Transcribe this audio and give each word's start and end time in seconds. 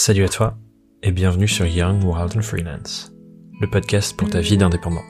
Salut 0.00 0.22
à 0.22 0.28
toi 0.28 0.56
et 1.02 1.10
bienvenue 1.10 1.48
sur 1.48 1.66
Young 1.66 2.04
Wild 2.04 2.36
and 2.36 2.42
Freelance, 2.42 3.12
le 3.60 3.68
podcast 3.68 4.16
pour 4.16 4.30
ta 4.30 4.40
vie 4.40 4.56
d'indépendant. 4.56 5.02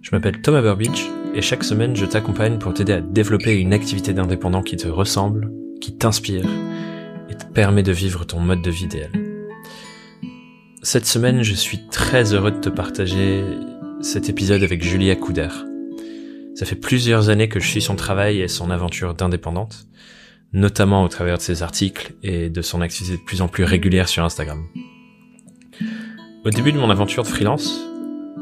Je 0.00 0.08
m'appelle 0.12 0.40
Thomas 0.40 0.62
Burbidge 0.62 1.04
et 1.34 1.42
chaque 1.42 1.62
semaine 1.62 1.94
je 1.94 2.06
t'accompagne 2.06 2.58
pour 2.58 2.72
t'aider 2.72 2.94
à 2.94 3.02
développer 3.02 3.54
une 3.60 3.74
activité 3.74 4.14
d'indépendant 4.14 4.62
qui 4.62 4.78
te 4.78 4.88
ressemble, 4.88 5.52
qui 5.82 5.94
t'inspire 5.94 6.46
et 7.28 7.34
te 7.34 7.44
permet 7.44 7.82
de 7.82 7.92
vivre 7.92 8.24
ton 8.24 8.40
mode 8.40 8.62
de 8.62 8.70
vie 8.70 8.84
idéal. 8.84 9.10
Cette 10.82 11.06
semaine, 11.06 11.42
je 11.42 11.54
suis 11.54 11.86
très 11.88 12.32
heureux 12.32 12.52
de 12.52 12.60
te 12.60 12.70
partager 12.70 13.44
cet 14.00 14.30
épisode 14.30 14.62
avec 14.62 14.82
Julia 14.82 15.16
Couder. 15.16 15.50
Ça 16.54 16.64
fait 16.64 16.76
plusieurs 16.76 17.28
années 17.28 17.50
que 17.50 17.60
je 17.60 17.68
suis 17.68 17.82
son 17.82 17.94
travail 17.94 18.40
et 18.40 18.48
son 18.48 18.70
aventure 18.70 19.12
d'indépendante, 19.12 19.86
notamment 20.52 21.04
au 21.04 21.08
travers 21.08 21.38
de 21.38 21.42
ses 21.42 21.62
articles 21.62 22.14
et 22.22 22.50
de 22.50 22.62
son 22.62 22.80
activité 22.80 23.16
de 23.16 23.22
plus 23.24 23.42
en 23.42 23.48
plus 23.48 23.64
régulière 23.64 24.08
sur 24.08 24.24
Instagram. 24.24 24.64
Au 26.44 26.50
début 26.50 26.72
de 26.72 26.78
mon 26.78 26.90
aventure 26.90 27.24
de 27.24 27.28
freelance, 27.28 27.80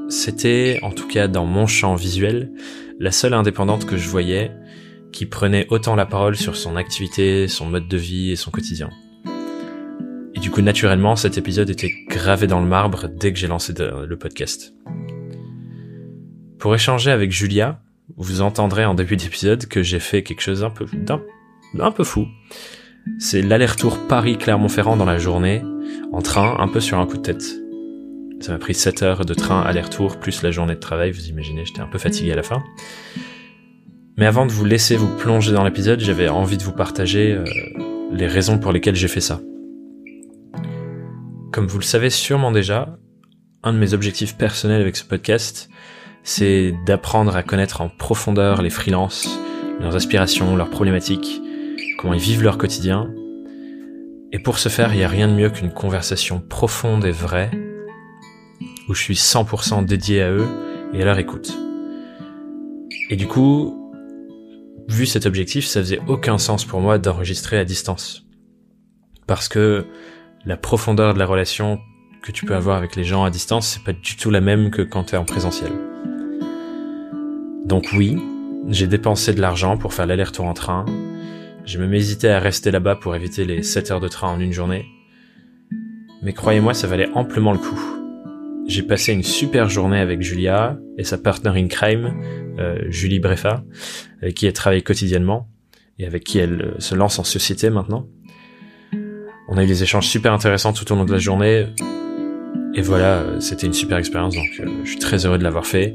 c'était, 0.09 0.78
en 0.83 0.91
tout 0.91 1.09
cas 1.09 1.28
dans 1.28 1.47
mon 1.47 1.66
champ 1.66 1.95
visuel, 1.95 2.52
la 3.01 3.11
seule 3.11 3.34
indépendante 3.34 3.87
que 3.87 3.97
je 3.97 4.09
voyais 4.09 4.52
qui 5.12 5.27
prenait 5.27 5.66
autant 5.70 5.95
la 5.95 6.06
parole 6.06 6.37
sur 6.37 6.56
son 6.56 6.77
activité, 6.77 7.48
son 7.48 7.66
mode 7.66 7.88
de 7.88 7.97
vie 7.97 8.30
et 8.30 8.36
son 8.36 8.50
quotidien. 8.50 8.91
Et 10.34 10.41
du 10.41 10.50
coup, 10.50 10.61
naturellement, 10.61 11.16
cet 11.16 11.39
épisode 11.39 11.70
était 11.70 11.92
gravé 12.09 12.47
dans 12.47 12.61
le 12.61 12.66
marbre 12.66 13.09
dès 13.09 13.33
que 13.33 13.39
j'ai 13.39 13.47
lancé 13.47 13.73
le 13.78 14.16
podcast. 14.16 14.75
Pour 16.59 16.75
échanger 16.75 17.11
avec 17.11 17.30
Julia, 17.30 17.80
vous 18.16 18.41
entendrez 18.41 18.84
en 18.84 18.95
début 18.95 19.16
d'épisode 19.16 19.66
que 19.66 19.83
j'ai 19.83 20.00
fait 20.00 20.23
quelque 20.23 20.41
chose 20.41 20.64
un 20.64 20.70
peu 20.70 20.86
d'un 20.92 21.23
un 21.80 21.91
peu 21.91 22.05
fou. 22.05 22.27
C'est 23.19 23.42
l'aller-retour 23.42 23.98
Paris-Clermont-Ferrand 24.09 24.96
dans 24.96 25.05
la 25.05 25.19
journée, 25.19 25.62
en 26.12 26.23
train, 26.23 26.56
un 26.59 26.69
peu 26.69 26.80
sur 26.80 26.98
un 26.98 27.06
coup 27.06 27.16
de 27.16 27.23
tête. 27.23 27.45
Ça 28.41 28.53
m'a 28.53 28.58
pris 28.58 28.75
7 28.75 29.03
heures 29.03 29.25
de 29.25 29.34
train 29.34 29.62
aller-retour, 29.62 30.19
plus 30.19 30.42
la 30.42 30.50
journée 30.50 30.75
de 30.75 30.80
travail, 30.80 31.11
vous 31.12 31.28
imaginez, 31.28 31.64
j'étais 31.64 31.80
un 31.80 31.86
peu 31.86 31.98
fatigué 31.98 32.33
à 32.33 32.36
la 32.36 32.42
fin. 32.42 32.62
Mais 34.17 34.27
avant 34.27 34.47
de 34.47 34.52
vous 34.52 34.64
laisser 34.64 34.97
vous 34.97 35.08
plonger 35.17 35.52
dans 35.52 35.64
l'épisode, 35.64 36.00
j'avais 36.00 36.28
envie 36.28 36.56
de 36.56 36.62
vous 36.62 36.72
partager 36.72 37.33
euh, 37.33 37.45
les 38.12 38.27
raisons 38.27 38.58
pour 38.58 38.72
lesquelles 38.72 38.95
j'ai 38.95 39.08
fait 39.08 39.20
ça. 39.20 39.41
Comme 41.52 41.67
vous 41.67 41.78
le 41.78 41.84
savez 41.84 42.11
sûrement 42.11 42.52
déjà, 42.52 42.97
un 43.62 43.72
de 43.72 43.78
mes 43.78 43.95
objectifs 43.95 44.36
personnels 44.36 44.80
avec 44.80 44.97
ce 44.97 45.05
podcast, 45.05 45.69
c'est 46.22 46.75
d'apprendre 46.86 47.36
à 47.36 47.42
connaître 47.42 47.80
en 47.80 47.89
profondeur 47.89 48.62
les 48.62 48.70
freelances, 48.70 49.39
leurs 49.80 49.97
aspirations, 49.97 50.56
leurs 50.56 50.70
problématiques, 50.70 51.42
comment 51.98 52.14
ils 52.14 52.20
vivent 52.20 52.42
leur 52.42 52.59
quotidien. 52.59 53.12
Et 54.33 54.39
pour 54.39 54.59
ce 54.59 54.69
faire, 54.69 54.92
il 54.92 54.98
n'y 54.98 55.05
a 55.05 55.09
rien 55.09 55.28
de 55.28 55.34
mieux 55.34 55.50
qu'une 55.50 55.73
conversation 55.73 56.41
profonde 56.41 57.05
et 57.05 57.11
vraie, 57.11 57.51
où 58.89 58.95
je 58.95 59.01
suis 59.01 59.14
100% 59.14 59.84
dédié 59.84 60.23
à 60.23 60.31
eux 60.31 60.47
et 60.92 61.03
à 61.03 61.05
leur 61.05 61.19
écoute. 61.19 61.56
Et 63.11 63.17
du 63.17 63.27
coup, 63.27 63.92
vu 64.89 65.06
cet 65.06 65.27
objectif, 65.27 65.67
ça 65.67 65.81
faisait 65.81 66.01
aucun 66.09 66.39
sens 66.39 66.64
pour 66.64 66.81
moi 66.81 66.98
d'enregistrer 66.98 67.59
à 67.59 67.64
distance. 67.64 68.27
Parce 69.27 69.48
que 69.48 69.86
la 70.45 70.56
profondeur 70.56 71.14
de 71.14 71.19
la 71.19 71.27
relation 71.27 71.79
que 72.23 72.33
tu 72.33 72.45
peux 72.45 72.55
avoir 72.55 72.77
avec 72.77 72.97
les 72.97 73.05
gens 73.05 73.25
à 73.25 73.31
distance, 73.31 73.69
c'est 73.69 73.84
pas 73.84 73.92
du 73.92 74.17
tout 74.17 74.31
la 74.31 74.41
même 74.41 74.70
que 74.70 74.83
quand 74.83 75.05
tu 75.05 75.14
es 75.14 75.19
en 75.19 75.25
présentiel. 75.25 75.73
Donc 77.64 77.91
oui, 77.95 78.19
j'ai 78.69 78.86
dépensé 78.86 79.33
de 79.33 79.41
l'argent 79.41 79.77
pour 79.77 79.95
faire 79.95 80.06
l'aller-retour 80.06 80.47
en 80.47 80.55
train, 80.55 80.86
j'ai 81.65 81.79
même 81.79 81.95
hésité 81.95 82.29
à 82.29 82.39
rester 82.39 82.70
là-bas 82.70 82.97
pour 82.97 83.17
éviter 83.17 83.45
les 83.45 83.62
7 83.62 83.91
heures 83.91 84.01
de 84.01 84.09
train 84.09 84.29
en 84.29 84.39
une 84.39 84.53
journée. 84.53 84.84
Mais 86.23 86.33
croyez-moi, 86.33 86.75
ça 86.75 86.87
valait 86.87 87.09
amplement 87.15 87.53
le 87.53 87.59
coup. 87.59 87.81
J'ai 88.67 88.83
passé 88.83 89.12
une 89.12 89.23
super 89.23 89.69
journée 89.69 89.98
avec 89.98 90.23
Julia 90.23 90.79
et 90.98 91.05
sa 91.05 91.19
partner 91.19 91.51
in 91.51 91.69
crime, 91.69 92.15
euh, 92.58 92.79
Julie 92.89 93.19
Breffa, 93.19 93.63
avec 94.23 94.35
qui 94.35 94.47
elle 94.47 94.53
travaille 94.53 94.83
quotidiennement 94.83 95.48
et 95.98 96.07
avec 96.07 96.24
qui 96.24 96.39
elle 96.39 96.63
euh, 96.63 96.80
se 96.80 96.95
lance 96.95 97.19
en 97.19 97.24
société 97.24 97.69
maintenant. 97.70 98.08
On 99.48 99.58
a 99.58 99.64
eu 99.64 99.67
des 99.67 99.83
échanges 99.83 100.07
super 100.07 100.33
intéressants 100.33 100.73
tout 100.73 100.91
au 100.92 100.97
long 100.97 101.05
de 101.05 101.13
la 101.13 101.19
journée. 101.19 101.67
Et 102.74 102.80
voilà, 102.80 103.19
euh, 103.19 103.41
c'était 103.41 103.67
une 103.67 103.74
super 103.74 103.98
expérience, 103.98 104.35
donc 104.35 104.48
je 104.85 104.89
suis 104.89 104.98
très 104.98 105.27
heureux 105.27 105.39
de 105.39 105.45
l'avoir 105.45 105.67
fait, 105.67 105.95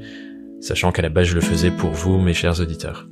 sachant 0.62 0.92
qu'à 0.92 1.02
la 1.02 1.10
base 1.10 1.28
je 1.28 1.36
le 1.36 1.42
faisais 1.42 1.72
pour 1.72 1.92
vous, 1.92 2.20
mes 2.20 2.34
chers 2.34 2.60
auditeurs. 2.60 3.08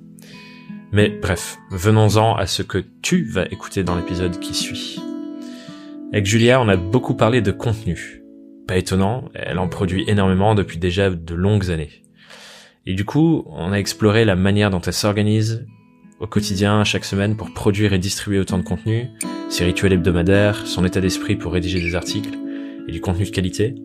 Mais 0.91 1.09
bref, 1.09 1.57
venons-en 1.69 2.35
à 2.35 2.47
ce 2.47 2.63
que 2.63 2.83
tu 3.01 3.25
vas 3.25 3.45
écouter 3.45 3.83
dans 3.83 3.95
l'épisode 3.95 4.39
qui 4.39 4.53
suit. 4.53 5.01
Avec 6.13 6.25
Julia, 6.25 6.61
on 6.61 6.69
a 6.69 6.77
beaucoup 6.77 7.13
parlé 7.13 7.41
de 7.41 7.51
contenu. 7.51 8.23
Pas 8.67 8.77
étonnant, 8.77 9.25
elle 9.33 9.59
en 9.59 9.67
produit 9.67 10.05
énormément 10.07 10.55
depuis 10.55 10.77
déjà 10.77 11.09
de 11.09 11.35
longues 11.35 11.71
années. 11.71 12.03
Et 12.85 12.93
du 12.93 13.03
coup, 13.03 13.43
on 13.47 13.73
a 13.73 13.77
exploré 13.77 14.23
la 14.23 14.37
manière 14.37 14.69
dont 14.69 14.79
elle 14.79 14.93
s'organise 14.93 15.65
au 16.19 16.27
quotidien, 16.27 16.83
chaque 16.83 17.05
semaine, 17.05 17.35
pour 17.35 17.53
produire 17.53 17.93
et 17.93 17.99
distribuer 17.99 18.39
autant 18.39 18.57
de 18.57 18.63
contenu, 18.63 19.09
ses 19.49 19.65
rituels 19.65 19.93
hebdomadaires, 19.93 20.65
son 20.65 20.85
état 20.85 21.01
d'esprit 21.01 21.35
pour 21.35 21.53
rédiger 21.53 21.79
des 21.81 21.95
articles 21.95 22.37
et 22.87 22.91
du 22.91 23.01
contenu 23.01 23.25
de 23.25 23.29
qualité, 23.29 23.75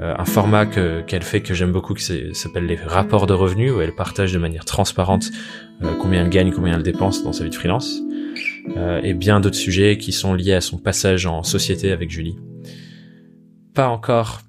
euh, 0.00 0.14
un 0.18 0.24
format 0.24 0.66
qu'elle 0.66 1.22
fait 1.22 1.40
que 1.40 1.54
j'aime 1.54 1.70
beaucoup 1.70 1.94
qui 1.94 2.34
s'appelle 2.34 2.66
les 2.66 2.74
rapports 2.74 3.26
de 3.26 3.32
revenus 3.32 3.72
où 3.72 3.80
elle 3.80 3.94
partage 3.94 4.32
de 4.32 4.38
manière 4.38 4.64
transparente 4.64 5.30
combien 5.98 6.22
elle 6.22 6.30
gagne, 6.30 6.52
combien 6.52 6.76
elle 6.76 6.82
dépense 6.82 7.22
dans 7.22 7.32
sa 7.32 7.44
vie 7.44 7.50
de 7.50 7.54
freelance 7.54 8.00
euh, 8.76 9.00
et 9.02 9.14
bien 9.14 9.40
d'autres 9.40 9.56
sujets 9.56 9.98
qui 9.98 10.12
sont 10.12 10.34
liés 10.34 10.54
à 10.54 10.60
son 10.60 10.78
passage 10.78 11.26
en 11.26 11.42
société 11.42 11.92
avec 11.92 12.10
Julie. 12.10 12.36
Pas 13.74 13.88
encore 13.88 14.40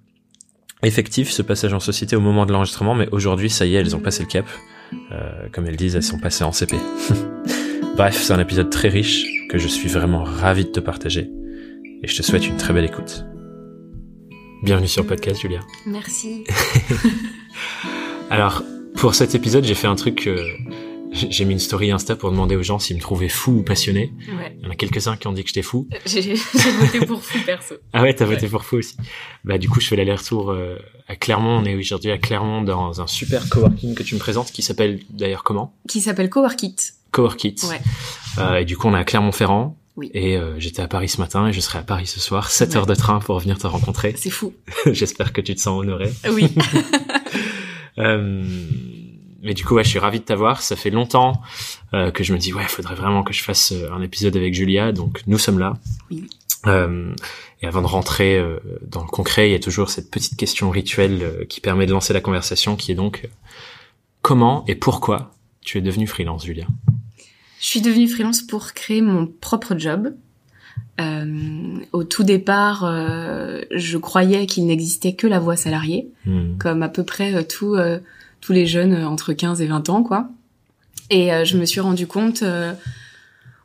effectif 0.83 1.31
ce 1.31 1.41
passage 1.41 1.73
en 1.73 1.79
société 1.79 2.15
au 2.15 2.21
moment 2.21 2.45
de 2.45 2.53
l'enregistrement 2.53 2.95
mais 2.95 3.07
aujourd'hui 3.11 3.49
ça 3.49 3.65
y 3.65 3.75
est 3.75 3.79
elles 3.79 3.95
ont 3.95 3.99
passé 3.99 4.23
le 4.23 4.29
cap. 4.29 4.45
comme 5.51 5.67
elles 5.67 5.75
disent 5.75 5.95
elles 5.95 6.03
sont 6.03 6.19
passées 6.19 6.43
en 6.43 6.51
CP. 6.51 6.77
Bref 7.95 8.21
c'est 8.21 8.33
un 8.33 8.39
épisode 8.39 8.69
très 8.69 8.89
riche 8.89 9.25
que 9.49 9.57
je 9.57 9.67
suis 9.67 9.89
vraiment 9.89 10.23
ravi 10.23 10.65
de 10.65 10.69
te 10.69 10.79
partager 10.79 11.29
et 12.03 12.07
je 12.07 12.15
te 12.15 12.21
souhaite 12.21 12.47
une 12.47 12.57
très 12.57 12.73
belle 12.73 12.85
écoute. 12.85 13.25
Bienvenue 14.65 14.87
sur 14.87 15.03
le 15.03 15.07
podcast, 15.09 15.41
Julia. 15.41 15.59
Merci. 15.85 16.43
Alors, 18.31 18.63
pour 18.95 19.13
cet 19.13 19.35
épisode, 19.35 19.63
j'ai 19.63 19.75
fait 19.75 19.85
un 19.85 19.95
truc. 19.95 20.25
Euh, 20.25 20.43
j'ai 21.15 21.45
mis 21.45 21.53
une 21.53 21.59
story 21.59 21.91
Insta 21.91 22.15
pour 22.15 22.31
demander 22.31 22.55
aux 22.55 22.63
gens 22.63 22.79
s'ils 22.79 22.95
me 22.95 23.01
trouvaient 23.01 23.29
fou 23.29 23.59
ou 23.59 23.63
passionné. 23.63 24.13
Ouais. 24.27 24.55
Il 24.59 24.65
y 24.65 24.67
en 24.67 24.71
a 24.71 24.75
quelques-uns 24.75 25.17
qui 25.17 25.27
ont 25.27 25.31
dit 25.31 25.43
que 25.43 25.49
j'étais 25.49 25.61
fou. 25.61 25.87
Euh, 25.93 25.97
j'ai 26.05 26.33
voté 26.79 27.05
pour 27.05 27.23
fou, 27.23 27.37
perso. 27.45 27.75
Ah 27.93 28.01
ouais, 28.01 28.13
t'as 28.13 28.25
voté 28.25 28.47
pour 28.47 28.63
fou 28.63 28.77
aussi. 28.77 28.95
Bah 29.43 29.57
du 29.57 29.69
coup, 29.69 29.79
je 29.79 29.87
fais 29.87 29.95
l'aller-retour 29.95 30.51
euh, 30.51 30.77
à 31.07 31.15
Clermont. 31.15 31.57
On 31.57 31.65
est 31.65 31.75
aujourd'hui 31.75 32.11
à 32.11 32.17
Clermont 32.17 32.61
dans 32.61 33.01
un 33.01 33.07
super 33.07 33.47
coworking 33.49 33.95
que 33.95 34.03
tu 34.03 34.15
me 34.15 34.19
présentes, 34.19 34.51
qui 34.51 34.61
s'appelle 34.61 34.99
d'ailleurs 35.09 35.43
comment? 35.43 35.73
Qui 35.87 36.01
s'appelle 36.01 36.29
Coworkit. 36.29 36.75
Coworkit. 37.11 37.55
Ouais. 37.69 37.81
Euh, 38.39 38.57
et 38.57 38.65
du 38.65 38.75
coup, 38.75 38.87
on 38.87 38.95
est 38.95 38.99
à 38.99 39.03
Clermont-Ferrand. 39.03 39.77
Oui. 39.95 40.11
Et 40.13 40.35
euh, 40.35 40.59
j'étais 40.59 40.81
à 40.81 40.87
Paris 40.87 41.07
ce 41.07 41.21
matin 41.21 41.47
et 41.47 41.53
je 41.53 41.61
serai 41.61 41.79
à 41.79 41.81
Paris 41.81 42.07
ce 42.07 42.19
soir. 42.19 42.49
7 42.49 42.75
heures 42.75 42.85
de 42.85 42.95
train 42.95 43.19
pour 43.19 43.39
venir 43.39 43.57
te 43.57 43.67
rencontrer. 43.67 44.13
C'est 44.17 44.29
fou. 44.29 44.53
J'espère 44.87 45.31
que 45.31 45.39
tu 45.39 45.55
te 45.55 45.61
sens 45.61 45.79
honoré. 45.79 46.11
Oui. 46.29 46.53
euh, 47.99 48.43
mais 49.45 49.53
du 49.53 49.63
coup, 49.63 49.75
ouais, 49.75 49.83
je 49.83 49.89
suis 49.89 49.99
ravi 49.99 50.19
de 50.19 50.25
t'avoir. 50.25 50.61
Ça 50.61 50.75
fait 50.75 50.89
longtemps 50.89 51.41
euh, 51.93 52.11
que 52.11 52.23
je 52.23 52.33
me 52.33 52.37
dis, 52.37 52.51
ouais, 52.53 52.63
il 52.63 52.69
faudrait 52.69 52.95
vraiment 52.95 53.23
que 53.23 53.31
je 53.31 53.43
fasse 53.43 53.71
euh, 53.71 53.91
un 53.93 54.01
épisode 54.01 54.35
avec 54.35 54.53
Julia. 54.53 54.91
Donc, 54.91 55.21
nous 55.27 55.37
sommes 55.37 55.59
là. 55.59 55.77
Oui. 56.11 56.27
Euh, 56.67 57.13
et 57.61 57.67
avant 57.67 57.81
de 57.81 57.87
rentrer 57.87 58.37
euh, 58.37 58.59
dans 58.81 59.01
le 59.01 59.07
concret, 59.07 59.47
il 59.49 59.51
y 59.51 59.55
a 59.55 59.59
toujours 59.59 59.89
cette 59.89 60.09
petite 60.09 60.35
question 60.35 60.69
rituelle 60.71 61.45
qui 61.47 61.61
permet 61.61 61.85
de 61.85 61.91
lancer 61.91 62.11
la 62.11 62.21
conversation, 62.21 62.75
qui 62.75 62.91
est 62.91 62.95
donc 62.95 63.29
comment 64.21 64.65
et 64.67 64.75
pourquoi 64.75 65.31
tu 65.61 65.77
es 65.77 65.81
devenue 65.81 66.07
freelance, 66.07 66.45
Julia? 66.45 66.65
Je 67.59 67.65
suis 67.67 67.81
devenue 67.81 68.07
freelance 68.07 68.41
pour 68.41 68.73
créer 68.73 69.01
mon 69.01 69.27
propre 69.27 69.77
job. 69.77 70.13
Euh, 70.99 71.77
au 71.91 72.03
tout 72.03 72.23
départ, 72.23 72.85
euh, 72.85 73.61
je 73.71 73.97
croyais 73.97 74.45
qu'il 74.45 74.65
n'existait 74.65 75.13
que 75.13 75.27
la 75.27 75.39
voie 75.39 75.55
salariée, 75.57 76.07
Hmm. 76.25 76.57
comme 76.57 76.81
à 76.83 76.89
peu 76.89 77.03
près 77.03 77.35
euh, 77.35 77.43
tout, 77.43 77.75
euh, 77.75 77.99
tous 78.45 78.53
les 78.53 78.67
jeunes 78.67 78.93
euh, 78.93 79.07
entre 79.07 79.33
15 79.33 79.61
et 79.61 79.67
20 79.67 79.89
ans, 79.89 80.03
quoi. 80.03 80.29
Et 81.09 81.33
euh, 81.33 81.45
je 81.45 81.57
me 81.57 81.65
suis 81.65 81.79
rendu 81.79 82.05
compte 82.07 82.43
euh, 82.43 82.73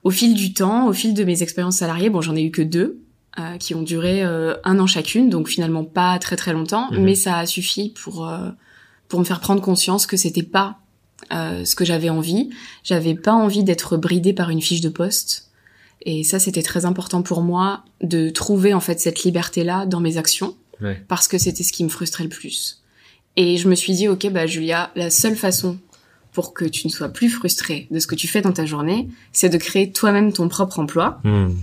au 0.04 0.10
fil 0.10 0.34
du 0.34 0.52
temps, 0.54 0.86
au 0.88 0.92
fil 0.92 1.14
de 1.14 1.24
mes 1.24 1.42
expériences 1.42 1.76
salariées, 1.76 2.10
bon, 2.10 2.20
j'en 2.22 2.34
ai 2.36 2.42
eu 2.42 2.50
que 2.50 2.62
deux, 2.62 3.00
euh, 3.38 3.56
qui 3.58 3.74
ont 3.74 3.82
duré 3.82 4.22
euh, 4.22 4.54
un 4.64 4.78
an 4.78 4.86
chacune, 4.86 5.28
donc 5.30 5.48
finalement 5.48 5.84
pas 5.84 6.18
très 6.18 6.36
très 6.36 6.52
longtemps, 6.52 6.90
Mhm. 6.90 7.02
mais 7.02 7.14
ça 7.14 7.36
a 7.38 7.46
suffi 7.46 7.94
pour 8.02 8.26
euh, 8.28 8.50
pour 9.08 9.18
me 9.20 9.24
faire 9.24 9.40
prendre 9.40 9.60
conscience 9.60 10.06
que 10.06 10.16
c'était 10.16 10.42
pas 10.44 10.78
euh, 11.32 11.64
ce 11.64 11.74
que 11.74 11.84
j'avais 11.84 12.10
envie. 12.10 12.50
J'avais 12.84 13.14
pas 13.14 13.32
envie 13.32 13.64
d'être 13.64 13.96
bridée 13.96 14.32
par 14.32 14.50
une 14.50 14.62
fiche 14.62 14.80
de 14.80 14.88
poste. 14.88 15.50
Et 16.06 16.22
ça, 16.24 16.38
c'était 16.38 16.62
très 16.62 16.84
important 16.86 17.20
pour 17.22 17.42
moi 17.42 17.84
de 18.02 18.30
trouver 18.30 18.72
en 18.72 18.80
fait 18.80 19.00
cette 19.00 19.22
liberté-là 19.24 19.84
dans 19.86 20.00
mes 20.00 20.16
actions 20.16 20.56
Ouais. 20.80 21.04
parce 21.08 21.28
que 21.28 21.36
c'était 21.38 21.62
ce 21.62 21.72
qui 21.72 21.84
me 21.84 21.88
frustrait 21.90 22.22
le 22.24 22.30
plus. 22.30 22.79
Et 23.40 23.56
je 23.56 23.70
me 23.70 23.74
suis 23.74 23.94
dit, 23.94 24.06
ok, 24.06 24.28
bah 24.30 24.46
Julia, 24.46 24.90
la 24.96 25.08
seule 25.08 25.34
façon 25.34 25.78
pour 26.32 26.52
que 26.52 26.66
tu 26.66 26.86
ne 26.86 26.92
sois 26.92 27.08
plus 27.08 27.30
frustrée 27.30 27.86
de 27.90 27.98
ce 27.98 28.06
que 28.06 28.14
tu 28.14 28.28
fais 28.28 28.42
dans 28.42 28.52
ta 28.52 28.66
journée, 28.66 29.08
c'est 29.32 29.48
de 29.48 29.56
créer 29.56 29.90
toi-même 29.90 30.30
ton 30.34 30.46
propre 30.50 30.78
emploi. 30.78 31.22
Hmm. 31.24 31.54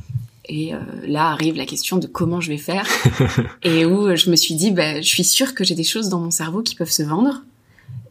Et 0.50 0.74
euh, 0.74 0.80
là 1.06 1.28
arrive 1.28 1.56
la 1.56 1.68
question 1.68 1.98
de 1.98 2.08
comment 2.08 2.42
je 2.42 2.50
vais 2.50 2.58
faire 2.58 2.88
et 3.64 3.86
où 3.86 4.16
je 4.16 4.32
me 4.32 4.36
suis 4.36 4.56
dit, 4.56 4.72
bah, 4.72 5.02
je 5.02 5.08
suis 5.08 5.24
sûre 5.24 5.54
que 5.54 5.64
j'ai 5.64 5.76
des 5.76 5.84
choses 5.84 6.10
dans 6.10 6.20
mon 6.20 6.32
cerveau 6.32 6.64
qui 6.64 6.74
peuvent 6.74 6.90
se 6.90 7.04
vendre. 7.04 7.44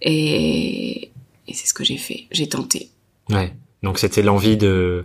Et, 0.00 1.10
et 1.48 1.52
c'est 1.52 1.66
ce 1.66 1.74
que 1.74 1.82
j'ai 1.82 1.98
fait. 1.98 2.28
J'ai 2.30 2.48
tenté. 2.48 2.88
Ouais. 3.30 3.52
Donc 3.82 3.98
c'était 3.98 4.22
l'envie 4.22 4.56
de 4.56 5.02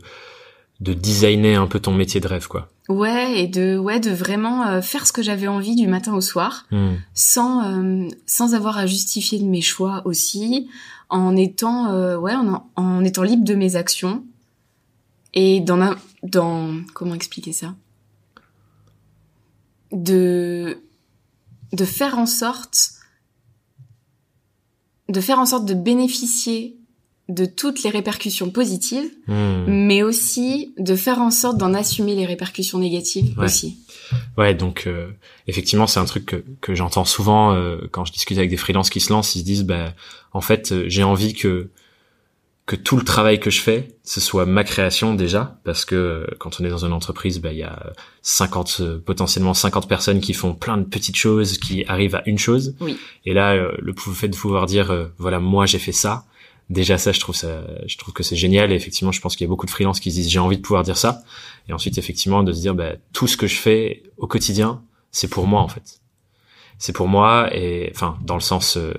de 0.81 0.93
designer 0.93 1.61
un 1.61 1.67
peu 1.67 1.79
ton 1.79 1.93
métier 1.93 2.19
de 2.19 2.27
rêve, 2.27 2.47
quoi. 2.47 2.69
Ouais, 2.89 3.39
et 3.41 3.47
de 3.47 3.77
ouais 3.77 3.99
de 3.99 4.09
vraiment 4.11 4.65
euh, 4.67 4.81
faire 4.81 5.05
ce 5.07 5.13
que 5.13 5.21
j'avais 5.21 5.47
envie 5.47 5.75
du 5.75 5.87
matin 5.87 6.13
au 6.13 6.21
soir, 6.21 6.65
Hmm. 6.71 6.95
sans 7.13 7.63
euh, 7.63 8.07
sans 8.25 8.53
avoir 8.55 8.77
à 8.77 8.87
justifier 8.87 9.39
de 9.39 9.45
mes 9.45 9.61
choix 9.61 10.01
aussi, 10.05 10.67
en 11.09 11.35
étant 11.37 11.91
euh, 11.91 12.17
ouais 12.17 12.33
en, 12.35 12.67
en 12.75 13.03
étant 13.05 13.23
libre 13.23 13.45
de 13.45 13.53
mes 13.53 13.75
actions 13.75 14.25
et 15.33 15.61
dans 15.61 15.79
un 15.79 15.95
dans 16.23 16.73
comment 16.93 17.13
expliquer 17.15 17.53
ça? 17.53 17.75
De 19.91 20.81
de 21.73 21.85
faire 21.85 22.17
en 22.17 22.25
sorte 22.25 22.91
de 25.09 25.21
faire 25.21 25.39
en 25.39 25.45
sorte 25.45 25.65
de 25.65 25.73
bénéficier 25.73 26.77
de 27.33 27.45
toutes 27.45 27.83
les 27.83 27.89
répercussions 27.89 28.49
positives, 28.51 29.09
Hmm. 29.27 29.65
mais 29.67 30.03
aussi 30.03 30.73
de 30.77 30.95
faire 30.95 31.19
en 31.19 31.31
sorte 31.31 31.57
d'en 31.57 31.73
assumer 31.73 32.15
les 32.15 32.25
répercussions 32.25 32.79
négatives 32.79 33.37
Ouais. 33.37 33.45
aussi. 33.45 33.77
Ouais, 34.37 34.53
donc 34.53 34.83
euh, 34.87 35.09
effectivement, 35.47 35.87
c'est 35.87 35.99
un 35.99 36.05
truc 36.05 36.25
que, 36.25 36.43
que 36.59 36.75
j'entends 36.75 37.05
souvent 37.05 37.53
euh, 37.53 37.77
quand 37.91 38.03
je 38.05 38.11
discute 38.11 38.37
avec 38.37 38.49
des 38.49 38.57
freelances 38.57 38.89
qui 38.89 38.99
se 38.99 39.11
lancent. 39.13 39.35
Ils 39.35 39.39
se 39.39 39.45
disent, 39.45 39.63
bah, 39.63 39.93
en 40.33 40.41
fait, 40.41 40.71
euh, 40.71 40.83
j'ai 40.87 41.03
envie 41.03 41.33
que 41.33 41.69
que 42.67 42.75
tout 42.75 42.95
le 42.95 43.03
travail 43.03 43.39
que 43.39 43.49
je 43.49 43.59
fais, 43.59 43.87
ce 44.03 44.21
soit 44.21 44.45
ma 44.45 44.63
création 44.63 45.13
déjà, 45.15 45.59
parce 45.65 45.83
que 45.83 45.95
euh, 45.95 46.27
quand 46.39 46.61
on 46.61 46.63
est 46.63 46.69
dans 46.69 46.85
une 46.85 46.93
entreprise, 46.93 47.39
bah, 47.41 47.51
il 47.51 47.57
y 47.57 47.63
a 47.63 47.91
50 48.21 48.77
euh, 48.81 48.97
potentiellement 48.99 49.53
50 49.53 49.89
personnes 49.89 50.21
qui 50.21 50.33
font 50.33 50.53
plein 50.53 50.77
de 50.77 50.83
petites 50.85 51.17
choses, 51.17 51.57
qui 51.57 51.83
arrivent 51.87 52.15
à 52.15 52.23
une 52.27 52.37
chose. 52.37 52.75
Oui. 52.79 52.97
Et 53.25 53.33
là, 53.33 53.55
le 53.55 53.93
fait 54.13 54.29
de 54.29 54.35
pouvoir 54.37 54.67
dire, 54.67 55.09
voilà, 55.17 55.39
moi 55.39 55.65
j'ai 55.65 55.79
fait 55.79 55.91
ça. 55.91 56.23
Déjà 56.71 56.97
ça, 56.97 57.11
je 57.11 57.19
trouve 57.19 57.35
ça, 57.35 57.63
je 57.85 57.97
trouve 57.97 58.13
que 58.13 58.23
c'est 58.23 58.37
génial. 58.37 58.71
Et 58.71 58.75
effectivement, 58.75 59.11
je 59.11 59.19
pense 59.19 59.35
qu'il 59.35 59.43
y 59.45 59.47
a 59.47 59.49
beaucoup 59.49 59.65
de 59.65 59.71
freelances 59.71 59.99
qui 59.99 60.09
se 60.09 60.15
disent, 60.15 60.29
j'ai 60.29 60.39
envie 60.39 60.55
de 60.55 60.61
pouvoir 60.61 60.83
dire 60.83 60.97
ça. 60.97 61.21
Et 61.67 61.73
ensuite, 61.73 61.97
effectivement, 61.97 62.43
de 62.43 62.53
se 62.53 62.61
dire, 62.61 62.73
bah, 62.73 62.93
tout 63.11 63.27
ce 63.27 63.35
que 63.35 63.45
je 63.45 63.57
fais 63.57 64.03
au 64.17 64.25
quotidien, 64.25 64.81
c'est 65.11 65.27
pour 65.27 65.47
moi 65.47 65.61
en 65.61 65.67
fait. 65.67 65.99
C'est 66.79 66.93
pour 66.93 67.07
moi 67.07 67.49
et 67.53 67.91
enfin 67.93 68.17
dans 68.23 68.35
le 68.35 68.41
sens 68.41 68.77
euh, 68.77 68.93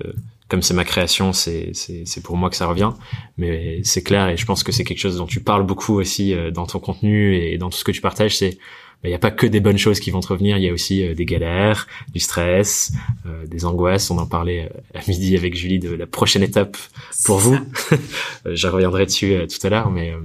comme 0.47 0.61
c'est 0.61 0.75
ma 0.75 0.85
création, 0.85 1.33
c'est 1.33 1.71
c'est 1.73 2.03
c'est 2.05 2.21
pour 2.21 2.37
moi 2.37 2.51
que 2.51 2.55
ça 2.55 2.67
revient. 2.67 2.91
Mais 3.37 3.81
c'est 3.83 4.03
clair 4.03 4.29
et 4.29 4.37
je 4.37 4.45
pense 4.45 4.63
que 4.63 4.71
c'est 4.71 4.83
quelque 4.83 4.99
chose 4.99 5.17
dont 5.17 5.25
tu 5.25 5.41
parles 5.41 5.65
beaucoup 5.65 5.95
aussi 5.95 6.35
euh, 6.35 6.51
dans 6.51 6.67
ton 6.67 6.79
contenu 6.79 7.35
et 7.35 7.57
dans 7.57 7.71
tout 7.71 7.77
ce 7.77 7.83
que 7.83 7.91
tu 7.91 8.01
partages. 8.01 8.37
C'est 8.37 8.59
il 9.03 9.09
n'y 9.09 9.15
a 9.15 9.19
pas 9.19 9.31
que 9.31 9.45
des 9.47 9.59
bonnes 9.59 9.77
choses 9.77 9.99
qui 9.99 10.11
vont 10.11 10.19
te 10.21 10.27
revenir, 10.27 10.57
il 10.57 10.63
y 10.63 10.69
a 10.69 10.73
aussi 10.73 11.05
euh, 11.05 11.13
des 11.15 11.25
galères, 11.25 11.87
du 12.13 12.19
stress, 12.19 12.91
euh, 13.25 13.45
des 13.47 13.65
angoisses. 13.65 14.09
On 14.11 14.17
en 14.17 14.25
parlait 14.27 14.71
euh, 14.73 14.97
à 14.99 15.01
midi 15.07 15.35
avec 15.35 15.55
Julie 15.55 15.79
de 15.79 15.89
la 15.93 16.07
prochaine 16.07 16.43
étape 16.43 16.77
pour 17.25 17.37
vous. 17.37 17.57
Je 18.45 18.67
reviendrai 18.67 19.05
dessus 19.05 19.35
tout 19.47 19.67
à 19.67 19.69
l'heure, 19.69 19.89
mais 19.91 20.11
euh, 20.11 20.17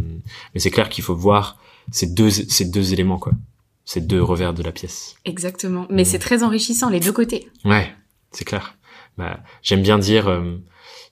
mais 0.55 0.61
c'est 0.61 0.71
clair 0.71 0.89
qu'il 0.89 1.05
faut 1.05 1.15
voir 1.17 1.59
ces 1.91 2.07
deux 2.07 2.31
ces 2.31 2.67
deux 2.67 2.93
éléments 2.93 3.19
quoi, 3.19 3.33
ces 3.85 4.01
deux 4.01 4.23
revers 4.23 4.55
de 4.55 4.63
la 4.63 4.73
pièce. 4.73 5.17
Exactement. 5.25 5.87
Mais 5.91 6.03
Mm. 6.03 6.05
c'est 6.05 6.19
très 6.19 6.43
enrichissant, 6.43 6.89
les 6.91 7.01
deux 7.01 7.13
côtés. 7.13 7.49
Ouais, 7.65 7.93
c'est 8.33 8.45
clair. 8.45 8.77
Bah, 9.17 9.41
j'aime 9.63 9.83
bien 9.83 9.99
dire, 9.99 10.29
euh, 10.29 10.57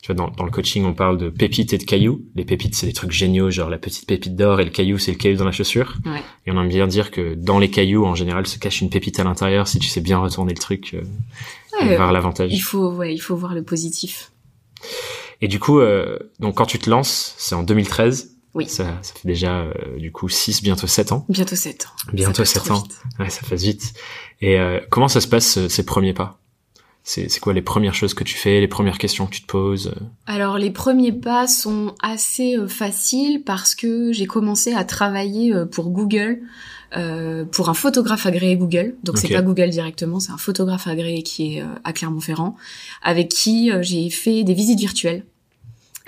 tu 0.02 0.06
vois, 0.12 0.14
dans, 0.14 0.28
dans 0.30 0.44
le 0.44 0.50
coaching, 0.50 0.84
on 0.84 0.94
parle 0.94 1.18
de 1.18 1.30
pépites 1.30 1.72
et 1.72 1.78
de 1.78 1.84
cailloux. 1.84 2.22
Les 2.34 2.44
pépites, 2.44 2.74
c'est 2.74 2.86
des 2.86 2.92
trucs 2.92 3.10
géniaux, 3.12 3.50
genre 3.50 3.68
la 3.70 3.78
petite 3.78 4.06
pépite 4.06 4.36
d'or, 4.36 4.60
et 4.60 4.64
le 4.64 4.70
caillou, 4.70 4.98
c'est 4.98 5.12
le 5.12 5.18
caillou 5.18 5.36
dans 5.36 5.44
la 5.44 5.52
chaussure. 5.52 5.94
Ouais. 6.04 6.22
Et 6.46 6.52
on 6.52 6.60
aime 6.60 6.68
bien 6.68 6.86
dire 6.86 7.10
que 7.10 7.34
dans 7.34 7.58
les 7.58 7.70
cailloux, 7.70 8.04
en 8.04 8.14
général, 8.14 8.46
se 8.46 8.58
cache 8.58 8.80
une 8.80 8.90
pépite 8.90 9.18
à 9.20 9.24
l'intérieur 9.24 9.66
si 9.68 9.78
tu 9.78 9.88
sais 9.88 10.00
bien 10.00 10.18
retourner 10.18 10.52
le 10.52 10.58
truc 10.60 10.94
euh, 10.94 11.02
et 11.82 11.88
Ouais, 11.88 11.96
voir 11.96 12.12
l'avantage. 12.12 12.52
il 12.52 12.60
faut, 12.60 12.90
ouais, 12.92 13.14
il 13.14 13.18
faut 13.18 13.36
voir 13.36 13.54
le 13.54 13.62
positif. 13.62 14.30
Et 15.42 15.48
du 15.48 15.58
coup, 15.58 15.80
euh, 15.80 16.18
donc 16.40 16.56
quand 16.56 16.66
tu 16.66 16.78
te 16.78 16.88
lances, 16.88 17.34
c'est 17.38 17.54
en 17.54 17.62
2013. 17.62 18.32
Oui. 18.54 18.66
Ça, 18.68 18.98
ça 19.02 19.12
fait 19.12 19.28
déjà, 19.28 19.60
euh, 19.60 19.98
du 19.98 20.10
coup, 20.12 20.30
6, 20.30 20.62
bientôt 20.62 20.86
7 20.86 21.12
ans. 21.12 21.26
Bientôt 21.28 21.56
7 21.56 21.84
ans. 21.86 22.12
Bientôt 22.14 22.42
Ça 22.42 22.42
passe 22.42 22.52
7 22.54 22.62
trop 22.64 22.74
ans. 22.74 22.82
vite. 22.82 22.98
Ouais, 23.18 23.28
ça 23.28 23.42
passe 23.46 23.62
vite. 23.62 23.92
Et 24.40 24.58
euh, 24.58 24.80
comment 24.90 25.08
ça 25.08 25.20
se 25.20 25.28
passe, 25.28 25.58
euh, 25.58 25.68
ces 25.68 25.84
premiers 25.84 26.14
pas? 26.14 26.38
C'est, 27.08 27.38
quoi 27.38 27.52
les 27.54 27.62
premières 27.62 27.94
choses 27.94 28.14
que 28.14 28.24
tu 28.24 28.34
fais, 28.36 28.60
les 28.60 28.66
premières 28.68 28.98
questions 28.98 29.26
que 29.26 29.30
tu 29.30 29.42
te 29.42 29.46
poses 29.46 29.92
euh? 29.96 30.04
Alors 30.26 30.58
les 30.58 30.70
premiers 30.72 31.12
pas 31.12 31.46
sont 31.46 31.94
assez 32.02 32.56
euh, 32.58 32.66
faciles 32.66 33.42
parce 33.44 33.74
que 33.76 34.12
j'ai 34.12 34.26
commencé 34.26 34.72
à 34.74 34.84
travailler 34.84 35.54
euh, 35.54 35.66
pour 35.66 35.90
Google, 35.90 36.40
euh, 36.96 37.44
pour 37.44 37.68
un 37.68 37.74
photographe 37.74 38.26
agréé 38.26 38.56
Google. 38.56 38.96
Donc 39.04 39.18
c'est 39.18 39.28
pas 39.32 39.42
Google 39.42 39.70
directement, 39.70 40.18
c'est 40.18 40.32
un 40.32 40.36
photographe 40.36 40.88
agréé 40.88 41.22
qui 41.22 41.56
est 41.58 41.64
à 41.84 41.92
Clermont-Ferrand, 41.92 42.56
avec 43.02 43.28
qui 43.28 43.70
j'ai 43.82 44.10
fait 44.10 44.42
des 44.44 44.54
visites 44.54 44.80
virtuelles. 44.80 45.24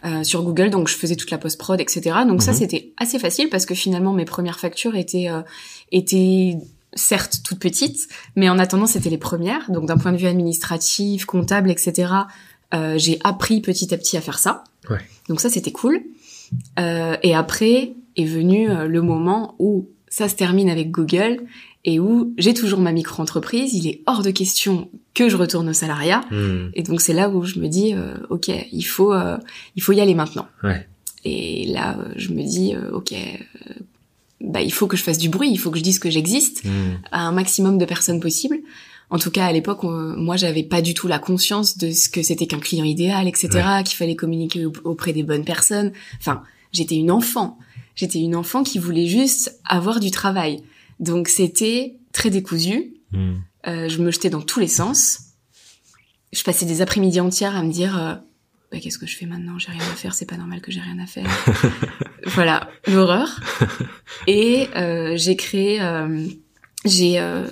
euh, 0.05 0.23
sur 0.23 0.45
Google, 0.45 0.71
donc 0.71 0.87
je 0.87 0.95
faisais 0.95 1.17
toute 1.17 1.33
la 1.33 1.39
post-prod, 1.39 1.81
etc. 1.81 2.19
Donc 2.29 2.41
ça, 2.41 2.53
Mhm. 2.53 2.57
c'était 2.59 2.93
assez 2.99 3.19
facile 3.19 3.49
parce 3.49 3.67
que 3.67 3.75
finalement, 3.75 4.13
mes 4.13 4.25
premières 4.25 4.61
factures 4.61 4.95
étaient, 4.95 5.29
euh, 5.29 5.43
étaient 5.91 6.57
certes 6.95 7.41
toutes 7.45 7.59
petites, 7.59 8.09
mais 8.37 8.49
en 8.49 8.59
attendant, 8.59 8.87
c'était 8.87 9.11
les 9.11 9.19
premières. 9.19 9.71
Donc 9.71 9.87
d'un 9.87 9.99
point 9.99 10.13
de 10.13 10.17
vue 10.17 10.27
administratif, 10.27 11.25
comptable, 11.25 11.71
etc., 11.71 12.13
euh, 12.75 12.99
j'ai 12.99 13.19
appris 13.25 13.61
petit 13.61 13.93
à 13.95 13.99
petit 13.99 14.17
à 14.17 14.21
faire 14.21 14.39
ça. 14.39 14.65
Ouais. 14.91 14.99
Donc 15.29 15.41
ça, 15.41 15.49
c'était 15.49 15.73
cool. 15.73 16.03
Euh, 16.79 17.17
et 17.23 17.35
après 17.35 17.95
est 18.17 18.25
venu 18.25 18.71
euh, 18.71 18.87
le 18.87 19.03
moment 19.03 19.55
où 19.59 19.89
ça 20.09 20.29
se 20.29 20.35
termine 20.35 20.71
avec 20.71 20.91
Google 20.91 21.41
et 21.85 22.01
où 22.01 22.35
j'ai 22.39 22.55
toujours 22.55 22.81
ma 22.81 22.93
micro-entreprise. 22.93 23.75
Il 23.75 23.87
est 23.87 24.03
hors 24.07 24.23
de 24.23 24.31
question 24.31 24.91
que 25.15 25.29
je 25.29 25.37
retourne 25.37 25.69
au 25.69 25.73
salariat. 25.73 26.23
Hmm. 26.31 26.71
Et 26.75 26.83
donc 26.83 27.01
c'est 27.01 27.13
là 27.13 27.29
où 27.29 27.45
je 27.45 27.59
me 27.59 27.69
dis, 27.69 27.95
euh, 27.95 28.15
ok, 28.31 28.51
il 28.73 28.83
faut, 28.83 29.13
euh, 29.13 29.39
il 29.77 29.83
faut 29.83 29.93
y 29.93 30.01
aller 30.01 30.15
maintenant. 30.15 30.47
Ouais. 30.63 30.87
Et 31.25 31.67
là, 31.67 31.97
je 32.17 32.31
me 32.31 32.43
dis, 32.43 32.75
ok, 32.93 33.13
euh, 33.13 33.75
bah 34.41 34.61
il 34.63 34.73
faut 34.73 34.87
que 34.87 34.97
je 34.97 35.03
fasse 35.03 35.19
du 35.19 35.29
bruit, 35.29 35.51
il 35.51 35.59
faut 35.59 35.71
que 35.71 35.79
je 35.79 35.83
dise 35.85 35.99
que 35.99 36.11
j'existe 36.11 36.65
Hmm. 36.65 36.99
à 37.13 37.23
un 37.27 37.33
maximum 37.33 37.77
de 37.79 37.85
personnes 37.85 38.21
possible. 38.21 38.59
En 39.11 39.19
tout 39.19 39.31
cas, 39.31 39.47
à 39.47 39.53
l'époque, 39.53 39.83
moi, 39.85 40.37
j'avais 40.37 40.63
pas 40.63 40.83
du 40.83 40.93
tout 40.93 41.09
la 41.09 41.19
conscience 41.19 41.79
de 41.79 41.93
ce 41.93 42.09
que 42.11 42.23
c'était 42.23 42.47
qu'un 42.47 42.59
client 42.61 42.85
idéal, 42.85 43.27
etc., 43.27 43.49
qu'il 43.85 43.97
fallait 43.97 44.17
communiquer 44.17 44.67
au- 44.67 44.73
auprès 44.85 45.15
des 45.15 45.23
bonnes 45.23 45.47
personnes. 45.47 45.93
Enfin, 46.21 46.43
j'étais 46.73 46.97
une 46.97 47.11
enfant. 47.11 47.59
J'étais 47.95 48.19
une 48.21 48.37
enfant 48.37 48.63
qui 48.63 48.79
voulait 48.79 49.07
juste 49.07 49.59
avoir 49.65 49.99
du 49.99 50.11
travail. 50.11 50.63
Donc, 51.01 51.29
c'était 51.29 51.97
très 52.13 52.29
décousu. 52.29 52.93
Hmm. 53.13 53.37
Euh, 53.67 53.89
je 53.89 53.99
me 54.03 54.11
jetais 54.11 54.29
dans 54.31 54.43
tous 54.43 54.61
les 54.61 54.69
sens. 54.69 55.21
Je 56.33 56.43
passais 56.43 56.67
des 56.67 56.83
après-midi 56.83 57.19
entières 57.21 57.57
à 57.57 57.63
me 57.63 57.73
dire, 57.73 57.97
euh, 57.99 58.15
bah, 58.71 58.79
qu'est-ce 58.81 58.99
que 58.99 59.07
je 59.07 59.17
fais 59.17 59.27
maintenant? 59.27 59.59
J'ai 59.59 59.71
rien 59.73 59.81
à 59.81 59.95
faire, 59.95 60.15
c'est 60.15 60.27
pas 60.27 60.37
normal 60.37 60.61
que 60.61 60.71
j'ai 60.71 60.81
rien 60.81 60.99
à 60.99 61.07
faire. 61.07 61.27
voilà, 62.27 62.69
l'horreur. 62.87 63.41
Et 64.27 64.69
euh, 64.77 65.17
j'ai 65.17 65.37
créé, 65.37 65.81
euh, 65.81 66.27
j'ai 66.85 67.19
euh, 67.19 67.47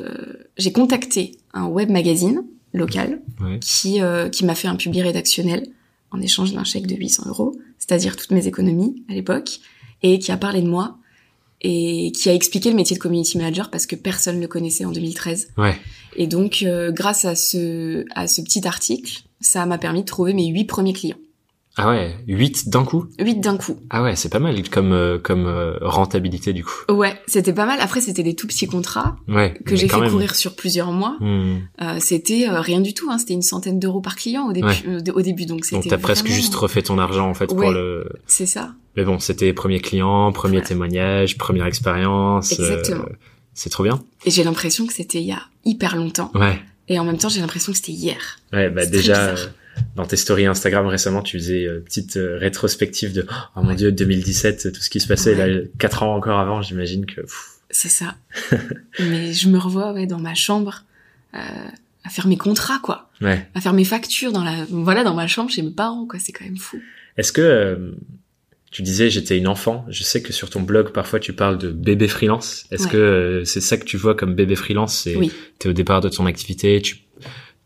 j'ai 0.58 0.72
contacté 0.72 1.32
un 1.54 1.66
web 1.66 1.90
magazine 1.90 2.42
local 2.74 3.20
Ouais. 3.40 3.58
qui 3.60 4.00
euh, 4.02 4.28
qui 4.28 4.44
m'a 4.44 4.54
fait 4.54 4.68
un 4.68 4.76
publi 4.76 5.02
rédactionnel 5.02 5.66
en 6.10 6.20
échange 6.20 6.52
d'un 6.52 6.64
chèque 6.64 6.86
de 6.86 6.94
800 6.96 7.24
euros, 7.28 7.58
c'est-à-dire 7.78 8.16
toutes 8.16 8.30
mes 8.30 8.46
économies 8.46 9.04
à 9.10 9.14
l'époque, 9.14 9.58
et 10.02 10.18
qui 10.18 10.30
a 10.32 10.36
parlé 10.36 10.62
de 10.62 10.68
moi 10.68 10.98
et 11.62 12.12
qui 12.12 12.28
a 12.28 12.34
expliqué 12.34 12.68
le 12.70 12.76
métier 12.76 12.94
de 12.96 13.00
community 13.00 13.38
manager 13.38 13.70
parce 13.70 13.86
que 13.86 13.96
personne 13.96 14.40
le 14.40 14.46
connaissait 14.46 14.84
en 14.84 14.92
2013. 14.92 15.48
Ouais. 15.56 15.76
Et 16.14 16.26
donc, 16.26 16.62
euh, 16.62 16.92
grâce 16.92 17.24
à 17.24 17.34
ce, 17.34 18.04
à 18.14 18.28
ce 18.28 18.42
petit 18.42 18.66
article, 18.68 19.22
ça 19.40 19.66
m'a 19.66 19.78
permis 19.78 20.00
de 20.02 20.06
trouver 20.06 20.32
mes 20.34 20.46
huit 20.48 20.64
premiers 20.64 20.92
clients. 20.92 21.16
Ah 21.78 21.90
ouais, 21.90 22.16
8 22.26 22.70
d'un 22.70 22.84
coup? 22.86 23.04
Huit 23.18 23.38
d'un 23.38 23.58
coup. 23.58 23.76
Ah 23.90 24.02
ouais, 24.02 24.16
c'est 24.16 24.30
pas 24.30 24.38
mal 24.38 24.66
comme 24.70 24.92
euh, 24.92 25.18
comme 25.18 25.44
euh, 25.44 25.76
rentabilité 25.82 26.54
du 26.54 26.64
coup. 26.64 26.72
Ouais, 26.88 27.12
c'était 27.26 27.52
pas 27.52 27.66
mal. 27.66 27.78
Après, 27.82 28.00
c'était 28.00 28.22
des 28.22 28.34
tout 28.34 28.46
petits 28.46 28.66
contrats 28.66 29.16
Ouais. 29.28 29.52
que 29.66 29.76
j'ai 29.76 29.86
fait 29.86 30.00
même. 30.00 30.10
courir 30.10 30.34
sur 30.36 30.56
plusieurs 30.56 30.90
mois. 30.90 31.18
Hmm. 31.20 31.56
Euh, 31.82 31.96
c'était 32.00 32.48
euh, 32.48 32.62
rien 32.62 32.80
du 32.80 32.94
tout. 32.94 33.10
Hein. 33.10 33.18
C'était 33.18 33.34
une 33.34 33.42
centaine 33.42 33.78
d'euros 33.78 34.00
par 34.00 34.16
client 34.16 34.48
au 34.48 34.54
début. 34.54 34.68
Ouais. 34.68 35.10
au 35.12 35.20
début, 35.20 35.44
donc 35.44 35.66
c'était. 35.66 35.76
Donc 35.82 35.88
t'as 35.90 35.98
presque 35.98 36.28
juste 36.28 36.54
refait 36.54 36.80
ton 36.82 36.98
argent 36.98 37.28
en 37.28 37.34
fait 37.34 37.52
Ouais. 37.52 37.58
pour 37.58 37.70
le. 37.72 38.08
C'est 38.26 38.46
ça. 38.46 38.72
Mais 38.96 39.04
bon, 39.04 39.18
c'était 39.18 39.52
premier 39.52 39.80
client, 39.80 40.32
premier 40.32 40.54
Voilà. 40.56 40.68
témoignage, 40.68 41.36
première 41.36 41.66
expérience. 41.66 42.52
Exactement. 42.52 43.04
c'est 43.52 43.68
trop 43.68 43.82
bien. 43.82 44.00
Et 44.24 44.30
j'ai 44.30 44.44
l'impression 44.44 44.86
que 44.86 44.94
c'était 44.94 45.18
il 45.20 45.26
y 45.26 45.32
a 45.32 45.42
hyper 45.66 45.96
longtemps. 45.96 46.30
Ouais. 46.34 46.58
Et 46.88 46.98
en 46.98 47.04
même 47.04 47.18
temps, 47.18 47.28
j'ai 47.28 47.40
l'impression 47.40 47.72
que 47.72 47.78
c'était 47.78 47.92
hier. 47.92 48.38
Ouais, 48.52 48.70
bah 48.70 48.86
déjà 48.86 49.30
euh, 49.30 49.46
dans 49.96 50.06
tes 50.06 50.16
stories 50.16 50.46
Instagram 50.46 50.86
récemment, 50.86 51.22
tu 51.22 51.38
faisais 51.38 51.66
euh, 51.66 51.80
petite 51.80 52.16
euh, 52.16 52.38
rétrospective 52.38 53.12
de 53.12 53.26
oh 53.56 53.62
mon 53.62 53.74
dieu 53.74 53.90
2017, 53.92 54.72
tout 54.72 54.80
ce 54.80 54.88
qui 54.90 55.00
se 55.00 55.08
passait 55.08 55.34
Ouais. 55.34 55.48
là 55.48 55.60
quatre 55.78 56.02
ans 56.02 56.14
encore 56.14 56.38
avant, 56.38 56.62
j'imagine 56.62 57.04
que 57.06 57.20
C'est 57.70 57.88
ça. 57.88 58.14
Mais 59.00 59.32
je 59.32 59.48
me 59.48 59.58
revois 59.58 59.92
ouais 59.92 60.06
dans 60.06 60.20
ma 60.20 60.34
chambre 60.34 60.84
euh, 61.34 61.38
à 62.04 62.08
faire 62.08 62.28
mes 62.28 62.36
contrats 62.38 62.78
quoi, 62.82 63.10
ouais. 63.20 63.46
à 63.54 63.60
faire 63.60 63.72
mes 63.72 63.84
factures 63.84 64.30
dans 64.32 64.44
la 64.44 64.64
voilà 64.70 65.02
dans 65.02 65.14
ma 65.14 65.26
chambre 65.26 65.50
chez 65.50 65.62
mes 65.62 65.72
parents 65.72 66.06
quoi. 66.06 66.20
C'est 66.20 66.32
quand 66.32 66.44
même 66.44 66.56
fou. 66.56 66.80
Est-ce 67.16 67.32
que 67.32 67.40
euh, 67.40 67.90
Tu 68.72 68.82
disais 68.82 69.08
j'étais 69.10 69.38
une 69.38 69.46
enfant. 69.48 69.84
Je 69.88 70.02
sais 70.02 70.20
que 70.22 70.32
sur 70.32 70.50
ton 70.50 70.60
blog 70.60 70.90
parfois 70.92 71.18
tu 71.20 71.32
parles 71.32 71.56
de 71.58 71.70
bébé 71.70 72.08
freelance. 72.08 72.66
Est-ce 72.70 72.84
Ouais. 72.84 72.90
que 72.90 72.96
euh, 72.96 73.44
c'est 73.44 73.60
ça 73.60 73.76
que 73.78 73.84
tu 73.84 73.96
vois 73.96 74.14
comme 74.14 74.34
bébé 74.34 74.54
freelance? 74.56 74.98
C'est 75.04 75.16
Oui. 75.16 75.32
t'es 75.58 75.68
au 75.68 75.72
départ 75.72 76.00
de 76.00 76.08
ton 76.08 76.26
activité, 76.26 76.82
tu, 76.82 76.98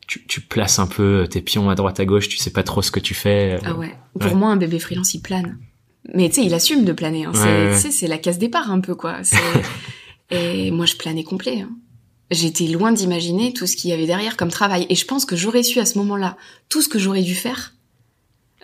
tu 0.06 0.24
tu 0.26 0.40
places 0.40 0.78
un 0.78 0.86
peu 0.86 1.26
tes 1.28 1.40
pions 1.40 1.70
à 1.70 1.74
droite 1.74 1.98
à 2.00 2.04
gauche, 2.04 2.28
tu 2.28 2.36
sais 2.36 2.50
pas 2.52 2.62
trop 2.62 2.82
ce 2.82 2.90
que 2.90 3.00
tu 3.00 3.14
fais. 3.14 3.54
euh, 3.54 3.58
Ah 3.64 3.74
ouais. 3.74 3.94
Pour 4.18 4.30
Ouais. 4.32 4.36
moi, 4.38 4.50
un 4.50 4.56
bébé 4.56 4.78
freelance, 4.78 5.14
il 5.14 5.20
plane. 5.22 5.58
Mais 6.14 6.28
tu 6.28 6.36
sais, 6.36 6.44
il 6.44 6.54
assume 6.54 6.84
de 6.84 6.92
planer. 6.92 7.24
Hein. 7.26 7.32
C'est- 7.34 7.88
ouais, 7.88 7.92
c'est 7.92 8.06
la 8.06 8.18
case 8.18 8.38
départ 8.38 8.70
un 8.70 8.80
peu, 8.80 8.94
quoi. 8.94 9.18
Et 10.30 10.70
moi, 10.70 10.86
je 10.86 10.96
planais 10.96 11.24
complet. 11.24 11.60
hein. 11.62 11.70
J'étais 12.30 12.66
loin 12.68 12.92
d'imaginer 12.92 13.52
tout 13.52 13.66
ce 13.66 13.74
qu'il 13.76 13.90
y 13.90 13.92
avait 13.92 14.06
derrière 14.06 14.36
comme 14.36 14.50
travail. 14.50 14.86
Et 14.88 14.94
je 14.94 15.04
pense 15.04 15.24
que 15.24 15.34
j'aurais 15.34 15.64
su 15.64 15.80
à 15.80 15.84
ce 15.86 15.98
moment-là 15.98 16.36
tout 16.68 16.80
ce 16.80 16.88
que 16.88 16.98
j'aurais 17.00 17.22
dû 17.22 17.34
faire. 17.34 17.74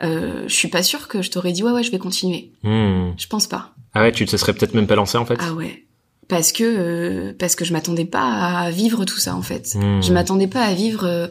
Euh, 0.03 0.45
je 0.47 0.55
suis 0.55 0.69
pas 0.69 0.83
sûre 0.83 1.09
que 1.09 1.23
je 1.23 1.31
t'aurais 1.31 1.53
dit 1.53 1.63
ouais 1.63 1.73
ouais 1.73 1.83
je 1.83 1.91
vais 1.91 1.99
continuer. 1.99 2.51
hmm. 2.63 3.13
Je 3.17 3.27
pense 3.29 3.47
pas. 3.47 3.75
Ah 3.95 4.03
ouais, 4.03 4.13
tu 4.13 4.27
te 4.27 4.37
serais 4.37 4.53
peut-être 4.53 4.75
même 4.75 4.87
pas 4.87 4.95
lancé 4.95 5.17
en 5.17 5.25
fait? 5.25 5.39
Ah 5.41 5.55
ouais. 5.55 5.85
Parce 6.29 6.53
que 6.53 6.65
euh, 6.65 7.33
parce 7.39 7.55
que 7.55 7.65
je 7.65 7.73
m'attendais 7.73 8.05
pas 8.05 8.59
à 8.59 8.71
vivre 8.71 9.05
tout 9.05 9.19
ça 9.19 9.35
en 9.35 9.43
fait. 9.43 9.75
Hmm. 9.75 10.03
Je 10.03 10.13
m'attendais 10.13 10.49
pas 10.49 10.63
à 10.63 10.75
vivre 10.75 11.05
euh, 11.05 11.29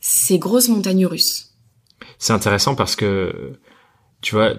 ces 0.00 0.38
grosses 0.38 0.68
montagnes 0.68 1.06
russes. 1.06 1.52
C'est 2.18 2.32
intéressant 2.32 2.74
parce 2.74 2.96
que 2.96 3.58
tu 4.20 4.34
vois, 4.34 4.54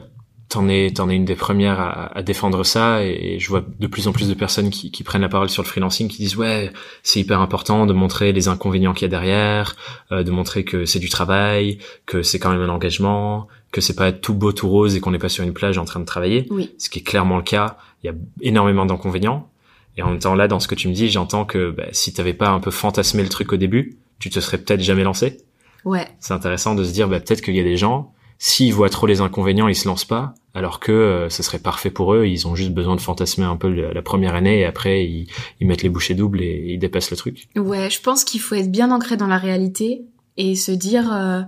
t'en 0.50 0.68
es 0.68 0.92
t'en 0.92 1.10
es 1.10 1.16
une 1.16 1.26
des 1.26 1.36
premières 1.36 1.80
à, 1.80 2.18
à 2.18 2.24
défendre 2.24 2.64
ça 2.64 3.04
et, 3.04 3.38
je 3.40 3.48
vois 3.50 3.64
de 3.80 3.88
plus 3.88 4.08
en 4.08 4.12
plus 4.12 4.28
de 4.28 4.34
personnes 4.34 4.72
qui, 4.72 4.92
qui 4.92 5.04
prennent 5.04 5.22
la 5.22 5.30
parole 5.30 5.50
sur 5.50 5.64
le 5.64 5.68
freelancing 5.68 6.08
qui 6.08 6.18
disent 6.18 6.36
ouais 6.36 6.72
c'est 7.04 7.20
hyper 7.20 7.40
important 7.40 7.86
de 7.86 7.94
montrer 7.94 8.34
les 8.34 8.48
inconvénients 8.48 8.94
qu'il 8.94 9.04
y 9.04 9.06
a 9.06 9.10
derrière, 9.10 9.76
euh, 10.12 10.24
de 10.24 10.32
montrer 10.32 10.64
que 10.64 10.86
c'est 10.86 11.00
du 11.00 11.10
travail, 11.10 11.78
que 12.06 12.24
c'est 12.24 12.40
quand 12.40 12.52
même 12.52 12.62
un 12.62 12.70
engagement, 12.70 13.48
que 13.72 13.82
c'est 13.82 13.96
pas 13.96 14.12
tout 14.12 14.34
beau 14.34 14.52
tout 14.52 14.68
rose 14.68 14.96
et 14.96 15.00
qu'on 15.00 15.12
n'est 15.12 15.20
pas 15.20 15.30
sur 15.30 15.44
une 15.44 15.54
plage 15.54 15.78
en 15.78 15.86
train 15.86 16.00
de 16.00 16.06
travailler. 16.06 16.48
Oui. 16.50 16.74
ce 16.78 16.90
qui 16.90 17.00
est 17.00 17.04
clairement 17.04 17.38
le 17.38 17.44
cas. 17.44 17.78
Il 18.04 18.08
y 18.08 18.10
a 18.10 18.16
énormément 18.42 18.86
d'inconvénients. 18.86 19.50
Et 19.98 20.02
en 20.02 20.12
même 20.12 20.20
temps, 20.20 20.36
là, 20.36 20.48
dans 20.48 20.60
ce 20.60 20.68
que 20.68 20.76
tu 20.76 20.88
me 20.88 20.94
dis, 20.94 21.10
j'entends 21.10 21.46
que 21.46 21.72
bah, 21.72 21.88
si 21.92 22.14
t'avais 22.14 22.34
pas 22.34 22.50
un 22.50 22.60
peu 22.60 22.72
fantasmé 22.72 23.22
le 23.22 23.30
truc 23.30 23.52
au 23.52 23.58
début, 23.58 23.98
tu 24.20 24.30
te 24.30 24.40
serais 24.40 24.58
peut-être 24.58 24.82
jamais 24.82 25.04
lancé. 25.04 25.38
Ouais. 25.84 26.08
C'est 26.20 26.34
intéressant 26.34 26.76
de 26.76 26.84
se 26.84 26.92
dire, 26.92 27.08
bah, 27.08 27.20
peut-être 27.20 27.42
qu'il 27.42 27.56
y 27.56 27.60
a 27.60 27.64
des 27.64 27.78
gens, 27.78 28.14
s'ils 28.40 28.74
voient 28.74 28.90
trop 28.90 29.06
les 29.06 29.22
inconvénients, 29.22 29.68
ils 29.68 29.76
se 29.76 29.88
lancent 29.88 30.06
pas, 30.06 30.34
alors 30.54 30.80
que 30.80 30.92
euh, 30.92 31.30
ce 31.30 31.44
serait 31.44 31.60
parfait 31.60 31.92
pour 31.92 32.14
eux. 32.16 32.26
Ils 32.26 32.48
ont 32.48 32.56
juste 32.56 32.72
besoin 32.72 32.96
de 32.96 33.02
fantasmer 33.02 33.44
un 33.44 33.58
peu 33.58 33.70
la 33.70 34.02
première 34.02 34.34
année 34.34 34.60
et 34.62 34.66
après, 34.66 35.06
ils, 35.06 35.28
ils 35.60 35.68
mettent 35.68 35.84
les 35.84 35.90
bouchées 35.90 36.16
doubles 36.16 36.42
et 36.42 36.74
ils 36.74 36.80
dépassent 36.80 37.12
le 37.12 37.18
truc. 37.18 37.50
Ouais, 37.58 37.90
je 37.90 38.02
pense 38.02 38.24
qu'il 38.24 38.40
faut 38.40 38.56
être 38.56 38.72
bien 38.72 38.92
ancré 38.92 39.18
dans 39.18 39.28
la 39.28 39.38
réalité 39.38 40.06
et 40.38 40.56
se 40.56 40.72
dire 40.72 41.14
euh, 41.14 41.42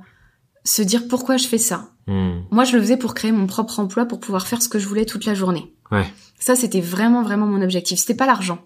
se 0.66 0.82
dire 0.82 1.08
pourquoi 1.08 1.38
je 1.38 1.48
fais 1.48 1.58
ça. 1.58 1.92
Hmm. 2.08 2.42
Moi, 2.52 2.66
je 2.66 2.76
le 2.76 2.82
faisais 2.82 2.98
pour 2.98 3.14
créer 3.14 3.32
mon 3.32 3.48
propre 3.48 3.80
emploi 3.80 4.06
pour 4.06 4.20
pouvoir 4.20 4.46
faire 4.46 4.62
ce 4.62 4.68
que 4.68 4.78
je 4.78 4.88
voulais 4.88 5.06
toute 5.06 5.26
la 5.26 5.34
journée. 5.34 5.74
Ouais. 5.92 6.06
Ça, 6.40 6.56
c'était 6.56 6.82
vraiment 6.82 7.24
vraiment 7.24 7.48
mon 7.48 7.62
objectif. 7.62 8.00
C'était 8.00 8.16
pas 8.16 8.26
l'argent. 8.26 8.60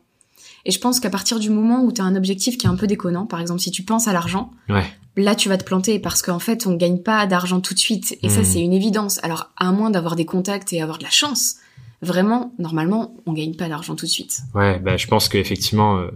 Et 0.66 0.72
je 0.72 0.80
pense 0.80 1.00
qu'à 1.00 1.10
partir 1.12 1.40
du 1.40 1.50
moment 1.50 1.84
où 1.84 1.92
tu 1.92 2.02
as 2.02 2.06
un 2.06 2.16
objectif 2.16 2.58
qui 2.58 2.66
est 2.66 2.70
un 2.70 2.76
peu 2.76 2.88
déconnant, 2.88 3.26
par 3.26 3.40
exemple 3.40 3.60
si 3.62 3.72
tu 3.72 3.84
penses 3.84 4.08
à 4.08 4.14
l'argent, 4.14 4.52
Ouais. 4.70 4.84
là 5.16 5.36
tu 5.36 5.48
vas 5.50 5.58
te 5.58 5.64
planter 5.64 6.00
parce 6.00 6.22
qu'en 6.22 6.40
fait 6.40 6.66
on 6.68 6.76
gagne 6.76 6.98
pas 7.00 7.26
d'argent 7.28 7.62
tout 7.62 7.74
de 7.74 7.80
suite 7.80 8.18
et 8.24 8.30
ça 8.30 8.42
Hmm. 8.42 8.46
c'est 8.46 8.62
une 8.62 8.74
évidence. 8.74 9.20
Alors 9.24 9.52
à 9.58 9.72
moins 9.72 9.90
d'avoir 9.92 10.16
des 10.16 10.26
contacts 10.26 10.74
et 10.74 10.82
avoir 10.82 10.98
de 10.98 11.04
la 11.04 11.10
chance, 11.12 11.56
vraiment 12.02 12.54
normalement 12.60 13.16
on 13.26 13.34
gagne 13.34 13.56
pas 13.56 13.70
d'argent 13.70 13.96
tout 13.96 14.06
de 14.06 14.12
suite. 14.12 14.40
Ouais, 14.56 14.80
bah, 14.80 14.98
je 14.98 15.08
pense 15.08 15.30
qu'effectivement, 15.30 15.98
euh, 15.98 16.10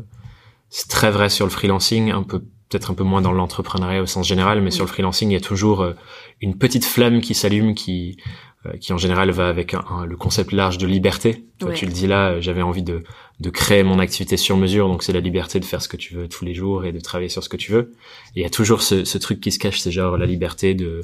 c'est 0.70 0.88
très 0.88 1.12
vrai 1.12 1.30
sur 1.30 1.46
le 1.46 1.52
freelancing, 1.52 2.12
un 2.12 2.24
peu 2.24 2.40
peut-être 2.70 2.92
un 2.92 2.94
peu 2.94 3.04
moins 3.04 3.22
dans 3.22 3.32
l'entrepreneuriat 3.32 4.02
au 4.02 4.06
sens 4.06 4.28
général, 4.28 4.62
mais 4.62 4.70
sur 4.70 4.84
le 4.86 4.90
freelancing, 4.90 5.30
il 5.30 5.34
y 5.34 5.38
a 5.38 5.42
toujours 5.42 5.82
euh, 5.82 5.94
une 6.42 6.56
petite 6.56 6.86
flamme 6.86 7.22
qui 7.22 7.34
s'allume, 7.34 7.74
qui 7.74 8.18
euh, 8.66 8.76
qui 8.78 8.92
en 8.94 8.98
général 8.98 9.32
va 9.32 9.48
avec 9.48 9.74
un, 9.74 9.84
un- 9.90 10.06
le 10.06 10.18
concept 10.18 10.52
large 10.52 10.78
de 10.78 10.86
liberté. 10.86 11.46
Toi, 11.60 11.70
Ouais. 11.70 11.76
tu 11.76 11.86
le 11.86 11.92
dis 11.94 12.08
là, 12.08 12.32
euh, 12.34 12.42
j'avais 12.42 12.62
envie 12.62 12.84
de 12.84 13.04
de 13.40 13.50
créer 13.50 13.84
mon 13.84 14.00
activité 14.00 14.36
sur 14.38 14.58
mesure, 14.58 14.88
donc 14.90 15.02
c'est 15.04 15.14
la 15.14 15.22
liberté 15.22 15.60
de 15.60 15.66
faire 15.66 15.82
ce 15.82 15.88
que 15.88 15.98
tu 15.98 16.14
veux 16.14 16.28
tous 16.28 16.44
les 16.46 16.54
jours 16.54 16.84
et 16.86 16.92
de 16.92 17.00
travailler 17.00 17.30
sur 17.30 17.44
ce 17.44 17.50
que 17.50 17.58
tu 17.58 17.72
veux. 17.72 17.94
Il 18.36 18.42
y 18.42 18.46
a 18.46 18.50
toujours 18.50 18.82
ce, 18.82 19.06
ce 19.06 19.18
truc 19.18 19.40
qui 19.40 19.52
se 19.52 19.60
cache, 19.60 19.80
c'est 19.80 19.92
genre 19.92 20.18
la 20.18 20.26
liberté 20.26 20.74
de 20.76 21.02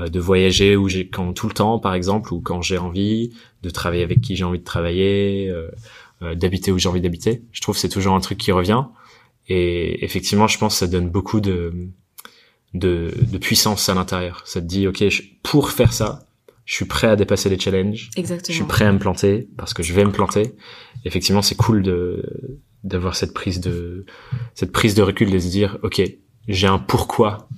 euh, 0.00 0.08
de 0.08 0.20
voyager 0.20 0.76
où 0.76 0.88
j'ai 0.88 1.08
quand 1.08 1.32
tout 1.32 1.46
le 1.48 1.54
temps 1.54 1.78
par 1.78 1.94
exemple 1.94 2.34
ou 2.34 2.40
quand 2.40 2.60
j'ai 2.62 2.78
envie 2.78 3.32
de 3.62 3.70
travailler 3.70 4.02
avec 4.02 4.20
qui 4.20 4.36
j'ai 4.36 4.44
envie 4.44 4.58
de 4.58 4.64
travailler 4.64 5.48
euh, 5.50 5.68
euh, 6.22 6.34
d'habiter 6.34 6.72
où 6.72 6.78
j'ai 6.78 6.88
envie 6.88 7.00
d'habiter. 7.00 7.42
Je 7.52 7.60
trouve 7.60 7.76
c'est 7.78 7.88
toujours 7.88 8.14
un 8.14 8.20
truc 8.20 8.38
qui 8.38 8.52
revient. 8.52 8.84
Et 9.48 10.04
effectivement 10.04 10.48
je 10.48 10.58
pense 10.58 10.74
que 10.74 10.78
ça 10.80 10.86
donne 10.88 11.08
beaucoup 11.10 11.40
de 11.40 11.72
de, 12.74 13.14
de 13.30 13.38
puissance 13.38 13.88
à 13.88 13.94
l'intérieur. 13.94 14.42
Ça 14.44 14.60
te 14.60 14.66
dit 14.66 14.86
ok 14.88 15.08
je- 15.08 15.22
pour 15.42 15.70
faire 15.70 15.92
ça 15.92 16.25
je 16.66 16.74
suis 16.74 16.84
prêt 16.84 17.06
à 17.06 17.16
dépasser 17.16 17.48
les 17.48 17.58
challenges 17.58 18.10
je 18.14 18.20
Exactement. 18.20 18.54
suis 18.54 18.64
prêt 18.64 18.84
à 18.84 18.92
me 18.92 18.98
planter 18.98 19.48
parce 19.56 19.72
que 19.72 19.82
je 19.82 19.94
vais 19.94 20.04
me 20.04 20.12
planter 20.12 20.54
effectivement 21.06 21.40
c'est 21.42 21.54
cool 21.54 21.82
de 21.82 22.22
d'avoir 22.84 23.16
cette 23.16 23.32
prise 23.32 23.60
de 23.60 24.04
cette 24.54 24.72
prise 24.72 24.94
de 24.94 25.02
recul 25.02 25.30
de 25.30 25.38
se 25.38 25.48
dire 25.48 25.78
ok 25.82 26.02
j'ai 26.48 26.66
un 26.66 26.78
pourquoi 26.78 27.48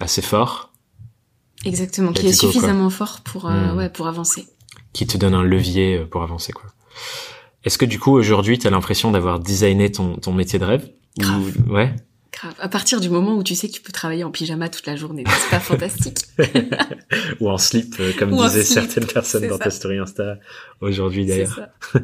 assez 0.00 0.20
fort 0.22 0.72
Exactement, 1.64 2.12
qui 2.12 2.26
est 2.28 2.38
quoi. 2.38 2.50
suffisamment 2.50 2.90
fort 2.90 3.20
pour 3.24 3.46
euh, 3.46 3.72
Hmm. 3.72 3.76
ouais 3.78 3.88
pour 3.90 4.06
avancer. 4.08 4.44
qui 4.92 5.06
te 5.06 5.16
donne 5.16 5.34
un 5.34 5.42
levier 5.42 5.98
euh, 5.98 6.06
pour 6.06 6.22
avancer 6.22 6.52
quoi. 6.52 6.66
Est-ce 7.64 7.78
que 7.78 7.84
du 7.86 7.98
coup 7.98 8.12
aujourd'hui 8.12 8.58
tu 8.58 8.66
as 8.66 8.70
l'impression 8.70 9.10
d'avoir 9.10 9.40
designé 9.40 9.90
ton, 9.90 10.16
ton 10.16 10.32
métier 10.32 10.58
de 10.58 10.64
rêve? 10.64 10.90
Grave. 11.18 11.52
Ou- 11.66 11.72
Ouais? 11.72 11.94
Grave. 12.38 12.54
À 12.58 12.68
partir 12.68 13.00
du 13.00 13.08
moment 13.08 13.34
où 13.36 13.42
tu 13.42 13.54
sais 13.54 13.68
que 13.68 13.72
tu 13.72 13.80
peux 13.80 13.92
travailler 13.92 14.24
en 14.24 14.30
pyjama 14.30 14.68
toute 14.68 14.86
la 14.86 14.94
journée, 14.94 15.24
c'est 15.26 15.50
pas 15.50 15.60
fantastique. 15.60 16.18
Ou 17.40 17.50
en 17.50 17.58
slip 17.58 17.94
euh, 17.98 18.12
comme 18.18 18.32
Ou 18.32 18.42
disaient 18.42 18.62
slip, 18.62 18.82
certaines 18.82 19.06
personnes 19.06 19.48
dans 19.48 19.58
ça. 19.58 19.64
ta 19.64 19.70
story 19.70 19.98
Insta 19.98 20.36
aujourd'hui 20.80 21.26
d'ailleurs. 21.26 21.60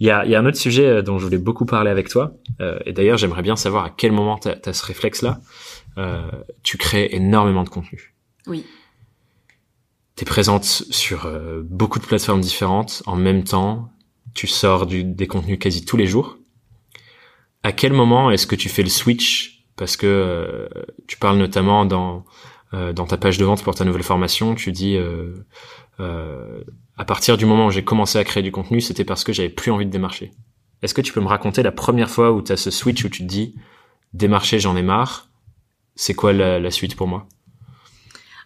Il 0.00 0.06
y 0.06 0.10
a, 0.10 0.24
il 0.24 0.32
y 0.32 0.34
a 0.34 0.40
un 0.40 0.46
autre 0.46 0.56
sujet 0.56 0.86
euh, 0.86 1.02
dont 1.02 1.18
je 1.18 1.24
voulais 1.24 1.38
beaucoup 1.38 1.64
parler 1.64 1.88
avec 1.88 2.08
toi 2.08 2.32
euh, 2.60 2.76
et 2.86 2.92
d'ailleurs 2.92 3.18
j'aimerais 3.18 3.42
bien 3.42 3.54
savoir 3.54 3.84
à 3.84 3.90
quel 3.90 4.10
moment 4.10 4.36
tu 4.36 4.48
as, 4.48 4.72
ce 4.72 4.84
réflexe 4.84 5.22
là. 5.22 5.38
tu 6.64 6.76
crées 6.76 7.10
énormément 7.12 7.62
de 7.62 7.68
contenu. 7.68 8.12
Oui. 8.48 8.64
T'es 10.14 10.24
présente 10.26 10.64
sur 10.64 11.26
euh, 11.26 11.62
beaucoup 11.64 11.98
de 11.98 12.04
plateformes 12.04 12.40
différentes 12.40 13.02
en 13.06 13.16
même 13.16 13.44
temps. 13.44 13.90
Tu 14.34 14.46
sors 14.46 14.86
du, 14.86 15.04
des 15.04 15.26
contenus 15.26 15.58
quasi 15.58 15.84
tous 15.84 15.96
les 15.96 16.06
jours. 16.06 16.38
À 17.62 17.72
quel 17.72 17.92
moment 17.92 18.30
est-ce 18.30 18.46
que 18.46 18.56
tu 18.56 18.68
fais 18.68 18.82
le 18.82 18.88
switch? 18.88 19.64
Parce 19.76 19.96
que 19.96 20.06
euh, 20.06 20.68
tu 21.06 21.16
parles 21.16 21.38
notamment 21.38 21.84
dans 21.84 22.24
euh, 22.74 22.92
dans 22.92 23.06
ta 23.06 23.16
page 23.18 23.38
de 23.38 23.44
vente 23.44 23.62
pour 23.62 23.74
ta 23.74 23.84
nouvelle 23.84 24.02
formation, 24.02 24.54
tu 24.54 24.72
dis 24.72 24.96
euh, 24.96 25.34
euh, 26.00 26.62
à 26.96 27.04
partir 27.04 27.36
du 27.36 27.44
moment 27.46 27.66
où 27.66 27.70
j'ai 27.70 27.84
commencé 27.84 28.18
à 28.18 28.24
créer 28.24 28.42
du 28.42 28.50
contenu, 28.52 28.80
c'était 28.80 29.04
parce 29.04 29.24
que 29.24 29.32
j'avais 29.32 29.48
plus 29.50 29.70
envie 29.70 29.84
de 29.86 29.90
démarcher. 29.90 30.30
Est-ce 30.82 30.94
que 30.94 31.00
tu 31.02 31.12
peux 31.12 31.20
me 31.20 31.26
raconter 31.28 31.62
la 31.62 31.72
première 31.72 32.10
fois 32.10 32.32
où 32.32 32.42
tu 32.42 32.50
as 32.52 32.56
ce 32.56 32.70
switch 32.70 33.04
où 33.04 33.08
tu 33.08 33.22
te 33.22 33.28
dis 33.28 33.54
démarcher, 34.14 34.58
j'en 34.58 34.76
ai 34.76 34.82
marre? 34.82 35.28
C'est 35.94 36.14
quoi 36.14 36.32
la, 36.32 36.58
la 36.58 36.70
suite 36.70 36.96
pour 36.96 37.06
moi? 37.06 37.26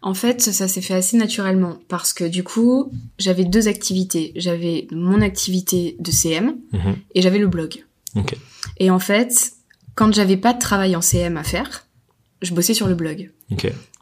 En 0.03 0.15
fait, 0.15 0.41
ça 0.43 0.69
s'est 0.69 0.83
fait 0.83 0.95
assez 0.95 1.17
naturellement 1.17 1.79
parce 1.89 2.13
que 2.13 2.25
du 2.25 2.45
coup, 2.45 2.93
j'avais 3.19 3.45
deux 3.45 3.67
activités. 3.69 4.33
J'avais 4.37 4.87
mon 4.93 5.21
activité 5.23 5.97
de 5.99 6.11
CM 6.11 6.57
Mhm. 6.73 6.97
et 7.15 7.23
j'avais 7.23 7.39
le 7.39 7.47
blog. 7.49 7.85
Ok. 8.17 8.37
Et 8.79 8.91
en 8.91 8.99
fait, 8.99 9.53
quand 9.95 10.13
j'avais 10.15 10.37
pas 10.37 10.53
de 10.53 10.59
travail 10.59 10.97
en 10.97 11.01
CM 11.01 11.37
à 11.37 11.43
faire, 11.43 11.87
je 12.43 12.53
bossais 12.55 12.75
sur 12.75 12.87
le 12.89 12.95
blog. 12.95 13.31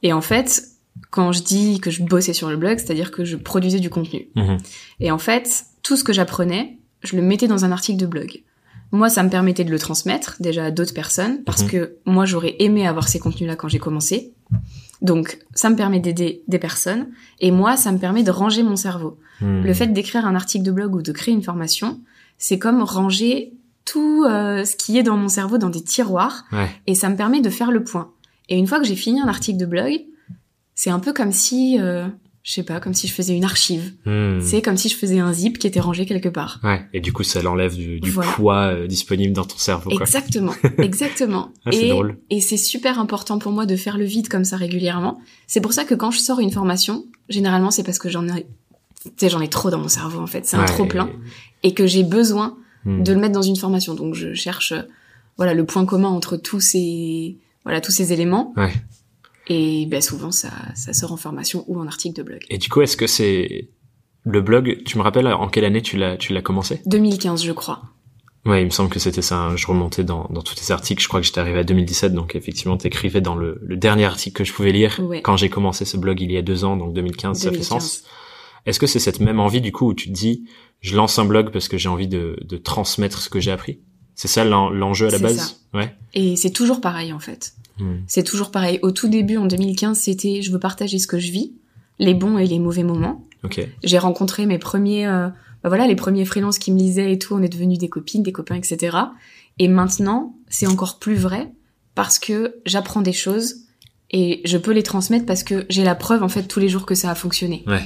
Et 0.03 0.13
en 0.13 0.21
fait, 0.21 0.65
quand 1.11 1.33
je 1.33 1.43
dis 1.43 1.81
que 1.81 1.91
je 1.91 2.03
bossais 2.03 2.33
sur 2.33 2.51
le 2.51 2.57
blog, 2.57 2.79
c'est-à-dire 2.79 3.11
que 3.11 3.25
je 3.25 3.37
produisais 3.37 3.81
du 3.81 3.91
contenu. 3.91 4.29
Mhm. 4.37 4.59
Et 5.01 5.11
en 5.11 5.19
fait, 5.19 5.65
tout 5.83 5.97
ce 5.97 6.05
que 6.05 6.13
j'apprenais, 6.13 6.79
je 7.03 7.17
le 7.17 7.23
mettais 7.23 7.49
dans 7.49 7.65
un 7.65 7.73
article 7.73 7.99
de 7.99 8.07
blog. 8.07 8.43
Moi, 8.93 9.09
ça 9.09 9.23
me 9.23 9.29
permettait 9.31 9.65
de 9.65 9.71
le 9.71 9.79
transmettre 9.79 10.37
déjà 10.41 10.67
à 10.67 10.71
d'autres 10.71 10.95
personnes 10.95 11.43
parce 11.45 11.63
Mhm. 11.63 11.69
que 11.69 11.97
moi, 12.07 12.27
j'aurais 12.27 12.55
aimé 12.61 12.87
avoir 12.87 13.09
ces 13.09 13.19
contenus-là 13.19 13.57
quand 13.57 13.69
j'ai 13.69 13.79
commencé. 13.81 14.33
Donc, 15.03 15.39
ça 15.55 15.69
me 15.69 15.77
permet 15.77 16.01
d'aider 16.01 16.43
des 16.49 16.59
personnes 16.59 17.09
et 17.41 17.51
moi, 17.51 17.77
ça 17.77 17.91
me 17.93 17.99
permet 17.99 18.23
de 18.23 18.31
ranger 18.31 18.63
mon 18.63 18.77
cerveau. 18.77 19.19
Hmm. 19.41 19.63
Le 19.63 19.75
fait 19.75 19.89
d'écrire 19.89 20.27
un 20.27 20.35
article 20.35 20.65
de 20.65 20.71
blog 20.71 20.95
ou 20.95 21.03
de 21.03 21.13
créer 21.13 21.35
une 21.35 21.43
formation, 21.43 22.01
c'est 22.39 22.59
comme 22.59 22.83
ranger 22.83 23.53
tout 23.85 24.25
euh, 24.25 24.65
ce 24.65 24.77
qui 24.77 24.99
est 24.99 25.03
dans 25.03 25.17
mon 25.17 25.29
cerveau 25.29 25.59
dans 25.59 25.71
des 25.71 25.83
tiroirs 25.83 26.45
Ouais. 26.53 26.71
et 26.87 26.95
ça 26.95 27.09
me 27.09 27.17
permet 27.17 27.41
de 27.41 27.51
faire 27.51 27.71
le 27.71 27.85
point. 27.85 28.11
Et 28.49 28.57
une 28.59 28.67
fois 28.67 28.79
que 28.81 28.87
j'ai 28.87 28.97
fini 28.97 29.21
un 29.21 29.29
article 29.29 29.59
de 29.59 29.67
blog, 29.67 29.93
c'est 30.75 30.91
un 30.91 30.99
peu 31.01 31.13
comme 31.13 31.33
si, 31.33 31.79
euh, 31.81 32.07
je 32.43 32.53
sais 32.53 32.63
pas, 32.63 32.81
comme 32.81 32.93
si 32.95 33.07
je 33.09 33.13
faisais 33.15 33.35
une 33.35 33.45
archive. 33.45 33.95
Hmm. 34.05 34.41
C'est 34.41 34.61
comme 34.61 34.77
si 34.77 34.89
je 34.89 34.97
faisais 34.97 35.19
un 35.19 35.33
zip 35.33 35.59
qui 35.59 35.67
était 35.67 35.81
rangé 35.81 36.05
quelque 36.05 36.29
part. 36.29 36.61
Ouais. 36.63 36.83
Et 36.93 37.01
du 37.01 37.13
coup, 37.13 37.23
ça 37.23 37.41
l'enlève 37.43 37.75
du, 37.77 38.01
du 38.01 38.11
Voilà. 38.11 38.33
poids 38.33 38.63
euh, 38.75 38.87
disponible 38.87 39.33
dans 39.33 39.45
ton 39.45 39.57
cerveau. 39.57 39.91
Quoi. 39.91 40.01
Exactement, 40.01 40.53
exactement. 40.79 41.51
Ah, 41.65 41.71
et 41.73 41.89
drôle. 41.91 42.19
et 42.31 42.41
c'est 42.41 42.57
super 42.59 42.99
important 42.99 43.39
pour 43.39 43.53
moi 43.53 43.65
de 43.67 43.77
faire 43.77 43.97
le 43.99 44.05
vide 44.05 44.29
comme 44.29 44.45
ça 44.45 44.57
régulièrement. 44.57 45.21
C'est 45.47 45.61
pour 45.61 45.73
ça 45.73 45.85
que 45.85 45.95
quand 45.95 46.11
je 46.11 46.19
sors 46.19 46.41
une 46.41 46.51
formation, 46.51 47.05
généralement 47.29 47.71
c'est 47.71 47.83
parce 47.85 47.99
que 47.99 48.09
j'en 48.11 48.27
ai, 48.29 48.47
j'en 49.23 49.41
ai 49.41 49.49
trop 49.49 49.71
dans 49.71 49.79
mon 49.79 49.89
cerveau 49.89 50.21
en 50.21 50.27
fait. 50.27 50.45
C'est 50.45 50.57
un 50.57 50.61
Ouais. 50.61 50.67
trop 50.67 50.85
plein 50.87 51.09
et 51.63 51.73
que 51.73 51.87
j'ai 51.87 52.03
besoin 52.03 52.57
Hmm. 52.85 53.03
de 53.03 53.13
le 53.13 53.19
mettre 53.21 53.33
dans 53.35 53.43
une 53.43 53.57
formation. 53.57 53.95
Donc 53.95 54.15
je 54.15 54.35
cherche, 54.35 54.73
euh, 54.73 54.83
voilà, 55.37 55.55
le 55.55 55.65
point 55.65 55.85
commun 55.87 56.09
entre 56.09 56.37
tous 56.37 56.61
ces, 56.61 57.37
voilà, 57.65 57.81
tous 57.81 57.93
ces 57.93 58.13
éléments. 58.13 58.53
Ouais. 58.57 58.73
Et 59.49 59.87
ben 59.87 60.01
souvent 60.01 60.31
ça, 60.33 60.51
ça 60.75 60.93
sort 60.95 61.13
en 61.13 61.17
formation 61.17 61.65
ou 61.67 61.79
en 61.79 61.87
article 61.87 62.17
de 62.17 62.23
blog. 62.23 62.41
Et 62.51 62.59
du 62.59 62.69
coup, 62.69 62.81
est-ce 62.83 62.97
que 62.97 63.07
c'est 63.07 63.69
le 64.25 64.41
blog, 64.41 64.83
tu 64.87 64.97
me 64.97 65.03
rappelles 65.03 65.27
en 65.29 65.49
quelle 65.49 65.65
année 65.67 65.83
tu 65.83 65.97
l'as 65.99 66.17
tu 66.17 66.33
l'as 66.33 66.41
commencé? 66.43 66.81
2015, 66.87 67.43
je 67.45 67.53
crois. 67.53 67.83
Ouais, 68.47 68.61
il 68.63 68.67
me 68.67 68.71
semble 68.71 68.91
que 68.91 68.99
c'était 68.99 69.23
ça. 69.23 69.37
hein. 69.39 69.57
Je 69.57 69.67
remontais 69.67 70.05
dans, 70.05 70.27
dans 70.31 70.43
tous 70.43 70.55
tes 70.55 70.71
articles. 70.73 71.03
Je 71.03 71.09
crois 71.09 71.21
que 71.21 71.27
j'étais 71.27 71.41
arrivé 71.41 71.59
à 71.59 71.65
2017, 71.65 72.13
donc 72.13 72.35
effectivement, 72.37 72.77
t'écrivais 72.77 73.23
dans 73.23 73.35
le, 73.37 73.59
le 73.63 73.77
dernier 73.77 74.05
article 74.05 74.37
que 74.37 74.45
je 74.45 74.53
pouvais 74.53 74.73
lire 74.73 74.99
Ouais. 75.03 75.23
quand 75.23 75.37
j'ai 75.39 75.49
commencé 75.49 75.85
ce 75.87 75.97
blog 75.97 76.21
il 76.21 76.31
y 76.33 76.37
a 76.37 76.43
deux 76.43 76.65
ans, 76.65 76.77
donc 76.77 76.93
2015, 76.93 77.39
ça 77.39 77.45
fait 77.45 77.51
2015. 77.57 77.67
sens. 77.69 78.05
Est-ce 78.67 78.79
que 78.79 78.87
c'est 78.87 78.99
cette 78.99 79.21
même 79.21 79.41
envie 79.41 79.61
du 79.61 79.73
coup 79.73 79.89
où 79.89 79.95
tu 79.95 80.09
te 80.09 80.13
dis, 80.15 80.45
je 80.81 80.97
lance 80.97 81.19
un 81.19 81.25
blog 81.25 81.51
parce 81.51 81.69
que 81.69 81.77
j'ai 81.79 81.89
envie 81.89 82.09
de, 82.09 82.37
de 82.45 82.57
transmettre 82.57 83.21
ce 83.21 83.29
que 83.29 83.41
j'ai 83.41 83.51
appris? 83.51 83.81
C'est 84.15 84.29
ça 84.29 84.45
l'en- 84.45 84.71
l'enjeu 84.71 85.09
à 85.09 85.11
la 85.11 85.19
base? 85.19 85.61
Ouais. 85.75 85.95
Et 86.15 86.37
c'est 86.37 86.51
toujours 86.51 86.81
pareil 86.81 87.13
en 87.13 87.19
fait. 87.19 87.55
Hmm. 87.79 87.97
C'est 88.07 88.23
toujours 88.23 88.51
pareil. 88.51 88.79
Au 88.83 88.91
tout 88.93 89.09
début, 89.09 89.37
en 89.37 89.47
2015, 89.47 89.99
c'était 89.99 90.41
je 90.43 90.53
veux 90.53 90.61
partager 90.61 90.99
ce 90.99 91.07
que 91.07 91.19
je 91.19 91.31
vis, 91.33 91.53
les 91.99 92.15
bons 92.15 92.39
et 92.39 92.47
les 92.47 92.59
mauvais 92.61 92.85
moments. 92.85 93.27
Ok. 93.43 93.61
J'ai 93.83 93.99
rencontré 93.99 94.47
mes 94.47 94.59
premiers, 94.59 95.07
euh, 95.07 95.29
bah 95.63 95.69
voilà, 95.69 95.87
les 95.87 95.97
premiers 95.97 96.25
freelances 96.25 96.59
qui 96.59 96.71
me 96.73 96.79
lisaient 96.79 97.13
et 97.13 97.19
tout. 97.19 97.35
On 97.35 97.43
est 97.43 97.49
devenus 97.49 97.79
des 97.79 97.89
copines, 97.89 98.23
des 98.23 98.33
copains, 98.33 98.55
etc. 98.55 98.97
Et 99.59 99.67
maintenant, 99.69 100.37
c'est 100.49 100.67
encore 100.69 100.99
plus 100.99 101.17
vrai 101.17 101.51
parce 101.97 102.19
que 102.21 102.57
j'apprends 102.67 103.03
des 103.03 103.13
choses 103.13 103.57
et 104.11 104.41
je 104.45 104.57
peux 104.59 104.73
les 104.73 104.83
transmettre 104.85 105.27
parce 105.27 105.43
que 105.43 105.67
j'ai 105.69 105.83
la 105.85 105.95
preuve 105.97 106.23
en 106.23 106.29
fait 106.29 106.45
tous 106.45 106.61
les 106.61 106.69
jours 106.69 106.87
que 106.87 106.95
ça 106.95 107.11
a 107.11 107.15
fonctionné. 107.17 107.65
Ouais. 107.67 107.83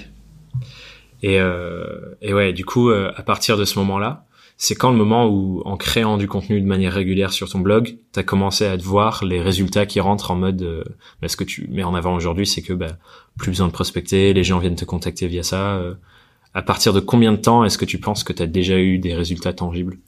Et, 1.23 1.41
euh, 1.41 2.15
et 2.23 2.33
ouais, 2.33 2.53
du 2.53 2.65
coup, 2.65 2.91
euh, 2.91 3.11
à 3.17 3.23
partir 3.23 3.57
de 3.57 3.65
ce 3.65 3.79
moment-là, 3.81 4.27
c'est 4.57 4.75
quand 4.75 4.91
le 4.91 4.97
moment 4.97 5.27
où, 5.29 5.63
en 5.65 5.77
créant 5.77 6.17
du 6.17 6.27
contenu 6.27 6.61
de 6.61 6.67
manière 6.67 6.93
régulière 6.93 7.33
sur 7.33 7.49
ton 7.49 7.61
blog, 7.61 7.99
t'as 8.13 8.25
commencé 8.25 8.67
à 8.67 8.77
te 8.77 8.83
voir 8.83 9.25
les 9.25 9.41
résultats 9.41 9.87
qui 9.87 10.01
rentrent 10.01 10.33
en 10.33 10.37
mode, 10.37 10.63
euh, 10.63 10.85
bah, 11.23 11.29
ce 11.29 11.37
que 11.37 11.45
tu 11.45 11.69
mets 11.69 11.85
en 11.85 11.95
avant 11.95 12.15
aujourd'hui, 12.15 12.47
c'est 12.47 12.63
que 12.63 12.73
bah, 12.73 12.99
plus 13.39 13.51
besoin 13.51 13.69
de 13.69 13.73
prospecter, 13.73 14.33
les 14.33 14.45
gens 14.45 14.59
viennent 14.59 14.75
te 14.75 14.85
contacter 14.85 15.29
via 15.29 15.43
ça. 15.45 15.77
euh. 15.77 15.95
à 16.55 16.63
partir 16.63 16.93
de 16.93 17.01
combien 17.01 17.31
de 17.33 17.37
temps 17.37 17.65
est-ce 17.65 17.79
que 17.79 17.85
tu 17.85 17.99
penses 17.99 18.25
que 18.25 18.33
t'as 18.33 18.47
déjà 18.47 18.79
eu 18.79 18.99
des 18.99 19.15
résultats 19.15 19.53
tangibles? 19.53 19.99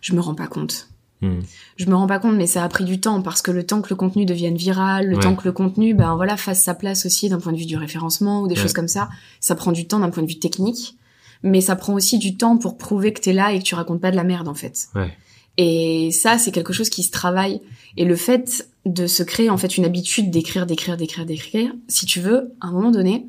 Je 0.00 0.14
me 0.14 0.20
rends 0.20 0.34
pas 0.34 0.48
compte. 0.48 0.88
Hmm. 1.22 1.40
Je 1.76 1.86
me 1.86 1.94
rends 1.94 2.06
pas 2.06 2.18
compte, 2.18 2.36
mais 2.36 2.46
ça 2.46 2.62
a 2.62 2.68
pris 2.68 2.84
du 2.84 3.00
temps 3.00 3.22
parce 3.22 3.40
que 3.40 3.50
le 3.50 3.64
temps 3.64 3.80
que 3.80 3.88
le 3.90 3.96
contenu 3.96 4.26
devienne 4.26 4.56
viral, 4.56 5.06
le 5.08 5.16
Ouais. 5.16 5.22
temps 5.22 5.34
que 5.34 5.44
le 5.44 5.52
contenu, 5.52 5.94
ben 5.94 6.14
voilà, 6.16 6.36
fasse 6.36 6.62
sa 6.62 6.74
place 6.74 7.06
aussi 7.06 7.28
d'un 7.30 7.38
point 7.38 7.52
de 7.52 7.56
vue 7.58 7.64
du 7.66 7.76
référencement 7.76 8.42
ou 8.42 8.48
des 8.48 8.54
Ouais. 8.54 8.60
choses 8.60 8.74
comme 8.74 8.88
ça, 8.88 9.08
ça 9.40 9.54
prend 9.54 9.72
du 9.72 9.86
temps 9.86 9.98
d'un 10.00 10.10
point 10.10 10.22
de 10.22 10.28
vue 10.28 10.38
technique, 10.38 10.96
mais 11.42 11.60
ça 11.62 11.74
prend 11.76 11.94
aussi 11.94 12.18
du 12.18 12.36
temps 12.36 12.58
pour 12.58 12.76
prouver 12.76 13.12
que 13.14 13.20
t'es 13.20 13.32
là 13.32 13.52
et 13.52 13.58
que 13.58 13.64
tu 13.64 13.74
racontes 13.74 14.00
pas 14.00 14.10
de 14.10 14.16
la 14.16 14.24
merde 14.24 14.46
en 14.48 14.54
fait. 14.54 14.88
Ouais. 14.94 15.16
Et 15.58 16.10
ça, 16.12 16.36
c'est 16.36 16.52
quelque 16.52 16.74
chose 16.74 16.90
qui 16.90 17.02
se 17.02 17.10
travaille. 17.10 17.62
Et 17.96 18.04
le 18.04 18.14
fait 18.16 18.68
de 18.84 19.06
se 19.06 19.22
créer 19.22 19.48
en 19.48 19.56
fait 19.56 19.78
une 19.78 19.86
habitude 19.86 20.30
d'écrire, 20.30 20.66
d'écrire, 20.66 20.98
d'écrire, 20.98 21.24
d'écrire, 21.24 21.72
si 21.88 22.04
tu 22.04 22.20
veux, 22.20 22.52
à 22.60 22.66
un 22.66 22.72
moment 22.72 22.90
donné, 22.90 23.26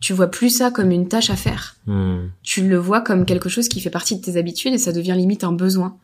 tu 0.00 0.14
vois 0.14 0.28
plus 0.28 0.48
ça 0.48 0.70
comme 0.70 0.90
une 0.90 1.06
tâche 1.08 1.28
à 1.28 1.36
faire 1.36 1.76
Hmm. 1.86 2.28
tu 2.42 2.66
le 2.66 2.78
vois 2.78 3.02
comme 3.02 3.26
quelque 3.26 3.50
chose 3.50 3.68
qui 3.68 3.80
fait 3.80 3.90
partie 3.90 4.16
de 4.16 4.22
tes 4.22 4.38
habitudes 4.38 4.72
et 4.72 4.78
ça 4.78 4.92
devient 4.92 5.14
limite 5.16 5.44
un 5.44 5.52
besoin. 5.52 5.96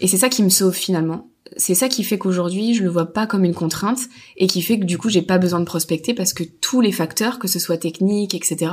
Et 0.00 0.06
c'est 0.08 0.18
ça 0.18 0.28
qui 0.28 0.42
me 0.42 0.48
sauve 0.48 0.74
finalement. 0.74 1.28
C'est 1.56 1.74
ça 1.74 1.88
qui 1.88 2.02
fait 2.02 2.16
qu'aujourd'hui, 2.18 2.74
je 2.74 2.82
le 2.82 2.88
vois 2.88 3.12
pas 3.12 3.26
comme 3.26 3.44
une 3.44 3.54
contrainte 3.54 3.98
et 4.38 4.46
qui 4.46 4.62
fait 4.62 4.78
que 4.78 4.84
du 4.84 4.96
coup, 4.96 5.10
j'ai 5.10 5.20
pas 5.22 5.38
besoin 5.38 5.60
de 5.60 5.64
prospecter 5.66 6.14
parce 6.14 6.32
que 6.32 6.44
tous 6.44 6.80
les 6.80 6.92
facteurs, 6.92 7.38
que 7.38 7.46
ce 7.46 7.58
soit 7.58 7.76
technique, 7.76 8.34
etc., 8.34 8.72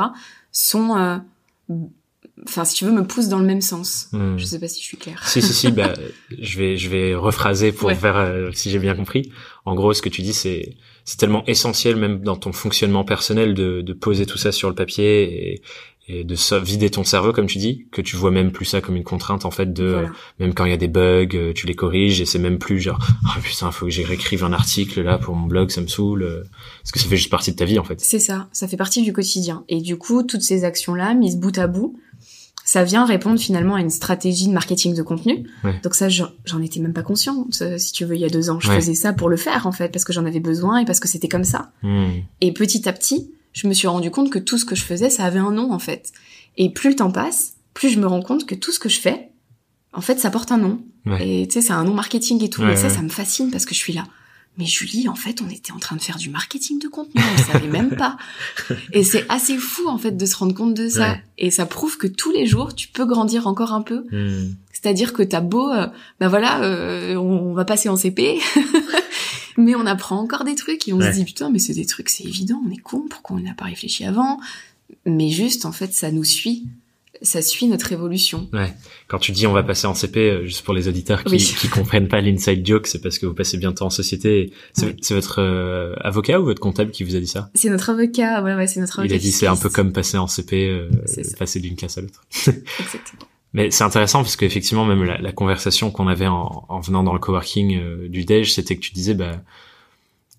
sont, 0.51 0.95
euh, 0.97 1.17
enfin, 2.47 2.63
si 2.63 2.75
tu 2.75 2.85
veux, 2.85 2.91
me 2.91 3.03
poussent 3.05 3.27
dans 3.27 3.39
le 3.39 3.45
même 3.45 3.61
sens. 3.61 4.07
Hmm. 4.13 4.37
Je 4.37 4.45
sais 4.45 4.59
pas 4.59 4.67
si 4.69 4.81
je 4.81 4.85
suis 4.85 4.97
claire. 4.97 5.27
Si 5.27 5.41
si 5.41 5.53
si, 5.53 5.71
bah, 5.71 5.93
je 6.39 6.57
vais 6.57 6.77
je 6.77 6.89
vais 6.89 7.15
rephraser 7.15 7.71
pour 7.73 7.87
Ouais. 7.87 7.95
faire 7.95 8.15
euh, 8.17 8.49
si 8.53 8.69
j'ai 8.69 8.79
bien 8.79 8.95
compris. 8.95 9.29
En 9.65 9.75
gros, 9.75 9.93
ce 9.93 10.01
que 10.01 10.09
tu 10.09 10.21
dis, 10.21 10.33
c'est 10.33 10.77
c'est 11.05 11.17
tellement 11.17 11.43
essentiel 11.47 11.95
même 11.97 12.21
dans 12.21 12.37
ton 12.37 12.53
fonctionnement 12.53 13.03
personnel 13.03 13.53
de 13.55 13.81
de 13.81 13.93
poser 13.93 14.25
tout 14.25 14.37
ça 14.37 14.51
sur 14.51 14.69
le 14.69 14.75
papier 14.75 15.51
et 15.53 15.61
et 16.11 16.23
de 16.23 16.35
vider 16.63 16.89
ton 16.89 17.03
cerveau 17.03 17.31
comme 17.31 17.45
tu 17.45 17.59
dis 17.59 17.85
que 17.91 18.01
tu 18.01 18.15
vois 18.15 18.31
même 18.31 18.51
plus 18.51 18.65
ça 18.65 18.81
comme 18.81 18.95
une 18.95 19.03
contrainte 19.03 19.45
en 19.45 19.51
fait 19.51 19.71
de 19.71 19.85
Voilà. 19.91 20.07
euh, 20.07 20.11
même 20.39 20.53
quand 20.55 20.65
il 20.65 20.71
y 20.71 20.73
a 20.73 20.77
des 20.77 20.87
bugs 20.87 21.27
euh, 21.35 21.53
tu 21.53 21.67
les 21.67 21.75
corriges 21.75 22.19
et 22.19 22.25
c'est 22.25 22.39
même 22.39 22.57
plus 22.57 22.79
genre 22.79 22.97
ah 23.27 23.37
putain 23.43 23.71
faut 23.71 23.85
que 23.85 23.91
j'ai 23.91 24.03
réécrive 24.03 24.43
un 24.43 24.51
article 24.51 25.01
là 25.03 25.19
pour 25.19 25.35
mon 25.35 25.45
blog 25.47 25.69
ça 25.69 25.81
me 25.81 25.87
saoule 25.87 26.23
euh, 26.23 26.43
parce 26.81 26.91
que 26.91 26.99
ça 26.99 27.07
fait 27.07 27.17
juste 27.17 27.29
partie 27.29 27.51
de 27.51 27.55
ta 27.57 27.65
vie 27.65 27.77
en 27.77 27.83
fait 27.83 28.01
C'est 28.01 28.17
ça, 28.19 28.47
ça 28.51 28.67
fait 28.67 28.75
partie 28.77 29.03
du 29.03 29.13
quotidien. 29.13 29.63
Et 29.69 29.81
du 29.81 29.97
coup, 29.97 30.23
toutes 30.23 30.41
ces 30.41 30.63
actions-là, 30.63 31.13
mises 31.13 31.37
bout 31.37 31.55
à 31.59 31.67
bout, 31.67 31.99
ça 32.65 32.83
vient 32.83 33.05
répondre 33.05 33.39
finalement 33.39 33.75
à 33.75 33.81
une 33.81 33.89
stratégie 33.89 34.47
de 34.47 34.53
marketing 34.53 34.95
de 34.95 35.01
contenu. 35.03 35.47
Ouais. 35.63 35.79
Donc 35.83 35.93
ça, 35.95 36.07
j'en 36.09 36.61
étais 36.63 36.79
même 36.79 36.93
pas 36.93 37.01
consciente, 37.03 37.63
si 37.77 37.91
tu 37.91 38.05
veux, 38.05 38.15
il 38.15 38.21
y 38.21 38.25
a 38.25 38.29
deux 38.29 38.49
ans. 38.49 38.59
Je 38.59 38.69
Ouais. 38.69 38.75
faisais 38.75 38.93
ça 38.95 39.13
pour 39.13 39.29
le 39.29 39.37
faire, 39.37 39.67
en 39.67 39.71
fait, 39.71 39.89
parce 39.89 40.05
que 40.05 40.13
j'en 40.13 40.25
avais 40.25 40.39
besoin 40.39 40.79
et 40.79 40.85
parce 40.85 40.99
que 40.99 41.07
c'était 41.07 41.27
comme 41.27 41.43
ça. 41.43 41.71
Hmm. 41.83 42.09
Et 42.41 42.51
petit 42.53 42.87
à 42.89 42.93
petit, 42.93 43.31
je 43.53 43.67
me 43.67 43.73
suis 43.73 43.87
rendu 43.87 44.11
compte 44.11 44.29
que 44.29 44.39
tout 44.39 44.57
ce 44.57 44.65
que 44.65 44.75
je 44.75 44.83
faisais, 44.83 45.09
ça 45.09 45.25
avait 45.25 45.39
un 45.39 45.51
nom, 45.51 45.71
en 45.71 45.79
fait. 45.79 46.11
Et 46.57 46.69
plus 46.69 46.89
le 46.89 46.95
temps 46.95 47.11
passe, 47.11 47.55
plus 47.73 47.89
je 47.89 47.99
me 47.99 48.07
rends 48.07 48.21
compte 48.21 48.45
que 48.45 48.55
tout 48.55 48.71
ce 48.71 48.79
que 48.79 48.89
je 48.89 48.99
fais, 48.99 49.29
en 49.93 50.01
fait, 50.01 50.19
ça 50.19 50.29
porte 50.29 50.51
un 50.51 50.57
nom. 50.57 50.81
Ouais. 51.05 51.41
Et 51.41 51.47
tu 51.47 51.53
sais, 51.53 51.61
c'est 51.61 51.73
un 51.73 51.83
nom 51.83 51.93
marketing 51.93 52.43
et 52.43 52.49
tout. 52.49 52.61
Ouais, 52.61 52.73
et 52.73 52.75
ça, 52.75 52.87
ouais. 52.87 52.93
ça 52.93 53.01
me 53.01 53.09
fascine 53.09 53.51
parce 53.51 53.65
que 53.65 53.73
je 53.73 53.79
suis 53.79 53.93
là. 53.93 54.05
Mais 54.57 54.65
Julie, 54.65 55.07
en 55.07 55.15
fait, 55.15 55.41
on 55.41 55.49
était 55.49 55.71
en 55.71 55.79
train 55.79 55.95
de 55.95 56.01
faire 56.01 56.17
du 56.17 56.29
marketing 56.29 56.79
de 56.79 56.89
contenu, 56.89 57.21
on 57.23 57.39
ne 57.39 57.45
savait 57.45 57.67
même 57.67 57.95
pas. 57.95 58.17
Et 58.93 59.03
c'est 59.05 59.25
assez 59.29 59.57
fou, 59.57 59.87
en 59.87 59.97
fait, 59.97 60.11
de 60.11 60.25
se 60.25 60.35
rendre 60.35 60.53
compte 60.53 60.73
de 60.73 60.89
ça. 60.89 61.11
Ouais. 61.11 61.23
Et 61.37 61.49
ça 61.49 61.65
prouve 61.65 61.97
que 61.97 62.07
tous 62.07 62.31
les 62.31 62.45
jours, 62.45 62.75
tu 62.75 62.89
peux 62.89 63.05
grandir 63.05 63.47
encore 63.47 63.71
un 63.71 63.81
peu. 63.81 64.03
Hmm. 64.11 64.53
C'est-à-dire 64.73 65.13
que 65.13 65.23
t'as 65.23 65.39
beau, 65.39 65.71
euh, 65.71 65.87
bah 66.19 66.27
voilà, 66.27 66.61
euh, 66.63 67.15
on, 67.15 67.51
on 67.51 67.53
va 67.53 67.63
passer 67.63 67.87
en 67.89 67.95
CP, 67.95 68.39
mais 69.59 69.75
on 69.75 69.85
apprend 69.85 70.17
encore 70.17 70.43
des 70.43 70.55
trucs 70.55 70.87
et 70.87 70.93
on 70.93 70.97
Ouais. 70.97 71.11
se 71.11 71.17
dit 71.19 71.25
putain, 71.25 71.49
mais 71.51 71.59
c'est 71.59 71.73
des 71.73 71.85
trucs, 71.85 72.09
c'est 72.09 72.23
évident, 72.23 72.61
on 72.67 72.71
est 72.71 72.77
con, 72.77 73.05
pourquoi 73.09 73.35
on 73.37 73.39
n'a 73.39 73.53
pas 73.53 73.65
réfléchi 73.65 74.03
avant? 74.05 74.39
Mais 75.05 75.29
juste, 75.29 75.65
en 75.65 75.71
fait, 75.71 75.93
ça 75.93 76.11
nous 76.11 76.23
suit, 76.23 76.65
ça 77.21 77.41
suit 77.41 77.67
notre 77.67 77.91
évolution. 77.91 78.47
Ouais. 78.53 78.73
Quand 79.07 79.19
tu 79.19 79.31
dis 79.33 79.45
on 79.45 79.51
va 79.51 79.61
passer 79.61 79.87
en 79.87 79.93
CP, 79.93 80.19
euh, 80.19 80.45
juste 80.45 80.61
pour 80.63 80.73
les 80.73 80.87
auditeurs 80.87 81.23
qui, 81.25 81.33
Oui. 81.33 81.37
qui 81.59 81.67
comprennent 81.67 82.07
pas 82.07 82.21
l'inside 82.21 82.65
joke, 82.65 82.87
c'est 82.87 83.01
parce 83.01 83.19
que 83.19 83.25
vous 83.25 83.33
passez 83.33 83.57
bientôt 83.57 83.83
en 83.85 83.89
société. 83.89 84.51
C'est 84.73 84.85
Ouais. 84.85 84.95
votre 85.09 85.39
euh, 85.41 85.93
avocat 86.01 86.39
ou 86.39 86.45
votre 86.45 86.61
comptable 86.61 86.91
qui 86.91 87.03
vous 87.03 87.15
a 87.15 87.19
dit 87.19 87.27
ça? 87.27 87.49
C'est 87.55 87.69
notre 87.69 87.89
avocat, 87.89 88.41
ouais, 88.41 88.55
ouais, 88.55 88.67
c'est 88.67 88.79
notre 88.79 88.99
Il 88.99 89.01
avocat. 89.01 89.15
a 89.15 89.17
dit 89.19 89.31
c'est 89.31 89.47
un 89.47 89.57
peu 89.57 89.69
comme 89.69 89.91
passer 89.91 90.17
en 90.17 90.27
CP, 90.27 90.67
euh, 90.69 90.89
passer 91.37 91.59
d'une 91.59 91.75
classe 91.75 91.97
à 91.97 92.01
l'autre. 92.01 92.23
Exactement. 92.47 93.27
Mais 93.53 93.71
c'est 93.71 93.83
intéressant 93.83 94.19
parce 94.19 94.35
qu'effectivement 94.35 94.85
même 94.85 95.03
la, 95.03 95.17
la 95.17 95.31
conversation 95.31 95.91
qu'on 95.91 96.07
avait 96.07 96.27
en, 96.27 96.65
en 96.69 96.79
venant 96.79 97.03
dans 97.03 97.13
le 97.13 97.19
coworking 97.19 97.77
euh, 97.77 98.07
du 98.07 98.25
Dej, 98.25 98.53
c'était 98.53 98.75
que 98.75 98.81
tu 98.81 98.93
disais 98.93 99.13
bah 99.13 99.41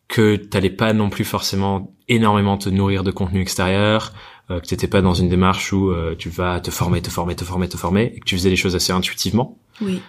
que 0.09 0.37
t'allais 0.37 0.71
pas 0.71 0.93
non 0.93 1.09
plus 1.09 1.25
forcément 1.25 1.95
énormément 2.09 2.59
te 2.59 2.69
nourrir 2.69 3.05
de 3.05 3.13
contenu 3.13 3.41
extérieur, 3.41 4.13
euh, 4.51 4.59
que 4.59 4.67
t'étais 4.67 4.89
pas 4.89 5.03
dans 5.03 5.15
une 5.15 5.29
démarche 5.29 5.73
où 5.73 5.91
euh, 5.91 6.17
tu 6.19 6.29
vas 6.29 6.59
te 6.61 6.73
former, 6.73 7.01
te 7.01 7.11
former, 7.11 7.37
te 7.37 7.45
former, 7.45 7.69
te 7.69 7.77
former, 7.77 8.13
et 8.15 8.19
que 8.19 8.25
tu 8.25 8.37
faisais 8.37 8.51
les 8.51 8.57
choses 8.57 8.75
assez 8.75 8.93
intuitivement. 8.93 9.57
Oui, 9.81 10.03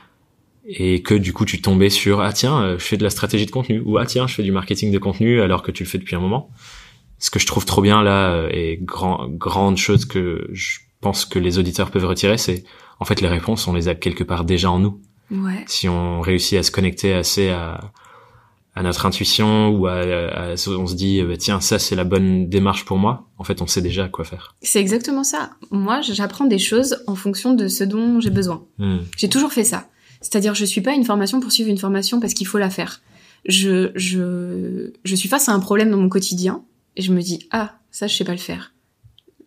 et 0.66 1.02
que 1.02 1.16
du 1.16 1.34
coup 1.34 1.46
tu 1.46 1.62
tombais 1.62 1.90
sur 1.90 2.22
ah 2.22 2.34
tiens 2.34 2.62
euh, 2.62 2.80
je 2.80 2.84
fais 2.84 2.98
de 2.98 3.04
la 3.04 3.10
stratégie 3.10 3.46
de 3.46 3.52
contenu 3.52 3.82
ou 3.84 3.98
ah 3.98 4.06
tiens 4.06 4.28
je 4.28 4.36
fais 4.36 4.44
du 4.44 4.52
marketing 4.52 4.92
de 4.92 5.00
contenu 5.00 5.42
alors 5.42 5.64
que 5.64 5.72
tu 5.72 5.84
le 5.84 5.90
fais 5.90 5.98
depuis 5.98 6.16
un 6.16 6.20
moment 6.20 6.50
ce 7.18 7.30
que 7.30 7.40
je 7.40 7.48
trouve 7.48 7.66
trop 7.66 7.82
bien 7.82 8.04
là 8.04 8.32
euh, 8.32 8.50
et 8.52 8.78
grand 8.82 9.28
grande 9.28 9.78
chose 9.78 10.06
que 10.06 10.48
je 10.52 10.80
pense 11.02 11.26
que 11.26 11.40
les 11.40 11.58
auditeurs 11.58 11.90
peuvent 11.90 12.06
retirer 12.06 12.38
c'est 12.38 12.64
en 13.02 13.06
fait 13.06 13.20
les 13.20 13.28
réponses 13.28 13.68
on 13.68 13.74
les 13.74 13.90
a 13.90 13.96
quelque 13.96 14.24
part 14.24 14.46
déjà 14.46 14.72
en 14.72 14.80
nous 14.80 15.02
ouais, 15.32 15.66
si 15.68 15.90
on 15.90 16.22
réussit 16.22 16.58
à 16.58 16.64
se 16.64 16.72
connecter 16.72 17.14
assez 17.14 17.50
à 17.50 17.92
à 18.74 18.84
notre 18.84 19.06
intuition 19.06 19.68
ou 19.70 19.88
à, 19.88 19.96
à- 20.00 20.54
on 20.70 20.88
se 20.88 20.96
dit 20.96 21.22
bah, 21.24 21.36
tiens 21.38 21.60
ça 21.60 21.78
c'est 21.78 21.96
la 21.98 22.06
bonne 22.06 22.48
démarche 22.48 22.86
pour 22.86 22.98
moi 22.98 23.28
en 23.38 23.44
fait 23.44 23.62
on 23.62 23.68
sait 23.68 23.82
déjà 23.82 24.08
quoi 24.08 24.24
faire 24.24 24.56
c'est 24.62 24.80
exactement 24.80 25.26
ça. 25.26 25.52
Moi, 25.72 26.00
j'apprends 26.02 26.46
des 26.46 26.58
choses 26.60 27.04
en 27.08 27.16
fonction 27.16 27.54
de 27.54 27.68
ce 27.68 27.84
dont 27.84 28.22
j'ai 28.22 28.30
besoin. 28.30 28.64
Hmm. 28.78 29.00
J'ai 29.18 29.28
toujours 29.28 29.52
fait 29.52 29.64
ça. 29.66 29.90
C'est-à-dire, 30.22 30.54
je 30.56 30.64
suis 30.66 30.82
pas 30.82 30.94
une 30.94 31.04
formation 31.04 31.40
pour 31.42 31.52
suivre 31.52 31.70
une 31.70 31.78
formation 31.80 32.20
parce 32.22 32.34
qu'il 32.36 32.46
faut 32.48 32.60
la 32.60 32.70
faire. 32.70 33.02
Je, 33.46 33.92
je, 33.96 34.92
je 35.04 35.16
suis 35.16 35.28
face 35.28 35.50
à 35.50 35.54
un 35.54 35.60
problème 35.60 35.90
dans 35.92 35.98
mon 35.98 36.10
quotidien 36.10 36.64
et 36.96 37.02
je 37.02 37.12
me 37.12 37.22
dis, 37.22 37.48
ah, 37.52 37.74
ça, 37.90 38.06
je 38.08 38.16
sais 38.16 38.24
pas 38.24 38.32
le 38.34 38.38
faire. 38.38 38.74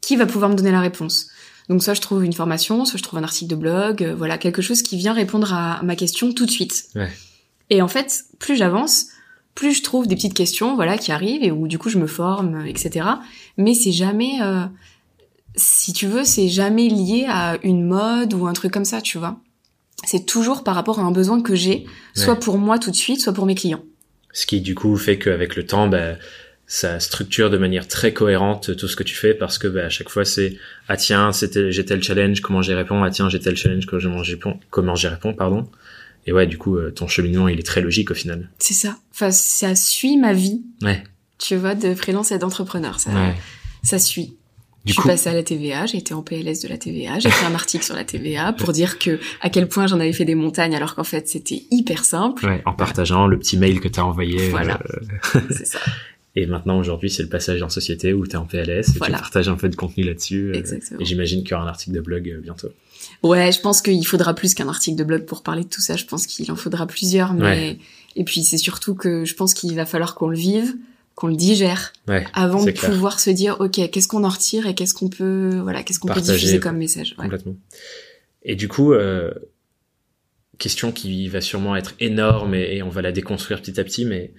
Qui 0.03 0.17
va 0.17 0.27
pouvoir 0.27 0.51
me 0.51 0.57
donner 0.57 0.73
la 0.73 0.81
réponse? 0.81 1.29
Donc, 1.69 1.83
soit 1.83 1.95
je 1.95 2.01
trouve 2.01 2.25
une 2.25 2.33
formation, 2.33 2.85
soit 2.85 2.99
je 2.99 3.03
trouve 3.03 3.19
un 3.19 3.25
article 3.25 3.51
de 3.51 3.57
blog, 3.57 4.03
euh, 4.03 4.15
voilà, 4.15 4.39
quelque 4.39 4.63
chose 4.63 4.83
qui 4.83 4.97
vient 4.97 5.13
répondre 5.13 5.53
à 5.55 5.83
ma 5.83 5.97
question 5.97 6.33
tout 6.33 6.47
de 6.47 6.51
suite. 6.51 6.89
Ouais. 6.95 7.11
Et 7.71 7.81
en 7.81 7.89
fait, 7.89 8.25
plus 8.39 8.57
j'avance, 8.57 9.07
plus 9.55 9.73
je 9.75 9.83
trouve 9.83 10.07
des 10.07 10.15
petites 10.15 10.35
questions, 10.35 10.75
voilà, 10.75 10.99
qui 10.99 11.13
arrivent 11.13 11.43
et 11.43 11.51
où 11.51 11.67
du 11.69 11.79
coup 11.79 11.89
je 11.89 11.99
me 11.99 12.07
forme, 12.07 12.63
euh, 12.63 12.65
etc. 12.67 13.07
Mais 13.57 13.75
c'est 13.75 13.93
jamais, 13.93 14.41
euh, 14.43 14.65
si 15.57 15.93
tu 15.93 16.07
veux, 16.07 16.25
c'est 16.25 16.49
jamais 16.49 16.89
lié 16.89 17.27
à 17.29 17.57
une 17.63 17.85
mode 17.85 18.35
ou 18.35 18.47
un 18.47 18.53
truc 18.53 18.73
comme 18.73 18.85
ça, 18.85 19.01
tu 19.01 19.19
vois. 19.19 19.41
C'est 20.05 20.27
toujours 20.27 20.65
par 20.65 20.75
rapport 20.75 20.99
à 20.99 21.03
un 21.03 21.13
besoin 21.13 21.41
que 21.41 21.55
j'ai, 21.55 21.87
soit 22.15 22.37
pour 22.37 22.59
moi 22.59 22.79
tout 22.79 22.91
de 22.91 22.97
suite, 22.97 23.21
soit 23.21 23.33
pour 23.33 23.47
mes 23.47 23.55
clients. 23.55 23.83
Ce 24.33 24.45
qui 24.45 24.61
du 24.61 24.75
coup 24.75 24.97
fait 24.97 25.19
qu'avec 25.19 25.57
le 25.57 25.65
temps, 25.65 25.87
bah, 25.89 26.17
ça 26.75 26.99
structure 26.99 27.51
de 27.51 27.59
manière 27.59 27.87
très 27.87 28.13
cohérente 28.13 28.77
tout 28.77 28.89
ce 28.89 28.97
que 28.97 29.05
tu 29.05 29.15
fais 29.15 29.33
parce 29.33 29.59
que 29.59 29.69
bah, 29.69 29.85
à 29.85 29.89
chaque 29.89 30.09
fois 30.09 30.25
c'est 30.25 30.57
ah 30.89 30.97
tiens 30.97 31.31
c'était 31.31 31.71
j'ai 31.71 31.85
tel 31.85 32.03
challenge 32.03 32.41
comment 32.41 32.63
j'y 32.63 32.75
réponds? 32.75 33.05
Ah 33.05 33.11
tiens 33.11 33.29
j'ai 33.29 33.39
tel 33.39 33.57
challenge 33.57 33.87
comment 33.87 34.23
j'y 34.23 34.33
réponds? 34.33 34.59
Comment 34.71 34.97
j'y 34.97 35.07
réponds 35.07 35.35
pardon? 35.35 35.69
Et 36.27 36.33
ouais 36.33 36.47
du 36.47 36.59
coup 36.59 36.77
euh, 36.77 36.91
ton 36.91 37.07
cheminement 37.07 37.49
il 37.49 37.61
est 37.61 37.65
très 37.67 37.81
logique 37.81 38.11
au 38.11 38.15
final 38.15 38.51
C'est 38.59 38.75
ça. 38.75 38.97
Enfin, 39.13 39.31
ça 39.31 39.77
suit 39.77 40.17
ma 40.17 40.33
vie, 40.33 40.63
ouais 40.83 41.05
tu 41.39 41.57
vois, 41.57 41.75
de 41.75 41.95
freelance 41.95 42.33
et 42.33 42.39
d'entrepreneur. 42.39 42.99
Ça, 42.99 43.11
ouais 43.11 43.35
ça 43.83 43.99
suit. 43.99 44.37
je 44.85 44.95
suis 44.95 45.03
passée 45.03 45.29
à 45.29 45.35
la 45.35 45.43
TVA, 45.43 45.87
j'ai 45.87 45.99
été 45.99 46.15
en 46.15 46.23
PLS 46.23 46.61
de 46.63 46.69
la 46.69 46.79
TVA, 46.79 47.19
j'ai 47.19 47.31
fait 47.31 47.47
un 47.47 47.55
article 47.55 47.85
sur 47.85 47.95
la 47.95 48.05
TVA 48.05 48.53
pour 48.53 48.73
dire 48.73 48.99
que 48.99 49.21
à 49.43 49.51
quel 49.51 49.69
point 49.69 49.87
j'en 49.87 50.01
avais 50.01 50.13
fait 50.13 50.25
des 50.25 50.35
montagnes 50.35 50.75
alors 50.75 50.95
qu'en 50.95 51.05
fait 51.05 51.29
c'était 51.29 51.63
hyper 51.71 52.05
simple. 52.05 52.47
Ouais, 52.47 52.63
en 52.65 52.73
partageant 52.73 53.27
le 53.27 53.39
petit 53.39 53.59
mail 53.59 53.81
que 53.81 53.89
tu 53.89 54.01
as 54.01 54.07
envoyé. 54.07 54.49
Voilà, 54.49 54.81
euh, 55.37 55.41
c'est 55.51 55.67
ça. 55.67 55.81
Et 56.37 56.47
maintenant, 56.47 56.79
aujourd'hui, 56.79 57.11
c'est 57.11 57.23
le 57.23 57.29
passage 57.29 57.63
en 57.63 57.69
société 57.69 58.13
où 58.13 58.27
tu 58.27 58.33
es 58.33 58.37
en 58.37 58.45
PLS 58.45 58.89
et 58.89 58.93
tu 58.93 58.99
partages 58.99 59.49
un 59.49 59.55
peu 59.55 59.69
de 59.69 59.77
contenu 59.77 60.03
là-dessus. 60.03 60.51
Euh, 60.51 60.55
Exactement. 60.55 61.01
Et 61.01 61.05
j'imagine 61.05 61.43
qu'il 61.43 61.53
y 61.53 61.55
aura 61.55 61.65
un 61.65 61.69
article 61.69 61.93
de 61.93 62.01
blog 62.01 62.29
euh, 62.29 62.41
bientôt. 62.41 62.71
Ouais, 63.23 63.53
je 63.53 63.61
pense 63.61 63.83
qu'il 63.83 64.05
faudra 64.07 64.35
plus 64.35 64.55
qu'un 64.55 64.69
article 64.69 64.97
de 64.97 65.05
blog 65.05 65.27
pour 65.27 65.43
parler 65.43 65.63
de 65.63 65.69
tout 65.69 65.81
ça. 65.81 65.97
Je 65.97 66.05
pense 66.05 66.27
qu'il 66.27 66.51
en 66.51 66.57
faudra 66.57 66.87
plusieurs. 66.87 67.35
Mais... 67.35 67.79
Et 68.17 68.25
puis, 68.25 68.43
c'est 68.43 68.59
surtout 68.59 68.95
que 68.95 69.25
je 69.25 69.35
pense 69.35 69.55
qu'il 69.55 69.75
va 69.77 69.87
falloir 69.87 70.15
qu'on 70.15 70.29
le 70.29 70.37
vive 70.37 70.75
qu'on 71.15 71.29
le 71.29 71.37
digère 71.37 71.93
avant 72.33 72.65
de 72.65 72.73
pouvoir 72.73 73.21
se 73.21 73.31
dire 73.31 73.61
ok 73.61 73.89
qu'est-ce 73.91 74.09
qu'on 74.09 74.25
en 74.25 74.29
retire 74.29 74.67
et 74.67 74.75
qu'est-ce 74.75 74.95
qu'on 74.95 75.09
peut 75.09 75.61
voilà 75.63 75.83
qu'est-ce 75.85 76.01
qu'on 76.01 76.09
peut 76.09 76.21
diffuser 76.21 76.59
comme 76.59 76.77
message 76.77 77.15
complètement 77.15 77.55
et 78.43 78.57
du 78.57 78.67
coup 78.67 78.93
euh, 78.93 79.31
question 80.59 80.91
qui 80.91 81.29
va 81.29 81.41
sûrement 81.41 81.77
être 81.77 81.95
énorme 82.01 82.55
et, 82.55 82.83
on 82.83 82.89
va 82.89 83.01
la 83.01 83.13
déconstruire 83.13 83.61
petit 83.63 83.79
à 83.79 83.85
petit 83.85 84.05
mais 84.05 84.33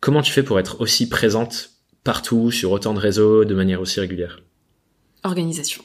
comment 0.00 0.22
tu 0.22 0.32
fais 0.32 0.42
pour 0.42 0.58
être 0.58 0.80
aussi 0.80 1.08
présente 1.08 1.70
partout 2.04 2.50
sur 2.50 2.70
autant 2.72 2.94
de 2.94 3.00
réseaux 3.00 3.44
de 3.44 3.54
manière 3.54 3.80
aussi 3.80 4.00
régulière? 4.00 4.40
Organisation 5.22 5.82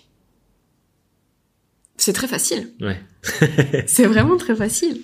c'est 1.97 2.13
très 2.13 2.27
facile 2.27 2.71
ouais 2.81 2.99
c'est 3.87 4.05
vraiment 4.05 4.35
très 4.35 4.55
facile 4.55 5.01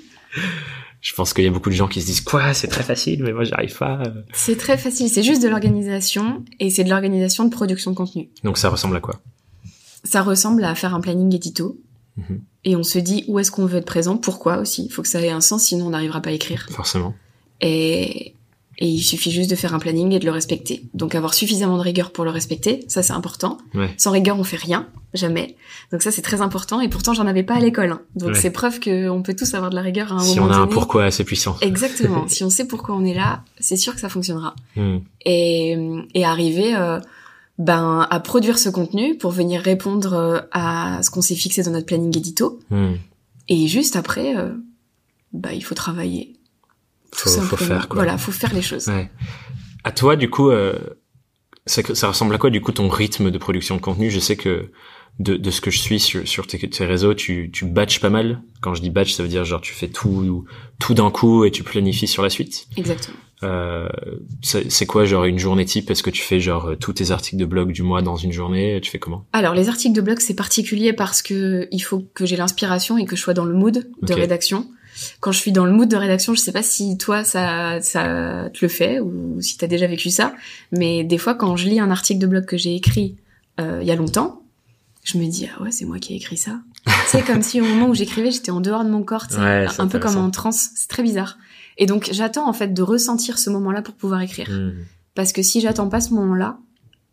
je 1.01 1.13
pense 1.13 1.33
qu'il 1.33 1.45
y 1.45 1.47
a 1.47 1.51
beaucoup 1.51 1.69
de 1.69 1.75
gens 1.75 1.87
qui 1.87 2.01
se 2.01 2.05
disent 2.05 2.21
quoi, 2.21 2.53
c'est 2.53 2.67
très 2.67 2.83
facile, 2.83 3.23
mais 3.23 3.31
moi 3.31 3.45
j'arrive 3.45 3.77
pas. 3.77 4.03
C'est 4.33 4.57
très 4.57 4.77
facile, 4.77 5.07
c'est 5.07 5.23
juste 5.23 5.41
de 5.41 5.47
l'organisation 5.47 6.43
et 6.59 6.69
c'est 6.69 6.83
de 6.83 6.89
l'organisation 6.89 7.45
de 7.45 7.49
production 7.49 7.91
de 7.91 7.95
contenu. 7.95 8.29
Donc 8.43 8.57
ça 8.57 8.69
ressemble 8.69 8.97
à 8.97 8.99
quoi? 8.99 9.21
Ça 10.03 10.21
ressemble 10.21 10.61
à 10.65 10.75
faire 10.75 10.93
un 10.93 10.99
planning 10.99 11.33
édito 11.33 11.79
mhm. 12.17 12.41
et 12.65 12.75
on 12.75 12.83
se 12.83 12.99
dit 12.99 13.23
où 13.29 13.39
est-ce 13.39 13.49
qu'on 13.49 13.65
veut 13.65 13.77
être 13.77 13.85
présent, 13.85 14.17
pourquoi 14.17 14.57
aussi? 14.57 14.87
Il 14.87 14.91
faut 14.91 15.01
que 15.01 15.07
ça 15.07 15.21
ait 15.21 15.29
un 15.29 15.39
sens, 15.39 15.63
sinon 15.63 15.87
on 15.87 15.91
n'arrivera 15.91 16.21
pas 16.21 16.31
à 16.31 16.33
écrire. 16.33 16.67
Forcément. 16.69 17.15
Et 17.61 18.35
et 18.81 18.87
il 18.87 19.01
suffit 19.01 19.29
juste 19.29 19.49
de 19.49 19.55
faire 19.57 19.73
un 19.73 19.79
planning 19.79 20.13
et 20.13 20.19
de 20.19 20.25
le 20.25 20.31
respecter. 20.31 20.85
Donc 20.93 21.13
avoir 21.13 21.33
suffisamment 21.33 21.77
de 21.77 21.81
rigueur 21.81 22.11
pour 22.11 22.23
le 22.23 22.31
respecter, 22.31 22.85
ça 22.87 23.03
c'est 23.03 23.13
important. 23.13 23.57
Sans 23.97 24.11
rigueur, 24.11 24.39
on 24.39 24.45
fait 24.45 24.57
rien, 24.57 24.87
jamais. 25.13 25.57
Donc 25.91 26.01
ça 26.01 26.11
c'est 26.11 26.21
très 26.21 26.39
important. 26.39 26.79
Et 26.79 26.87
pourtant 26.87 27.13
j'en 27.13 27.27
avais 27.27 27.43
pas 27.43 27.55
à 27.55 27.59
l'école. 27.59 27.91
Hein. 27.91 28.01
Donc 28.15 28.37
c'est 28.37 28.51
preuve 28.51 28.79
qu'on 28.79 29.21
peut 29.21 29.35
tous 29.35 29.53
avoir 29.53 29.69
de 29.69 29.75
la 29.75 29.81
rigueur 29.81 30.13
à 30.13 30.15
un 30.15 30.19
si 30.19 30.35
moment 30.35 30.47
donné. 30.47 30.53
Si 30.53 30.59
on 30.59 30.61
a 30.61 30.63
un 30.63 30.67
pourquoi 30.67 31.03
assez 31.03 31.25
puissant. 31.25 31.57
Exactement. 31.61 32.25
si 32.29 32.45
on 32.45 32.49
sait 32.49 32.65
pourquoi 32.65 32.95
on 32.95 33.03
est 33.03 33.13
là, 33.13 33.43
c'est 33.59 33.77
sûr 33.77 33.93
que 33.93 33.99
ça 33.99 34.07
fonctionnera. 34.07 34.55
Hmm. 34.77 34.99
Et, 35.25 35.77
et 36.13 36.23
arriver 36.23 36.73
euh, 36.75 36.99
ben 37.57 38.07
à 38.09 38.19
produire 38.21 38.57
ce 38.57 38.69
contenu 38.69 39.17
pour 39.17 39.31
venir 39.31 39.59
répondre 39.59 40.13
euh, 40.13 40.39
à 40.53 41.03
ce 41.03 41.09
qu'on 41.09 41.21
s'est 41.21 41.35
fixé 41.35 41.63
dans 41.63 41.71
notre 41.71 41.85
planning 41.85 42.17
édito. 42.17 42.61
Hmm. 42.69 42.93
Et 43.49 43.67
juste 43.67 43.97
après, 43.97 44.37
euh, 44.37 44.53
bah 45.33 45.53
il 45.53 45.65
faut 45.65 45.75
travailler 45.75 46.38
faut, 47.13 47.29
faut 47.29 47.57
faire 47.57 47.87
quoi. 47.87 48.03
Voilà, 48.03 48.17
faut 48.17 48.31
faire 48.31 48.53
les 48.53 48.61
choses. 48.61 48.87
Ouais. 48.87 49.09
À 49.83 49.91
toi, 49.91 50.15
du 50.15 50.29
coup, 50.29 50.49
euh, 50.49 50.73
ça, 51.65 51.81
ça, 51.93 52.07
ressemble 52.07 52.35
à 52.35 52.37
quoi, 52.37 52.49
du 52.49 52.61
coup, 52.61 52.71
ton 52.71 52.89
rythme 52.89 53.31
de 53.31 53.37
production 53.37 53.75
de 53.75 53.81
contenu? 53.81 54.09
Je 54.09 54.19
sais 54.19 54.35
que 54.35 54.71
de, 55.19 55.35
de 55.35 55.51
ce 55.51 55.61
que 55.61 55.71
je 55.71 55.79
suis 55.79 55.99
sur, 55.99 56.27
sur 56.27 56.47
tes, 56.47 56.57
tes, 56.69 56.85
réseaux, 56.85 57.13
tu, 57.13 57.49
tu 57.51 57.65
batches 57.65 57.99
pas 57.99 58.09
mal. 58.09 58.41
Quand 58.61 58.73
je 58.73 58.81
dis 58.81 58.89
batch, 58.89 59.13
ça 59.13 59.23
veut 59.23 59.29
dire 59.29 59.43
genre 59.45 59.61
tu 59.61 59.73
fais 59.73 59.89
tout 59.89 60.45
tout 60.79 60.93
d'un 60.93 61.11
coup 61.11 61.45
et 61.45 61.51
tu 61.51 61.63
planifies 61.63 62.07
sur 62.07 62.23
la 62.23 62.29
suite. 62.29 62.67
Exactement. 62.77 63.17
Euh, 63.41 63.87
c'est 64.41 64.85
quoi 64.85 65.05
genre 65.05 65.23
une 65.23 65.39
journée 65.39 65.65
type? 65.65 65.89
Est-ce 65.89 66.03
que 66.03 66.09
tu 66.09 66.21
fais 66.21 66.39
genre 66.39 66.71
tous 66.79 66.93
tes 66.93 67.11
articles 67.11 67.37
de 67.37 67.45
blog 67.45 67.71
du 67.71 67.83
mois 67.83 68.01
dans 68.01 68.17
une 68.17 68.33
journée? 68.33 68.79
Tu 68.81 68.91
fais 68.91 68.99
comment? 68.99 69.25
Alors 69.31 69.53
les 69.53 69.69
articles 69.69 69.95
de 69.95 70.01
blog 70.01 70.19
c'est 70.19 70.33
particulier 70.33 70.91
parce 70.91 71.21
que 71.21 71.67
il 71.71 71.79
faut 71.79 72.05
que 72.13 72.25
j'ai 72.25 72.35
l'inspiration 72.35 72.97
et 72.97 73.05
que 73.05 73.15
je 73.15 73.21
sois 73.21 73.33
dans 73.33 73.45
le 73.45 73.53
mood 73.53 73.89
de 74.01 74.13
rédaction 74.13 74.67
quand 75.19 75.31
je 75.31 75.39
suis 75.39 75.51
dans 75.51 75.65
le 75.65 75.71
mood 75.71 75.89
de 75.89 75.95
rédaction, 75.95 76.33
je 76.33 76.39
sais 76.39 76.51
pas 76.51 76.63
si 76.63 76.97
toi 76.97 77.23
ça 77.23 77.81
ça 77.81 78.49
te 78.53 78.59
le 78.61 78.67
fait 78.67 78.99
ou 78.99 79.41
si 79.41 79.57
t'as 79.57 79.67
déjà 79.67 79.87
vécu 79.87 80.09
ça, 80.09 80.33
mais 80.71 81.03
des 81.03 81.17
fois 81.17 81.35
quand 81.35 81.55
je 81.55 81.67
lis 81.67 81.79
un 81.79 81.91
article 81.91 82.19
de 82.19 82.27
blog 82.27 82.45
que 82.45 82.57
j'ai 82.57 82.75
écrit 82.75 83.15
euh, 83.59 83.79
il 83.81 83.87
y 83.87 83.91
a 83.91 83.95
longtemps, 83.95 84.41
je 85.03 85.17
me 85.17 85.25
dis 85.25 85.47
ah 85.53 85.61
ouais 85.63 85.71
c'est 85.71 85.85
moi 85.85 85.99
qui 85.99 86.13
ai 86.13 86.17
écrit 86.17 86.37
ça. 86.37 86.59
c'est 87.07 87.23
comme 87.23 87.41
si 87.41 87.61
au 87.61 87.65
moment 87.65 87.87
où 87.87 87.93
j'écrivais 87.93 88.31
j'étais 88.31 88.51
en 88.51 88.61
dehors 88.61 88.83
de 88.83 88.89
mon 88.89 89.03
corps, 89.03 89.27
un 89.37 89.87
peu 89.87 89.99
comme 89.99 90.17
en 90.17 90.31
transe. 90.31 90.69
C'est 90.75 90.87
très 90.87 91.03
bizarre. 91.03 91.37
Et 91.77 91.85
donc 91.85 92.09
j'attends 92.11 92.47
en 92.47 92.53
fait 92.53 92.73
de 92.73 92.81
ressentir 92.81 93.39
ce 93.39 93.49
moment-là 93.49 93.81
pour 93.81 93.95
pouvoir 93.95 94.21
écrire. 94.21 94.49
Mmh. 94.49 94.73
Parce 95.15 95.33
que 95.33 95.41
si 95.41 95.61
j'attends 95.61 95.89
pas 95.89 96.01
ce 96.01 96.13
moment-là, 96.13 96.57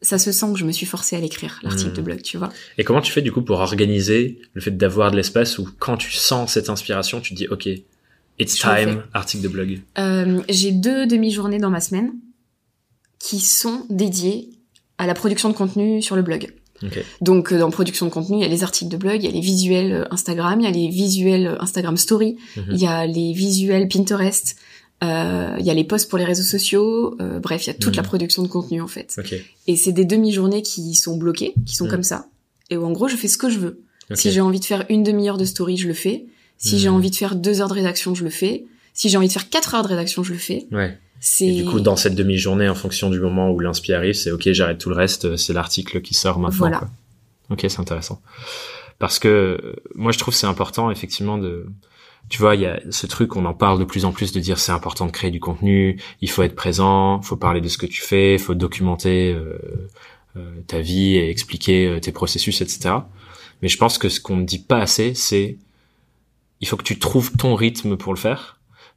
ça 0.02 0.18
se 0.18 0.30
sent 0.32 0.46
que 0.52 0.58
je 0.58 0.64
me 0.64 0.72
suis 0.72 0.86
forcée 0.86 1.16
à 1.16 1.20
l'écrire, 1.20 1.58
l'article 1.62 1.92
de 1.92 2.00
hmm. 2.00 2.04
blog, 2.04 2.22
tu 2.22 2.36
vois. 2.36 2.50
Et 2.78 2.84
comment 2.84 3.00
tu 3.00 3.12
fais 3.12 3.22
du 3.22 3.32
coup 3.32 3.42
pour 3.42 3.60
organiser 3.60 4.38
le 4.52 4.60
fait 4.60 4.76
d'avoir 4.76 5.10
de 5.10 5.16
l'espace 5.16 5.58
où 5.58 5.68
quand 5.78 5.96
tu 5.96 6.12
sens 6.12 6.52
cette 6.52 6.68
inspiration, 6.68 7.20
tu 7.20 7.34
te 7.34 7.38
dis 7.38 7.48
ok, 7.48 7.68
it's 8.38 8.56
time, 8.56 9.02
article 9.14 9.42
de 9.42 9.48
blog 9.48 9.80
euh, 9.98 10.42
J'ai 10.48 10.72
deux 10.72 11.06
demi-journées 11.06 11.58
dans 11.58 11.70
ma 11.70 11.80
semaine 11.80 12.12
qui 13.18 13.40
sont 13.40 13.86
dédiées 13.88 14.50
à 14.98 15.06
la 15.06 15.14
production 15.14 15.48
de 15.48 15.54
contenu 15.54 16.02
sur 16.02 16.16
le 16.16 16.22
blog. 16.22 16.52
Donc 17.20 17.52
euh, 17.52 17.58
dans 17.58 17.70
production 17.70 18.06
de 18.06 18.10
contenu, 18.10 18.36
il 18.36 18.42
y 18.42 18.44
a 18.44 18.48
les 18.48 18.62
articles 18.62 18.90
de 18.90 18.96
blog, 18.96 19.16
il 19.16 19.24
y 19.24 19.28
a 19.28 19.30
les 19.30 19.40
visuels 19.40 19.92
euh, 19.92 20.04
Instagram, 20.12 20.60
il 20.60 20.64
y 20.64 20.66
a 20.66 20.70
les 20.70 20.88
visuels 20.88 21.56
Instagram 21.60 21.96
Story, 21.96 22.36
mhm. 22.56 22.64
il 22.70 22.78
y 22.78 22.86
a 22.86 23.06
les 23.06 23.32
visuels 23.32 23.88
Pinterest, 23.88 24.56
euh, 25.04 25.56
il 25.58 25.66
y 25.66 25.70
a 25.70 25.74
les 25.74 25.84
posts 25.84 26.08
pour 26.08 26.18
les 26.18 26.24
réseaux 26.24 26.42
sociaux, 26.42 27.16
euh, 27.20 27.38
bref, 27.38 27.64
il 27.64 27.66
y 27.68 27.70
a 27.70 27.74
toute 27.74 27.96
la 27.96 28.02
mhm. 28.02 28.08
production 28.08 28.42
de 28.42 28.48
contenu 28.48 28.80
en 28.80 28.86
fait. 28.86 29.20
Et 29.66 29.76
c'est 29.76 29.92
des 29.92 30.04
demi-journées 30.04 30.62
qui 30.62 30.94
sont 30.94 31.16
bloquées, 31.16 31.54
qui 31.66 31.74
sont 31.74 31.84
mhm. 31.84 31.90
comme 31.90 32.02
ça, 32.02 32.26
et 32.70 32.76
où 32.76 32.84
en 32.84 32.92
gros 32.92 33.08
je 33.08 33.16
fais 33.16 33.28
ce 33.28 33.38
que 33.38 33.50
je 33.50 33.58
veux. 33.58 33.80
Si 34.14 34.30
j'ai 34.30 34.40
envie 34.40 34.60
de 34.60 34.64
faire 34.64 34.86
une 34.88 35.02
demi-heure 35.02 35.36
de 35.36 35.44
story, 35.44 35.76
je 35.76 35.88
le 35.88 35.94
fais. 35.94 36.26
Si 36.58 36.78
j'ai 36.78 36.88
mhm. 36.88 36.94
envie 36.94 37.10
de 37.10 37.16
faire 37.16 37.34
deux 37.34 37.60
heures 37.60 37.68
de 37.68 37.74
rédaction, 37.74 38.14
je 38.14 38.24
le 38.24 38.30
fais. 38.30 38.64
Si 38.94 39.08
j'ai 39.08 39.18
envie 39.18 39.26
de 39.26 39.32
faire 39.32 39.50
quatre 39.50 39.74
heures 39.74 39.82
de 39.82 39.88
rédaction, 39.88 40.22
je 40.22 40.32
le 40.32 40.38
fais. 40.38 40.66
Ouais. 40.72 40.98
Et 41.40 41.52
du 41.52 41.64
coup, 41.64 41.80
dans 41.80 41.96
cette 41.96 42.14
demi-journée, 42.14 42.68
en 42.68 42.74
fonction 42.74 43.10
du 43.10 43.20
moment 43.20 43.50
où 43.50 43.60
l'inspi 43.60 43.92
arrive, 43.92 44.14
c'est 44.14 44.30
ok, 44.30 44.52
j'arrête 44.52 44.78
tout 44.78 44.90
le 44.90 44.96
reste, 44.96 45.36
c'est 45.36 45.52
l'article 45.52 46.00
qui 46.00 46.14
sort 46.14 46.38
maintenant. 46.38 46.58
Voilà. 46.58 46.88
Ok, 47.50 47.66
c'est 47.68 47.80
intéressant. 47.80 48.22
Parce 48.98 49.18
que 49.18 49.28
euh, 49.28 49.76
moi, 49.94 50.12
je 50.12 50.18
trouve 50.18 50.34
c'est 50.34 50.46
important 50.46 50.90
effectivement 50.90 51.38
de 51.38 51.66
tu 52.28 52.38
vois, 52.38 52.56
il 52.56 52.62
y 52.62 52.66
a 52.66 52.80
ce 52.90 53.06
truc, 53.06 53.36
on 53.36 53.44
en 53.44 53.54
parle 53.54 53.78
de 53.78 53.84
plus 53.84 54.04
en 54.04 54.12
plus 54.12 54.32
de 54.32 54.40
dire 54.40 54.58
c'est 54.58 54.72
important 54.72 55.06
de 55.06 55.12
créer 55.12 55.30
du 55.30 55.40
contenu, 55.40 56.00
il 56.20 56.30
faut 56.30 56.42
être 56.42 56.56
présent, 56.56 57.22
faut 57.22 57.36
parler 57.36 57.60
de 57.60 57.68
ce 57.68 57.78
que 57.78 57.86
tu 57.86 58.02
fais, 58.02 58.36
faut 58.38 58.54
documenter 58.54 59.32
euh, 59.32 59.58
euh, 60.36 60.60
ta 60.66 60.80
vie 60.80 61.16
et 61.16 61.30
expliquer 61.30 61.86
euh, 61.86 62.00
tes 62.00 62.12
processus, 62.12 62.60
etc. 62.60 62.96
Mais 63.62 63.68
je 63.68 63.78
pense 63.78 63.98
que 63.98 64.08
ce 64.08 64.20
qu'on 64.20 64.36
ne 64.36 64.44
dit 64.44 64.58
pas 64.58 64.78
assez, 64.78 65.14
c'est 65.14 65.56
il 66.60 66.66
faut 66.66 66.76
que 66.76 66.82
tu 66.82 66.98
trouves 66.98 67.32
ton 67.36 67.54
rythme 67.54 67.96
pour 67.96 68.12
le 68.12 68.18
faire 68.18 68.55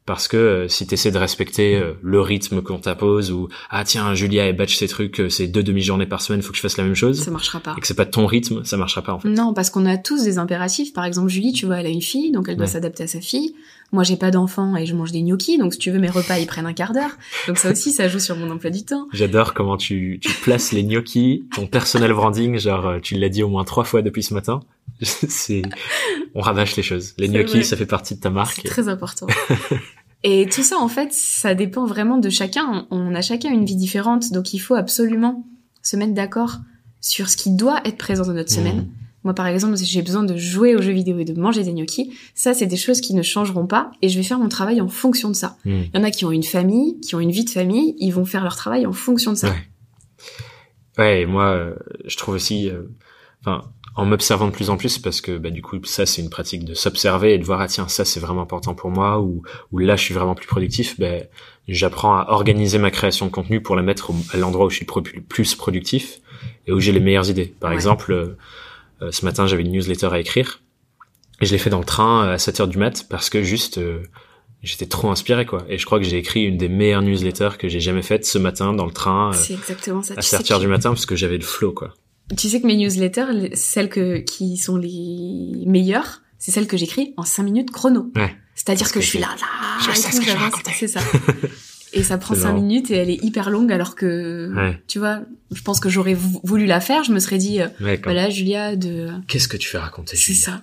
parce 0.10 0.28
que 0.28 0.38
euh, 0.38 0.68
si 0.68 0.88
tu 0.88 0.96
essaies 0.96 1.12
de 1.12 1.20
respecter 1.20 1.76
euh, 1.76 1.94
le 2.02 2.20
rythme 2.20 2.64
qu'on 2.64 2.80
t'impose 2.80 3.32
ou 3.32 3.48
ah 3.70 3.84
tiens 3.84 4.16
Julia 4.16 4.48
elle 4.48 4.56
batch 4.56 4.76
ses 4.76 4.88
trucs 4.88 5.20
euh, 5.20 5.30
c'est 5.30 5.46
deux 5.46 5.62
demi-journées 5.62 6.08
par 6.08 6.24
semaine 6.24 6.42
faut 6.42 6.50
que 6.50 6.58
je 6.58 6.64
fasse 6.64 6.78
la 6.78 6.84
même 6.84 6.96
chose 6.96 7.24
ça 7.24 7.30
marchera 7.30 7.60
pas. 7.60 7.76
et 7.78 7.80
que 7.80 7.86
c'est 7.86 7.94
pas 7.94 8.08
ton 8.08 8.26
rythme 8.26 8.64
ça 8.64 8.76
marchera 8.76 9.04
pas 9.04 9.14
en 9.14 9.20
fait. 9.20 9.30
Non 9.30 9.54
parce 9.54 9.70
qu'on 9.70 9.86
a 9.86 9.98
tous 9.98 10.24
des 10.24 10.40
impératifs. 10.40 10.94
Par 10.94 11.06
exemple 11.06 11.30
Julie 11.30 11.54
tu 11.54 11.68
vois 11.68 11.80
elle 11.80 11.86
a 11.86 11.90
une 11.90 12.02
fille 12.02 12.32
donc 12.32 12.50
elle 12.50 12.58
doit 12.58 12.66
s'adapter 12.66 13.04
à 13.04 13.08
sa 13.08 13.22
fille 13.22 13.54
moi 13.92 14.04
j'ai 14.04 14.18
pas 14.18 14.32
d'enfant 14.32 14.76
et 14.76 14.86
je 14.86 14.96
mange 14.96 15.12
des 15.12 15.22
gnocchis 15.22 15.58
donc 15.58 15.74
si 15.74 15.80
tu 15.80 15.92
veux 15.92 16.00
mes 16.00 16.10
repas 16.10 16.38
ils 16.40 16.48
prennent 16.48 16.66
un 16.66 16.74
quart 16.74 16.94
d'heure. 16.94 17.18
Donc 17.48 17.58
ça 17.58 17.72
aussi 17.72 17.92
ça 17.92 18.08
joue 18.08 18.20
sur 18.20 18.36
mon 18.36 18.50
emploi 18.52 18.70
du 18.70 18.84
temps. 18.84 19.08
J'adore 19.14 19.54
comment 19.54 19.78
tu 19.78 20.20
tu 20.22 20.32
places 20.42 20.72
les 20.72 20.84
gnocchis 20.84 21.48
ton 21.56 21.68
personnel 21.68 22.14
branding 22.14 22.60
genre 22.60 22.96
tu 23.02 23.16
l'as 23.16 23.30
dit 23.30 23.44
au 23.44 23.50
moins 23.50 23.64
trois 23.64 23.84
fois 23.84 24.02
depuis 24.02 24.24
ce 24.24 24.34
matin. 24.34 24.62
C'est 25.02 25.62
on 26.36 26.42
rabâche 26.42 26.76
les 26.76 26.84
choses. 26.84 27.14
Les 27.18 27.30
gnocchis 27.30 27.64
ça 27.64 27.78
fait 27.78 27.86
partie 27.86 28.16
de 28.16 28.20
ta 28.20 28.30
marque. 28.30 28.56
C'est 28.56 28.68
très 28.68 28.88
important. 28.88 29.28
Et 30.24 30.48
tout 30.52 30.64
ça, 30.64 30.78
en 30.78 30.90
fait, 30.90 31.14
ça 31.14 31.56
dépend 31.56 31.86
vraiment 31.86 32.18
de 32.18 32.30
chacun. 32.30 32.88
On 32.92 33.16
a 33.16 33.22
chacun 33.22 33.52
une 33.52 33.66
vie 33.66 33.78
différente, 33.78 34.32
donc 34.34 34.54
il 34.54 34.60
faut 34.60 34.76
absolument 34.76 35.46
se 35.82 35.96
mettre 35.96 36.14
d'accord 36.14 36.58
sur 37.00 37.30
ce 37.30 37.38
qui 37.38 37.52
doit 37.52 37.80
être 37.86 37.98
présent 37.98 38.26
dans 38.26 38.34
notre 38.34 38.52
semaine. 38.52 38.90
Moi, 39.24 39.34
par 39.34 39.48
exemple, 39.48 39.76
si 39.78 39.86
j'ai 39.86 40.02
besoin 40.02 40.24
de 40.24 40.38
jouer 40.38 40.76
aux 40.76 40.82
jeux 40.82 40.94
vidéo 40.94 41.20
et 41.20 41.26
de 41.26 41.40
manger 41.40 41.64
des 41.64 41.74
gnocchis, 41.74 42.14
ça, 42.36 42.54
c'est 42.54 42.68
des 42.68 42.78
choses 42.78 43.02
qui 43.02 43.14
ne 43.14 43.22
changeront 43.22 43.68
pas, 43.68 43.92
et 44.02 44.10
je 44.10 44.18
vais 44.18 44.24
faire 44.24 44.40
mon 44.40 44.50
travail 44.50 44.80
en 44.80 44.88
fonction 44.88 45.30
de 45.30 45.36
ça. 45.36 45.58
Mmh. 45.66 45.72
Il 45.94 45.98
y 45.98 46.00
en 46.00 46.04
a 46.04 46.12
qui 46.12 46.26
ont 46.26 46.32
une 46.32 46.44
famille, 46.44 47.00
qui 47.02 47.16
ont 47.16 47.20
une 47.20 47.32
vie 47.32 47.44
de 47.44 47.50
famille, 47.50 47.96
ils 48.00 48.12
vont 48.12 48.26
faire 48.26 48.44
leur 48.44 48.56
travail 48.56 48.86
en 48.86 48.94
fonction 48.94 49.32
de 49.32 49.38
ça. 49.38 49.50
Ouais, 49.50 51.04
ouais 51.04 51.26
moi, 51.26 51.46
euh, 51.48 51.76
je 52.06 52.16
trouve 52.16 52.36
aussi, 52.36 52.70
euh, 52.70 52.84
enfin, 53.42 53.64
en 54.00 54.06
m'observant 54.06 54.48
de 54.48 54.52
plus 54.52 54.70
en 54.70 54.78
plus 54.78 54.98
parce 54.98 55.20
que 55.20 55.38
bah, 55.38 55.50
du 55.50 55.62
coup 55.62 55.78
ça 55.84 56.06
c'est 56.06 56.22
une 56.22 56.30
pratique 56.30 56.64
de 56.64 56.74
s'observer 56.74 57.34
et 57.34 57.38
de 57.38 57.44
voir 57.44 57.60
ah 57.60 57.68
tiens 57.68 57.90
ça 57.90 58.06
c'est 58.06 58.22
vraiment 58.22 58.42
important 58.42 58.74
pour 58.74 58.92
moi 58.92 59.20
ou, 59.20 59.42
ou 59.74 59.80
là 59.80 59.98
je 59.98 60.04
suis 60.04 60.14
vraiment 60.14 60.36
plus 60.36 60.48
productif 60.48 60.98
ben 61.00 61.26
j'apprends 61.68 62.16
à 62.18 62.28
organiser 62.30 62.78
ma 62.78 62.92
création 62.92 63.26
de 63.26 63.32
contenu 63.32 63.62
pour 63.62 63.76
la 63.76 63.82
mettre 63.82 64.12
à 64.32 64.38
l'endroit 64.38 64.68
où 64.68 64.70
je 64.70 64.78
suis 64.78 64.88
plus 65.28 65.56
productif 65.56 66.22
et 66.66 66.72
où 66.72 66.80
j'ai 66.80 66.94
les 66.94 67.02
meilleures 67.02 67.30
idées 67.30 67.54
par 67.60 67.74
exemple 67.74 68.14
euh, 68.14 68.38
ce 69.12 69.26
matin 69.26 69.48
j'avais 69.48 69.64
une 69.64 69.72
newsletter 69.72 70.08
à 70.12 70.20
écrire 70.20 70.62
et 71.42 71.46
je 71.46 71.52
l'ai 71.52 71.58
fait 71.58 71.70
dans 71.70 71.80
le 71.80 71.86
train 71.86 72.26
euh, 72.26 72.34
à 72.34 72.38
7 72.38 72.60
heures 72.62 72.68
du 72.68 72.78
mat 72.78 73.06
parce 73.10 73.30
que 73.30 73.42
juste 73.44 73.80
j'étais 74.62 74.86
trop 74.88 75.10
inspiré 75.10 75.46
quoi 75.46 75.66
et 75.70 75.78
je 75.78 75.86
crois 75.86 76.00
que 76.00 76.06
j'ai 76.06 76.18
écrit 76.18 76.44
une 76.44 76.58
des 76.58 76.68
meilleures 76.70 77.02
newsletters 77.02 77.52
que 77.58 77.70
j'ai 77.70 77.80
jamais 77.80 78.02
faites 78.02 78.26
ce 78.26 78.38
matin 78.38 78.74
dans 78.74 78.86
le 78.86 78.92
train 78.92 79.32
c'est 79.34 79.54
exactement 79.54 80.02
ça. 80.04 80.16
à 80.18 80.22
7 80.22 80.52
heures 80.52 80.60
du 80.60 80.68
matin 80.68 80.90
parce 80.90 81.06
que 81.06 81.16
j'avais 81.16 81.38
le 81.38 81.44
flow 81.46 81.72
quoi 81.72 81.94
Tu 82.38 82.50
sais 82.50 82.60
que 82.62 82.68
mes 82.68 82.76
newsletters, 82.76 83.32
les- 83.34 83.56
celles 83.56 83.90
que, 83.90 84.18
qui 84.20 84.58
sont 84.58 84.76
les 84.78 85.64
meilleures, 85.66 86.22
c'est 86.38 86.52
celles 86.52 86.68
que 86.68 86.78
j'écris 86.78 87.14
en 87.18 87.24
5 87.24 87.42
minutes 87.44 87.72
chrono. 87.72 88.12
Ouais. 88.16 88.36
C'est-à-dire 88.54 88.88
que, 88.90 88.96
que 88.96 89.02
je 89.02 89.08
suis 89.08 89.20
là, 89.20 89.30
là, 89.40 89.48
je 89.80 89.98
sais 90.00 90.12
ce 90.12 90.20
que 90.22 90.28
je 90.28 90.36
raconter. 90.38 90.72
C'est 90.78 90.88
ça. 90.88 91.00
Et 91.94 92.04
ça 92.04 92.18
prend 92.18 92.36
C'est 92.36 92.42
5 92.42 92.50
marrant. 92.50 92.62
minutes 92.62 92.92
et 92.92 92.96
elle 92.96 93.10
est 93.10 93.24
hyper 93.24 93.50
longue 93.50 93.72
alors 93.72 93.96
que, 93.96 94.52
Ouais. 94.56 94.82
tu 94.88 95.00
vois, 95.00 95.22
je 95.52 95.62
pense 95.62 95.80
que 95.80 95.90
j'aurais 95.90 96.14
vou- 96.14 96.40
voulu 96.44 96.66
la 96.66 96.80
faire, 96.82 97.04
je 97.04 97.12
me 97.12 97.20
serais 97.20 97.38
dit, 97.38 97.62
euh, 97.62 97.68
Ouais, 97.82 98.00
voilà, 98.04 98.30
Julia, 98.30 98.76
de... 98.76 99.10
Qu'est-ce 99.28 99.48
que 99.48 99.58
tu 99.58 99.68
fais 99.70 99.78
raconter 99.80 100.16
C'est 100.16 100.34
ça. 100.34 100.62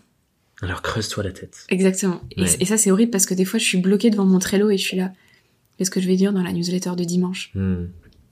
Alors 0.63 0.83
creuse-toi 0.83 1.23
la 1.25 1.33
tête. 1.33 1.67
Exactement. 1.69 2.21
Ouais. 2.39 2.47
et 2.61 2.65
ça, 2.65 2.79
c'est 2.79 2.91
horrible 2.91 3.11
parce 3.11 3.27
que 3.27 3.35
des 3.35 3.45
fois, 3.45 3.59
je 3.59 3.65
suis 3.65 3.79
bloquée 3.79 4.11
devant 4.11 4.25
mon 4.25 4.39
Trello 4.39 4.71
et 4.71 4.79
je 4.79 4.83
suis 4.85 4.97
là. 4.97 5.13
Qu'est-ce 5.79 5.91
que 5.91 6.01
je 6.01 6.07
vais 6.07 6.17
dire 6.17 6.33
dans 6.33 6.43
la 6.43 6.53
newsletter 6.53 6.93
de 6.97 7.05
dimanche? 7.05 7.51
Hmm. 7.55 7.87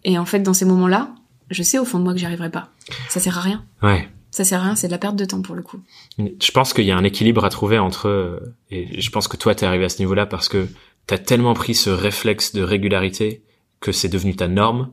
Et 0.05 0.17
en 0.19 0.25
fait, 0.25 0.41
dans 0.41 0.55
ces 0.55 0.65
moments-là, 0.65 1.15
je 1.51 1.63
sais 1.63 1.79
au 1.79 1.85
fond 1.85 1.99
de 1.99 2.05
moi 2.05 2.15
que 2.15 2.19
j'y 2.19 2.25
arriverai 2.27 2.51
pas. 2.51 2.71
Ça 3.11 3.21
sert 3.21 3.37
à 3.37 3.41
rien. 3.43 3.65
Ouais. 3.83 4.09
Ça 4.31 4.45
sert 4.45 4.61
à 4.61 4.65
rien, 4.65 4.75
c'est 4.77 4.87
de 4.87 4.93
la 4.93 4.99
perte 4.99 5.17
de 5.17 5.25
temps 5.27 5.43
pour 5.43 5.55
le 5.55 5.63
coup. 5.63 5.79
Je 6.19 6.51
pense 6.53 6.73
qu'il 6.73 6.85
y 6.85 6.91
a 6.91 6.97
un 6.97 7.05
équilibre 7.05 7.45
à 7.45 7.51
trouver 7.51 7.79
entre 7.79 8.09
euh, 8.09 8.41
et 8.71 9.01
je 9.01 9.11
pense 9.11 9.29
que 9.29 9.37
toi 9.37 9.55
t'es 9.55 9.67
arrivé 9.67 9.85
à 9.85 9.89
ce 9.91 9.99
niveau-là 10.01 10.25
parce 10.27 10.49
que 10.49 10.67
t'as 11.07 11.19
tellement 11.19 11.55
pris 11.55 11.75
ce 11.75 11.91
réflexe 11.91 12.53
de 12.55 12.63
régularité 12.63 13.43
que 13.81 13.93
c'est 13.93 14.09
devenu 14.09 14.35
ta 14.37 14.49
norme. 14.49 14.91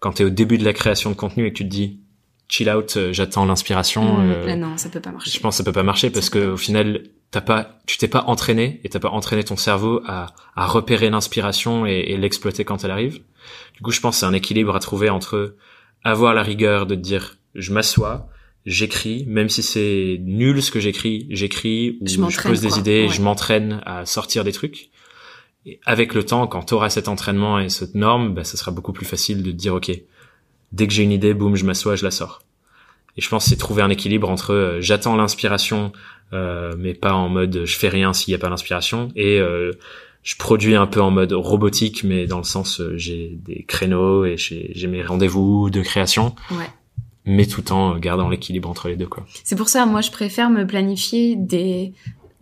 Quand 0.00 0.12
t'es 0.12 0.24
au 0.24 0.30
début 0.30 0.58
de 0.58 0.64
la 0.64 0.72
création 0.72 1.10
de 1.10 1.16
contenu 1.16 1.46
et 1.46 1.52
que 1.52 1.58
tu 1.58 1.64
te 1.64 1.68
dis 1.70 2.00
chill 2.48 2.68
out, 2.70 2.94
euh, 2.96 3.12
j'attends 3.12 3.46
l'inspiration. 3.46 4.18
Mmh, 4.18 4.30
euh, 4.30 4.56
non, 4.56 4.76
ça 4.76 4.88
peut 4.90 5.00
pas 5.00 5.12
marcher. 5.12 5.30
je 5.30 5.40
pense 5.40 5.54
que 5.54 5.58
ça 5.58 5.64
peut 5.64 5.72
pas 5.72 5.82
marcher 5.82 6.10
parce 6.10 6.26
Ça 6.26 6.30
que 6.32 6.46
au 6.52 6.56
final 6.56 7.04
t'as 7.30 7.40
pas, 7.40 7.78
tu 7.86 7.96
t'es 7.98 8.06
pas 8.08 8.24
entraîné 8.26 8.80
et 8.84 8.88
t'as 8.90 9.00
pas 9.00 9.08
entraîné 9.10 9.42
ton 9.44 9.56
cerveau 9.56 10.02
à, 10.06 10.26
à 10.54 10.66
repérer 10.66 11.10
l'inspiration 11.10 11.86
et, 11.86 12.04
et 12.08 12.16
l'exploiter 12.16 12.64
quand 12.64 12.84
elle 12.84 12.90
arrive. 12.90 13.20
Du 13.74 13.82
coup, 13.82 13.90
je 13.90 14.00
pense 14.00 14.16
que 14.16 14.20
c'est 14.20 14.26
un 14.26 14.32
équilibre 14.34 14.74
à 14.76 14.78
trouver 14.78 15.10
entre 15.10 15.56
avoir 16.04 16.34
la 16.34 16.42
rigueur 16.42 16.86
de 16.86 16.94
te 16.94 17.00
dire 17.00 17.38
je 17.54 17.72
m'assois, 17.72 18.28
j'écris, 18.66 19.24
même 19.26 19.48
si 19.48 19.62
c'est 19.62 20.18
nul 20.22 20.62
ce 20.62 20.70
que 20.70 20.80
j'écris, 20.80 21.26
j'écris 21.30 21.98
ou 22.00 22.06
Je 22.06 22.30
je, 22.30 22.40
pose 22.42 22.60
des 22.60 22.78
idées, 22.78 23.06
Ouais. 23.08 23.12
je 23.12 23.22
m'entraîne 23.22 23.80
à 23.86 24.06
sortir 24.06 24.44
des 24.44 24.52
trucs. 24.52 24.90
Et 25.66 25.80
avec 25.86 26.14
le 26.14 26.24
temps, 26.24 26.46
quand 26.46 26.64
tu 26.64 26.74
auras 26.74 26.90
cet 26.90 27.08
entraînement 27.08 27.58
et 27.58 27.68
cette 27.68 27.94
norme, 27.94 28.34
bah, 28.34 28.44
ça 28.44 28.56
sera 28.56 28.70
beaucoup 28.70 28.92
plus 28.92 29.06
facile 29.06 29.42
de 29.42 29.50
te 29.50 29.56
dire 29.56 29.74
ok, 29.74 29.90
dès 30.72 30.86
que 30.86 30.92
j'ai 30.92 31.02
une 31.02 31.12
idée, 31.12 31.32
boum, 31.34 31.56
je 31.56 31.64
m'assois, 31.64 31.96
je 31.96 32.04
la 32.04 32.10
sors. 32.10 32.42
Et 33.16 33.20
je 33.20 33.28
pense 33.28 33.44
que 33.44 33.50
c'est 33.50 33.56
trouver 33.56 33.82
un 33.82 33.90
équilibre 33.90 34.28
entre 34.28 34.52
euh, 34.52 34.80
j'attends 34.80 35.16
l'inspiration, 35.16 35.92
euh, 36.32 36.74
mais 36.78 36.94
pas 36.94 37.14
en 37.14 37.28
mode 37.28 37.62
je 37.64 37.76
fais 37.78 37.88
rien 37.88 38.12
s'il 38.12 38.32
n'y 38.32 38.36
a 38.36 38.38
pas 38.38 38.48
l'inspiration, 38.50 39.10
et 39.16 39.38
euh, 39.40 39.70
je 40.22 40.34
produis 40.36 40.74
un 40.74 40.86
peu 40.86 41.00
en 41.00 41.10
mode 41.10 41.32
robotique, 41.32 42.02
mais 42.02 42.26
dans 42.26 42.38
le 42.38 42.44
sens 42.44 42.80
euh, 42.80 42.94
j'ai 42.96 43.38
des 43.44 43.62
créneaux 43.64 44.24
et 44.24 44.36
j'ai 44.36 44.72
j'ai 44.74 44.88
mes 44.88 45.02
rendez-vous 45.02 45.70
de 45.70 45.80
création, 45.80 46.34
Ouais. 46.50 46.68
mais 47.24 47.46
tout 47.46 47.72
en 47.72 47.96
gardant 47.98 48.28
l'équilibre 48.28 48.68
entre 48.68 48.88
les 48.88 48.96
deux 48.96 49.06
quoi. 49.06 49.24
C'est 49.44 49.56
pour 49.56 49.68
ça, 49.68 49.86
moi, 49.86 50.00
je 50.00 50.10
préfère 50.10 50.50
me 50.50 50.66
planifier 50.66 51.36
des, 51.36 51.92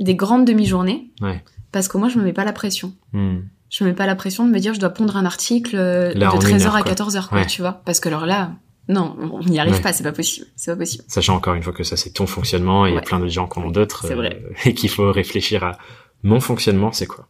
des 0.00 0.14
grandes 0.14 0.46
demi-journées. 0.46 1.10
Ouais. 1.20 1.44
Parce 1.72 1.88
que 1.88 1.98
moi, 1.98 2.08
je 2.08 2.18
me 2.18 2.24
mets 2.24 2.32
pas 2.32 2.44
la 2.44 2.52
pression. 2.52 2.92
Hmm. 3.12 3.38
Je 3.70 3.84
me 3.84 3.88
mets 3.90 3.96
pas 3.96 4.06
la 4.06 4.14
pression 4.14 4.46
de 4.46 4.50
me 4.52 4.58
dire, 4.58 4.74
je 4.74 4.80
dois 4.80 4.90
pondre 4.90 5.16
un 5.16 5.24
article 5.24 5.76
euh, 5.76 6.12
Là, 6.14 6.28
de 6.30 6.34
une 6.34 6.58
13h 6.58 6.66
heure, 6.66 6.76
à 6.76 6.82
quoi. 6.82 6.92
14h, 6.92 7.28
quoi, 7.28 7.38
Ouais. 7.38 7.46
tu 7.46 7.62
vois. 7.62 7.80
Parce 7.86 8.00
que 8.00 8.08
alors 8.08 8.26
là, 8.26 8.52
non, 8.88 9.16
on 9.32 9.40
n'y 9.48 9.58
arrive 9.58 9.74
Ouais. 9.74 9.80
pas, 9.80 9.92
c'est 9.94 10.02
pas 10.04 10.12
possible. 10.12 10.46
C'est 10.56 10.70
pas 10.72 10.76
possible. 10.76 11.04
Sachant 11.08 11.36
encore 11.36 11.54
une 11.54 11.62
fois 11.62 11.72
que 11.72 11.82
ça 11.84 11.96
c'est 11.96 12.10
ton 12.10 12.26
fonctionnement 12.26 12.84
et 12.86 12.90
il 12.90 12.94
y 12.94 12.98
a 12.98 13.02
plein 13.02 13.18
de 13.20 13.28
gens 13.28 13.48
qui 13.48 13.58
en 13.58 13.62
ont 13.64 13.70
d'autres 13.70 14.04
euh, 14.12 14.28
et 14.66 14.74
qu'il 14.74 14.90
faut 14.90 15.10
réfléchir 15.10 15.64
à 15.64 15.78
mon 16.22 16.40
fonctionnement 16.40 16.92
c'est 16.92 17.06
quoi? 17.06 17.28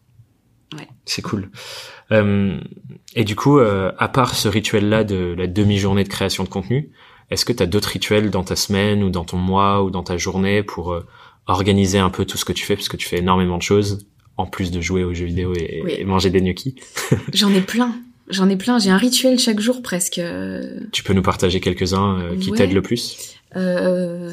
Ouais. 0.76 0.88
C'est 1.04 1.22
cool. 1.22 1.50
Euh, 2.10 2.58
et 3.14 3.24
du 3.24 3.36
coup, 3.36 3.58
euh, 3.58 3.92
à 3.98 4.08
part 4.08 4.34
ce 4.34 4.48
rituel-là 4.48 5.04
de 5.04 5.34
la 5.38 5.46
demi-journée 5.46 6.02
de 6.04 6.08
création 6.08 6.42
de 6.44 6.48
contenu, 6.48 6.90
est-ce 7.30 7.44
que 7.44 7.52
tu 7.52 7.62
as 7.62 7.66
d'autres 7.66 7.90
rituels 7.90 8.30
dans 8.30 8.42
ta 8.44 8.56
semaine 8.56 9.04
ou 9.04 9.10
dans 9.10 9.24
ton 9.24 9.36
mois 9.36 9.82
ou 9.84 9.90
dans 9.90 10.02
ta 10.02 10.16
journée 10.16 10.62
pour 10.62 10.98
organiser 11.46 11.98
un 11.98 12.10
peu 12.10 12.24
tout 12.24 12.36
ce 12.38 12.44
que 12.44 12.52
tu 12.52 12.64
fais? 12.64 12.74
Parce 12.76 12.88
que 12.88 12.96
tu 12.96 13.06
fais 13.06 13.18
énormément 13.18 13.58
de 13.58 13.62
choses 13.62 14.06
en 14.42 14.46
plus 14.46 14.70
de 14.70 14.80
jouer 14.80 15.04
aux 15.04 15.14
jeux 15.14 15.26
vidéo 15.26 15.54
et, 15.54 15.82
Oui. 15.84 15.92
et 15.98 16.04
manger 16.04 16.30
des 16.30 16.40
gnocchis. 16.42 16.74
J'en 17.32 17.52
ai 17.54 17.60
plein. 17.60 17.94
J'en 18.28 18.48
ai 18.48 18.56
plein. 18.56 18.78
J'ai 18.78 18.90
un 18.90 18.96
rituel 18.96 19.38
chaque 19.38 19.60
jour 19.60 19.82
presque. 19.82 20.18
Euh, 20.18 20.80
Tu 20.92 21.02
peux 21.02 21.12
nous 21.12 21.22
partager 21.22 21.60
quelques-uns 21.60 22.18
euh, 22.20 22.36
qui 22.36 22.50
Ouais. 22.50 22.58
t'aident 22.58 22.72
le 22.74 22.82
plus? 22.82 23.36
Euh, 23.56 24.32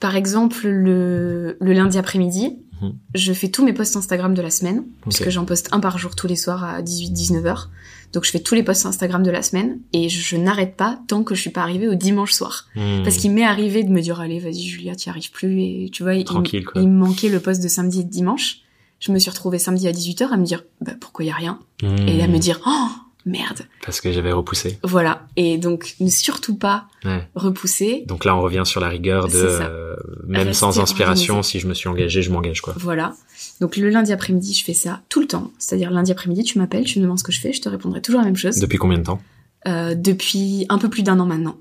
par 0.00 0.16
exemple, 0.16 0.66
le, 0.68 1.56
le 1.60 1.72
lundi 1.72 1.98
après-midi, 1.98 2.56
Mhm. 2.82 2.94
je 3.14 3.32
fais 3.32 3.48
tous 3.48 3.64
mes 3.64 3.72
posts 3.72 3.94
Instagram 3.96 4.34
de 4.34 4.42
la 4.42 4.50
semaine, 4.50 4.78
Ok. 4.78 4.84
puisque 5.02 5.30
j'en 5.30 5.44
poste 5.44 5.68
un 5.72 5.78
par 5.80 5.98
jour 5.98 6.16
tous 6.16 6.26
les 6.26 6.34
soirs 6.36 6.64
à 6.64 6.82
18-19 6.82 7.46
heures. 7.46 7.70
Donc 8.12 8.24
je 8.26 8.30
fais 8.30 8.40
tous 8.40 8.54
les 8.54 8.62
posts 8.62 8.84
Instagram 8.84 9.22
de 9.22 9.30
la 9.30 9.40
semaine 9.42 9.78
et 9.94 10.08
je 10.10 10.36
n'arrête 10.36 10.76
pas 10.76 10.98
tant 11.08 11.22
que 11.22 11.34
je 11.34 11.40
suis 11.40 11.50
pas 11.50 11.62
arrivée 11.62 11.88
au 11.88 11.94
dimanche 11.94 12.32
soir. 12.32 12.66
Hmm. 12.76 13.02
Parce 13.04 13.16
qu'il 13.16 13.30
m'est 13.30 13.44
arrivé 13.44 13.84
de 13.84 13.88
me 13.90 14.02
dire 14.02 14.20
allez 14.20 14.38
vas-y 14.38 14.60
Julia 14.64 14.94
t'y 14.96 15.08
arrives 15.08 15.30
plus 15.30 15.62
et 15.62 15.88
tu 15.90 16.02
vois 16.02 16.14
il, 16.14 16.24
Tranquille, 16.24 16.62
quoi. 16.64 16.82
il 16.82 16.88
me 16.88 16.98
manquait 16.98 17.30
le 17.30 17.40
post 17.40 17.62
de 17.62 17.68
samedi 17.68 18.00
et 18.00 18.04
de 18.04 18.10
dimanche. 18.10 18.58
Je 19.02 19.10
me 19.10 19.18
suis 19.18 19.30
retrouvée 19.30 19.58
samedi 19.58 19.88
à 19.88 19.92
18h 19.92 20.28
à 20.32 20.36
me 20.36 20.44
dire 20.44 20.62
bah 20.80 20.92
pourquoi 21.00 21.24
y 21.24 21.30
a 21.30 21.34
rien? 21.34 21.58
Hmm. 21.82 22.06
et 22.06 22.22
à 22.22 22.28
me 22.28 22.38
dire 22.38 22.60
oh 22.66 22.88
merde 23.26 23.62
Parce 23.84 24.00
que 24.00 24.12
j'avais 24.12 24.30
repoussé. 24.30 24.78
voilà 24.84 25.26
et 25.36 25.58
donc 25.58 25.96
ne 25.98 26.08
surtout 26.08 26.56
pas 26.56 26.86
Ouais. 27.04 27.28
repousser 27.34 28.04
Donc 28.06 28.24
là, 28.24 28.36
on 28.36 28.40
revient 28.40 28.62
sur 28.64 28.80
la 28.80 28.88
rigueur 28.88 29.26
de 29.26 29.34
euh, 29.38 29.96
même 30.28 30.46
Rester 30.48 30.52
sans 30.60 30.78
inspiration, 30.78 31.34
organisé. 31.34 31.50
si 31.50 31.58
je 31.60 31.66
me 31.66 31.74
suis 31.74 31.88
engagé, 31.88 32.22
je 32.22 32.30
m'engage 32.30 32.60
quoi. 32.60 32.74
Voilà. 32.78 33.14
Donc 33.60 33.76
le 33.76 33.88
lundi 33.90 34.12
après-midi, 34.12 34.54
je 34.54 34.64
fais 34.64 34.72
ça 34.74 35.00
tout 35.08 35.20
le 35.20 35.26
temps. 35.26 35.50
C'est-à-dire 35.58 35.90
lundi 35.90 36.12
après-midi, 36.12 36.44
tu 36.44 36.58
m'appelles, 36.60 36.84
tu 36.84 36.98
me 37.00 37.02
demandes 37.04 37.18
ce 37.18 37.24
que 37.24 37.32
je 37.32 37.40
fais, 37.40 37.52
je 37.52 37.60
te 37.60 37.68
répondrai 37.68 38.00
toujours 38.02 38.20
la 38.20 38.26
même 38.26 38.36
chose. 38.36 38.58
Depuis 38.60 38.78
combien 38.78 38.98
de 38.98 39.02
temps? 39.02 39.20
Euh, 39.66 39.94
depuis 39.96 40.64
un 40.68 40.78
peu 40.78 40.88
plus 40.88 41.02
d'un 41.02 41.18
an 41.18 41.26
maintenant. 41.26 41.56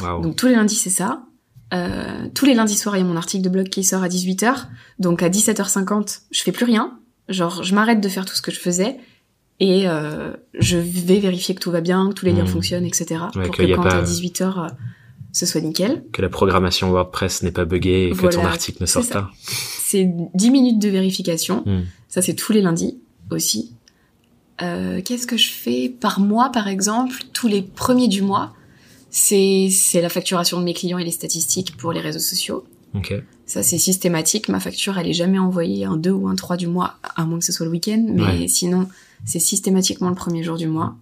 Donc 0.00 0.36
tous 0.36 0.46
les 0.46 0.54
lundis, 0.54 0.74
c'est 0.76 0.90
ça. 0.90 1.22
Euh, 1.74 2.28
tous 2.34 2.44
les 2.46 2.54
lundis 2.54 2.76
soirs, 2.76 2.96
il 2.96 3.00
y 3.00 3.02
a 3.02 3.06
mon 3.06 3.16
article 3.16 3.42
de 3.44 3.48
blog 3.48 3.68
qui 3.68 3.82
sort 3.84 4.02
à 4.02 4.08
18h. 4.08 4.66
Donc 4.98 5.22
à 5.22 5.28
17h50, 5.28 6.20
je 6.30 6.42
fais 6.42 6.52
plus 6.52 6.64
rien. 6.64 6.98
Genre, 7.28 7.62
je 7.64 7.74
m'arrête 7.74 8.00
de 8.00 8.08
faire 8.08 8.24
tout 8.24 8.34
ce 8.36 8.42
que 8.42 8.52
je 8.52 8.60
faisais 8.60 8.98
et 9.58 9.88
euh, 9.88 10.32
je 10.58 10.76
vais 10.78 11.18
vérifier 11.18 11.54
que 11.54 11.60
tout 11.60 11.70
va 11.72 11.80
bien, 11.80 12.08
que 12.10 12.14
tous 12.14 12.24
les 12.26 12.32
liens 12.32 12.42
Mhm. 12.42 12.48
fonctionnent, 12.48 12.84
etc. 12.84 13.20
Ouais, 13.34 13.46
pour 13.46 13.56
que 13.56 13.74
quand 13.74 13.82
pas- 13.82 13.96
à 13.96 14.02
18h, 14.02 14.58
euh, 14.58 14.68
ce 15.32 15.44
soit 15.44 15.60
nickel. 15.60 16.04
Que 16.12 16.22
la 16.22 16.28
programmation 16.28 16.90
WordPress 16.90 17.42
n'est 17.42 17.50
pas 17.50 17.64
buggée 17.64 18.08
et 18.08 18.12
que 18.12 18.26
ton 18.28 18.44
article 18.44 18.78
ne 18.82 18.86
sorte 18.86 19.12
pas. 19.12 19.30
C'est 19.42 20.08
10 20.34 20.50
minutes 20.50 20.78
de 20.78 20.88
vérification. 20.88 21.62
Hmm. 21.66 21.82
Ça, 22.08 22.22
c'est 22.22 22.34
tous 22.34 22.52
les 22.52 22.62
lundis 22.62 22.98
aussi. 23.30 23.72
Euh, 24.62 25.02
Qu'est-ce 25.04 25.26
que 25.26 25.36
je 25.36 25.50
fais 25.50 25.88
par 25.88 26.20
mois, 26.20 26.50
par 26.50 26.68
exemple 26.68 27.16
Tous 27.32 27.48
les 27.48 27.60
premiers 27.62 28.08
du 28.08 28.22
mois, 28.22 28.54
c'est 29.18 29.68
c'est 29.70 30.02
la 30.02 30.10
facturation 30.10 30.58
de 30.60 30.64
mes 30.64 30.74
clients 30.74 30.98
et 30.98 31.04
les 31.04 31.10
statistiques 31.10 31.76
pour 31.78 31.92
les 31.92 32.00
réseaux 32.00 32.18
sociaux. 32.18 32.64
Ok. 32.94 33.14
Ça, 33.46 33.62
c'est 33.62 33.78
systématique. 33.78 34.48
Ma 34.50 34.60
facture, 34.60 34.98
elle 34.98 35.08
est 35.08 35.12
jamais 35.14 35.38
envoyée 35.38 35.84
un 35.86 35.96
2 35.96 36.10
ou 36.10 36.28
un 36.28 36.34
3 36.34 36.56
du 36.58 36.66
mois, 36.66 36.96
à 37.14 37.24
moins 37.24 37.38
que 37.38 37.44
ce 37.44 37.52
soit 37.52 37.64
le 37.64 37.72
week-end. 37.72 38.04
Mais 38.10 38.22
Ouais. 38.22 38.48
sinon, 38.48 38.88
c'est 39.24 39.38
systématiquement 39.40 40.08
le 40.10 40.14
premier 40.14 40.42
jour 40.42 40.56
du 40.58 40.66
mois. 40.66 40.96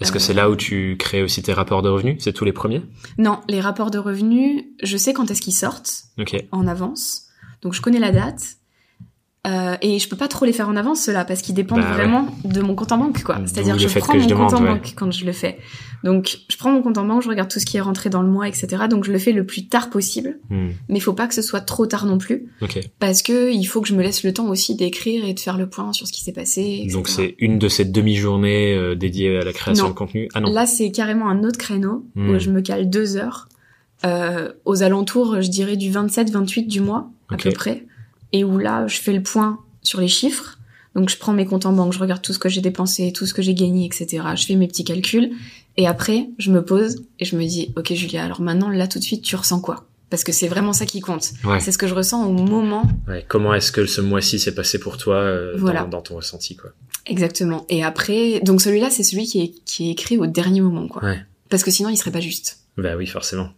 Est-ce 0.00 0.12
que 0.12 0.16
Euh, 0.18 0.20
c'est 0.20 0.34
là 0.34 0.48
où 0.48 0.56
tu 0.56 0.96
crées 0.98 1.22
aussi 1.22 1.42
tes 1.42 1.52
rapports 1.52 1.82
de 1.82 1.88
revenus? 1.88 2.16
C'est 2.20 2.32
tous 2.32 2.44
les 2.44 2.52
premiers? 2.52 2.82
Non, 3.18 3.40
les 3.48 3.60
rapports 3.60 3.90
de 3.90 3.98
revenus, 3.98 4.64
je 4.82 4.96
sais 4.96 5.12
quand 5.12 5.30
est-ce 5.30 5.42
qu'ils 5.42 5.54
sortent 5.56 6.04
Ok. 6.18 6.36
en 6.52 6.66
avance. 6.68 7.24
Donc, 7.62 7.74
je 7.74 7.82
connais 7.82 7.98
la 7.98 8.12
date. 8.12 8.57
Euh, 9.48 9.76
et 9.80 9.98
je 9.98 10.08
peux 10.08 10.16
pas 10.16 10.28
trop 10.28 10.44
les 10.44 10.52
faire 10.52 10.68
en 10.68 10.76
avance 10.76 11.00
ceux-là 11.02 11.24
parce 11.24 11.40
qu'ils 11.42 11.54
dépendent 11.54 11.80
Bah 11.80 11.88
ouais. 11.90 11.94
vraiment 11.96 12.26
de 12.44 12.60
mon 12.60 12.74
compte 12.74 12.92
en 12.92 12.98
banque 12.98 13.22
quoi. 13.22 13.38
C'est-à-dire 13.46 13.78
je 13.78 13.86
prends 13.98 14.12
que 14.12 14.18
mon 14.18 14.28
je 14.28 14.34
compte 14.34 14.52
en 14.52 14.62
ouais. 14.62 14.68
banque 14.68 14.92
quand 14.96 15.10
je 15.10 15.24
le 15.24 15.32
fais. 15.32 15.58
Donc 16.04 16.38
je 16.50 16.56
prends 16.56 16.70
mon 16.70 16.82
compte 16.82 16.98
en 16.98 17.04
banque, 17.04 17.22
je 17.22 17.28
regarde 17.28 17.48
tout 17.48 17.58
ce 17.58 17.64
qui 17.66 17.76
est 17.76 17.80
rentré 17.80 18.10
dans 18.10 18.22
le 18.22 18.28
mois, 18.28 18.46
etc. 18.48 18.66
Donc 18.90 19.04
je 19.04 19.12
le 19.12 19.18
fais 19.18 19.32
le 19.32 19.46
plus 19.46 19.66
tard 19.68 19.90
possible, 19.90 20.38
Hmm. 20.50 20.68
mais 20.88 20.98
il 20.98 21.00
faut 21.00 21.12
pas 21.14 21.26
que 21.28 21.34
ce 21.34 21.42
soit 21.42 21.60
trop 21.60 21.86
tard 21.86 22.04
non 22.06 22.18
plus 22.18 22.48
parce 22.98 23.22
que 23.22 23.50
il 23.52 23.64
faut 23.64 23.80
que 23.80 23.88
je 23.88 23.94
me 23.94 24.02
laisse 24.02 24.22
le 24.24 24.32
temps 24.34 24.48
aussi 24.48 24.74
d'écrire 24.76 25.24
et 25.24 25.34
de 25.34 25.40
faire 25.40 25.56
le 25.56 25.68
point 25.68 25.92
sur 25.92 26.06
ce 26.06 26.12
qui 26.12 26.22
s'est 26.22 26.32
passé. 26.32 26.80
etc. 26.82 26.92
Donc 26.92 27.08
c'est 27.08 27.34
une 27.38 27.58
de 27.58 27.68
ces 27.68 27.84
demi-journées 27.84 28.74
euh, 28.76 28.94
dédiées 28.96 29.38
à 29.38 29.44
la 29.44 29.52
création 29.52 29.84
Non. 29.84 29.90
de 29.90 29.94
contenu 29.96 30.28
Ah 30.34 30.40
non. 30.40 30.50
Là 30.52 30.66
c'est 30.66 30.90
carrément 30.90 31.28
un 31.28 31.42
autre 31.44 31.58
créneau 31.58 32.04
Hmm. 32.14 32.30
où 32.30 32.38
je 32.38 32.50
me 32.50 32.60
cale 32.60 32.90
deux 32.90 33.16
heures 33.16 33.48
euh, 34.04 34.52
aux 34.64 34.82
alentours, 34.82 35.40
je 35.42 35.48
dirais 35.48 35.76
du 35.76 35.90
27-28 35.90 36.66
du 36.68 36.80
mois 36.80 37.10
à 37.30 37.36
peu 37.36 37.50
près, 37.50 37.84
et 38.32 38.44
où 38.44 38.58
là 38.58 38.86
je 38.86 38.98
fais 39.00 39.12
le 39.12 39.22
point 39.22 39.58
sur 39.82 40.00
les 40.00 40.08
chiffres. 40.08 40.58
Donc 40.94 41.10
je 41.10 41.16
prends 41.16 41.32
mes 41.32 41.46
comptes 41.46 41.66
en 41.66 41.72
banque, 41.72 41.92
je 41.92 41.98
regarde 41.98 42.22
tout 42.22 42.32
ce 42.32 42.38
que 42.38 42.48
j'ai 42.48 42.60
dépensé, 42.60 43.12
tout 43.12 43.24
ce 43.26 43.34
que 43.34 43.42
j'ai 43.42 43.54
gagné, 43.54 43.84
etc. 43.86 44.22
Je 44.34 44.46
fais 44.46 44.56
mes 44.56 44.66
petits 44.66 44.84
calculs 44.84 45.30
et 45.76 45.86
après 45.86 46.28
je 46.38 46.50
me 46.50 46.64
pose 46.64 47.04
et 47.20 47.24
je 47.24 47.36
me 47.36 47.44
dis 47.44 47.72
ok 47.76 47.92
Julia, 47.94 48.24
alors 48.24 48.40
maintenant 48.40 48.68
là 48.68 48.88
tout 48.88 48.98
de 48.98 49.04
suite 49.04 49.22
tu 49.22 49.36
ressens 49.36 49.60
quoi? 49.60 49.86
Parce 50.10 50.24
que 50.24 50.32
c'est 50.32 50.48
vraiment 50.48 50.72
ça 50.72 50.86
qui 50.86 51.00
compte. 51.00 51.32
Ouais. 51.44 51.60
C'est 51.60 51.70
ce 51.70 51.76
que 51.78 51.86
je 51.86 51.92
ressens 51.94 52.26
au 52.26 52.32
moment 52.32 52.84
Ouais, 53.06 53.26
Comment 53.28 53.52
est-ce 53.52 53.70
que 53.70 53.84
ce 53.84 54.00
mois-ci 54.00 54.38
s'est 54.40 54.54
passé 54.54 54.78
pour 54.80 54.96
toi 54.96 55.16
euh, 55.16 55.54
Voilà. 55.58 55.82
dans, 55.82 55.88
dans 55.88 56.00
ton 56.00 56.16
ressenti 56.16 56.56
quoi? 56.56 56.70
Exactement. 57.06 57.64
Et 57.68 57.84
après 57.84 58.40
donc 58.40 58.60
celui-là 58.62 58.88
c'est 58.90 59.02
celui 59.04 59.26
qui 59.26 59.40
est, 59.42 59.50
qui 59.66 59.88
est 59.88 59.92
écrit 59.92 60.16
au 60.18 60.26
dernier 60.26 60.62
moment 60.62 60.88
quoi. 60.88 61.04
Ouais. 61.04 61.20
Parce 61.50 61.62
que 61.62 61.70
sinon 61.70 61.90
il 61.90 61.96
serait 61.96 62.10
pas 62.10 62.20
juste. 62.20 62.58
Bah 62.76 62.96
oui, 62.96 63.06
forcément. 63.06 63.50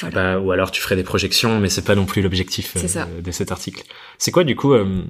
Voilà. 0.00 0.10
fais 0.10 0.22
pas- 0.34 0.38
ou 0.40 0.52
alors 0.52 0.70
tu 0.70 0.80
ferais 0.80 0.96
des 0.96 1.02
projections, 1.02 1.58
mais 1.60 1.68
c'est 1.68 1.84
pas 1.84 1.94
non 1.94 2.06
plus 2.06 2.22
l'objectif 2.22 2.76
euh, 2.76 3.20
de 3.22 3.30
cet 3.30 3.50
article. 3.52 3.82
C'est 4.18 4.30
quoi 4.30 4.44
du 4.44 4.54
coup 4.56 4.72
euh, 4.72 5.02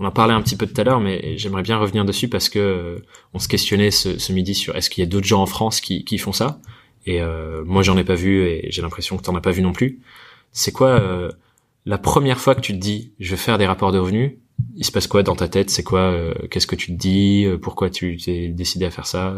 On 0.00 0.04
en 0.06 0.10
parlait 0.10 0.32
un 0.34 0.40
petit 0.42 0.56
peu 0.56 0.66
tout 0.66 0.80
à 0.80 0.84
l'heure, 0.84 1.00
mais 1.00 1.36
j'aimerais 1.38 1.62
bien 1.62 1.76
revenir 1.78 2.04
dessus 2.04 2.28
parce 2.28 2.48
que 2.48 2.58
euh, 2.58 2.98
on 3.34 3.38
se 3.38 3.48
questionnait 3.48 3.90
ce, 3.90 4.18
ce 4.18 4.32
midi 4.32 4.54
sur 4.54 4.74
est-ce 4.76 4.88
qu'il 4.90 5.04
y 5.04 5.06
a 5.06 5.10
d'autres 5.10 5.26
gens 5.26 5.42
en 5.42 5.46
France 5.46 5.80
qui, 5.80 6.04
qui 6.04 6.18
font 6.18 6.32
ça? 6.32 6.58
Et 7.06 7.20
moi, 7.66 7.82
j'en 7.82 7.98
ai 7.98 8.02
pas 8.04 8.14
vu 8.14 8.46
et 8.46 8.66
j'ai 8.70 8.80
l'impression 8.80 9.18
que 9.18 9.22
t'en 9.22 9.36
as 9.36 9.42
pas 9.42 9.50
vu 9.50 9.60
non 9.60 9.72
plus. 9.72 10.00
C'est 10.52 10.72
quoi 10.72 10.98
la 11.84 11.98
première 11.98 12.40
fois 12.40 12.54
que 12.54 12.62
tu 12.62 12.72
te 12.72 12.78
dis, 12.78 13.12
je 13.20 13.32
vais 13.32 13.36
faire 13.36 13.58
des 13.58 13.66
rapports 13.66 13.92
de 13.92 13.98
revenus 13.98 14.32
Il 14.74 14.86
se 14.86 14.90
passe 14.90 15.06
quoi 15.06 15.22
dans 15.22 15.36
ta 15.36 15.46
tête? 15.46 15.68
C'est 15.68 15.82
quoi 15.82 16.14
Qu'est-ce 16.50 16.66
que 16.66 16.76
tu 16.76 16.92
te 16.92 16.96
dis? 16.98 17.46
Pourquoi 17.60 17.90
tu 17.90 18.16
t'es 18.16 18.48
décidé 18.48 18.86
à 18.86 18.90
faire 18.90 19.06
ça? 19.06 19.34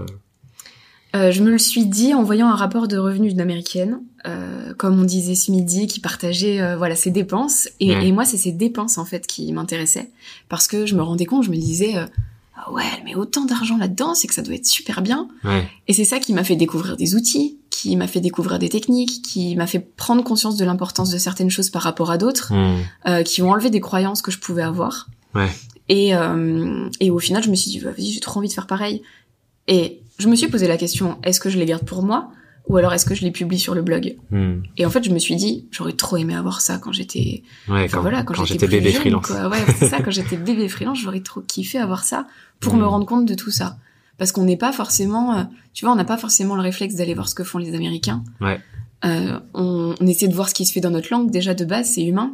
Euh, 1.14 1.30
je 1.30 1.42
me 1.42 1.50
le 1.50 1.58
suis 1.58 1.86
dit 1.86 2.14
en 2.14 2.22
voyant 2.22 2.48
un 2.48 2.56
rapport 2.56 2.88
de 2.88 2.98
revenus 2.98 3.32
d'une 3.32 3.40
américaine, 3.40 4.00
euh, 4.26 4.74
comme 4.74 4.98
on 5.00 5.04
disait 5.04 5.34
ce 5.34 5.50
midi, 5.50 5.86
qui 5.86 6.00
partageait 6.00 6.60
euh, 6.60 6.76
voilà 6.76 6.96
ses 6.96 7.10
dépenses. 7.10 7.68
Et, 7.80 7.90
et 7.92 8.12
moi, 8.12 8.24
c'est 8.24 8.36
ses 8.36 8.52
dépenses 8.52 8.98
en 8.98 9.04
fait 9.04 9.26
qui 9.26 9.50
m'intéressaient 9.52 10.10
parce 10.48 10.66
que 10.66 10.84
je 10.84 10.94
me 10.94 11.02
rendais 11.02 11.24
compte, 11.26 11.44
je 11.44 11.50
me 11.50 11.56
disais 11.56 11.96
euh, 11.96 12.06
ah 12.56 12.72
ouais, 12.72 12.82
elle 12.98 13.04
met 13.04 13.14
autant 13.14 13.44
d'argent 13.44 13.76
là-dedans, 13.76 14.14
c'est 14.14 14.26
que 14.26 14.34
ça 14.34 14.42
doit 14.42 14.54
être 14.54 14.66
super 14.66 15.00
bien. 15.02 15.28
Ouais. 15.44 15.68
Et 15.88 15.92
c'est 15.92 16.04
ça 16.04 16.18
qui 16.18 16.32
m'a 16.32 16.42
fait 16.44 16.56
découvrir 16.56 16.96
des 16.96 17.14
outils, 17.14 17.58
qui 17.70 17.94
m'a 17.96 18.08
fait 18.08 18.20
découvrir 18.20 18.58
des 18.58 18.68
techniques, 18.70 19.22
qui 19.22 19.54
m'a 19.56 19.66
fait 19.66 19.78
prendre 19.80 20.24
conscience 20.24 20.56
de 20.56 20.64
l'importance 20.64 21.10
de 21.10 21.18
certaines 21.18 21.50
choses 21.50 21.70
par 21.70 21.82
rapport 21.82 22.10
à 22.10 22.16
d'autres, 22.18 22.52
Hmm. 22.52 22.78
euh, 23.06 23.22
qui 23.22 23.42
ont 23.42 23.50
enlevé 23.50 23.70
des 23.70 23.80
croyances 23.80 24.22
que 24.22 24.30
je 24.30 24.38
pouvais 24.38 24.62
avoir. 24.62 25.06
Ouais. 25.34 25.50
Et, 25.88 26.14
euh, 26.16 26.88
et 26.98 27.10
au 27.10 27.18
final, 27.18 27.42
je 27.44 27.50
me 27.50 27.54
suis 27.54 27.70
dit, 27.70 27.78
bah, 27.80 27.90
vas-y, 27.96 28.10
j'ai 28.10 28.20
trop 28.20 28.38
envie 28.40 28.48
de 28.48 28.52
faire 28.54 28.66
pareil. 28.66 29.02
Et 29.68 30.00
je 30.18 30.28
me 30.28 30.36
suis 30.36 30.48
posé 30.48 30.66
la 30.68 30.76
question, 30.76 31.18
est-ce 31.22 31.40
que 31.40 31.50
je 31.50 31.58
les 31.58 31.66
garde 31.66 31.84
pour 31.84 32.02
moi 32.02 32.30
ou 32.68 32.76
alors 32.76 32.92
est-ce 32.92 33.06
que 33.06 33.14
je 33.14 33.22
les 33.22 33.30
publie 33.30 33.60
sur 33.60 33.74
le 33.76 33.82
blog 33.82 34.16
Hmm. 34.32 34.56
Et 34.76 34.84
en 34.84 34.90
fait, 34.90 35.04
je 35.04 35.10
me 35.10 35.20
suis 35.20 35.36
dit, 35.36 35.66
j'aurais 35.70 35.92
trop 35.92 36.16
aimé 36.16 36.34
avoir 36.34 36.60
ça 36.60 36.78
quand 36.78 36.90
j'étais, 36.90 37.44
Ouais, 37.68 37.84
enfin 37.84 37.98
quand, 37.98 38.00
voilà, 38.02 38.24
quand, 38.24 38.34
quand 38.34 38.44
j'étais 38.44 38.66
bébé 38.66 38.90
jeune, 38.90 39.00
freelance. 39.02 39.26
quoi. 39.28 39.48
Ouais, 39.48 39.58
c'est 39.78 39.88
ça, 39.88 40.00
quand 40.02 40.10
j'étais 40.18 40.36
bébé 40.36 40.68
freelance, 40.68 40.98
j'aurais 41.00 41.20
trop 41.20 41.40
kiffé 41.42 41.78
avoir 41.78 42.02
ça 42.04 42.26
pour 42.58 42.74
Mm. 42.74 42.78
me 42.80 42.86
rendre 42.86 43.06
compte 43.06 43.24
de 43.26 43.34
tout 43.34 43.52
ça. 43.52 43.76
Parce 44.18 44.32
qu'on 44.32 44.42
n'est 44.44 44.56
pas 44.56 44.72
forcément, 44.72 45.36
euh, 45.38 45.42
tu 45.74 45.84
vois, 45.84 45.92
on 45.92 45.96
n'a 45.96 46.04
pas 46.04 46.16
forcément 46.16 46.56
le 46.56 46.62
réflexe 46.62 46.96
d'aller 46.96 47.14
voir 47.14 47.28
ce 47.28 47.36
que 47.36 47.44
font 47.44 47.58
les 47.58 47.72
Américains. 47.74 48.24
Ouais. 48.40 48.58
Euh, 49.04 49.38
on, 49.54 49.94
on 50.00 50.06
essaie 50.08 50.26
de 50.26 50.34
voir 50.34 50.48
ce 50.48 50.54
qui 50.54 50.66
se 50.66 50.72
fait 50.72 50.80
dans 50.80 50.90
notre 50.90 51.08
langue. 51.12 51.30
Déjà 51.30 51.54
de 51.54 51.64
base, 51.64 51.90
c'est 51.94 52.02
humain. 52.04 52.32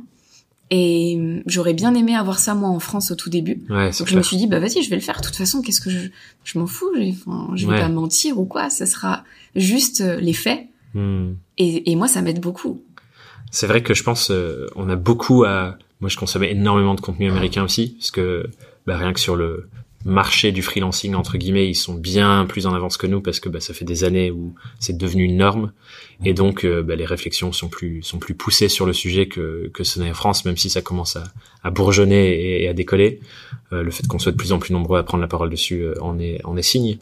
Et 0.75 1.17
hum, 1.19 1.43
j'aurais 1.45 1.75
bien 1.75 1.95
aimé 1.95 2.15
avoir 2.17 2.39
ça 2.39 2.55
moi 2.55 2.71
en 2.71 2.81
France 2.81 3.11
au 3.11 3.15
tout 3.15 3.29
début. 3.29 3.63
Ouais, 3.69 3.91
Donc 3.99 4.09
je 4.09 4.17
me 4.17 4.23
suis 4.23 4.39
dit 4.39 4.47
bah 4.47 4.59
vas-y 4.59 4.83
je 4.83 4.89
vais 4.89 4.97
le 4.97 5.03
faire. 5.03 5.21
De 5.21 5.27
toute 5.27 5.37
façon 5.37 5.61
qu'est-ce 5.61 5.83
que 5.83 5.91
je 5.91 6.09
je 6.45 6.59
m'en 6.59 6.67
fous? 6.67 6.91
Enfin, 6.97 7.51
je 7.55 7.67
vais 7.67 7.73
Ouais. 7.75 7.81
pas 7.81 7.89
mentir 7.91 8.39
ou 8.39 8.47
quoi. 8.47 8.71
Ça 8.71 8.87
sera 8.87 9.23
juste 9.55 10.01
euh, 10.01 10.19
les 10.19 10.33
faits. 10.33 10.63
Hmm. 10.95 11.33
Et, 11.59 11.91
et 11.93 11.95
moi 11.97 12.09
ça 12.09 12.23
m'aide 12.23 12.41
beaucoup. 12.41 12.81
C'est 13.51 13.67
vrai 13.67 13.83
que 13.83 13.93
je 13.93 14.03
pense 14.03 14.31
euh, 14.31 14.67
on 14.75 14.89
a 14.89 14.97
beaucoup 14.97 15.45
à 15.45 15.77
moi 16.01 16.09
je 16.09 16.17
consommais 16.17 16.51
énormément 16.53 16.95
de 16.95 17.03
contenu 17.03 17.31
américain 17.31 17.63
aussi 17.63 17.91
parce 17.99 18.11
que 18.11 18.49
bah, 18.87 18.97
rien 18.97 19.13
que 19.13 19.21
sur 19.21 19.37
le 19.37 19.69
marché 20.05 20.53
du 20.53 20.63
freelancing 20.63 21.15
entre 21.15 21.39
guillemets 21.39 21.69
ils 21.69 21.75
sont 21.75 21.95
bien 21.95 22.45
plus 22.47 22.67
en 22.67 22.75
avance 22.75 22.97
que 22.97 23.07
nous 23.07 23.21
parce 23.21 23.41
que 23.41 23.49
bah, 23.49 23.61
ça 23.61 23.75
fait 23.75 23.85
des 23.85 24.05
années 24.05 24.31
où 24.31 24.55
c'est 24.79 24.97
devenu 24.97 25.25
une 25.25 25.37
norme 25.37 25.73
et 26.25 26.35
donc 26.35 26.65
euh, 26.65 26.83
bah, 26.83 26.97
les 26.97 27.07
réflexions 27.07 27.53
sont 27.53 27.69
plus 27.69 28.03
sont 28.03 28.19
plus 28.19 28.35
poussées 28.35 28.69
sur 28.69 28.87
le 28.87 28.93
sujet 28.93 29.27
que 29.27 29.71
que 29.73 29.85
ce 29.85 30.01
n'est 30.01 30.11
en 30.11 30.15
France 30.15 30.45
même 30.45 30.57
si 30.57 30.71
ça 30.71 30.83
commence 30.83 31.17
à, 31.17 31.25
à 31.63 31.71
bourgeonner 31.71 32.63
et, 32.63 32.69
à 32.69 32.75
décoller 32.75 33.21
Euh, 33.73 33.83
le 33.83 33.91
fait 33.91 34.07
qu'on 34.07 34.19
soit 34.19 34.33
de 34.33 34.37
plus 34.37 34.53
en 34.53 34.59
plus 34.59 34.75
nombreux 34.75 34.99
à 34.99 35.03
prendre 35.03 35.23
la 35.23 35.29
parole 35.29 35.49
dessus 35.49 35.83
euh, 35.83 35.95
en 36.03 36.19
est 36.19 36.45
en 36.45 36.57
est 36.57 36.63
signe 36.63 36.99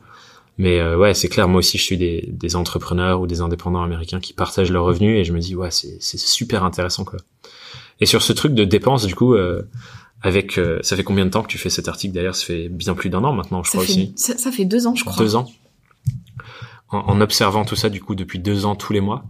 mais 0.60 0.78
euh, 0.78 0.98
ouais, 0.98 1.14
c'est 1.14 1.30
clair. 1.30 1.48
Moi 1.48 1.60
aussi, 1.60 1.78
je 1.78 1.82
suis 1.82 1.96
des, 1.96 2.28
des 2.28 2.54
entrepreneurs 2.54 3.22
ou 3.22 3.26
des 3.26 3.40
indépendants 3.40 3.82
américains 3.82 4.20
qui 4.20 4.34
partagent 4.34 4.70
leurs 4.70 4.84
revenus 4.84 5.18
et 5.18 5.24
je 5.24 5.32
me 5.32 5.38
dis 5.40 5.56
ouais, 5.56 5.70
c'est 5.70 5.96
c'est 6.00 6.18
super 6.18 6.64
intéressant 6.64 7.04
quoi. 7.04 7.18
Et 8.00 8.06
sur 8.06 8.20
ce 8.20 8.32
truc 8.34 8.52
de 8.54 8.64
dépenses, 8.64 9.06
du 9.06 9.14
coup, 9.14 9.34
euh, 9.34 9.62
avec 10.22 10.58
euh, 10.58 10.78
ça 10.82 10.96
fait 10.96 11.04
combien 11.04 11.24
de 11.24 11.30
temps 11.30 11.42
que 11.42 11.48
tu 11.48 11.58
fais 11.58 11.70
cet 11.70 11.88
article 11.88 12.14
D'ailleurs, 12.14 12.34
ça 12.36 12.46
fait 12.46 12.68
bien 12.68 12.94
plus 12.94 13.10
d'un 13.10 13.24
an 13.24 13.32
maintenant, 13.32 13.62
je 13.62 13.70
Ça 13.70 13.78
crois 13.78 13.86
fait 13.86 13.92
aussi. 13.92 14.12
ça, 14.16 14.36
ça 14.36 14.52
fait 14.52 14.64
deux 14.64 14.86
ans 14.86 14.94
je 14.94 15.04
crois. 15.04 15.16
Deux 15.22 15.36
ans. 15.36 15.50
En, 16.90 16.98
en 16.98 17.20
observant 17.20 17.64
tout 17.64 17.76
ça, 17.76 17.88
du 17.88 18.00
coup, 18.00 18.14
depuis 18.14 18.38
deux 18.38 18.66
ans 18.66 18.74
tous 18.74 18.92
les 18.92 19.00
mois, 19.00 19.24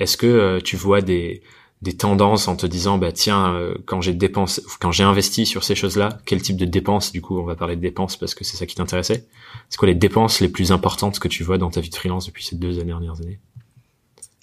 est-ce 0.00 0.16
que 0.16 0.26
euh, 0.26 0.60
tu 0.62 0.76
vois 0.76 1.00
des 1.00 1.42
des 1.82 1.96
tendances 1.96 2.48
en 2.48 2.56
te 2.56 2.66
disant 2.66 2.96
bah 2.96 3.12
tiens 3.12 3.52
euh, 3.52 3.74
quand 3.84 4.00
j'ai 4.00 4.14
dépensé 4.14 4.62
quand 4.80 4.90
j'ai 4.90 5.02
investi 5.02 5.44
sur 5.44 5.64
ces 5.64 5.74
choses-là 5.74 6.18
quel 6.24 6.40
type 6.40 6.56
de 6.56 6.64
dépenses 6.64 7.12
du 7.12 7.20
coup 7.20 7.38
on 7.38 7.44
va 7.44 7.56
parler 7.56 7.76
de 7.76 7.80
dépenses 7.82 8.16
parce 8.16 8.34
que 8.34 8.42
c'est 8.42 8.56
ça 8.56 8.64
qui 8.64 8.74
t'intéressait 8.74 9.26
c'est 9.68 9.76
quoi 9.76 9.88
les 9.88 9.94
dépenses 9.94 10.40
les 10.40 10.48
plus 10.48 10.72
importantes 10.72 11.18
que 11.18 11.28
tu 11.28 11.42
vois 11.44 11.58
dans 11.58 11.70
ta 11.70 11.82
vie 11.82 11.90
de 11.90 11.94
freelance 11.94 12.24
depuis 12.26 12.42
ces 12.44 12.56
deux 12.56 12.72
dernières 12.72 13.20
années? 13.20 13.38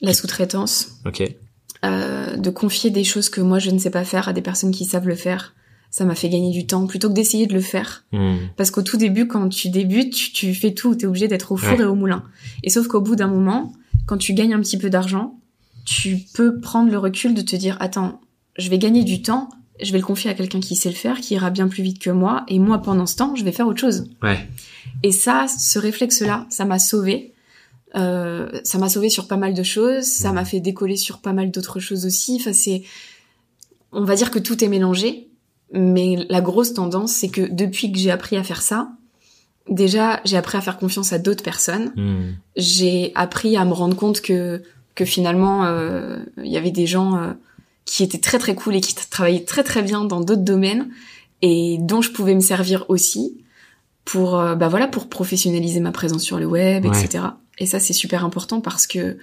La 0.01 0.13
sous-traitance, 0.13 0.99
ok 1.05 1.23
euh, 1.83 2.37
de 2.37 2.49
confier 2.51 2.91
des 2.91 3.03
choses 3.03 3.29
que 3.29 3.41
moi 3.41 3.57
je 3.57 3.71
ne 3.71 3.79
sais 3.79 3.89
pas 3.89 4.03
faire 4.03 4.27
à 4.27 4.33
des 4.33 4.43
personnes 4.43 4.71
qui 4.71 4.85
savent 4.85 5.07
le 5.07 5.15
faire. 5.15 5.55
Ça 5.91 6.05
m'a 6.05 6.15
fait 6.15 6.29
gagner 6.29 6.51
du 6.51 6.65
temps 6.65 6.87
plutôt 6.87 7.09
que 7.09 7.13
d'essayer 7.13 7.45
de 7.47 7.53
le 7.53 7.61
faire. 7.61 8.05
Hmm. 8.13 8.37
Parce 8.57 8.71
qu'au 8.71 8.81
tout 8.81 8.97
début, 8.97 9.27
quand 9.27 9.49
tu 9.49 9.69
débutes, 9.69 10.13
tu, 10.13 10.31
tu 10.31 10.53
fais 10.55 10.73
tout, 10.73 10.95
t'es 10.95 11.05
obligé 11.05 11.27
d'être 11.27 11.51
au 11.51 11.57
four 11.57 11.77
Ouais. 11.77 11.83
et 11.83 11.85
au 11.85 11.95
moulin. 11.95 12.23
Et 12.63 12.69
sauf 12.69 12.87
qu'au 12.87 13.01
bout 13.01 13.15
d'un 13.17 13.27
moment, 13.27 13.73
quand 14.07 14.17
tu 14.17 14.33
gagnes 14.33 14.53
un 14.53 14.59
petit 14.61 14.77
peu 14.77 14.89
d'argent, 14.89 15.37
tu 15.85 16.17
peux 16.33 16.59
prendre 16.59 16.89
le 16.89 16.97
recul 16.97 17.33
de 17.33 17.41
te 17.41 17.55
dire, 17.57 17.75
attends, 17.81 18.21
je 18.57 18.69
vais 18.69 18.77
gagner 18.77 19.03
du 19.03 19.21
temps, 19.21 19.49
je 19.81 19.91
vais 19.91 19.97
le 19.99 20.05
confier 20.05 20.29
à 20.29 20.33
quelqu'un 20.33 20.61
qui 20.61 20.75
sait 20.77 20.89
le 20.89 20.95
faire, 20.95 21.19
qui 21.19 21.33
ira 21.33 21.49
bien 21.49 21.67
plus 21.67 21.83
vite 21.83 21.99
que 21.99 22.09
moi, 22.09 22.45
et 22.47 22.57
moi, 22.59 22.81
pendant 22.81 23.05
ce 23.05 23.17
temps, 23.17 23.35
je 23.35 23.43
vais 23.43 23.51
faire 23.51 23.67
autre 23.67 23.81
chose. 23.81 24.05
ouais 24.23 24.47
Et 25.03 25.11
ça, 25.11 25.47
ce 25.47 25.77
réflexe-là, 25.77 26.45
ça 26.49 26.63
m'a 26.65 26.79
sauvé. 26.79 27.33
Euh, 27.95 28.47
ça 28.63 28.77
m'a 28.77 28.87
sauvé 28.87 29.09
sur 29.09 29.27
pas 29.27 29.35
mal 29.35 29.53
de 29.53 29.63
choses, 29.63 30.05
ça 30.05 30.31
m'a 30.31 30.45
fait 30.45 30.61
décoller 30.61 30.95
sur 30.95 31.17
pas 31.19 31.33
mal 31.33 31.51
d'autres 31.51 31.79
choses 31.81 32.05
aussi. 32.05 32.37
Enfin, 32.39 32.53
c'est, 32.53 32.83
on 33.91 34.05
va 34.05 34.15
dire 34.15 34.31
que 34.31 34.39
tout 34.39 34.63
est 34.63 34.69
mélangé, 34.69 35.27
mais 35.73 36.25
la 36.29 36.41
grosse 36.41 36.73
tendance, 36.73 37.11
c'est 37.13 37.29
que 37.29 37.41
depuis 37.51 37.91
que 37.91 37.97
j'ai 37.97 38.11
appris 38.11 38.37
à 38.37 38.43
faire 38.43 38.61
ça, 38.61 38.89
déjà, 39.69 40.19
j'ai 40.25 40.37
appris 40.37 40.57
à 40.57 40.61
faire 40.61 40.77
confiance 40.77 41.13
à 41.13 41.19
d'autres 41.19 41.43
personnes. 41.43 41.91
Hmm. 41.95 42.33
J'ai 42.55 43.11
appris 43.15 43.55
à 43.57 43.65
me 43.65 43.73
rendre 43.73 43.95
compte 43.95 44.21
que 44.21 44.61
que 44.93 45.05
finalement, 45.05 45.65
euh, 45.65 46.19
il 46.43 46.51
y 46.51 46.57
avait 46.57 46.71
des 46.71 46.85
gens 46.85 47.15
euh, 47.15 47.31
qui 47.85 48.03
étaient 48.03 48.19
très 48.19 48.39
très 48.39 48.55
cool 48.55 48.75
et 48.75 48.81
qui 48.81 48.93
travaillaient 48.93 49.45
très 49.45 49.63
très 49.63 49.81
bien 49.81 50.03
dans 50.03 50.19
d'autres 50.19 50.41
domaines 50.43 50.89
et 51.41 51.77
dont 51.79 52.01
je 52.01 52.11
pouvais 52.11 52.35
me 52.35 52.41
servir 52.41 52.85
aussi 52.89 53.37
pour 54.03 54.37
euh, 54.37 54.55
bah 54.55 54.67
voilà 54.67 54.87
pour 54.87 55.07
professionnaliser 55.07 55.79
ma 55.79 55.91
présence 55.93 56.23
sur 56.23 56.39
le 56.39 56.45
web, 56.45 56.85
Ouais. 56.85 56.91
etc. 57.03 57.23
Et 57.57 57.65
ça 57.65 57.79
c'est 57.79 57.93
super 57.93 58.25
important 58.25 58.59
parce 58.59 58.85
que 58.85 59.17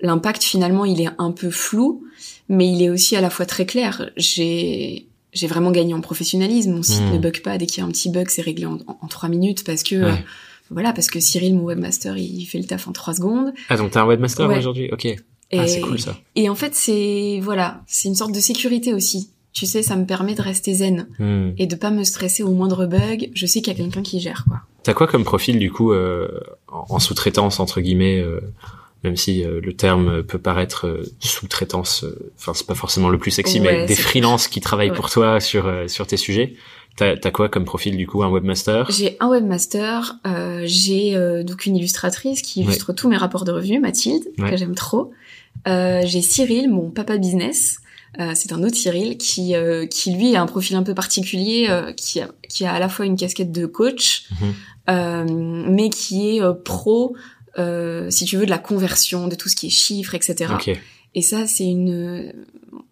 l'impact 0.00 0.42
finalement 0.42 0.86
il 0.86 1.02
est 1.02 1.10
un 1.18 1.32
peu 1.32 1.50
flou, 1.50 2.02
mais 2.48 2.66
il 2.66 2.82
est 2.82 2.88
aussi 2.88 3.14
à 3.14 3.20
la 3.20 3.28
fois 3.28 3.44
très 3.44 3.66
clair. 3.66 4.10
J'ai 4.16 5.06
j'ai 5.32 5.46
vraiment 5.46 5.70
gagné 5.70 5.94
en 5.94 6.00
professionnalisme. 6.00 6.72
Mon 6.72 6.82
site 6.82 7.02
Hmm. 7.02 7.14
ne 7.14 7.18
bug 7.18 7.42
pas 7.42 7.58
dès 7.58 7.66
qu'il 7.66 7.78
y 7.78 7.80
a 7.82 7.86
un 7.86 7.90
petit 7.90 8.10
bug, 8.10 8.28
c'est 8.28 8.42
réglé 8.42 8.66
en, 8.66 8.78
en, 8.86 8.98
en 9.00 9.06
trois 9.08 9.28
minutes 9.28 9.64
parce 9.64 9.82
que 9.82 9.96
Ouais. 9.96 10.10
euh, 10.10 10.14
voilà 10.70 10.92
parce 10.92 11.08
que 11.08 11.18
Cyril 11.20 11.54
mon 11.56 11.64
webmaster 11.64 12.16
il 12.16 12.44
fait 12.46 12.58
le 12.58 12.64
taf 12.64 12.86
en 12.88 12.92
trois 12.92 13.14
secondes. 13.14 13.52
ah 13.68 13.76
donc 13.76 13.90
t'as 13.92 14.02
un 14.02 14.06
webmaster 14.06 14.48
Ouais. 14.48 14.58
aujourd'hui? 14.58 14.88
Ok 14.92 15.04
Et, 15.06 15.18
ah 15.58 15.66
c'est 15.66 15.80
cool 15.80 15.98
ça 15.98 16.16
et 16.36 16.48
en 16.48 16.54
fait 16.54 16.74
c'est 16.74 17.40
voilà 17.42 17.82
c'est 17.86 18.08
une 18.08 18.14
sorte 18.14 18.32
de 18.32 18.40
sécurité 18.40 18.94
aussi. 18.94 19.30
Tu 19.52 19.66
sais 19.66 19.82
ça 19.82 19.96
me 19.96 20.06
permet 20.06 20.34
de 20.34 20.42
rester 20.42 20.74
zen 20.74 21.08
Hmm. 21.18 21.50
et 21.58 21.66
de 21.66 21.74
pas 21.74 21.90
me 21.90 22.04
stresser 22.04 22.42
au 22.44 22.52
moindre 22.52 22.86
bug. 22.86 23.30
Je 23.34 23.46
sais 23.46 23.60
qu'il 23.62 23.72
y 23.72 23.76
a 23.76 23.78
quelqu'un 23.82 24.02
qui 24.02 24.20
gère 24.20 24.44
quoi. 24.48 24.58
T'as 24.84 24.94
quoi 24.94 25.06
comme 25.08 25.24
profil 25.24 25.58
du 25.58 25.70
coup 25.72 25.92
euh, 25.92 26.28
en 26.68 26.86
en 26.88 26.98
sous-traitance 27.00 27.58
entre 27.60 27.80
guillemets, 27.80 28.20
euh, 28.20 28.40
même 29.04 29.16
si 29.16 29.44
euh, 29.44 29.60
le 29.62 29.72
terme 29.74 30.22
peut 30.22 30.38
paraître 30.38 30.86
euh, 30.86 31.02
sous-traitance, 31.20 32.04
euh, 32.04 32.30
enfin 32.38 32.52
c'est 32.54 32.66
pas 32.66 32.74
forcément 32.74 33.08
le 33.08 33.18
plus 33.18 33.30
sexy, 33.30 33.60
Ouais, 33.60 33.80
mais 33.80 33.86
des 33.86 33.94
freelances 33.96 34.46
qui 34.48 34.60
travaillent 34.60 34.90
Ouais. 34.90 34.96
pour 34.96 35.10
toi 35.10 35.40
sur 35.40 35.66
euh, 35.66 35.88
sur 35.88 36.06
tes 36.06 36.16
sujets. 36.16 36.54
T'as 36.96 37.30
quoi 37.30 37.48
comme 37.48 37.64
profil 37.64 37.96
du 37.96 38.06
coup, 38.06 38.22
un 38.22 38.28
webmaster? 38.28 38.90
J'ai 38.90 39.16
un 39.20 39.28
webmaster, 39.30 40.16
euh, 40.26 40.62
j'ai 40.64 41.16
euh, 41.16 41.42
donc 41.44 41.64
une 41.64 41.76
illustratrice 41.76 42.42
qui 42.42 42.60
illustre 42.60 42.92
tous 42.92 43.08
mes 43.08 43.16
rapports 43.16 43.44
de 43.44 43.52
revenus, 43.52 43.80
Mathilde, 43.80 44.24
que 44.36 44.56
j'aime 44.58 44.74
trop. 44.74 45.10
Euh, 45.66 46.02
j'ai 46.04 46.20
Cyril, 46.20 46.68
mon 46.68 46.90
papa 46.90 47.16
business. 47.16 47.78
Euh, 48.18 48.32
c'est 48.34 48.52
un 48.52 48.62
autre 48.64 48.74
Cyril 48.76 49.16
qui 49.16 49.54
euh, 49.54 49.86
qui 49.86 50.12
lui 50.12 50.36
a 50.36 50.42
un 50.42 50.46
profil 50.46 50.76
un 50.76 50.82
peu 50.82 50.94
particulier, 50.94 51.68
euh, 51.70 51.92
qui 51.92 52.20
a 52.20 52.28
qui 52.50 52.66
a 52.66 52.72
à 52.74 52.78
la 52.78 52.90
fois 52.90 53.06
une 53.06 53.16
casquette 53.16 53.52
de 53.52 53.64
coach, 53.64 54.24
euh, 54.90 55.24
mais 55.68 55.88
qui 55.90 56.36
est 56.36 56.42
euh, 56.42 56.52
pro, 56.52 57.14
euh, 57.58 58.08
si 58.10 58.24
tu 58.24 58.36
veux, 58.36 58.44
de 58.44 58.50
la 58.50 58.58
conversion, 58.58 59.28
de 59.28 59.34
tout 59.34 59.48
ce 59.48 59.56
qui 59.56 59.66
est 59.66 59.70
chiffres, 59.70 60.14
etc. 60.14 60.52
Ok, 60.54 60.70
Et 61.14 61.22
ça, 61.22 61.46
c'est 61.46 61.64
une. 61.66 62.32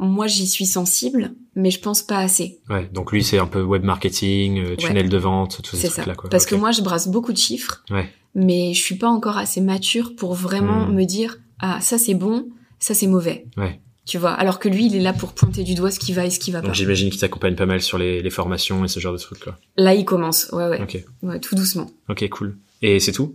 Moi, 0.00 0.26
j'y 0.26 0.46
suis 0.46 0.66
sensible, 0.66 1.32
mais 1.54 1.70
je 1.70 1.80
pense 1.80 2.02
pas 2.02 2.18
assez. 2.18 2.58
ouais. 2.70 2.88
Donc 2.92 3.12
lui 3.12 3.22
c'est 3.24 3.38
un 3.38 3.46
peu 3.46 3.62
web 3.62 3.82
marketing, 3.84 4.58
euh, 4.64 4.76
tunnel 4.76 5.08
de 5.08 5.16
vente, 5.18 5.60
tous 5.62 5.76
ces 5.76 5.82
C'est 5.82 5.88
ça. 5.88 5.94
trucs 6.02 6.06
là 6.06 6.14
quoi. 6.14 6.30
Parce 6.30 6.46
que 6.46 6.54
moi, 6.54 6.70
je 6.72 6.82
brasse 6.82 7.08
beaucoup 7.08 7.32
de 7.32 7.38
chiffres, 7.38 7.82
Ouais. 7.90 8.08
mais 8.34 8.74
je 8.74 8.80
suis 8.80 8.96
pas 8.96 9.08
encore 9.08 9.38
assez 9.38 9.60
mature 9.60 10.14
pour 10.16 10.34
vraiment 10.34 10.86
Hmm. 10.86 10.94
me 10.94 11.04
dire 11.04 11.38
ah 11.60 11.80
ça 11.80 11.98
c'est 11.98 12.14
bon, 12.14 12.48
ça 12.78 12.94
c'est 12.94 13.06
mauvais. 13.08 13.46
Ouais. 13.56 13.80
Tu 14.06 14.16
vois. 14.18 14.30
Alors 14.32 14.58
que 14.58 14.68
lui, 14.68 14.86
il 14.86 14.96
est 14.96 15.00
là 15.00 15.12
pour 15.12 15.32
pointer 15.34 15.64
du 15.64 15.74
doigt 15.74 15.90
ce 15.90 15.98
qui 15.98 16.12
va 16.12 16.24
et 16.24 16.30
ce 16.30 16.38
qui 16.38 16.50
va 16.50 16.60
Donc 16.60 16.68
pas. 16.70 16.72
j'imagine 16.74 17.10
qu'il 17.10 17.20
t'accompagne 17.20 17.56
pas 17.56 17.66
mal 17.66 17.82
sur 17.82 17.98
les, 17.98 18.22
les 18.22 18.30
formations 18.30 18.84
et 18.84 18.88
ce 18.88 19.00
genre 19.00 19.12
de 19.12 19.18
trucs 19.18 19.40
quoi. 19.40 19.58
Là, 19.76 19.94
il 19.94 20.04
commence. 20.04 20.48
Ouais, 20.52 20.66
ouais. 20.68 20.80
Ok, 20.80 21.04
Ouais, 21.22 21.38
tout 21.40 21.54
doucement. 21.54 21.90
ok, 22.08 22.28
cool. 22.30 22.56
Et 22.82 23.00
c'est 23.00 23.12
tout? 23.12 23.34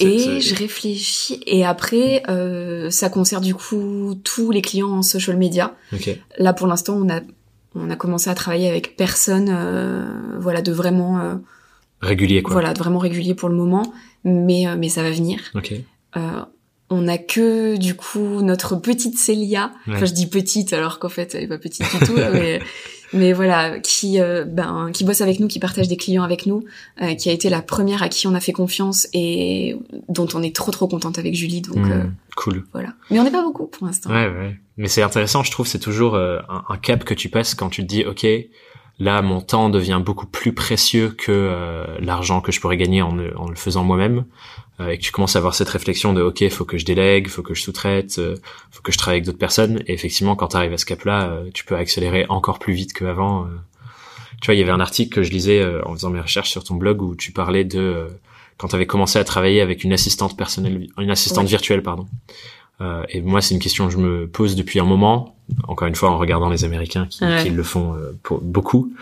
Et 0.00 0.40
je 0.40 0.54
réfléchis. 0.54 1.40
Et 1.46 1.64
après, 1.64 2.22
euh, 2.28 2.88
ça 2.90 3.08
concerne 3.10 3.42
du 3.42 3.54
coup 3.54 4.14
tous 4.22 4.50
les 4.52 4.62
clients 4.62 4.90
en 4.90 5.02
social 5.02 5.36
media. 5.36 5.74
Ok, 5.92 6.08
Là, 6.38 6.52
pour 6.52 6.66
l'instant, 6.68 6.94
on 6.96 7.08
a 7.10 7.20
on 7.74 7.90
a 7.90 7.96
commencé 7.96 8.30
à 8.30 8.34
travailler 8.34 8.68
avec 8.68 8.96
personne, 8.96 9.48
euh, 9.50 10.38
voilà, 10.40 10.62
de 10.62 10.72
vraiment, 10.72 11.20
euh, 11.20 11.34
régulier 12.00 12.42
quoi. 12.42 12.52
voilà, 12.54 12.72
de 12.72 12.78
vraiment 12.78 12.98
régulier 12.98 13.34
pour 13.34 13.48
le 13.48 13.54
moment. 13.56 13.92
Mais 14.24 14.66
euh, 14.66 14.76
mais 14.78 14.88
ça 14.88 15.02
va 15.02 15.10
venir. 15.10 15.40
Ok, 15.54 15.72
Euh, 16.16 16.20
on 16.90 17.06
a 17.06 17.18
que 17.18 17.76
du 17.76 17.94
coup 17.94 18.40
notre 18.40 18.76
petite 18.76 19.18
Célia. 19.18 19.72
Enfin, 19.88 20.06
je 20.06 20.12
dis 20.14 20.26
petite 20.26 20.72
alors 20.72 20.98
qu'en 20.98 21.10
fait 21.10 21.34
elle 21.34 21.42
est 21.44 21.48
pas 21.48 21.58
petite 21.58 21.84
du 21.98 22.06
tout, 22.06 22.14
mais 22.32 22.60
mais 23.12 23.32
voilà, 23.32 23.78
qui 23.80 24.20
euh, 24.20 24.44
ben 24.44 24.90
qui 24.92 25.04
bosse 25.04 25.20
avec 25.20 25.40
nous, 25.40 25.48
qui 25.48 25.58
partage 25.58 25.88
des 25.88 25.96
clients 25.96 26.22
avec 26.22 26.46
nous, 26.46 26.64
euh, 27.02 27.14
qui 27.14 27.28
a 27.28 27.32
été 27.32 27.48
la 27.48 27.62
première 27.62 28.02
à 28.02 28.08
qui 28.08 28.26
on 28.26 28.34
a 28.34 28.40
fait 28.40 28.52
confiance 28.52 29.08
et 29.12 29.76
dont 30.08 30.28
on 30.34 30.42
est 30.42 30.54
trop 30.54 30.70
trop 30.72 30.88
contente 30.88 31.18
avec 31.18 31.34
Julie. 31.34 31.60
Donc 31.62 31.76
Hmm, 31.78 31.90
euh, 31.92 32.04
cool. 32.36 32.66
voilà. 32.72 32.90
Mais 33.10 33.18
on 33.20 33.24
n'est 33.24 33.30
pas 33.30 33.42
beaucoup 33.42 33.66
pour 33.66 33.86
l'instant. 33.86 34.10
Ouais, 34.10 34.26
ouais. 34.28 34.56
Mais 34.76 34.88
c'est 34.88 35.02
intéressant, 35.02 35.42
je 35.42 35.50
trouve, 35.50 35.66
c'est 35.66 35.78
toujours 35.80 36.14
euh, 36.14 36.38
un, 36.48 36.62
un 36.68 36.76
cap 36.76 37.04
que 37.04 37.14
tu 37.14 37.28
passes 37.28 37.54
quand 37.54 37.68
tu 37.70 37.82
te 37.82 37.86
dis, 37.86 38.04
ok, 38.04 38.26
là, 38.98 39.22
mon 39.22 39.40
temps 39.40 39.68
devient 39.70 40.00
beaucoup 40.04 40.26
plus 40.26 40.52
précieux 40.52 41.10
que 41.10 41.30
euh, 41.32 41.86
l'argent 42.00 42.40
que 42.40 42.52
je 42.52 42.60
pourrais 42.60 42.76
gagner 42.76 43.02
en, 43.02 43.14
le- 43.14 43.36
en 43.38 43.48
le 43.48 43.54
faisant 43.56 43.84
moi-même, 43.84 44.24
euh, 44.80 44.88
et 44.90 44.98
que 44.98 45.02
tu 45.02 45.12
commences 45.12 45.36
à 45.36 45.38
avoir 45.40 45.54
cette 45.54 45.68
réflexion 45.68 46.12
de, 46.12 46.22
ok, 46.22 46.48
faut 46.50 46.64
que 46.64 46.78
je 46.78 46.84
délègue, 46.84 47.28
faut 47.28 47.42
que 47.42 47.54
je 47.54 47.62
sous-traite, 47.62 48.18
euh, 48.18 48.36
faut 48.70 48.82
que 48.82 48.92
je 48.92 48.98
travaille 48.98 49.16
avec 49.16 49.24
d'autres 49.26 49.38
personnes. 49.38 49.82
Et 49.86 49.92
effectivement, 49.92 50.36
quand 50.36 50.48
tu 50.48 50.56
arrives 50.56 50.72
à 50.72 50.78
ce 50.78 50.86
cap-là, 50.86 51.28
euh, 51.30 51.50
tu 51.54 51.64
peux 51.64 51.76
accélérer 51.76 52.26
encore 52.28 52.58
plus 52.58 52.72
vite 52.74 52.92
qu'avant. 52.92 53.44
euh. 53.44 53.48
Tu 54.40 54.46
vois, 54.46 54.54
il 54.54 54.58
y 54.58 54.62
avait 54.62 54.70
un 54.72 54.80
article 54.80 55.14
que 55.16 55.22
je 55.24 55.30
lisais 55.32 55.60
euh, 55.60 55.82
en 55.84 55.94
faisant 55.94 56.10
mes 56.10 56.20
recherches 56.20 56.50
sur 56.50 56.62
ton 56.62 56.76
blog 56.76 57.02
où 57.02 57.16
tu 57.16 57.32
parlais 57.32 57.64
de 57.64 57.78
euh, 57.80 58.06
quand 58.56 58.68
tu 58.68 58.74
avais 58.76 58.86
commencé 58.86 59.18
à 59.18 59.24
travailler 59.24 59.60
avec 59.60 59.82
une 59.84 59.92
assistante 59.92 60.36
personnelle, 60.36 60.86
une 60.98 61.10
assistante 61.10 61.46
virtuelle, 61.46 61.82
pardon. 61.82 62.06
Euh, 62.80 63.02
et 63.08 63.20
moi, 63.22 63.40
c'est 63.40 63.54
une 63.54 63.60
question 63.60 63.86
que 63.86 63.92
je 63.92 63.98
me 63.98 64.28
pose 64.28 64.54
depuis 64.56 64.78
un 64.80 64.84
moment. 64.84 65.36
Encore 65.66 65.88
une 65.88 65.94
fois, 65.94 66.10
en 66.10 66.18
regardant 66.18 66.48
les 66.48 66.64
Américains 66.64 67.06
qui, 67.06 67.24
Ouais. 67.24 67.42
qui 67.42 67.50
le 67.50 67.62
font 67.62 67.94
euh, 67.94 68.16
pour 68.22 68.40
beaucoup. 68.40 68.92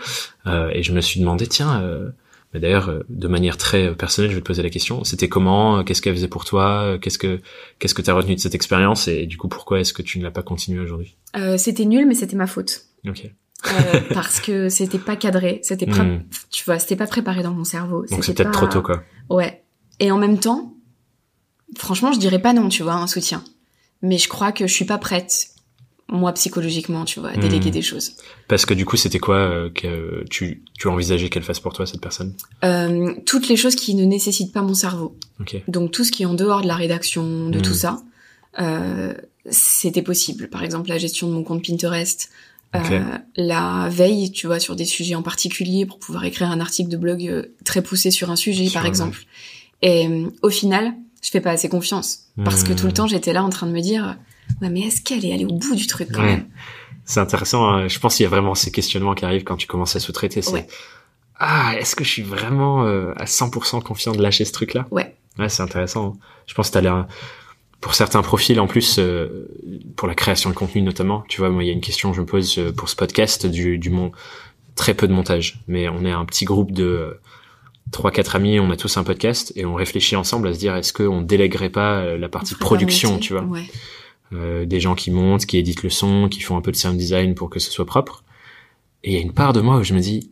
Euh, 0.47 0.69
et 0.73 0.81
je 0.83 0.93
me 0.93 1.01
suis 1.01 1.19
demandé, 1.19 1.45
tiens, 1.45 1.81
euh, 1.81 2.09
mais 2.53 2.59
d'ailleurs, 2.61 2.89
euh, 2.89 3.03
de 3.09 3.27
manière 3.27 3.57
très 3.57 3.93
personnelle, 3.93 4.31
je 4.31 4.35
vais 4.35 4.41
te 4.41 4.47
poser 4.47 4.63
la 4.63 4.69
question. 4.69 5.03
C'était 5.03 5.27
comment 5.29 5.83
Qu'est-ce 5.83 6.01
qu'elle 6.01 6.15
faisait 6.15 6.29
pour 6.29 6.45
toi 6.45 6.97
Qu'est-ce 7.01 7.17
que 7.19 7.41
qu'est-ce 7.79 7.93
que 7.93 8.01
t'as 8.01 8.13
retenu 8.13 8.35
de 8.35 8.39
cette 8.39 8.55
expérience 8.55 9.07
Et, 9.09 9.25
du 9.25 9.37
coup, 9.37 9.49
pourquoi 9.49 9.79
est-ce 9.81 9.93
que 9.93 10.01
tu 10.01 10.17
ne 10.19 10.23
l'as 10.23 10.31
pas 10.31 10.41
continué 10.43 10.79
aujourd'hui? 10.79 11.15
Euh, 11.35 11.57
c'était 11.57 11.85
nul, 11.85 12.07
mais 12.07 12.13
c'était 12.15 12.37
ma 12.37 12.47
faute. 12.47 12.83
Ok. 13.07 13.25
Euh, 13.25 13.99
parce 14.13 14.39
que 14.39 14.69
c'était 14.69 14.99
pas 14.99 15.17
cadré, 15.17 15.59
c'était 15.63 15.85
pas, 15.85 16.03
Hmm. 16.03 16.23
tu 16.49 16.63
vois, 16.63 16.79
c'était 16.79 16.95
pas 16.95 17.07
préparé 17.07 17.43
dans 17.43 17.51
mon 17.51 17.63
cerveau. 17.65 18.05
Donc 18.09 18.23
c'est 18.23 18.33
peut-être 18.33 18.51
pas- 18.51 18.57
trop 18.57 18.67
tôt, 18.67 18.81
quoi. 18.81 19.03
Ouais. 19.29 19.63
Et 19.99 20.11
en 20.11 20.17
même 20.17 20.39
temps, 20.39 20.73
franchement, 21.77 22.11
je 22.13 22.19
dirais 22.19 22.39
pas 22.39 22.53
non, 22.53 22.69
tu 22.69 22.83
vois, 22.83 22.93
un 22.93 23.07
soutien. 23.07 23.43
Mais 24.01 24.17
je 24.17 24.27
crois 24.27 24.51
que 24.51 24.67
je 24.67 24.73
suis 24.73 24.85
pas 24.85 24.97
prête, 24.97 25.47
moi 26.09 26.31
psychologiquement, 26.33 27.03
tu 27.05 27.19
vois, 27.19 27.29
à 27.31 27.37
déléguer 27.37 27.69
Hmm. 27.69 27.73
des 27.73 27.81
choses. 27.81 28.13
Parce 28.47 28.65
que 28.65 28.73
du 28.73 28.85
coup, 28.85 28.95
c'était 28.97 29.19
quoi 29.19 29.35
euh, 29.37 29.69
que 29.69 30.23
tu 30.29 30.63
tu 30.77 30.87
envisageais 30.87 31.29
qu'elle 31.29 31.43
fasse 31.43 31.59
pour 31.59 31.73
toi 31.73 31.85
cette 31.85 32.01
personne? 32.01 32.33
Euh, 32.63 33.13
toutes 33.25 33.49
les 33.49 33.55
choses 33.57 33.75
qui 33.75 33.95
ne 33.95 34.05
nécessitent 34.05 34.53
pas 34.53 34.61
mon 34.61 34.73
cerveau. 34.75 35.17
Ok. 35.39 35.61
Donc 35.67 35.91
tout 35.91 36.03
ce 36.03 36.11
qui 36.11 36.23
est 36.23 36.27
en 36.27 36.33
dehors 36.35 36.61
de 36.61 36.67
la 36.67 36.75
rédaction, 36.75 37.49
de 37.49 37.57
Hmm. 37.59 37.61
tout 37.61 37.73
ça, 37.73 38.01
euh, 38.59 39.13
c'était 39.49 40.01
possible. 40.01 40.49
Par 40.49 40.63
exemple, 40.63 40.89
la 40.89 40.97
gestion 40.97 41.27
de 41.27 41.33
mon 41.33 41.43
compte 41.43 41.65
Pinterest, 41.65 42.29
euh, 42.75 42.99
la 43.37 43.87
veille, 43.89 44.31
tu 44.31 44.45
vois, 44.45 44.59
sur 44.59 44.75
des 44.75 44.85
sujets 44.85 45.15
en 45.15 45.23
particulier 45.23 45.85
pour 45.85 45.99
pouvoir 45.99 46.25
écrire 46.25 46.51
un 46.51 46.59
article 46.59 46.89
de 46.89 46.97
blog 46.97 47.25
euh, 47.27 47.43
très 47.65 47.81
poussé 47.81 48.11
sur 48.11 48.29
un 48.29 48.35
sujet, 48.35 48.65
Sur 48.65 48.73
par 48.81 48.85
exemple. 48.85 49.25
Et 49.81 50.07
au 50.41 50.49
final, 50.49 50.93
je 51.21 51.29
fais 51.31 51.41
pas 51.41 51.51
assez 51.51 51.69
confiance 51.69 52.19
parce 52.43 52.63
que 52.63 52.73
Hmm. 52.73 52.75
tout 52.75 52.85
le 52.87 52.93
temps 52.93 53.07
j'étais 53.07 53.33
là 53.33 53.43
en 53.43 53.49
train 53.49 53.67
de 53.67 53.71
me 53.71 53.81
dire, 53.81 54.17
ouais, 54.61 54.69
mais 54.69 54.81
est-ce 54.81 55.01
qu'elle 55.01 55.25
est 55.25 55.33
allée 55.33 55.45
au 55.45 55.53
bout 55.53 55.75
du 55.75 55.87
truc 55.87 56.09
quand 56.13 56.21
Ouais. 56.21 56.27
même? 56.37 56.47
C'est 57.05 57.19
intéressant. 57.19 57.67
hein. 57.69 57.87
Je 57.87 57.99
pense 57.99 58.15
qu'il 58.15 58.23
y 58.23 58.27
a 58.27 58.29
vraiment 58.29 58.53
ces 58.55 58.71
questionnements 58.71 59.13
qui 59.15 59.23
arrivent 59.25 59.43
quand 59.45 59.55
tu 59.57 59.65
commences 59.67 59.95
à 59.95 59.99
sous-traiter. 59.99 60.41
C'est 60.41 60.51
Ouais. 60.51 60.67
ah, 61.39 61.73
est-ce 61.79 61.95
que 61.95 62.03
je 62.03 62.09
suis 62.09 62.21
vraiment 62.21 62.83
euh, 62.85 63.13
à 63.17 63.25
100% 63.25 63.81
confiant 63.81 64.11
de 64.13 64.21
lâcher 64.21 64.43
ce 64.45 64.51
truc-là? 64.51 64.87
Ouais. 64.91 65.15
Ouais, 65.39 65.49
c'est 65.49 65.63
intéressant. 65.63 66.15
hein. 66.15 66.19
Je 66.47 66.53
pense 66.53 66.67
que 66.69 66.73
t'as 66.73 66.81
l'air 66.81 67.07
pour 67.79 67.93
certains 67.93 68.21
profils 68.23 68.59
en 68.59 68.65
plus 68.67 68.97
euh, 68.99 69.47
pour 69.95 70.07
la 70.07 70.15
création 70.15 70.49
de 70.49 70.55
contenu 70.55 70.81
notamment. 70.81 71.23
Tu 71.29 71.39
vois, 71.39 71.49
moi 71.49 71.63
il 71.63 71.67
y 71.67 71.69
a 71.69 71.73
une 71.73 71.81
question 71.81 72.09
que 72.11 72.17
je 72.17 72.21
me 72.21 72.25
pose 72.25 72.57
euh, 72.57 72.71
pour 72.73 72.89
ce 72.89 72.95
podcast 72.95 73.45
du 73.45 73.77
du 73.77 73.89
mon 73.89 74.11
très 74.75 74.93
peu 74.93 75.07
de 75.07 75.13
montage, 75.13 75.59
mais 75.67 75.87
on 75.89 76.03
est 76.05 76.11
un 76.11 76.25
petit 76.25 76.43
groupe 76.45 76.71
de 76.71 77.19
trois 77.91 78.11
quatre 78.11 78.35
amis, 78.35 78.59
on 78.59 78.69
a 78.71 78.77
tous 78.77 78.97
un 78.97 79.03
podcast 79.03 79.53
et 79.55 79.65
on 79.65 79.73
réfléchit 79.75 80.15
ensemble 80.15 80.47
à 80.47 80.53
se 80.53 80.59
dire 80.59 80.75
est-ce 80.75 80.93
qu'on 80.93 81.21
délèguerait 81.21 81.69
pas 81.69 81.99
euh, 81.99 82.17
la 82.17 82.29
partie 82.29 82.55
production, 82.55 83.19
tu 83.19 83.33
vois 83.33 83.43
Ouais. 83.43 83.63
euh, 84.33 84.65
des 84.65 84.79
gens 84.79 84.95
qui 84.95 85.11
montent, 85.11 85.45
qui 85.45 85.57
éditent 85.57 85.83
le 85.83 85.89
son, 85.89 86.27
qui 86.29 86.41
font 86.41 86.57
un 86.57 86.61
peu 86.61 86.71
de 86.71 86.77
sound 86.77 86.97
design 86.97 87.35
pour 87.35 87.49
que 87.49 87.59
ce 87.59 87.71
soit 87.71 87.85
propre. 87.85 88.23
Et 89.03 89.11
il 89.11 89.13
y 89.13 89.17
a 89.17 89.21
une 89.21 89.33
part 89.33 89.53
de 89.53 89.61
moi 89.61 89.77
où 89.77 89.83
je 89.83 89.93
me 89.93 89.99
dis, 89.99 90.31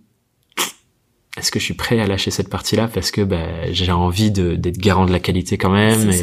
est-ce 1.38 1.52
que 1.52 1.60
je 1.60 1.66
suis 1.66 1.74
prêt 1.74 2.00
à 2.00 2.08
lâcher 2.08 2.32
cette 2.32 2.50
partie-là 2.50 2.88
parce 2.88 3.12
que 3.12 3.22
bah, 3.22 3.72
j'ai 3.72 3.92
envie 3.92 4.32
d'être 4.32 4.78
garant 4.78 5.06
de 5.06 5.12
la 5.12 5.20
qualité 5.20 5.58
quand 5.58 5.70
même. 5.70 6.10
Et, 6.10 6.22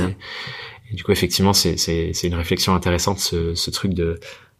et 0.90 0.94
du 0.94 1.04
coup, 1.04 1.12
effectivement, 1.12 1.52
c'est 1.52 1.76
c'est 1.76 2.12
c'est 2.14 2.28
une 2.28 2.34
réflexion 2.34 2.74
intéressante 2.74 3.18
ce, 3.18 3.54
ce 3.54 3.70
truc 3.70 3.94
de 3.94 4.18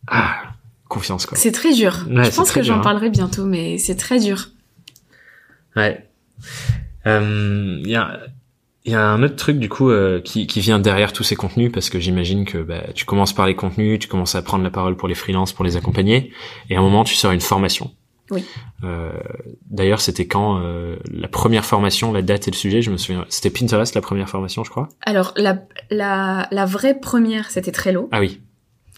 ah 0.08 0.42
confiance 0.88 1.24
quoi. 1.26 1.38
C'est 1.38 1.52
très 1.52 1.72
dur. 1.72 2.06
Ouais, 2.10 2.24
je 2.24 2.36
pense 2.36 2.52
que 2.52 2.62
j'en 2.62 2.78
hein. 2.78 2.82
parlerai 2.82 3.08
bientôt, 3.10 3.46
mais 3.46 3.78
c'est 3.78 3.96
très 3.96 4.18
dur. 4.20 4.48
Ouais. 5.74 6.06
Euh, 7.06 7.78
Il 7.84 7.90
y 7.90 7.96
a 7.96 8.20
il 8.84 8.90
y 8.90 8.94
a 8.96 9.06
un 9.06 9.22
autre 9.22 9.36
truc 9.36 9.60
du 9.60 9.68
coup 9.68 9.90
euh, 9.90 10.20
qui, 10.20 10.48
qui 10.48 10.58
vient 10.60 10.80
derrière 10.80 11.12
tous 11.12 11.22
ces 11.22 11.36
contenus 11.36 11.70
parce 11.72 11.88
que 11.88 12.00
j'imagine 12.00 12.44
que 12.44 12.58
bah, 12.58 12.82
tu 12.94 13.04
commences 13.04 13.32
par 13.32 13.46
les 13.46 13.54
contenus, 13.54 14.00
tu 14.00 14.08
commences 14.08 14.34
à 14.34 14.42
prendre 14.42 14.64
la 14.64 14.70
parole 14.70 14.96
pour 14.96 15.06
les 15.06 15.14
freelances, 15.14 15.52
pour 15.52 15.64
les 15.64 15.76
accompagner, 15.76 16.32
et 16.68 16.74
à 16.74 16.80
un 16.80 16.82
moment 16.82 17.04
tu 17.04 17.14
sors 17.14 17.30
une 17.30 17.40
formation. 17.40 17.92
Oui. 18.32 18.44
Euh, 18.82 19.12
D'ailleurs, 19.70 20.00
c'était 20.00 20.26
quand 20.26 20.58
euh, 20.60 20.96
la 21.12 21.28
première 21.28 21.64
formation, 21.64 22.12
la 22.12 22.22
date 22.22 22.48
et 22.48 22.50
le 22.50 22.56
sujet, 22.56 22.82
je 22.82 22.90
me 22.90 22.96
souviens. 22.96 23.24
C'était 23.28 23.50
Pinterest 23.50 23.94
la 23.94 24.00
première 24.00 24.28
formation, 24.28 24.64
je 24.64 24.70
crois. 24.70 24.88
Alors, 25.02 25.32
la, 25.36 25.62
la, 25.90 26.48
la 26.50 26.66
vraie 26.66 26.98
première, 26.98 27.50
c'était 27.50 27.72
Trello. 27.72 28.08
Ah 28.10 28.20
oui. 28.20 28.40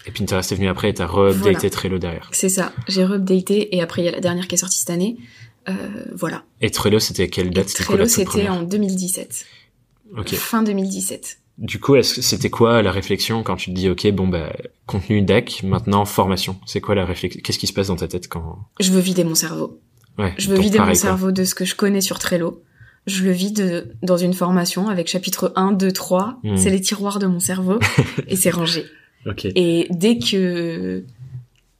Et 0.07 0.11
Pinterest 0.11 0.51
est 0.51 0.55
venu 0.55 0.67
après 0.67 0.89
et 0.89 0.93
t'as 0.93 1.05
re-updaté 1.05 1.51
Voilà. 1.51 1.69
Trello 1.69 1.97
derrière. 1.99 2.29
C'est 2.31 2.49
ça. 2.49 2.71
J'ai 2.87 3.03
re-updaté 3.03 3.75
et 3.75 3.81
après, 3.81 4.01
il 4.03 4.05
y 4.05 4.07
a 4.09 4.11
la 4.11 4.19
dernière 4.19 4.47
qui 4.47 4.55
est 4.55 4.59
sortie 4.59 4.77
cette 4.79 4.89
année. 4.91 5.17
Euh, 5.69 5.73
voilà. 6.13 6.43
Et 6.61 6.69
Trello, 6.71 6.99
c'était 6.99 7.27
quelle 7.29 7.47
Et 7.47 7.51
date 7.51 7.73
quoi 7.77 7.85
Trello, 7.85 8.07
c'était 8.07 8.47
en 8.49 8.61
2017. 8.63 9.45
Ok. 10.17 10.33
Fin 10.35 10.63
2017. 10.63 11.39
Du 11.57 11.79
coup, 11.79 11.95
c'était 12.01 12.49
quoi 12.49 12.81
la 12.81 12.91
réflexion 12.91 13.41
quand 13.41 13.55
tu 13.55 13.69
te 13.69 13.75
dis 13.75 13.89
ok 13.89 14.11
bon 14.11 14.27
bah 14.27 14.51
contenu 14.87 15.21
deck 15.21 15.63
maintenant 15.63 16.03
formation? 16.03 16.57
C'est 16.65 16.81
quoi 16.81 16.95
la 16.95 17.05
réflexion? 17.05 17.39
Qu'est-ce 17.43 17.57
qui 17.59 17.67
se 17.67 17.73
passe 17.73 17.87
dans 17.87 17.95
ta 17.95 18.09
tête 18.09 18.27
quand? 18.27 18.59
Je 18.81 18.91
veux 18.91 18.99
vider 18.99 19.23
mon 19.23 19.35
cerveau. 19.35 19.79
ouais 20.17 20.33
Je 20.37 20.49
veux 20.49 20.59
vider 20.59 20.77
pareil, 20.77 20.95
mon 20.95 20.99
quoi. 20.99 21.09
cerveau 21.09 21.31
de 21.31 21.45
ce 21.45 21.55
que 21.55 21.63
je 21.63 21.75
connais 21.75 22.01
sur 22.01 22.19
Trello. 22.19 22.61
Je 23.07 23.23
le 23.23 23.31
vide 23.31 23.95
dans 24.03 24.17
une 24.17 24.33
formation 24.33 24.89
avec 24.89 25.07
chapitre 25.07 25.53
1, 25.55 25.71
2, 25.73 25.91
3. 25.93 26.39
Hmm. 26.43 26.57
C'est 26.57 26.71
les 26.71 26.81
tiroirs 26.81 27.19
de 27.19 27.27
mon 27.27 27.39
cerveau 27.39 27.79
et 28.27 28.35
c'est 28.35 28.49
rangé. 28.49 28.85
ok 29.25 29.45
Et 29.45 29.87
dès 29.91 30.17
que... 30.19 31.05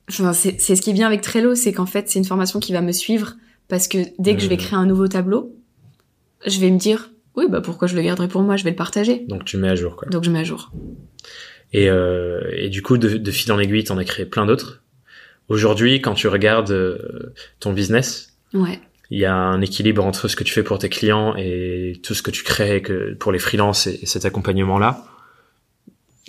Enfin, 0.09 0.33
c'est 0.33 0.61
c'est 0.61 0.75
ce 0.75 0.81
qui 0.81 0.91
est 0.91 0.93
bien 0.93 1.07
avec 1.07 1.21
Trello, 1.21 1.55
c'est 1.55 1.73
qu'en 1.73 1.87
fait, 1.87 2.09
c'est 2.09 2.19
une 2.19 2.25
formation 2.25 2.59
qui 2.59 2.71
va 2.71 2.81
me 2.81 2.91
suivre 2.91 3.33
parce 3.67 3.87
que 3.87 3.97
dès 4.19 4.35
que 4.35 4.41
je 4.41 4.47
vais 4.47 4.55
Hmm. 4.55 4.59
créer 4.59 4.75
un 4.79 4.85
nouveau 4.85 5.07
tableau, 5.07 5.55
je 6.45 6.59
vais 6.59 6.69
me 6.71 6.77
dire, 6.77 7.09
oui, 7.35 7.45
bah 7.49 7.61
pourquoi 7.61 7.87
je 7.87 7.95
le 7.95 8.01
garderai 8.01 8.27
pour 8.27 8.41
moi, 8.41 8.55
je 8.57 8.63
vais 8.63 8.69
le 8.71 8.75
partager. 8.75 9.25
donc 9.27 9.45
tu 9.45 9.57
mets 9.57 9.69
à 9.69 9.75
jour 9.75 9.95
quoi 9.95 10.07
Donc 10.09 10.23
je 10.23 10.31
mets 10.31 10.39
à 10.39 10.43
jour. 10.43 10.71
et 11.73 11.89
euh, 11.89 12.41
et 12.55 12.69
du 12.69 12.81
coup 12.81 12.97
de, 12.97 13.17
de 13.17 13.31
fil 13.31 13.51
en 13.51 13.59
aiguille 13.59 13.83
t'en 13.83 13.97
as 13.97 14.05
créé 14.05 14.25
plein 14.25 14.45
d'autres 14.45 14.83
aujourd'hui 15.49 16.01
quand 16.01 16.13
tu 16.13 16.27
regardes 16.27 16.71
euh, 16.71 17.33
ton 17.59 17.73
business 17.73 18.37
Ouais. 18.53 18.79
il 19.09 19.19
y 19.19 19.25
a 19.25 19.33
un 19.35 19.59
équilibre 19.61 20.05
entre 20.05 20.27
ce 20.29 20.35
que 20.35 20.43
tu 20.45 20.53
fais 20.53 20.63
pour 20.63 20.79
tes 20.79 20.87
clients 20.89 21.35
et 21.35 21.99
tout 22.03 22.13
ce 22.13 22.21
que 22.21 22.31
tu 22.31 22.43
crées 22.43 22.81
que 22.81 23.13
pour 23.15 23.31
les 23.33 23.39
freelances 23.39 23.87
et, 23.87 23.99
et 24.01 24.05
cet 24.05 24.23
accompagnement 24.25 24.79
là 24.79 25.03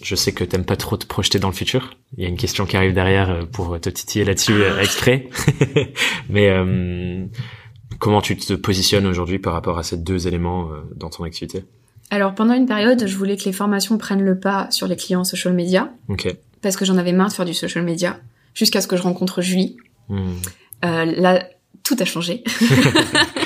je 0.03 0.15
sais 0.15 0.33
que 0.33 0.45
t'aimes 0.45 0.65
pas 0.65 0.77
trop 0.77 0.97
te 0.97 1.07
projeter 1.07 1.39
dans 1.39 1.49
le 1.49 1.55
futur. 1.55 1.97
Il 2.17 2.23
y 2.23 2.27
a 2.27 2.29
une 2.29 2.37
question 2.37 2.67
qui 2.67 2.77
arrive 2.77 2.93
derrière 2.93 3.31
euh, 3.31 3.45
pour 3.45 3.81
te 3.81 3.89
titiller 3.89 4.25
là-dessus 4.25 4.53
euh, 4.53 4.81
exprès. 4.81 5.29
Mais 6.29 6.51
euh, 6.51 7.25
comment 7.99 8.21
tu 8.21 8.37
te 8.37 8.53
positionnes 8.55 9.07
aujourd'hui 9.07 9.39
par 9.39 9.53
rapport 9.53 9.79
à 9.79 9.83
ces 9.83 9.97
deux 9.97 10.27
éléments 10.27 10.71
euh, 10.71 10.83
dans 10.95 11.11
ton 11.11 11.25
activité? 11.25 11.65
Alors 12.11 12.35
pendant 12.35 12.55
une 12.55 12.67
période, 12.67 13.07
je 13.07 13.17
voulais 13.17 13.37
que 13.37 13.45
les 13.45 13.53
formations 13.53 13.99
prennent 13.99 14.23
le 14.23 14.39
pas 14.39 14.71
sur 14.71 14.87
les 14.87 14.97
clients 14.97 15.25
social 15.25 15.55
media 15.55 15.93
Ok. 16.09 16.29
parce 16.63 16.77
que 16.77 16.85
j'en 16.85 16.99
avais 16.99 17.13
marre 17.13 17.29
de 17.29 17.33
faire 17.33 17.45
du 17.45 17.55
social 17.55 17.85
media 17.85 18.21
jusqu'à 18.55 18.81
ce 18.81 18.87
que 18.87 18.97
je 18.97 19.03
rencontre 19.03 19.43
Julie. 19.43 19.77
Hmm. 20.09 20.35
Euh, 20.85 21.05
là, 21.05 21.49
tout 21.83 21.97
a 21.99 22.05
changé. 22.05 22.45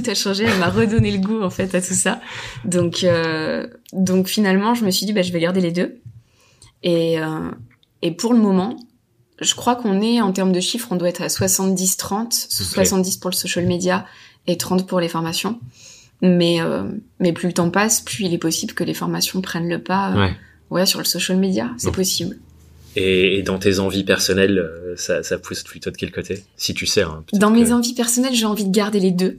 tout 0.00 0.10
a 0.10 0.14
changé. 0.14 0.44
Elle 0.44 0.58
m'a 0.58 0.68
redonné 0.68 1.10
le 1.10 1.18
goût 1.18 1.42
en 1.42 1.50
fait 1.50 1.74
à 1.74 1.80
tout 1.80 1.94
ça. 1.94 2.20
Donc, 2.64 3.04
euh, 3.04 3.66
donc 3.92 4.28
finalement, 4.28 4.74
je 4.74 4.84
me 4.84 4.90
suis 4.90 5.06
dit, 5.06 5.12
bah, 5.12 5.22
je 5.22 5.32
vais 5.32 5.40
garder 5.40 5.60
les 5.60 5.72
deux. 5.72 5.96
Et, 6.82 7.18
euh, 7.18 7.50
et 8.02 8.12
pour 8.12 8.32
le 8.32 8.38
moment, 8.38 8.76
je 9.40 9.54
crois 9.54 9.76
qu'on 9.76 10.00
est 10.00 10.20
en 10.20 10.32
termes 10.32 10.52
de 10.52 10.60
chiffres, 10.60 10.88
on 10.90 10.96
doit 10.96 11.08
être 11.08 11.22
à 11.22 11.28
70-30, 11.28 12.32
70 12.50 13.16
pour 13.16 13.30
le 13.30 13.36
social 13.36 13.66
media 13.66 14.06
et 14.46 14.56
30 14.56 14.86
pour 14.86 15.00
les 15.00 15.08
formations. 15.08 15.58
Mais 16.22 16.62
euh, 16.62 16.84
mais 17.20 17.34
plus 17.34 17.48
le 17.48 17.52
temps 17.52 17.68
passe, 17.68 18.00
plus 18.00 18.24
il 18.24 18.32
est 18.32 18.38
possible 18.38 18.72
que 18.72 18.84
les 18.84 18.94
formations 18.94 19.42
prennent 19.42 19.68
le 19.68 19.82
pas. 19.82 20.14
Ouais. 20.14 20.34
ouais, 20.70 20.86
sur 20.86 20.98
le 20.98 21.04
social 21.04 21.36
media, 21.36 21.70
c'est 21.76 21.92
possible. 21.92 22.38
Et, 22.98 23.42
dans 23.42 23.58
tes 23.58 23.78
envies 23.78 24.04
personnelles, 24.04 24.66
ça, 24.96 25.22
ça 25.22 25.36
pousse 25.36 25.62
plutôt 25.62 25.90
de 25.90 25.96
quel 25.98 26.10
côté? 26.10 26.42
Si 26.56 26.72
tu 26.72 26.86
sais. 26.86 27.02
Hein, 27.02 27.22
Dans 27.34 27.50
mes 27.50 27.70
envies 27.70 27.92
personnelles, 27.92 28.32
j'ai 28.32 28.46
envie 28.46 28.64
de 28.64 28.70
garder 28.70 28.98
les 28.98 29.10
deux. 29.10 29.36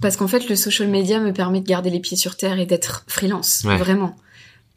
Parce 0.00 0.16
qu'en 0.16 0.28
fait, 0.28 0.48
le 0.48 0.56
social 0.56 0.88
media 0.88 1.20
me 1.20 1.32
permet 1.32 1.60
de 1.60 1.66
garder 1.66 1.90
les 1.90 2.00
pieds 2.00 2.16
sur 2.16 2.36
terre 2.36 2.58
et 2.58 2.66
d'être 2.66 3.04
freelance. 3.06 3.62
Ouais. 3.64 3.76
Vraiment. 3.76 4.16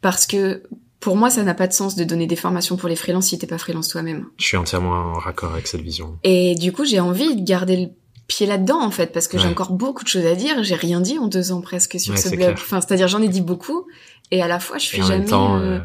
Parce 0.00 0.26
que 0.26 0.62
pour 1.00 1.16
moi, 1.16 1.30
ça 1.30 1.42
n'a 1.42 1.54
pas 1.54 1.66
de 1.66 1.72
sens 1.72 1.96
de 1.96 2.04
donner 2.04 2.26
des 2.26 2.36
formations 2.36 2.76
pour 2.76 2.88
les 2.88 2.96
freelances 2.96 3.26
si 3.26 3.38
t'es 3.38 3.46
pas 3.46 3.58
freelance 3.58 3.88
toi-même. 3.88 4.26
Je 4.38 4.44
suis 4.44 4.56
entièrement 4.56 4.92
en 4.92 5.14
raccord 5.14 5.52
avec 5.52 5.66
cette 5.66 5.82
vision. 5.82 6.18
Et 6.24 6.54
du 6.54 6.72
coup, 6.72 6.84
j'ai 6.84 7.00
envie 7.00 7.36
de 7.36 7.44
garder 7.44 7.76
le 7.76 7.88
pied 8.26 8.46
là-dedans 8.46 8.82
en 8.82 8.90
fait 8.90 9.12
parce 9.12 9.28
que 9.28 9.38
j'ai 9.38 9.48
encore 9.48 9.72
beaucoup 9.72 10.02
de 10.02 10.08
choses 10.08 10.24
à 10.24 10.34
dire. 10.34 10.62
J'ai 10.62 10.76
rien 10.76 11.00
dit 11.00 11.18
en 11.18 11.26
deux 11.26 11.52
ans 11.52 11.60
presque 11.60 12.00
sur 12.00 12.16
ce 12.16 12.30
blog. 12.30 12.54
Enfin, 12.54 12.80
c'est-à-dire 12.80 13.08
j'en 13.08 13.20
ai 13.20 13.28
dit 13.28 13.42
beaucoup 13.42 13.86
et 14.30 14.42
à 14.42 14.48
la 14.48 14.58
fois 14.60 14.78
je 14.78 14.86
suis 14.86 15.02
jamais. 15.02 15.26
Temps, 15.26 15.58
euh, 15.58 15.78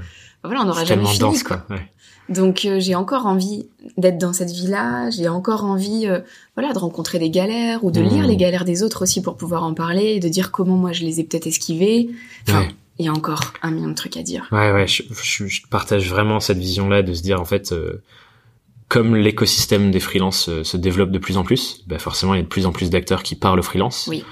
voilà, 0.43 0.61
on 0.61 0.65
n'aura 0.65 0.85
jamais 0.85 1.05
fini. 1.05 1.19
Dense, 1.19 1.43
quoi. 1.43 1.65
Donc 2.29 2.65
euh, 2.65 2.79
j'ai 2.79 2.93
encore 2.93 3.25
envie 3.25 3.67
d'être 3.97 4.19
dans 4.19 4.33
cette 4.33 4.51
vie-là, 4.51 5.09
j'ai 5.09 5.27
encore 5.27 5.63
envie 5.63 6.05
euh, 6.05 6.19
voilà 6.55 6.73
de 6.73 6.77
rencontrer 6.77 7.17
des 7.17 7.31
galères 7.31 7.83
ou 7.83 7.89
de 7.89 8.01
lire 8.01 8.25
mmh. 8.25 8.27
les 8.27 8.37
galères 8.37 8.65
des 8.65 8.83
autres 8.83 9.01
aussi 9.01 9.23
pour 9.23 9.35
pouvoir 9.35 9.63
en 9.63 9.73
parler 9.73 10.13
et 10.13 10.19
de 10.19 10.29
dire 10.29 10.51
comment 10.51 10.77
moi 10.77 10.91
je 10.91 11.03
les 11.03 11.19
ai 11.19 11.23
peut-être 11.23 11.47
esquivées. 11.47 12.09
Enfin, 12.47 12.67
il 12.99 13.05
y 13.05 13.07
a 13.07 13.13
encore 13.13 13.53
un 13.63 13.71
million 13.71 13.87
de 13.87 13.95
trucs 13.95 14.15
à 14.15 14.21
dire. 14.21 14.47
Ouais 14.51 14.71
ouais, 14.71 14.85
je, 14.85 15.03
je, 15.11 15.61
partage 15.71 16.07
vraiment 16.07 16.39
cette 16.39 16.59
vision-là 16.59 17.01
de 17.01 17.13
se 17.13 17.23
dire 17.23 17.41
en 17.41 17.45
fait 17.45 17.71
euh, 17.71 18.03
comme 18.89 19.15
l'écosystème 19.15 19.89
des 19.89 19.99
freelances 19.99 20.61
se 20.63 20.77
développe 20.77 21.09
de 21.09 21.19
plus 21.19 21.37
en 21.37 21.43
plus, 21.43 21.83
bah 21.87 21.97
forcément 21.97 22.35
il 22.35 22.37
y 22.37 22.41
a 22.41 22.43
de 22.43 22.47
plus 22.47 22.67
en 22.67 22.71
plus 22.71 22.91
d'acteurs 22.91 23.23
qui 23.23 23.35
parlent 23.35 23.63
freelance. 23.63 24.07
Oui. 24.07 24.23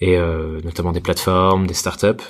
Et 0.00 0.18
notamment 0.62 0.92
des 0.92 1.00
plateformes, 1.00 1.66
des 1.66 1.72
startups. 1.72 2.22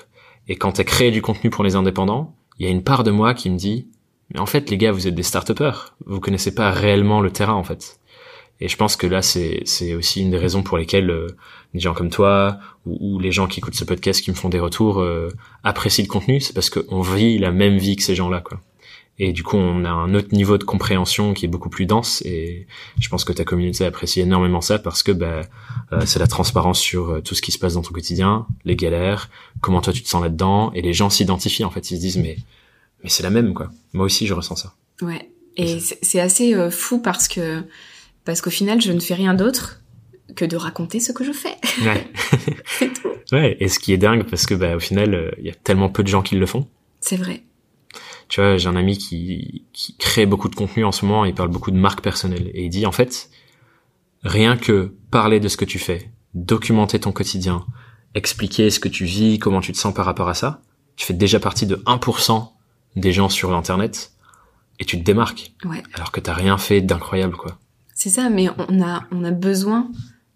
Et 0.47 0.55
quand 0.55 0.73
tu 0.73 0.81
as 0.81 0.85
créé 0.85 1.11
du 1.11 1.21
contenu 1.23 1.51
pour 1.51 1.65
les 1.65 1.75
indépendants, 1.75 2.36
il 2.59 2.67
y 2.67 2.69
a 2.69 2.73
une 2.73 2.83
part 2.83 3.05
de 3.05 3.11
moi 3.11 3.35
qui 3.35 3.51
me 3.51 3.57
dit 3.57 3.87
mais 4.33 4.41
en 4.41 4.47
fait, 4.47 4.71
les 4.71 4.79
gars, 4.79 4.93
vous 4.93 5.07
êtes 5.07 5.15
des 5.15 5.23
start 5.23 5.51
Vous 6.07 6.21
connaissez 6.21 6.55
pas 6.55 6.71
réellement 6.71 7.21
le 7.21 7.31
terrain, 7.31 7.55
en 7.55 7.63
fait. 7.63 8.01
Et 8.61 8.69
je 8.69 8.77
pense 8.77 8.97
que 8.97 9.07
là, 9.07 9.23
c'est, 9.23 9.63
c'est 9.67 9.95
aussi 9.95 10.23
une 10.23 10.31
des 10.31 10.39
raisons 10.39 10.63
pour 10.63 10.79
lesquelles 10.79 11.11
euh, 11.11 11.29
des 11.75 11.81
gens 11.81 11.95
comme 11.95 12.11
toi 12.11 12.59
ou, 12.87 13.19
les 13.19 13.31
gens 13.31 13.47
qui 13.47 13.61
écoutent 13.61 13.75
ce 13.75 13.85
podcast, 13.85 14.23
qui 14.23 14.31
me 14.31 14.37
font 14.37 14.49
des 14.49 14.59
retours, 14.59 15.01
euh, 15.01 15.29
apprécient 15.63 16.05
le 16.05 16.09
contenu. 16.09 16.41
C'est 16.41 16.55
parce 16.55 16.71
qu'on 16.71 17.03
vit 17.03 17.39
la 17.39 17.51
même 17.51 17.77
vie 17.77 17.97
que 17.97 18.03
ces 18.03 18.15
gens-là, 18.15 18.41
quoi. 18.41 18.61
Et 19.19 19.33
du 19.33 19.43
coup, 19.43 19.57
on 19.57 19.85
a 19.85 19.91
un 19.91 20.13
autre 20.15 20.35
niveau 20.35 20.59
de 20.59 20.65
compréhension 20.65 21.33
qui 21.33 21.47
est 21.47 21.49
beaucoup 21.49 21.71
plus 21.71 21.87
dense. 21.87 22.23
Et 22.27 22.67
je 23.01 23.09
pense 23.09 23.25
que 23.25 23.33
ta 23.33 23.45
communauté 23.45 23.85
apprécie 23.85 24.21
énormément 24.21 24.61
ça 24.61 24.79
parce 24.79 25.03
que 25.03 25.13
bah, 25.13 25.43
euh, 25.93 26.03
c'est 26.05 26.19
la 26.19 26.27
transparence 26.27 26.79
sur 26.79 27.23
tout 27.23 27.35
ce 27.35 27.43
qui 27.43 27.53
se 27.53 27.59
passe 27.59 27.75
dans 27.75 27.83
ton 27.83 27.93
quotidien, 27.93 28.47
les 28.65 28.77
galères, 28.77 29.31
comment 29.61 29.81
toi 29.81 29.93
tu 29.93 30.03
te 30.03 30.09
sens 30.09 30.23
là-dedans. 30.23 30.71
Et 30.75 30.83
les 30.83 30.93
gens 30.93 31.09
s'identifient, 31.09 31.65
en 31.65 31.71
fait. 31.71 31.91
Ils 31.91 31.97
se 31.97 32.01
disent, 32.01 32.19
mais 32.19 32.37
mais 33.03 33.11
c'est 33.11 33.23
la 33.23 33.31
même 33.31 33.55
quoi. 33.55 33.71
Moi 33.93 34.05
aussi 34.05 34.27
je 34.27 34.35
ressens 34.35 34.57
ça. 34.57 34.75
Ouais. 35.01 35.31
Et 35.57 35.79
c'est 35.81 36.21
assez 36.21 36.55
euh, 36.55 36.71
fou 36.71 36.99
parce 37.01 37.29
que 37.29 37.63
parce 38.25 38.41
qu'au 38.41 38.51
final 38.51 38.81
je 38.81 38.93
ne 38.93 39.01
fais 39.01 39.15
rien 39.15 39.35
d'autre 39.35 39.81
que 40.35 40.45
de 40.45 40.57
raconter 40.57 41.01
ce 41.01 41.13
que 41.13 41.25
je 41.25 41.33
fais. 41.33 41.57
Ouais. 41.83 42.05
c'est 42.67 42.93
tout. 42.93 43.09
Ouais. 43.33 43.57
Et 43.61 43.69
ce 43.69 43.79
qui 43.79 43.93
est 43.93 43.99
dingue 43.99 44.25
parce 44.25 44.47
que 44.47 44.55
bah 44.55 44.77
au 44.77 44.81
final 44.81 45.15
euh, 45.15 45.31
il 45.39 45.47
y 45.47 45.51
a 45.51 45.55
tellement 45.55 45.89
peu 45.89 46.03
de 46.03 46.09
gens 46.09 46.23
qui 46.23 46.35
le 46.37 46.47
font. 46.47 46.67
C'est 47.01 47.17
vrai. 47.17 47.43
Tu 48.29 48.41
vois, 48.41 48.57
j'ai 48.57 48.69
un 48.69 48.77
ami 48.77 48.99
qui, 48.99 49.65
qui 49.73 49.97
crée 49.97 50.27
beaucoup 50.27 50.49
de 50.49 50.57
contenu 50.57 50.85
en 50.85 50.93
ce 50.93 51.05
moment, 51.05 51.25
il 51.25 51.35
parle 51.35 51.49
beaucoup 51.49 51.71
de 51.71 51.77
marque 51.77 52.01
personnelle 52.01 52.51
et 52.55 52.65
il 52.65 52.71
dit 52.71 52.87
en 52.87 52.93
fait 52.93 53.31
rien 54.25 54.57
que 54.57 54.95
parler 55.11 55.39
de 55.39 55.49
ce 55.49 55.57
que 55.57 55.65
tu 55.65 55.79
fais, 55.79 56.11
documenter 56.35 56.99
ton 56.99 57.13
quotidien, 57.13 57.65
expliquer 58.15 58.71
ce 58.71 58.81
que 58.81 58.89
tu 58.89 59.05
vis, 59.05 59.39
comment 59.39 59.61
tu 59.61 59.73
te 59.73 59.79
sens 59.79 59.95
par 59.95 60.05
rapport 60.05 60.29
à 60.29 60.35
ça, 60.35 60.61
tu 60.97 61.07
fais 61.07 61.15
déjà 61.15 61.39
partie 61.39 61.67
de 61.67 61.77
1% 61.77 62.49
des 62.97 63.13
gens 63.13 63.29
sur 63.29 63.55
Internet 63.55 64.13
et 64.81 64.85
tu 64.85 64.99
te 64.99 65.05
démarques. 65.05 65.53
Ouais. 65.65 65.83
Alors 65.95 66.11
que 66.11 66.21
t'as 66.21 66.35
rien 66.35 66.59
fait 66.59 66.81
d'incroyable, 66.81 67.37
quoi. 67.37 67.59
C'est 67.95 68.11
ça, 68.11 68.29
mais 68.29 68.49
on 68.69 68.83
a, 68.83 69.05
on 69.11 69.25
a 69.25 69.31
besoin 69.31 69.91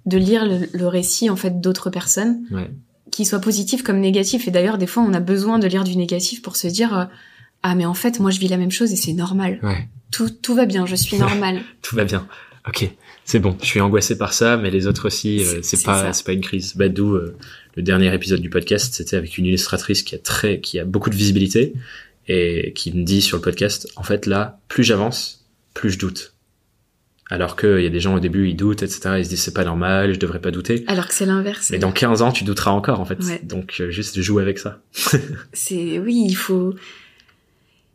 de 0.07 0.17
lire 0.17 0.47
le, 0.47 0.87
récit, 0.87 1.29
en 1.29 1.37
fait, 1.37 1.61
d'autres 1.61 1.91
personnes. 1.91 2.47
Ouais. 2.51 2.71
Qui 3.11 3.25
soient 3.25 3.41
positifs 3.41 3.83
comme 3.83 3.99
négatifs. 3.99 4.49
Et 4.49 4.51
d'ailleurs, 4.51 4.79
des 4.79 4.87
fois, 4.87 5.03
on 5.03 5.13
a 5.13 5.21
besoin 5.21 5.59
de 5.59 5.67
lire 5.67 5.85
du 5.85 5.97
négatif 5.97 6.43
pour 6.43 6.57
se 6.57 6.69
dire, 6.69 6.97
euh, 6.97 7.05
ah, 7.63 7.75
mais 7.75 7.85
en 7.85 7.95
fait, 7.95 8.21
moi, 8.21 8.31
je 8.31 8.41
vis 8.41 8.49
la 8.49 8.57
même 8.57 8.71
chose 8.71 8.93
et 8.93 8.97
c'est 8.97 9.13
normal. 9.13 9.59
Ouais. 9.63 9.89
Tout, 10.11 10.31
tout 10.31 10.55
va 10.55 10.67
bien, 10.67 10.87
je 10.87 10.97
suis 10.97 11.19
normal. 11.19 11.61
tout 11.83 11.95
va 11.95 12.05
bien. 12.05 12.27
Ok, 12.69 12.91
c'est 13.25 13.39
bon. 13.39 13.57
Je 13.61 13.67
suis 13.67 13.81
angoissé 13.81 14.19
par 14.19 14.33
ça, 14.33 14.57
mais 14.57 14.71
les 14.71 14.87
autres 14.87 15.07
aussi, 15.07 15.43
euh, 15.43 15.61
c'est 15.63 15.83
pas, 15.83 16.13
c'est 16.13 16.25
pas 16.25 16.33
une 16.33 16.41
crise. 16.41 16.75
Bah, 16.77 16.89
d'où 16.89 17.15
euh, 17.15 17.37
le 17.77 17.83
dernier 17.83 18.13
épisode 18.15 18.41
du 18.41 18.51
podcast, 18.51 18.95
c'était 18.95 19.17
avec 19.17 19.39
une 19.39 19.47
illustratrice 19.47 20.03
qui 20.03 20.15
a 20.15 20.19
très, 20.19 20.61
qui 20.61 20.79
a 20.79 20.85
beaucoup 20.85 21.11
de 21.11 21.17
visibilité 21.17 21.75
et 22.29 22.73
qui 22.75 22.93
me 22.93 23.03
dit 23.03 23.23
sur 23.23 23.39
le 23.39 23.43
podcast, 23.43 23.89
en 23.97 24.03
fait 24.03 24.27
là, 24.27 24.61
plus 24.69 24.85
j'avance, 24.85 25.47
plus 25.75 25.91
je 25.91 25.99
doute. 25.99 26.35
Alors 27.31 27.57
qu'il 27.57 27.81
y 27.81 27.87
a 27.87 27.91
des 27.91 28.01
gens 28.01 28.17
au 28.17 28.21
début, 28.21 28.49
ils 28.49 28.57
doutent, 28.57 28.83
etc. 28.83 29.15
Ils 29.19 29.25
se 29.25 29.31
disent 29.31 29.43
c'est 29.43 29.55
pas 29.55 29.65
normal, 29.65 30.15
je 30.15 30.19
devrais 30.19 30.41
pas 30.41 30.51
douter. 30.51 30.85
Alors 30.89 31.07
que 31.07 31.15
c'est 31.15 31.27
l'inverse. 31.27 31.71
Mais 31.71 31.79
dans 31.79 31.93
15 31.93 32.23
ans, 32.23 32.33
tu 32.33 32.45
douteras 32.45 32.73
encore 32.73 33.01
en 33.01 33.05
fait. 33.05 33.47
Donc 33.47 33.77
euh, 33.81 33.91
juste 33.91 34.21
jouer 34.21 34.43
avec 34.43 34.59
ça. 34.59 34.83
c'est 35.53 35.99
oui, 35.99 36.25
il 36.27 36.35
faut 36.35 36.75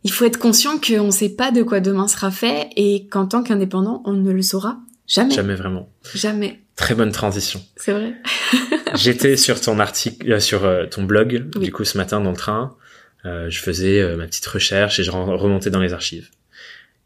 il 0.06 0.12
faut 0.12 0.24
être 0.24 0.38
conscient 0.38 0.78
qu'on 0.78 1.10
sait 1.10 1.30
pas 1.30 1.50
de 1.50 1.64
quoi 1.64 1.80
demain 1.80 2.06
sera 2.06 2.30
fait 2.30 2.68
et 2.76 3.08
qu'en 3.08 3.26
tant 3.26 3.42
qu'indépendant, 3.42 4.02
on 4.04 4.12
ne 4.12 4.30
le 4.30 4.40
saura 4.40 4.78
jamais. 5.08 5.34
Jamais 5.34 5.56
vraiment. 5.56 5.92
Jamais. 6.14 6.60
Très 6.76 6.94
bonne 6.94 7.10
transition. 7.10 7.60
C'est 7.74 7.90
vrai. 7.90 8.14
J'étais 8.94 9.36
sur 9.36 9.60
ton 9.60 9.80
article, 9.80 10.30
euh, 10.30 10.38
sur 10.38 10.64
euh, 10.64 10.86
ton 10.86 11.02
blog, 11.02 11.50
du 11.58 11.72
coup 11.72 11.82
ce 11.82 11.98
matin 11.98 12.20
dans 12.20 12.30
le 12.30 12.36
train. 12.36 12.76
Euh, 13.24 13.50
je 13.50 13.58
faisais 13.58 14.00
euh, 14.00 14.16
ma 14.16 14.28
petite 14.28 14.46
recherche 14.46 15.00
et 15.00 15.02
je 15.02 15.10
remontais 15.10 15.70
dans 15.70 15.80
les 15.80 15.92
archives. 15.92 16.30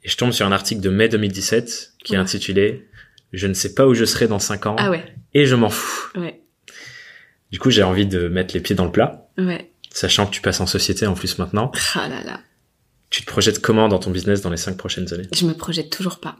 Et 0.04 0.10
je 0.10 0.18
tombe 0.18 0.32
sur 0.32 0.46
un 0.46 0.52
article 0.52 0.82
de 0.82 0.90
mai 0.90 1.08
2017 1.08 1.94
qui 2.04 2.12
est 2.12 2.18
intitulé 2.18 2.86
Je 3.32 3.46
ne 3.46 3.54
sais 3.54 3.72
pas 3.72 3.86
où 3.86 3.94
je 3.94 4.04
serai 4.04 4.28
dans 4.28 4.38
5 4.38 4.66
ans 4.66 4.76
ah 4.78 4.90
ouais. 4.90 5.02
et 5.32 5.46
je 5.46 5.54
m'en 5.54 5.70
fous. 5.70 6.10
Ouais. 6.18 6.42
Du 7.50 7.58
coup, 7.58 7.70
j'ai 7.70 7.82
envie 7.82 8.06
de 8.06 8.28
mettre 8.28 8.52
les 8.52 8.60
pieds 8.60 8.76
dans 8.76 8.84
le 8.84 8.92
plat. 8.92 9.30
Ouais. 9.38 9.70
Sachant 9.88 10.26
que 10.26 10.32
tu 10.32 10.42
passes 10.42 10.60
en 10.60 10.66
société 10.66 11.06
en 11.06 11.14
plus 11.14 11.38
maintenant. 11.38 11.72
Ah 11.94 12.06
là 12.06 12.22
là. 12.22 12.40
Tu 13.10 13.22
te 13.22 13.26
projettes 13.26 13.60
comment 13.60 13.88
dans 13.88 13.98
ton 13.98 14.10
business 14.10 14.40
dans 14.40 14.50
les 14.50 14.56
5 14.56 14.76
prochaines 14.76 15.12
années 15.12 15.28
Je 15.34 15.44
me 15.44 15.52
projette 15.52 15.90
toujours 15.90 16.20
pas. 16.20 16.36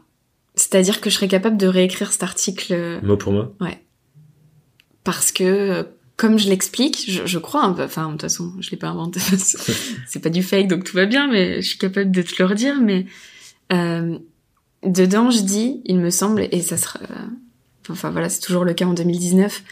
C'est-à-dire 0.55 1.01
que 1.01 1.09
je 1.09 1.15
serais 1.15 1.27
capable 1.27 1.57
de 1.57 1.67
réécrire 1.67 2.11
cet 2.11 2.23
article. 2.23 2.73
Euh, 2.73 3.01
mot 3.01 3.17
pour 3.17 3.33
mot 3.33 3.55
Ouais. 3.59 3.83
Parce 5.03 5.31
que 5.31 5.87
comme 6.21 6.37
je 6.37 6.49
l'explique, 6.49 7.09
je, 7.25 7.37
crois 7.39 7.63
un 7.63 7.73
peu, 7.73 7.83
enfin 7.83 8.05
de 8.05 8.11
toute 8.11 8.21
façon, 8.21 8.53
je 8.59 8.69
l'ai 8.69 8.77
pas 8.77 8.89
inventé, 8.89 9.19
c'est 10.07 10.19
pas 10.19 10.29
du 10.29 10.43
fake 10.43 10.67
donc 10.67 10.83
tout 10.83 10.95
va 10.95 11.07
bien, 11.07 11.27
mais 11.27 11.63
je 11.63 11.69
suis 11.69 11.79
capable 11.79 12.11
de 12.11 12.21
te 12.21 12.35
le 12.37 12.45
redire. 12.45 12.79
Mais 12.79 13.07
euh, 13.73 14.19
dedans, 14.83 15.31
je 15.31 15.41
dis, 15.41 15.81
il 15.85 15.97
me 15.97 16.11
semble, 16.11 16.47
et 16.51 16.61
ça 16.61 16.77
sera, 16.77 16.99
enfin 17.89 18.11
voilà, 18.11 18.29
c'est 18.29 18.39
toujours 18.39 18.65
le 18.65 18.75
cas 18.75 18.85
en 18.85 18.93
2019. 18.93 19.63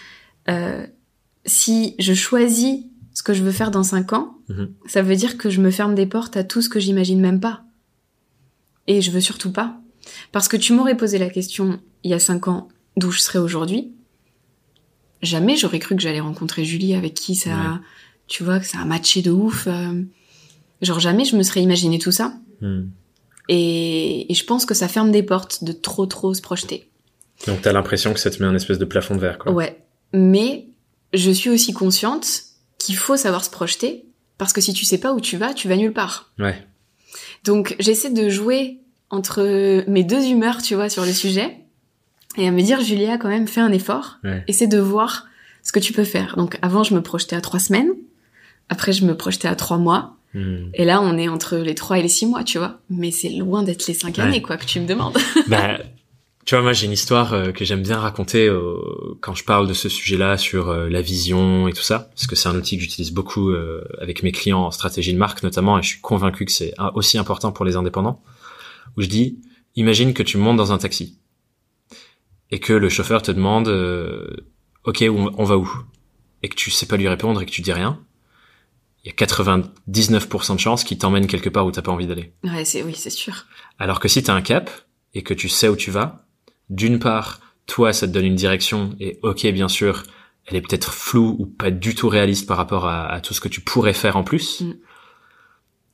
Euh, 0.49 0.87
si 1.45 1.95
je 1.99 2.13
choisis 2.13 2.85
ce 3.20 3.24
que 3.24 3.34
je 3.34 3.43
veux 3.43 3.51
faire 3.51 3.72
dans 3.72 3.84
cinq 3.84 4.13
ans, 4.13 4.38
mhm. 4.47 4.74
ça 4.86 5.01
veut 5.01 5.15
dire 5.15 5.38
que 5.38 5.49
je 5.49 5.61
me 5.61 5.72
ferme 5.72 5.93
des 5.93 6.05
portes 6.05 6.38
à 6.38 6.43
tout 6.43 6.61
ce 6.61 6.70
que 6.70 6.80
j'imagine 6.80 7.20
même 7.20 7.39
pas. 7.39 7.63
Et 8.88 9.01
je 9.01 9.11
veux 9.11 9.22
surtout 9.22 9.51
pas. 9.51 9.80
Parce 10.32 10.47
que 10.47 10.57
tu 10.57 10.74
m'aurais 10.74 10.97
posé 10.97 11.17
la 11.17 11.30
question 11.30 11.80
il 12.03 12.11
y 12.11 12.13
a 12.13 12.20
cinq 12.20 12.47
ans 12.47 12.70
d'où 12.97 13.11
je 13.11 13.20
serais 13.20 13.39
aujourd'hui 13.39 13.91
jamais 15.22 15.55
j'aurais 15.55 15.80
cru 15.80 15.95
que 15.95 16.01
j'allais 16.01 16.20
rencontrer 16.20 16.63
Julie 16.63 16.93
avec 16.93 17.13
qui 17.13 17.36
ça, 17.36 17.80
tu 18.28 18.43
vois, 18.43 18.59
que 18.59 18.65
ça 18.65 18.80
a 18.80 18.86
matché 18.86 19.22
de 19.22 19.32
ouf. 19.32 19.67
Euh. 19.67 20.01
genre 20.82 20.99
jamais 20.99 21.26
je 21.26 21.36
me 21.36 21.43
serais 21.43 21.61
imaginé 21.61 21.99
tout 21.99 22.11
ça. 22.11 22.34
Hmm. 22.61 22.88
Et, 23.47 24.28
je 24.30 24.43
pense 24.43 24.65
que 24.65 24.74
ça 24.74 24.88
ferme 24.88 25.11
des 25.11 25.24
portes 25.24 25.63
de 25.63 25.72
trop 25.72 26.05
trop 26.05 26.34
se 26.34 26.41
projeter. 26.41 26.89
Donc 27.47 27.61
t'as 27.61 27.74
l'impression 27.74 28.13
que 28.13 28.20
ça 28.20 28.30
te 28.30 28.41
met 28.41 28.47
un 28.47 28.55
espèce 28.55 28.78
de 28.78 28.86
plafond 28.86 29.15
de 29.15 29.22
verre, 29.22 29.39
quoi. 29.39 29.51
Ouais. 29.51 29.82
Mais 30.13 30.67
je 31.13 31.32
suis 31.32 31.49
aussi 31.49 31.74
consciente 31.74 32.43
qu'il 32.80 32.97
faut 32.97 33.17
savoir 33.17 33.45
se 33.45 33.49
projeter 33.49 34.05
parce 34.38 34.53
que 34.53 34.61
si 34.61 34.73
tu 34.73 34.86
sais 34.86 34.97
pas 34.97 35.13
où 35.13 35.21
tu 35.21 35.38
vas, 35.38 35.53
tu 35.53 35.67
vas 35.67 35.75
nulle 35.75 35.93
part. 35.93 36.32
Ouais. 36.39 36.55
Donc 37.43 37.75
j'essaie 37.80 38.09
de 38.09 38.30
jouer 38.30 38.80
entre 39.09 39.84
mes 39.88 40.03
deux 40.03 40.25
humeurs, 40.27 40.61
tu 40.61 40.75
vois, 40.75 40.89
sur 40.89 41.05
le 41.05 41.13
sujet 41.13 41.59
et 42.38 42.47
à 42.47 42.51
me 42.51 42.61
dire 42.61 42.82
Julia 42.82 43.17
quand 43.17 43.30
même 43.30 43.47
fais 43.47 43.61
un 43.61 43.71
effort 43.71 44.17
essaie 44.47 44.67
de 44.67 44.80
voir 44.80 45.27
ce 45.63 45.71
que 45.71 45.80
tu 45.80 45.93
peux 45.93 46.03
faire 46.03 46.36
donc 46.38 46.57
avant 46.61 46.84
je 46.84 46.93
me 46.93 47.01
projetais 47.01 47.36
à 47.36 47.41
trois 47.41 47.59
semaines 47.59 47.89
après 48.69 48.93
je 48.93 49.05
me 49.05 49.15
projetais 49.15 49.47
à 49.47 49.55
trois 49.55 49.77
mois 49.77 50.17
hmm. 50.34 50.69
et 50.73 50.86
là 50.86 51.01
on 51.01 51.17
est 51.17 51.27
entre 51.27 51.57
les 51.57 51.75
trois 51.75 51.99
et 51.99 52.01
les 52.01 52.07
six 52.07 52.25
mois 52.25 52.43
tu 52.43 52.57
vois 52.57 52.80
mais 52.89 53.11
c'est 53.11 53.30
loin 53.30 53.63
d'être 53.63 53.88
les 53.88 53.93
cinq 53.93 54.19
années 54.19 54.41
quoi 54.41 54.57
que 54.57 54.65
tu 54.65 54.80
me 54.80 54.88
demandes 54.88 55.17
bah 55.47 55.80
tu 56.49 56.55
vois 56.55 56.63
moi 56.63 56.73
j'ai 56.73 56.87
une 56.87 56.93
histoire 56.93 57.33
euh, 57.33 57.51
que 57.51 57.63
j'aime 57.63 57.83
bien 57.83 57.99
raconter 57.99 58.47
euh, 58.47 58.73
quand 59.21 59.35
je 59.35 59.43
parle 59.43 59.67
de 59.67 59.75
ce 59.75 59.87
sujet-là 59.87 60.35
sur 60.35 60.69
euh, 60.69 60.89
la 60.89 60.99
vision 60.99 61.67
et 61.67 61.73
tout 61.73 61.83
ça 61.83 62.09
parce 62.09 62.25
que 62.25 62.35
c'est 62.35 62.49
un 62.49 62.55
outil 62.55 62.75
que 62.75 62.81
j'utilise 62.81 63.11
beaucoup 63.11 63.53
avec 64.01 64.23
mes 64.23 64.31
clients 64.31 64.63
en 64.63 64.71
stratégie 64.71 65.13
de 65.13 65.19
marque 65.19 65.43
notamment 65.43 65.77
et 65.77 65.83
je 65.83 65.89
suis 65.89 66.01
convaincu 66.01 66.45
que 66.45 66.51
c'est 66.51 66.73
aussi 66.95 67.19
important 67.19 67.51
pour 67.51 67.65
les 67.65 67.75
indépendants 67.75 68.23
où 68.97 69.03
je 69.03 69.05
dis 69.05 69.39
imagine 69.75 70.15
que 70.15 70.23
tu 70.23 70.39
montes 70.39 70.57
dans 70.57 70.71
un 70.71 70.79
taxi 70.79 71.19
et 72.49 72.59
que 72.59 72.73
le 72.73 72.89
chauffeur 72.89 73.21
te 73.21 73.31
demande 73.31 73.67
OK, 74.85 75.05
on, 75.07 75.43
va 75.43 75.55
où? 75.55 75.71
Et 76.41 76.49
que 76.49 76.55
tu 76.55 76.71
sais 76.71 76.87
pas 76.87 76.97
lui 76.97 77.07
répondre 77.07 77.43
et 77.43 77.45
que 77.45 77.51
tu 77.51 77.61
dis 77.61 77.73
rien, 77.73 78.03
il 79.03 79.09
y 79.09 79.11
a 79.11 79.13
99% 79.13 80.53
de 80.55 80.59
chances 80.59 80.83
qu'il 80.83 80.97
t'emmène 80.97 81.27
quelque 81.27 81.49
part 81.49 81.67
où 81.67 81.71
t'as 81.71 81.83
pas 81.83 81.91
envie 81.91 82.07
d'aller. 82.07 82.33
Ouais, 82.43 82.65
c'est 82.65 82.81
oui, 82.81 82.95
c'est 82.95 83.11
sûr. 83.11 83.45
Alors 83.77 83.99
que 83.99 84.07
si 84.07 84.23
t'as 84.23 84.33
un 84.33 84.41
cap 84.41 84.71
et 85.13 85.21
que 85.21 85.35
tu 85.35 85.47
sais 85.47 85.67
où 85.67 85.75
tu 85.75 85.91
vas, 85.91 86.25
d'une 86.70 86.99
part, 86.99 87.39
toi, 87.67 87.93
ça 87.93 88.07
te 88.07 88.11
donne 88.11 88.26
une 88.26 88.36
direction 88.36 88.95
et 88.99 89.20
ok, 89.22 89.45
bien 89.47 89.67
sûr, 89.67 90.03
elle 90.47 90.57
est 90.57 90.61
peut-être 90.61 90.93
floue 90.93 91.36
ou 91.39 91.45
pas 91.45 91.72
du 91.72 91.95
tout 91.95 92.09
réaliste 92.09 92.47
par 92.47 92.57
rapport 92.57 92.88
à, 92.88 93.20
tout 93.22 93.34
ce 93.34 93.41
que 93.41 93.47
tu 93.47 93.61
pourrais 93.61 93.93
faire 93.93 94.17
en 94.17 94.24
plus. 94.24 94.61
Mm. 94.61 94.74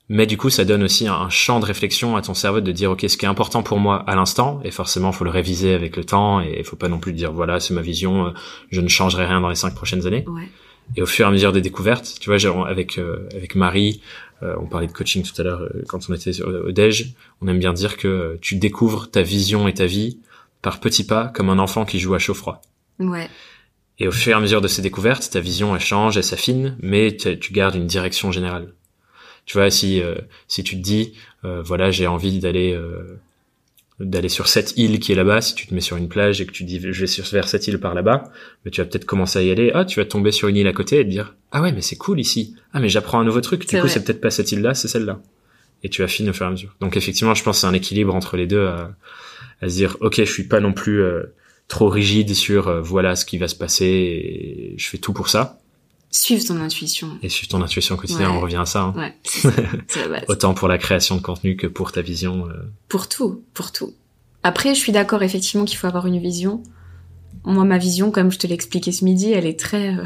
Mais 0.08 0.28
du 0.28 0.38
coup, 0.38 0.52
ça 0.52 0.66
donne 0.66 0.84
aussi 0.84 1.08
un, 1.08 1.30
champ 1.30 1.60
de 1.60 1.66
réflexion 1.66 2.16
à 2.16 2.22
ton 2.22 2.36
cerveau 2.36 2.62
de 2.62 2.72
dire, 2.72 2.92
OK, 2.92 3.04
ce 3.08 3.18
qui 3.18 3.26
est 3.26 3.28
important 3.28 3.64
pour 3.64 3.80
moi 3.80 4.04
à 4.08 4.16
l'instant, 4.16 4.62
et 4.64 4.70
forcément, 4.70 5.12
faut 5.12 5.24
le 5.24 5.32
réviser 5.32 5.74
avec 5.74 5.98
le 5.98 6.04
temps, 6.04 6.42
et 6.42 6.58
il 6.60 6.64
faut 6.64 6.76
pas 6.76 6.90
non 6.90 7.00
plus 7.00 7.12
dire, 7.12 7.32
voilà, 7.32 7.60
c'est 7.60 7.74
ma 7.74 7.82
vision, 7.82 8.28
euh, 8.28 8.30
je 8.70 8.82
ne 8.82 8.88
changerai 8.88 9.26
rien 9.26 9.42
dans 9.42 9.50
les 9.50 9.56
cinq 9.56 9.74
prochaines 9.74 10.06
années. 10.06 10.24
Ouais. 10.28 10.48
Et 10.96 11.02
au 11.02 11.08
fur 11.08 11.26
et 11.26 11.30
à 11.30 11.32
mesure 11.32 11.52
des 11.52 11.62
découvertes, 11.62 12.18
tu 12.20 12.30
vois, 12.30 12.38
genre 12.38 12.68
avec 12.68 13.00
euh, 13.00 13.28
avec 13.34 13.56
Marie, 13.56 14.02
euh, 14.44 14.54
on 14.62 14.68
parlait 14.68 14.86
de 14.86 14.92
coaching 14.92 15.24
tout 15.24 15.42
à 15.42 15.44
l'heure 15.44 15.68
quand 15.88 16.08
on 16.08 16.14
était 16.14 16.40
au, 16.44 16.68
au 16.68 16.72
déj, 16.72 17.16
on 17.42 17.48
aime 17.48 17.58
bien 17.58 17.74
dire 17.74 17.98
que 17.98 18.38
tu 18.42 18.58
découvres 18.58 19.10
ta 19.10 19.24
vision 19.24 19.68
et 19.68 19.74
ta 19.74 19.88
vie 19.88 20.20
par 20.66 20.80
petits 20.80 21.06
pas, 21.06 21.28
comme 21.28 21.50
un 21.50 21.60
enfant 21.60 21.86
qui 21.86 22.00
joue 22.00 22.16
à 22.16 22.20
chaud 22.20 22.34
froid. 22.34 22.60
Ouais. 22.98 23.30
Et 24.00 24.08
au 24.08 24.12
fur 24.12 24.32
et 24.32 24.36
à 24.36 24.40
mesure 24.40 24.62
de 24.62 24.68
ces 24.68 24.82
découvertes, 24.82 25.30
ta 25.30 25.40
vision 25.40 25.76
elle 25.76 25.82
change, 25.82 26.18
elle 26.18 26.24
s'affine, 26.24 26.76
mais 26.82 27.16
tu 27.16 27.54
gardes 27.54 27.76
une 27.76 27.86
direction 27.86 28.32
générale. 28.32 28.74
Tu 29.46 29.58
vois, 29.58 29.70
si 29.70 30.02
euh, 30.02 30.16
si 30.48 30.64
tu 30.64 30.76
te 30.76 30.82
dis, 30.82 31.14
euh, 31.46 31.62
voilà, 31.62 31.92
j'ai 31.92 32.08
envie 32.08 32.40
d'aller 32.40 32.74
euh, 32.74 33.20
d'aller 34.00 34.28
sur 34.28 34.48
cette 34.48 34.76
île 34.76 35.00
qui 35.00 35.12
est 35.12 35.16
là-bas, 35.16 35.40
si 35.42 35.54
tu 35.54 35.68
te 35.68 35.74
mets 35.76 35.82
sur 35.82 35.98
une 35.98 36.10
plage 36.10 36.42
et 36.42 36.48
que 36.48 36.52
tu 36.52 36.64
dis 36.64 36.82
je 36.82 37.00
vais 37.00 37.06
sur 37.06 37.24
vers 37.26 37.48
cette 37.48 37.68
île 37.68 37.80
par 37.80 37.94
là-bas, 37.94 38.24
mais 38.66 38.72
tu 38.72 38.82
vas 38.82 38.88
peut-être 38.88 39.06
commencer 39.06 39.38
à 39.38 39.44
y 39.44 39.52
aller, 39.52 39.72
ah 39.76 39.86
tu 39.86 40.00
vas 40.00 40.06
tomber 40.06 40.32
sur 40.32 40.48
une 40.48 40.58
île 40.58 40.68
à 40.68 40.74
côté 40.74 41.00
et 41.00 41.06
te 41.06 41.10
dire 41.10 41.36
ah 41.52 41.62
ouais 41.62 41.72
mais 41.72 41.82
c'est 41.82 41.96
cool 41.96 42.20
ici, 42.20 42.56
ah 42.74 42.80
mais 42.80 42.90
j'apprends 42.90 43.20
un 43.20 43.24
nouveau 43.24 43.42
truc, 43.42 43.70
du 43.70 43.80
coup 43.80 43.88
c'est 43.88 44.04
peut-être 44.04 44.20
pas 44.20 44.32
cette 44.32 44.52
île-là, 44.52 44.74
c'est 44.74 44.88
celle-là, 44.88 45.22
et 45.84 45.90
tu 45.90 46.04
affines 46.04 46.28
au 46.28 46.34
fur 46.34 46.48
et 46.48 46.50
à 46.50 46.52
mesure. 46.52 46.76
Donc 46.82 46.98
effectivement 46.98 47.36
je 47.36 47.44
pense 47.44 47.60
c'est 47.60 47.68
un 47.68 47.74
équilibre 47.74 48.16
entre 48.16 48.36
les 48.36 48.48
deux 48.48 48.66
à, 48.66 48.96
à 49.62 49.70
se 49.70 49.76
dire 49.76 49.98
ok 50.02 50.18
je 50.18 50.32
suis 50.32 50.48
pas 50.48 50.60
non 50.60 50.74
plus 50.74 51.04
trop 51.68 51.90
rigide 51.90 52.34
sur 52.34 52.82
voilà 52.82 53.16
ce 53.16 53.26
qui 53.26 53.38
va 53.38 53.48
se 53.48 53.56
passer 53.56 53.86
et 53.86 54.76
je 54.78 54.88
fais 54.88 54.98
tout 54.98 55.14
pour 55.14 55.30
ça, 55.30 55.60
Suivre 56.18 56.46
ton 56.46 56.62
intuition. 56.62 57.20
Et 57.22 57.28
suivre 57.28 57.50
ton 57.50 57.62
intuition 57.62 57.98
quotidien, 57.98 58.32
on 58.32 58.40
revient 58.40 58.56
à 58.56 58.66
ça. 58.66 58.84
Hein. 58.84 58.94
Ouais, 58.96 59.14
c'est 59.26 60.00
la 60.00 60.08
base. 60.08 60.24
Autant 60.30 60.54
pour 60.54 60.70
la 60.70 60.78
création 60.78 61.18
de 61.18 61.22
contenu 61.22 61.58
que 61.58 61.68
pour 61.68 61.92
ta 61.92 62.02
vision. 62.02 62.48
Euh. 62.48 62.72
Pour 62.88 63.10
tout, 63.10 63.44
pour 63.54 63.74
tout. 63.74 63.94
Après, 64.42 64.74
je 64.74 64.80
suis 64.80 64.94
d'accord 64.94 65.24
effectivement 65.24 65.66
qu'il 65.66 65.78
faut 65.78 65.88
avoir 65.88 66.08
une 66.08 66.20
vision. 66.20 66.64
Moi, 67.44 67.66
ma 67.66 67.78
vision, 67.78 68.12
comme 68.12 68.32
je 68.32 68.40
te 68.40 68.48
l'ai 68.48 68.54
expliqué 68.54 68.94
ce 68.94 69.04
midi, 69.04 69.34
elle 69.34 69.46
est 69.46 69.60
très, 69.60 69.94
euh, 69.94 70.06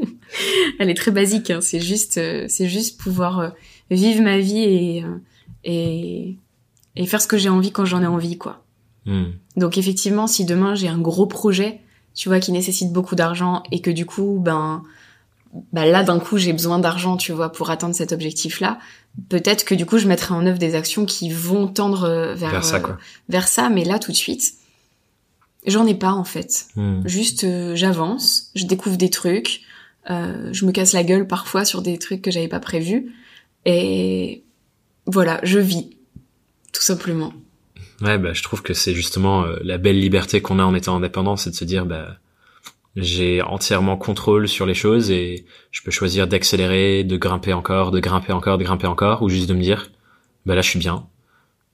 elle 0.80 0.90
est 0.90 0.94
très 0.94 1.12
basique. 1.12 1.50
Hein. 1.50 1.60
C'est 1.60 1.80
juste, 1.80 2.18
euh, 2.18 2.46
c'est 2.48 2.68
juste 2.68 3.00
pouvoir 3.00 3.52
vivre 3.88 4.24
ma 4.24 4.38
vie 4.38 4.64
et 4.64 5.04
et 5.62 6.36
et 6.96 7.06
faire 7.06 7.22
ce 7.22 7.28
que 7.28 7.38
j'ai 7.38 7.50
envie 7.50 7.70
quand 7.70 7.84
j'en 7.84 8.02
ai 8.02 8.06
envie, 8.06 8.36
quoi. 8.36 8.65
Hmm. 9.06 9.30
Donc 9.56 9.78
effectivement, 9.78 10.26
si 10.26 10.44
demain 10.44 10.74
j'ai 10.74 10.88
un 10.88 10.98
gros 10.98 11.26
projet, 11.26 11.80
tu 12.14 12.28
vois, 12.28 12.40
qui 12.40 12.52
nécessite 12.52 12.92
beaucoup 12.92 13.14
d'argent 13.14 13.62
et 13.70 13.80
que 13.80 13.90
du 13.90 14.04
coup, 14.04 14.40
ben 14.42 14.82
bah 15.72 15.86
là 15.86 16.02
d'un 16.02 16.18
coup 16.18 16.38
j'ai 16.38 16.52
besoin 16.52 16.78
d'argent 16.78 17.16
tu 17.16 17.32
vois 17.32 17.50
pour 17.50 17.70
atteindre 17.70 17.94
cet 17.94 18.12
objectif 18.12 18.60
là 18.60 18.78
peut-être 19.28 19.64
que 19.64 19.74
du 19.74 19.86
coup 19.86 19.98
je 19.98 20.06
mettrai 20.06 20.34
en 20.34 20.44
œuvre 20.46 20.58
des 20.58 20.74
actions 20.74 21.06
qui 21.06 21.30
vont 21.30 21.68
tendre 21.68 22.04
euh, 22.04 22.34
vers 22.34 22.64
ça, 22.64 22.76
euh, 22.76 22.92
vers 23.28 23.48
ça 23.48 23.68
mais 23.68 23.84
là 23.84 23.98
tout 23.98 24.12
de 24.12 24.16
suite 24.16 24.54
j'en 25.66 25.86
ai 25.86 25.94
pas 25.94 26.12
en 26.12 26.24
fait 26.24 26.66
hmm. 26.76 27.06
juste 27.06 27.44
euh, 27.44 27.74
j'avance 27.74 28.50
je 28.54 28.64
découvre 28.64 28.96
des 28.96 29.10
trucs 29.10 29.62
je 30.08 30.64
me 30.64 30.70
casse 30.70 30.92
la 30.92 31.02
gueule 31.02 31.26
parfois 31.26 31.64
sur 31.64 31.82
des 31.82 31.98
trucs 31.98 32.22
que 32.22 32.30
j'avais 32.30 32.46
pas 32.46 32.60
prévus 32.60 33.12
et 33.64 34.44
voilà 35.06 35.40
je 35.42 35.58
vis 35.58 35.96
tout 36.72 36.82
simplement 36.82 37.32
ouais 38.02 38.18
bah 38.18 38.32
je 38.32 38.42
trouve 38.42 38.62
que 38.62 38.74
c'est 38.74 38.94
justement 38.94 39.46
la 39.62 39.78
belle 39.78 39.98
liberté 39.98 40.40
qu'on 40.40 40.58
a 40.58 40.64
en 40.64 40.74
étant 40.74 40.96
indépendant 40.96 41.36
c'est 41.36 41.50
de 41.50 41.54
se 41.54 41.64
dire 41.64 41.86
bah 41.86 42.18
j'ai 42.96 43.42
entièrement 43.42 43.96
contrôle 43.96 44.48
sur 44.48 44.64
les 44.64 44.74
choses 44.74 45.10
et 45.10 45.44
je 45.70 45.82
peux 45.82 45.90
choisir 45.90 46.26
d'accélérer, 46.26 47.04
de 47.04 47.16
grimper 47.16 47.52
encore, 47.52 47.90
de 47.90 48.00
grimper 48.00 48.32
encore, 48.32 48.56
de 48.56 48.64
grimper 48.64 48.86
encore, 48.86 49.22
ou 49.22 49.28
juste 49.28 49.48
de 49.48 49.54
me 49.54 49.60
dire, 49.60 49.90
bah 50.46 50.54
là 50.54 50.62
je 50.62 50.70
suis 50.70 50.78
bien, 50.78 51.06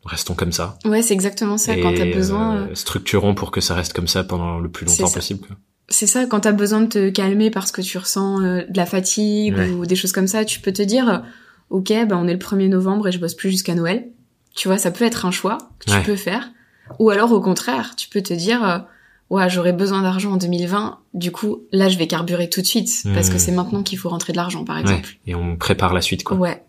restons 0.04 0.34
comme 0.34 0.52
ça. 0.52 0.78
Ouais, 0.84 1.00
c'est 1.00 1.14
exactement 1.14 1.58
ça. 1.58 1.76
quand 1.76 1.94
t'as 1.94 2.12
besoin, 2.12 2.56
euh, 2.56 2.66
euh, 2.70 2.74
structurons 2.74 3.34
pour 3.34 3.52
que 3.52 3.60
ça 3.60 3.74
reste 3.74 3.92
comme 3.92 4.08
ça 4.08 4.24
pendant 4.24 4.58
le 4.58 4.68
plus 4.68 4.84
longtemps 4.84 5.10
possible. 5.10 5.46
C'est 5.88 6.06
ça. 6.06 6.26
Quand 6.26 6.40
t'as 6.40 6.52
besoin 6.52 6.80
de 6.80 6.86
te 6.86 7.10
calmer 7.10 7.50
parce 7.50 7.70
que 7.70 7.82
tu 7.82 7.98
ressens 7.98 8.42
euh, 8.42 8.62
de 8.68 8.76
la 8.76 8.86
fatigue 8.86 9.56
ou 9.76 9.86
des 9.86 9.96
choses 9.96 10.12
comme 10.12 10.26
ça, 10.26 10.44
tu 10.44 10.60
peux 10.60 10.72
te 10.72 10.82
dire, 10.82 11.22
ok, 11.70 11.92
bah 12.08 12.18
on 12.18 12.26
est 12.26 12.32
le 12.32 12.38
1er 12.38 12.68
novembre 12.68 13.08
et 13.08 13.12
je 13.12 13.18
bosse 13.18 13.34
plus 13.34 13.50
jusqu'à 13.50 13.74
Noël. 13.74 14.08
Tu 14.54 14.68
vois, 14.68 14.78
ça 14.78 14.90
peut 14.90 15.04
être 15.04 15.26
un 15.26 15.30
choix 15.30 15.58
que 15.78 15.90
tu 15.90 16.02
peux 16.02 16.16
faire. 16.16 16.50
Ou 16.98 17.10
alors 17.10 17.32
au 17.32 17.40
contraire, 17.40 17.94
tu 17.96 18.08
peux 18.08 18.22
te 18.22 18.34
dire 18.34 18.84
ouais, 19.32 19.48
j'aurais 19.48 19.72
besoin 19.72 20.02
d'argent 20.02 20.32
en 20.32 20.36
2020, 20.36 20.98
du 21.14 21.32
coup, 21.32 21.62
là, 21.72 21.88
je 21.88 21.96
vais 21.96 22.06
carburer 22.06 22.50
tout 22.50 22.60
de 22.60 22.66
suite, 22.66 22.90
parce 23.14 23.30
que 23.30 23.36
hmm. 23.36 23.38
c'est 23.38 23.52
maintenant 23.52 23.82
qu'il 23.82 23.98
faut 23.98 24.10
rentrer 24.10 24.32
de 24.32 24.36
l'argent, 24.36 24.64
par 24.64 24.78
exemple. 24.78 25.16
et 25.26 25.34
on 25.34 25.56
prépare 25.56 25.94
la 25.94 26.02
suite, 26.02 26.22
quoi. 26.22 26.36
Ouais. 26.36 26.62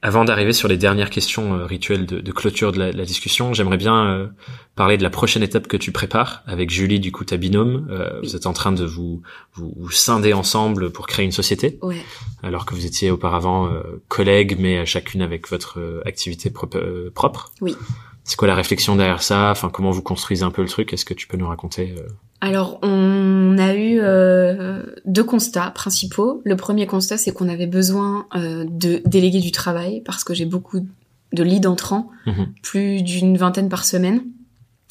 Avant 0.00 0.24
d'arriver 0.24 0.52
sur 0.52 0.68
les 0.68 0.76
dernières 0.76 1.10
questions 1.10 1.54
euh, 1.54 1.66
rituelles 1.66 2.06
de, 2.06 2.32
clôture 2.32 2.70
de 2.70 2.78
la, 2.78 3.04
discussion, 3.04 3.52
j'aimerais 3.52 3.76
bien 3.76 4.06
euh, 4.06 4.28
parler 4.76 4.96
de 4.96 5.02
la 5.02 5.10
prochaine 5.10 5.42
étape 5.42 5.66
que 5.66 5.76
tu 5.76 5.90
prépares 5.90 6.44
avec 6.46 6.70
Julie, 6.70 7.00
du 7.00 7.10
coup 7.10 7.24
ta 7.24 7.36
binôme. 7.36 7.88
Euh, 7.90 8.20
vous 8.22 8.36
êtes 8.36 8.46
en 8.46 8.52
train 8.52 8.70
de 8.70 8.84
vous, 8.84 9.22
vous, 9.54 9.90
scinder 9.90 10.34
ensemble 10.34 10.90
pour 10.90 11.08
créer 11.08 11.24
une 11.24 11.32
société, 11.32 11.80
ouais. 11.82 12.00
alors 12.44 12.64
que 12.64 12.74
vous 12.74 12.86
étiez 12.86 13.10
auparavant 13.10 13.68
collègues, 14.06 14.56
mais 14.58 14.86
chacune 14.86 15.20
avec 15.20 15.48
votre 15.48 16.02
activité 16.06 16.50
propre. 16.50 17.50
Oui. 17.60 17.74
C'est 18.22 18.36
quoi 18.36 18.46
la 18.46 18.54
réflexion 18.54 18.94
derrière 18.94 19.22
ça? 19.22 19.50
Enfin, 19.50 19.68
comment 19.68 19.90
vous 19.90 20.02
construisez 20.02 20.44
un 20.44 20.50
peu 20.50 20.62
le 20.62 20.68
truc? 20.68 20.92
Est-ce 20.92 21.04
que 21.04 21.14
tu 21.14 21.26
peux 21.26 21.36
nous 21.36 21.48
raconter? 21.48 21.94
Alors, 22.40 22.78
on 22.82 23.58
a 23.58 23.74
eu 23.74 23.98
euh, 24.00 24.82
deux 25.04 25.24
constats 25.24 25.70
principaux. 25.70 26.40
Le 26.44 26.56
premier 26.56 26.86
constat, 26.86 27.18
c'est 27.18 27.32
qu'on 27.32 27.48
avait 27.48 27.66
besoin 27.66 28.26
euh, 28.34 28.64
de 28.68 29.02
déléguer 29.06 29.40
du 29.40 29.50
travail 29.50 30.02
parce 30.04 30.22
que 30.22 30.34
j'ai 30.34 30.44
beaucoup 30.44 30.86
de 31.32 31.42
leads 31.42 31.68
entrants, 31.68 32.10
mhm. 32.26 32.52
plus 32.62 33.02
d'une 33.02 33.36
vingtaine 33.36 33.68
par 33.68 33.84
semaine, 33.84 34.22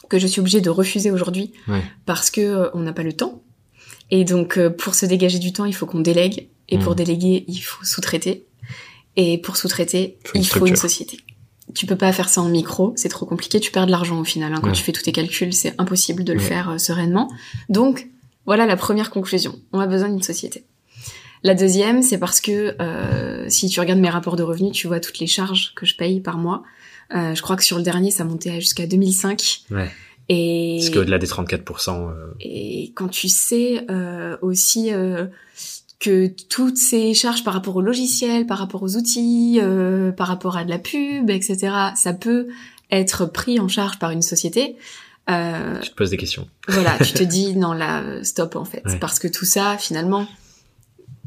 que 0.09 0.19
je 0.19 0.27
suis 0.27 0.41
obligée 0.41 0.61
de 0.61 0.69
refuser 0.69 1.09
aujourd'hui 1.09 1.53
parce 2.05 2.29
que 2.29 2.69
on 2.73 2.79
n'a 2.79 2.93
pas 2.93 3.03
le 3.03 3.13
temps. 3.13 3.41
Et 4.11 4.23
donc, 4.23 4.59
pour 4.77 4.95
se 4.95 5.05
dégager 5.05 5.39
du 5.39 5.51
temps, 5.51 5.65
il 5.65 5.73
faut 5.73 5.85
qu'on 5.85 5.99
délègue. 5.99 6.47
Et 6.69 6.77
pour 6.77 6.91
mhm. 6.91 6.97
déléguer, 6.97 7.45
il 7.47 7.59
faut 7.59 7.83
sous-traiter. 7.83 8.45
Et 9.15 9.37
pour 9.37 9.57
sous-traiter, 9.57 10.19
il 10.35 10.45
faut 10.45 10.65
une 10.65 10.75
société 10.75 11.17
tu 11.73 11.85
peux 11.85 11.95
pas 11.95 12.11
faire 12.11 12.29
ça 12.29 12.41
en 12.41 12.49
micro, 12.49 12.93
c'est 12.95 13.09
trop 13.09 13.25
compliqué, 13.25 13.59
tu 13.59 13.71
perds 13.71 13.85
de 13.85 13.91
l'argent 13.91 14.19
au 14.19 14.23
final. 14.23 14.53
Hein. 14.53 14.59
Quand 14.63 14.71
tu 14.71 14.83
fais 14.83 14.91
tous 14.91 15.03
tes 15.03 15.11
calculs, 15.11 15.53
c'est 15.53 15.73
impossible 15.77 16.23
de 16.23 16.33
le 16.33 16.39
faire 16.39 16.71
euh, 16.71 16.77
sereinement. 16.77 17.29
Donc, 17.69 18.07
voilà 18.45 18.65
la 18.65 18.77
première 18.77 19.09
conclusion. 19.09 19.55
On 19.73 19.79
a 19.79 19.87
besoin 19.87 20.09
d'une 20.09 20.23
société. 20.23 20.63
La 21.43 21.53
deuxième, 21.53 22.01
c'est 22.01 22.17
parce 22.17 22.41
que 22.41 22.75
euh, 22.81 23.45
si 23.49 23.67
tu 23.69 23.79
regardes 23.79 23.99
mes 23.99 24.09
rapports 24.09 24.35
de 24.35 24.43
revenus, 24.43 24.71
tu 24.71 24.87
vois 24.87 24.99
toutes 24.99 25.19
les 25.19 25.27
charges 25.27 25.73
que 25.75 25.85
je 25.85 25.95
paye 25.95 26.19
par 26.19 26.37
mois. 26.37 26.63
Euh, 27.13 27.35
je 27.35 27.41
crois 27.41 27.55
que 27.55 27.63
sur 27.63 27.77
le 27.77 27.83
dernier, 27.83 28.11
ça 28.11 28.23
montait 28.23 28.59
jusqu'à 28.59 28.87
2005. 28.87 29.61
Ouais. 29.71 29.91
Et 30.29 30.77
parce 30.79 30.89
qu'au-delà 30.89 31.19
des 31.19 31.27
34%. 31.27 32.11
Et 32.41 32.91
quand 32.95 33.07
tu 33.07 33.29
sais 33.29 33.85
aussi 34.41 34.91
que 35.99 36.27
toutes 36.49 36.77
ces 36.77 37.13
charges 37.13 37.43
par 37.43 37.53
rapport 37.53 37.75
au 37.75 37.81
logiciel, 37.81 38.45
par 38.45 38.59
rapport 38.59 38.83
aux 38.83 38.95
outils, 38.95 39.59
euh, 39.61 40.11
par 40.11 40.27
rapport 40.27 40.57
à 40.57 40.63
de 40.63 40.69
la 40.69 40.79
pub, 40.79 41.29
etc., 41.29 41.73
ça 41.95 42.13
peut 42.13 42.47
être 42.91 43.25
pris 43.25 43.59
en 43.59 43.67
charge 43.67 43.97
par 43.99 44.11
une 44.11 44.21
société. 44.21 44.75
Euh, 45.29 45.79
tu 45.81 45.89
te 45.89 45.95
poses 45.95 46.11
des 46.11 46.17
questions. 46.17 46.47
Voilà, 46.67 46.97
tu 46.99 47.13
te 47.13 47.23
dis 47.23 47.55
non 47.55 47.73
là, 47.73 48.23
stop 48.23 48.55
en 48.55 48.65
fait, 48.65 48.83
parce 49.01 49.19
que 49.19 49.27
tout 49.27 49.45
ça 49.45 49.77
finalement, 49.77 50.27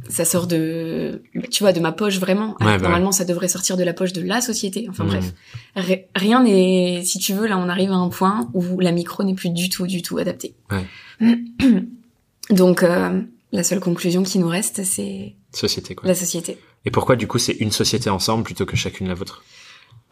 ça 0.08 0.24
sort 0.24 0.46
de, 0.46 1.22
tu 1.50 1.62
vois, 1.62 1.72
de 1.72 1.80
ma 1.80 1.92
poche 1.92 2.18
vraiment. 2.18 2.56
Bah 2.60 2.78
normalement, 2.78 3.12
ça 3.12 3.24
devrait 3.24 3.48
sortir 3.48 3.76
de 3.76 3.84
la 3.84 3.92
poche 3.92 4.12
de 4.12 4.22
la 4.22 4.40
société. 4.40 4.86
Enfin 4.88 5.04
mmh. 5.04 5.08
bref, 5.08 5.34
rien 6.14 6.42
n'est, 6.42 7.02
si 7.04 7.18
tu 7.18 7.34
veux, 7.34 7.46
là 7.46 7.58
on 7.58 7.68
arrive 7.68 7.90
à 7.90 7.96
un 7.96 8.08
point 8.08 8.48
où 8.54 8.80
la 8.80 8.92
micro 8.92 9.24
n'est 9.24 9.34
plus 9.34 9.50
du 9.50 9.68
tout, 9.68 9.86
du 9.86 10.00
tout 10.00 10.18
adaptée. 10.18 10.54
Donc 12.50 12.82
euh, 12.82 13.20
la 13.52 13.64
seule 13.64 13.80
conclusion 13.80 14.22
qui 14.22 14.38
nous 14.38 14.48
reste, 14.48 14.84
c'est 14.84 15.34
société 15.52 15.94
quoi. 15.94 16.08
La 16.08 16.14
société. 16.14 16.58
Et 16.84 16.90
pourquoi 16.90 17.16
du 17.16 17.26
coup 17.26 17.38
c'est 17.38 17.52
une 17.54 17.72
société 17.72 18.10
ensemble 18.10 18.44
plutôt 18.44 18.66
que 18.66 18.76
chacune 18.76 19.08
la 19.08 19.14
vôtre? 19.14 19.42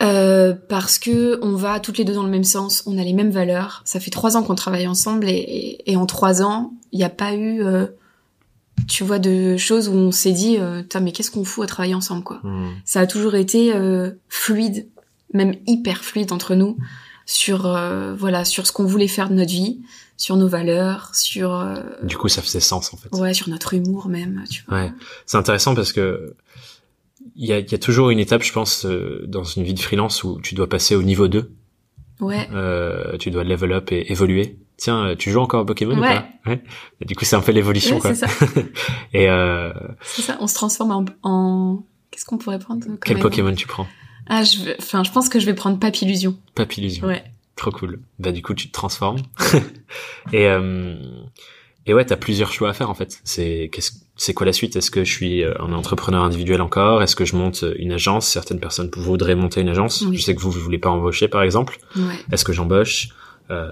Euh, 0.01 0.55
parce 0.69 0.99
que 0.99 1.41
on 1.43 1.57
va 1.57 1.81
toutes 1.81 1.99
les 1.99 2.05
deux 2.05 2.15
dans 2.15 2.23
le 2.23 2.31
même 2.31 2.45
sens, 2.45 2.85
on 2.87 2.99
a 2.99 3.03
les 3.03 3.13
mêmes 3.13 3.31
valeurs. 3.31 3.83
Ça 3.85 3.99
fait 3.99 4.11
trois 4.11 4.37
ans 4.37 4.43
qu'on 4.43 4.55
travaille 4.55 4.87
ensemble 4.87 5.29
et, 5.29 5.79
et, 5.87 5.97
en 5.97 6.07
trois 6.07 6.41
ans, 6.41 6.73
il 6.93 6.99
n'y 6.99 7.05
a 7.05 7.09
pas 7.09 7.35
eu, 7.35 7.63
euh, 7.63 7.87
tu 8.87 9.03
vois, 9.03 9.19
de 9.19 9.57
choses 9.57 9.89
où 9.89 9.95
on 9.95 10.13
s'est 10.13 10.33
dit, 10.33 10.57
euh, 10.59 10.83
mais 11.03 11.11
qu'est-ce 11.11 11.33
qu'on 11.33 11.45
fout 11.45 11.65
à 11.65 11.67
travailler 11.67 11.95
ensemble 11.95 12.23
quoi? 12.23 12.41
Hmm. 12.45 12.71
Ça 12.85 13.01
a 13.01 13.07
toujours 13.07 13.35
été 13.35 13.75
euh, 13.75 14.13
fluide, 14.29 14.89
même 15.33 15.55
hyper 15.67 16.05
fluide 16.05 16.33
entre 16.33 16.55
nous 16.55 16.77
sur 17.29 17.67
euh, 17.67 18.17
voilà 18.17 18.45
sur 18.45 18.67
ce 18.67 18.73
qu'on 18.73 18.87
voulait 18.87 19.07
faire 19.07 19.29
de 19.29 19.35
notre 19.35 19.53
vie 19.53 19.81
sur 20.19 20.37
nos 20.37 20.49
valeurs, 20.49 21.15
sur. 21.15 21.55
Euh, 21.55 21.81
du 22.03 22.19
coup, 22.19 22.29
ça 22.29 22.43
faisait 22.43 22.61
sens 22.61 22.93
en 22.93 22.97
fait. 22.97 23.09
Ouais, 23.17 23.33
sur 23.33 23.49
notre 23.49 23.73
humour 23.73 24.09
même, 24.09 24.45
tu 24.51 24.65
vois. 24.67 24.79
Ouais, 24.79 24.93
c'est 25.25 25.39
intéressant 25.39 25.75
parce 25.75 25.93
que 25.93 26.35
il 27.37 27.47
y 27.47 27.53
a, 27.53 27.61
y 27.61 27.75
a, 27.75 27.79
toujours 27.79 28.11
une 28.11 28.19
étape, 28.19 28.43
je 28.43 28.53
pense, 28.53 28.85
euh, 28.85 29.25
dans 29.29 29.45
une 29.45 29.63
vie 29.63 29.75
de 29.75 29.81
freelance 29.81 30.25
où 30.25 30.41
tu 30.43 30.57
dois 30.57 30.69
passer 30.69 30.97
au 30.97 31.05
niveau 31.05 31.29
2. 31.29 31.53
Ouais. 32.21 32.49
Euh, 32.53 33.17
tu 33.19 33.31
dois 33.31 33.45
level 33.45 33.73
up 33.73 33.93
et 33.93 34.11
évoluer. 34.11 34.59
Tiens, 34.77 35.07
euh, 35.07 35.15
tu 35.15 35.31
joues 35.31 35.41
encore 35.41 35.61
à 35.61 35.67
Pokémon 35.67 35.97
ou 35.97 36.01
pas? 36.01 36.27
Ouais. 36.47 36.63
du 37.07 37.15
coup, 37.15 37.25
c'est 37.25 37.37
un 37.37 37.41
peu 37.41 37.53
l'évolution, 37.53 37.97
ouais, 37.97 38.01
quoi. 38.01 38.15
C'est 38.15 38.27
ça. 38.27 38.47
et 39.13 39.29
euh... 39.29 39.73
c'est 40.03 40.23
ça. 40.23 40.37
On 40.41 40.49
se 40.49 40.55
transforme 40.55 40.91
en, 40.91 41.05
en 41.23 41.85
Qu'est-ce 42.11 42.25
qu'on 42.25 42.39
pourrait 42.39 42.59
prendre 42.59 42.85
Quel 43.05 43.21
Pokémon 43.21 43.55
tu 43.55 43.69
prends? 43.69 43.87
Ah, 44.29 44.45
je, 44.45 44.63
vais- 44.65 44.77
enfin, 44.79 45.03
je 45.05 45.11
pense 45.11 45.29
que 45.29 45.41
je 45.41 45.47
vais 45.47 45.55
prendre 45.55 45.79
Papillusion. 45.79 46.37
Papillusion. 46.55 47.07
Ouais. 47.07 47.25
Trop 47.57 47.71
cool. 47.73 48.01
Bah 48.19 48.31
du 48.31 48.41
coup 48.43 48.55
tu 48.55 48.69
te 48.69 48.73
transformes. 48.73 49.19
et 50.33 50.47
euh, 50.47 50.95
et 51.87 51.95
ouais, 51.95 52.05
t'as 52.05 52.17
plusieurs 52.17 52.53
choix 52.53 52.69
à 52.71 52.73
faire 52.73 52.91
en 52.91 52.95
fait. 52.95 53.21
C'est 53.25 53.69
qu'est-ce 53.73 53.93
c'est 54.17 54.35
quoi 54.35 54.47
la 54.47 54.53
suite? 54.53 54.77
Est-ce 54.77 54.91
que 54.91 55.05
je 55.05 55.13
suis 55.13 55.43
euh, 55.43 55.55
un 55.61 55.73
entrepreneur 55.73 56.23
individuel 56.23 56.61
encore? 56.61 57.03
Est-ce 57.03 57.17
que 57.17 57.25
je 57.25 57.35
monte 57.37 57.65
une 57.79 57.93
agence? 57.93 58.29
Certaines 58.29 58.61
personnes 58.61 58.91
voudraient 58.97 59.35
monter 59.35 59.61
une 59.61 59.69
agence. 59.71 60.03
Oui. 60.03 60.17
Je 60.19 60.23
sais 60.23 60.35
que 60.35 60.41
vous 60.41 60.51
vous 60.51 60.61
voulez 60.61 60.79
pas 60.79 60.91
embaucher 60.91 61.27
par 61.29 61.43
exemple. 61.43 61.79
Ouais. 61.97 62.03
Est-ce 62.33 62.45
que 62.45 62.53
j'embauche? 62.53 63.09
Euh, 63.51 63.71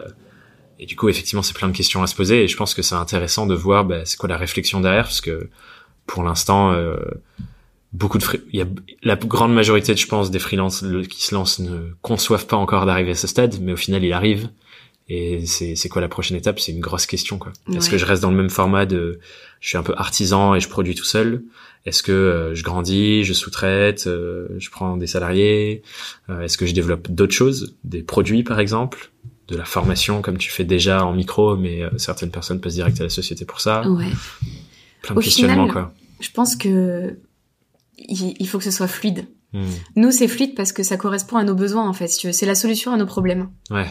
Et 0.79 0.87
du 0.87 0.97
coup 0.97 1.09
effectivement 1.09 1.43
c'est 1.43 1.55
plein 1.57 1.69
de 1.69 1.77
questions 1.77 2.03
à 2.03 2.07
se 2.09 2.15
poser 2.17 2.43
et 2.45 2.49
je 2.49 2.57
pense 2.57 2.75
que 2.75 2.83
c'est 2.83 2.95
intéressant 2.97 3.47
de 3.47 3.55
voir 3.55 3.85
bah, 3.85 4.05
c'est 4.05 4.17
quoi 4.17 4.29
la 4.29 4.37
réflexion 4.37 4.81
derrière? 4.81 5.05
Parce 5.05 5.21
que 5.21 5.49
pour 6.07 6.23
l'instant 6.25 6.73
euh, 6.73 6.97
beaucoup 7.97 8.19
de 8.19 8.25
il 8.53 8.59
y 8.59 8.63
a 8.63 8.67
la 9.03 9.17
grande 9.17 9.55
majorité 9.55 9.97
je 9.97 10.07
pense 10.07 10.31
des 10.31 10.39
freelances 10.39 10.85
qui 11.09 11.23
se 11.23 11.35
lancent 11.35 11.61
ne 11.61 11.91
conçoivent 12.03 12.47
pas 12.47 12.57
encore 12.57 12.87
d'arriver 12.87 13.13
à 13.13 13.15
ce 13.15 13.27
stade 13.27 13.59
mais 13.61 13.73
au 13.73 13.77
final 13.77 14.05
il 14.05 14.13
arrive 14.13 14.49
et 15.09 15.47
c'est 15.47 15.77
c'est 15.77 15.89
quoi 15.89 16.03
la 16.03 16.09
prochaine 16.09 16.37
étape? 16.37 16.59
C'est 16.59 16.73
une 16.73 16.81
grosse 16.81 17.07
question 17.07 17.39
quoi. 17.39 17.53
Est-ce 17.73 17.89
que 17.89 17.99
je 17.99 18.05
reste 18.05 18.23
dans 18.23 18.31
le 18.31 18.37
même 18.37 18.51
format 18.51 18.87
de 18.87 19.21
je 19.61 19.69
suis 19.69 19.79
un 19.79 19.85
peu 19.85 19.95
artisan 19.97 20.55
et 20.55 20.61
je 20.61 20.69
produis 20.69 20.95
tout 20.95 21.05
seul? 21.05 21.45
Est-ce 21.85 22.03
que 22.03 22.11
euh, 22.11 22.55
je 22.57 22.65
grandis 22.65 23.23
je 23.23 23.33
sous-traite 23.33 24.09
euh, 24.09 24.49
je 24.59 24.69
prends 24.71 24.97
des 24.97 25.07
salariés? 25.07 25.83
Euh, 26.29 26.41
est-ce 26.41 26.59
que 26.59 26.67
je 26.67 26.75
développe 26.75 27.09
d'autres 27.09 27.35
choses? 27.35 27.77
Des 27.85 28.03
produits 28.03 28.43
par 28.43 28.59
exemple? 28.59 29.13
De 29.47 29.57
la 29.57 29.65
formation 29.65 30.23
comme 30.23 30.39
tu 30.39 30.51
fais 30.51 30.65
déjà 30.65 31.05
en 31.05 31.13
micro 31.13 31.57
mais 31.57 31.83
certaines 31.99 32.33
personnes 32.33 32.61
passent 32.61 32.75
direct 32.75 33.01
à 33.01 33.05
la 33.05 33.11
société 33.11 33.45
pour 33.45 33.61
ça? 33.61 33.89
Ouais. 33.89 34.11
plein 35.03 35.15
de 35.15 35.21
Au 35.21 35.23
questionnements 35.23 35.69
final, 35.69 35.73
quoi. 35.73 35.95
Je 36.19 36.31
pense 36.33 36.57
que 36.57 37.17
il, 37.99 38.35
il 38.39 38.49
faut 38.49 38.59
que 38.59 38.65
ce 38.65 38.71
soit 38.71 38.89
fluide. 38.89 39.27
Hmm. 39.53 39.65
Nous, 39.97 40.11
c'est 40.11 40.29
fluide 40.29 40.55
parce 40.55 40.73
que 40.73 40.83
ça 40.83 40.97
correspond 40.97 41.37
à 41.37 41.45
nos 41.45 41.55
besoins, 41.55 41.89
en 41.89 41.93
fait. 41.93 42.09
si. 42.09 42.33
C'est 42.33 42.47
la 42.47 42.55
solution 42.55 42.93
à 42.93 42.97
nos 42.97 43.07
problèmes. 43.07 43.49
ouais 43.71 43.87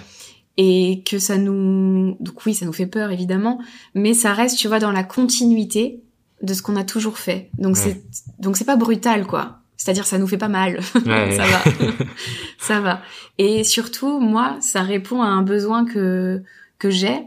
Et 0.58 1.04
que 1.06 1.18
ça 1.20 1.38
nous... 1.38 2.18
Donc 2.20 2.46
oui, 2.46 2.54
ça 2.54 2.66
nous 2.66 2.74
fait 2.74 2.86
peur, 2.88 3.12
évidemment. 3.12 3.60
Mais 3.94 4.14
ça 4.14 4.34
reste, 4.34 4.58
tu 4.58 4.68
vois, 4.68 4.80
dans 4.80 4.92
la 4.92 5.04
continuité 5.04 6.02
de 6.42 6.54
ce 6.54 6.62
qu'on 6.62 6.76
a 6.76 6.84
toujours 6.84 7.18
fait. 7.18 7.50
Donc 7.58 7.76
Ouais. 7.76 7.82
c'est 7.82 8.04
donc 8.40 8.58
c'est 8.58 8.66
pas 8.66 8.76
brutal, 8.76 9.26
quoi. 9.26 9.60
C'est-à-dire, 9.78 10.06
ça 10.06 10.18
nous 10.18 10.28
fait 10.28 10.38
pas 10.38 10.48
mal. 10.50 10.80
ouais 11.06 11.36
ça 11.36 11.46
va. 11.46 11.64
ça 12.60 12.80
va. 12.82 13.02
Et 13.38 13.64
surtout, 13.64 14.20
moi, 14.20 14.58
ça 14.62 14.82
répond 14.82 15.22
à 15.22 15.28
un 15.28 15.42
besoin 15.42 15.86
que, 15.86 16.44
que 16.80 16.90
j'ai. 16.90 17.20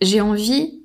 J'ai 0.00 0.20
envie 0.20 0.80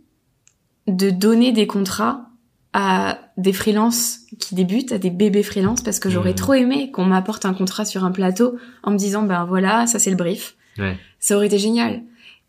de 0.87 1.09
donner 1.11 1.51
des 1.51 1.67
contrats 1.67 2.29
à 2.73 3.19
des 3.37 3.53
freelances 3.53 4.19
qui 4.39 4.55
débutent, 4.55 4.91
à 4.91 4.97
des 4.97 5.09
bébés 5.11 5.43
freelances, 5.43 5.81
parce 5.81 5.99
que 5.99 6.09
j'aurais 6.09 6.31
Mhm. 6.31 6.35
trop 6.35 6.53
aimé 6.53 6.91
qu'on 6.91 7.05
m'apporte 7.05 7.45
un 7.45 7.53
contrat 7.53 7.85
sur 7.85 8.03
un 8.03 8.11
plateau 8.11 8.57
en 8.83 8.91
me 8.91 8.97
disant, 8.97 9.23
ben 9.23 9.45
voilà, 9.45 9.85
ça 9.87 9.99
c'est 9.99 10.09
le 10.09 10.15
brief. 10.15 10.55
ouais 10.79 10.97
Ça 11.19 11.35
aurait 11.35 11.45
été 11.47 11.59
génial. 11.59 12.01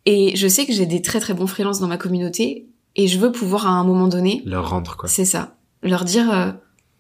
Et 0.06 0.34
je 0.36 0.48
sais 0.48 0.66
que 0.66 0.72
j'ai 0.72 0.86
des 0.86 1.02
très 1.02 1.20
très 1.20 1.34
bons 1.34 1.46
freelances 1.46 1.80
dans 1.80 1.88
ma 1.88 1.96
communauté, 1.98 2.66
et 2.96 3.06
je 3.08 3.18
veux 3.18 3.32
pouvoir 3.32 3.66
à 3.66 3.70
un 3.70 3.84
moment 3.84 4.08
donné, 4.08 4.42
leur 4.46 4.70
rendre 4.70 4.96
quoi 4.96 5.08
c'est 5.08 5.24
ça, 5.24 5.56
leur 5.82 6.04
dire, 6.04 6.30
euh, 6.32 6.52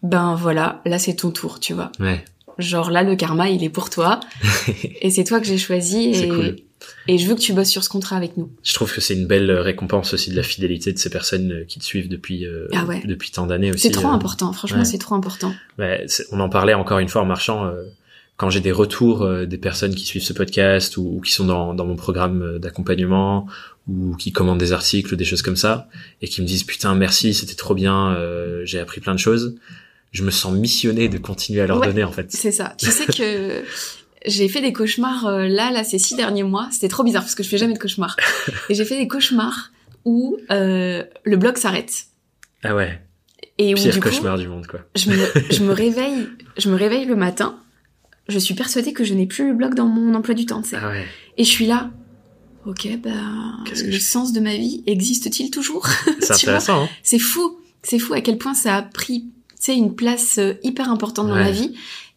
ben 0.02 0.34
voilà, 0.34 0.82
là 0.84 0.98
c'est 0.98 1.14
ton 1.14 1.30
tour, 1.30 1.60
tu 1.60 1.72
vois. 1.72 1.90
ouais 2.00 2.24
Genre 2.58 2.90
là, 2.90 3.02
le 3.02 3.16
karma, 3.16 3.48
il 3.50 3.64
est 3.64 3.68
pour 3.70 3.90
toi. 3.90 4.20
et 5.02 5.10
c'est 5.10 5.24
toi 5.24 5.40
que 5.40 5.46
j'ai 5.46 5.58
choisi. 5.58 6.14
C'est 6.14 6.26
Et, 6.26 6.28
cool. 6.28 6.56
Et 7.08 7.18
je 7.18 7.26
veux 7.28 7.34
que 7.34 7.40
tu 7.40 7.52
bosses 7.52 7.68
sur 7.70 7.82
ce 7.84 7.88
contrat 7.88 8.16
avec 8.16 8.36
nous. 8.36 8.50
Je 8.62 8.72
trouve 8.74 8.92
que 8.92 9.00
c'est 9.00 9.14
une 9.14 9.26
belle 9.26 9.50
récompense 9.50 10.14
aussi 10.14 10.30
de 10.30 10.36
la 10.36 10.42
fidélité 10.42 10.92
de 10.92 10.98
ces 10.98 11.10
personnes 11.10 11.52
euh, 11.52 11.64
qui 11.64 11.78
te 11.78 11.84
suivent 11.84 12.08
depuis 12.08 12.46
euh, 12.46 12.68
Ah 12.74 12.84
ouais. 12.84 13.02
depuis 13.04 13.30
tant 13.30 13.46
d'années 13.46 13.70
aussi. 13.72 13.80
C'est 13.80 13.90
trop 13.90 14.08
euh. 14.08 14.12
important. 14.12 14.52
Franchement, 14.52 14.78
ouais. 14.80 14.84
c'est 14.84 14.98
trop 14.98 15.14
important. 15.14 15.54
Ouais, 15.78 16.06
on 16.32 16.40
en 16.40 16.48
parlait 16.48 16.74
encore 16.74 16.98
une 16.98 17.08
fois 17.08 17.22
en 17.22 17.26
marchant. 17.26 17.66
euh, 17.66 17.82
quand 18.36 18.50
j'ai 18.50 18.58
des 18.60 18.72
retours 18.72 19.28
des 19.46 19.58
personnes 19.58 19.94
qui 19.94 20.04
suivent 20.04 20.24
ce 20.24 20.32
podcast 20.32 20.96
ou, 20.96 21.18
ou 21.18 21.20
qui 21.20 21.30
sont 21.30 21.44
dans, 21.44 21.72
dans 21.72 21.86
mon 21.86 21.94
programme 21.94 22.58
d'accompagnement 22.58 23.46
ou 23.86 24.16
qui 24.16 24.32
commandent 24.32 24.58
des 24.58 24.72
articles 24.72 25.14
ou 25.14 25.16
des 25.16 25.24
choses 25.24 25.40
comme 25.42 25.54
ça 25.54 25.88
et 26.20 26.26
qui 26.26 26.42
me 26.42 26.46
disent 26.46 26.64
putain 26.64 26.96
merci 26.96 27.32
c'était 27.32 27.54
trop 27.54 27.74
bien 27.76 28.18
j'ai 28.64 28.80
appris 28.80 29.00
plein 29.00 29.14
de 29.14 29.20
choses 29.20 29.54
je 30.10 30.24
me 30.24 30.32
sens 30.32 30.52
missionné 30.52 31.08
de 31.08 31.16
continuer 31.18 31.60
à 31.60 31.68
leur 31.68 31.78
Ouais. 31.78 31.86
donner 31.86 32.02
en 32.02 32.10
fait 32.10 32.26
C'est 32.30 32.50
ça. 32.50 32.74
Tu 32.76 32.90
sais 32.90 33.06
que 33.06 33.62
j'ai 34.26 34.48
fait 34.48 34.60
des 34.60 34.72
cauchemars 34.72 35.26
euh, 35.26 35.46
là, 35.48 35.70
là, 35.70 35.84
ces 35.84 35.98
six 35.98 36.14
derniers 36.16 36.42
mois. 36.42 36.68
C'était 36.72 36.88
trop 36.88 37.02
bizarre 37.04 37.22
parce 37.22 37.34
que 37.34 37.42
je 37.42 37.48
fais 37.48 37.58
jamais 37.58 37.74
de 37.74 37.78
cauchemars. 37.78 38.16
et 38.70 38.74
j'ai 38.74 38.84
fait 38.84 38.96
des 38.96 39.08
cauchemars 39.08 39.70
où 40.04 40.36
euh, 40.50 41.04
le 41.24 41.36
blog 41.36 41.56
s'arrête. 41.56 42.04
ah 42.62 42.74
ouais 42.74 43.00
Et 43.58 43.74
où 43.74 43.76
pire 43.76 43.92
du 43.92 44.00
coup, 44.00 44.08
cauchemar 44.08 44.38
du 44.38 44.48
monde 44.48 44.66
quoi 44.66 44.80
je 44.96 45.10
me, 45.10 45.16
je 45.50 45.62
me 45.62 45.72
réveille, 45.84 46.28
je 46.58 46.68
me 46.70 46.74
réveille 46.76 47.04
le 47.06 47.16
matin. 47.16 47.58
Je 48.28 48.38
suis 48.38 48.54
persuadée 48.54 48.92
que 48.94 49.04
je 49.04 49.12
n'ai 49.14 49.26
plus 49.26 49.48
le 49.48 49.54
blog 49.54 49.74
dans 49.74 49.86
mon 49.86 50.14
emploi 50.14 50.34
du 50.34 50.46
temps, 50.46 50.62
tu 50.62 50.70
sais. 50.70 50.76
ah 50.80 50.88
ouais 50.88 51.04
Et 51.36 51.44
je 51.44 51.50
suis 51.50 51.66
là. 51.66 51.90
Ok, 52.66 52.88
bah, 53.02 53.10
que 53.66 53.78
le 53.78 53.90
je 53.92 53.98
sens 53.98 54.32
de 54.32 54.40
ma 54.40 54.56
vie 54.56 54.82
existe-t-il 54.86 55.50
toujours? 55.50 55.86
C'est 56.20 56.32
intéressant 56.32 56.84
hein 56.84 56.88
C'est 57.02 57.18
fou, 57.18 57.58
c'est 57.82 57.98
fou 57.98 58.14
à 58.14 58.22
quel 58.22 58.38
point 58.38 58.54
ça 58.54 58.76
a 58.76 58.82
pris, 58.82 59.26
tu 59.50 59.54
sais, 59.58 59.74
une 59.76 59.94
place 59.94 60.38
euh, 60.38 60.54
hyper 60.62 60.90
importante 60.90 61.28
dans 61.28 61.34
Ouais. 61.34 61.44
ma 61.44 61.50
vie, 61.50 61.74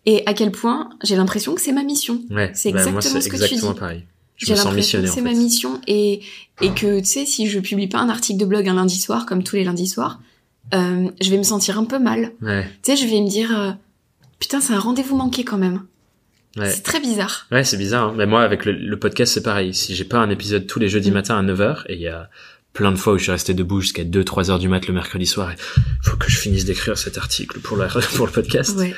et 0.08 0.24
à 0.26 0.34
quel 0.34 0.51
point 0.51 0.89
j'ai 1.03 1.16
l'impression 1.16 1.53
que 1.53 1.62
c'est 1.62 1.72
ma 1.74 1.84
mission. 1.84 2.22
ouais 2.32 2.49
C'est 2.55 2.72
bah, 2.72 2.80
exactement 2.80 3.22
ce 3.22 3.30
que 3.30 3.36
tu 3.38 3.43
exactement 3.43 3.74
dis. 3.74 3.80
pareil 3.80 4.03
J'ai 4.38 4.55
l'impression 4.55 5.01
que 5.01 5.08
c'est 5.08 5.22
ma 5.22 5.34
mission, 5.34 5.80
et 5.88 6.22
et 6.62 6.72
que 6.74 6.99
tu 6.99 7.05
sais, 7.05 7.26
si 7.28 7.47
je 7.47 7.60
publie 7.60 7.88
pas 7.88 7.99
un 7.99 8.10
article 8.10 8.39
de 8.39 8.45
blog 8.45 8.68
un 8.68 8.74
lundi 8.74 8.97
soir 8.99 9.26
comme 9.28 9.43
tous 9.43 9.55
les 9.58 9.64
lundis 9.64 9.88
soirs, 9.88 10.20
euh, 10.74 11.10
je 11.22 11.30
vais 11.30 11.38
me 11.38 11.43
sentir 11.43 11.78
un 11.78 11.86
peu 11.86 11.99
mal. 11.99 12.32
ouais 12.41 12.66
Tu 12.84 12.95
sais, 12.95 12.97
je 12.97 13.08
vais 13.08 13.22
me 13.22 13.30
dire, 13.30 13.58
euh, 13.58 13.72
putain, 14.39 14.60
c'est 14.60 14.74
un 14.74 14.80
rendez-vous 14.80 15.16
manqué 15.16 15.43
quand 15.43 15.58
même. 15.58 15.84
ouais 16.58 16.70
C'est 16.72 16.82
très 16.84 16.99
bizarre. 16.99 17.45
Ouais, 17.51 17.64
c'est 17.64 17.78
bizarre. 17.78 18.10
hein. 18.10 18.14
Mais 18.18 18.26
moi, 18.26 18.41
avec 18.43 18.66
le, 18.66 18.72
le 18.74 18.97
podcast, 18.99 19.34
c'est 19.34 19.43
pareil. 19.43 19.74
Si 19.74 19.95
j'ai 19.95 20.03
pas 20.03 20.18
un 20.20 20.30
épisode 20.30 20.66
tous 20.68 20.80
les 20.80 20.89
jeudis 20.89 21.12
Mm. 21.12 21.14
matins 21.14 21.38
à 21.38 21.43
9h, 21.43 21.84
et 21.89 21.93
il 21.95 22.01
y 22.01 22.08
a 22.08 22.30
plein 22.74 22.91
de 22.91 22.97
fois 22.97 23.14
où 23.14 23.18
je 23.18 23.24
suis 23.24 23.32
resté 23.32 23.53
debout 23.53 23.82
jusqu'à 23.82 24.03
2-3 24.03 24.49
heures 24.51 24.60
du 24.60 24.68
mat 24.68 24.86
le 24.88 24.93
mercredi 24.93 25.26
soir, 25.26 25.51
et 25.51 25.55
faut 26.03 26.18
que 26.18 26.30
je 26.30 26.38
finisse 26.38 26.66
d'écrire 26.66 26.97
cet 26.97 27.18
article 27.18 27.60
pour, 27.60 27.78
la, 27.78 27.88
pour 28.16 28.26
le 28.26 28.32
podcast, 28.32 28.78
Ouais. 28.78 28.93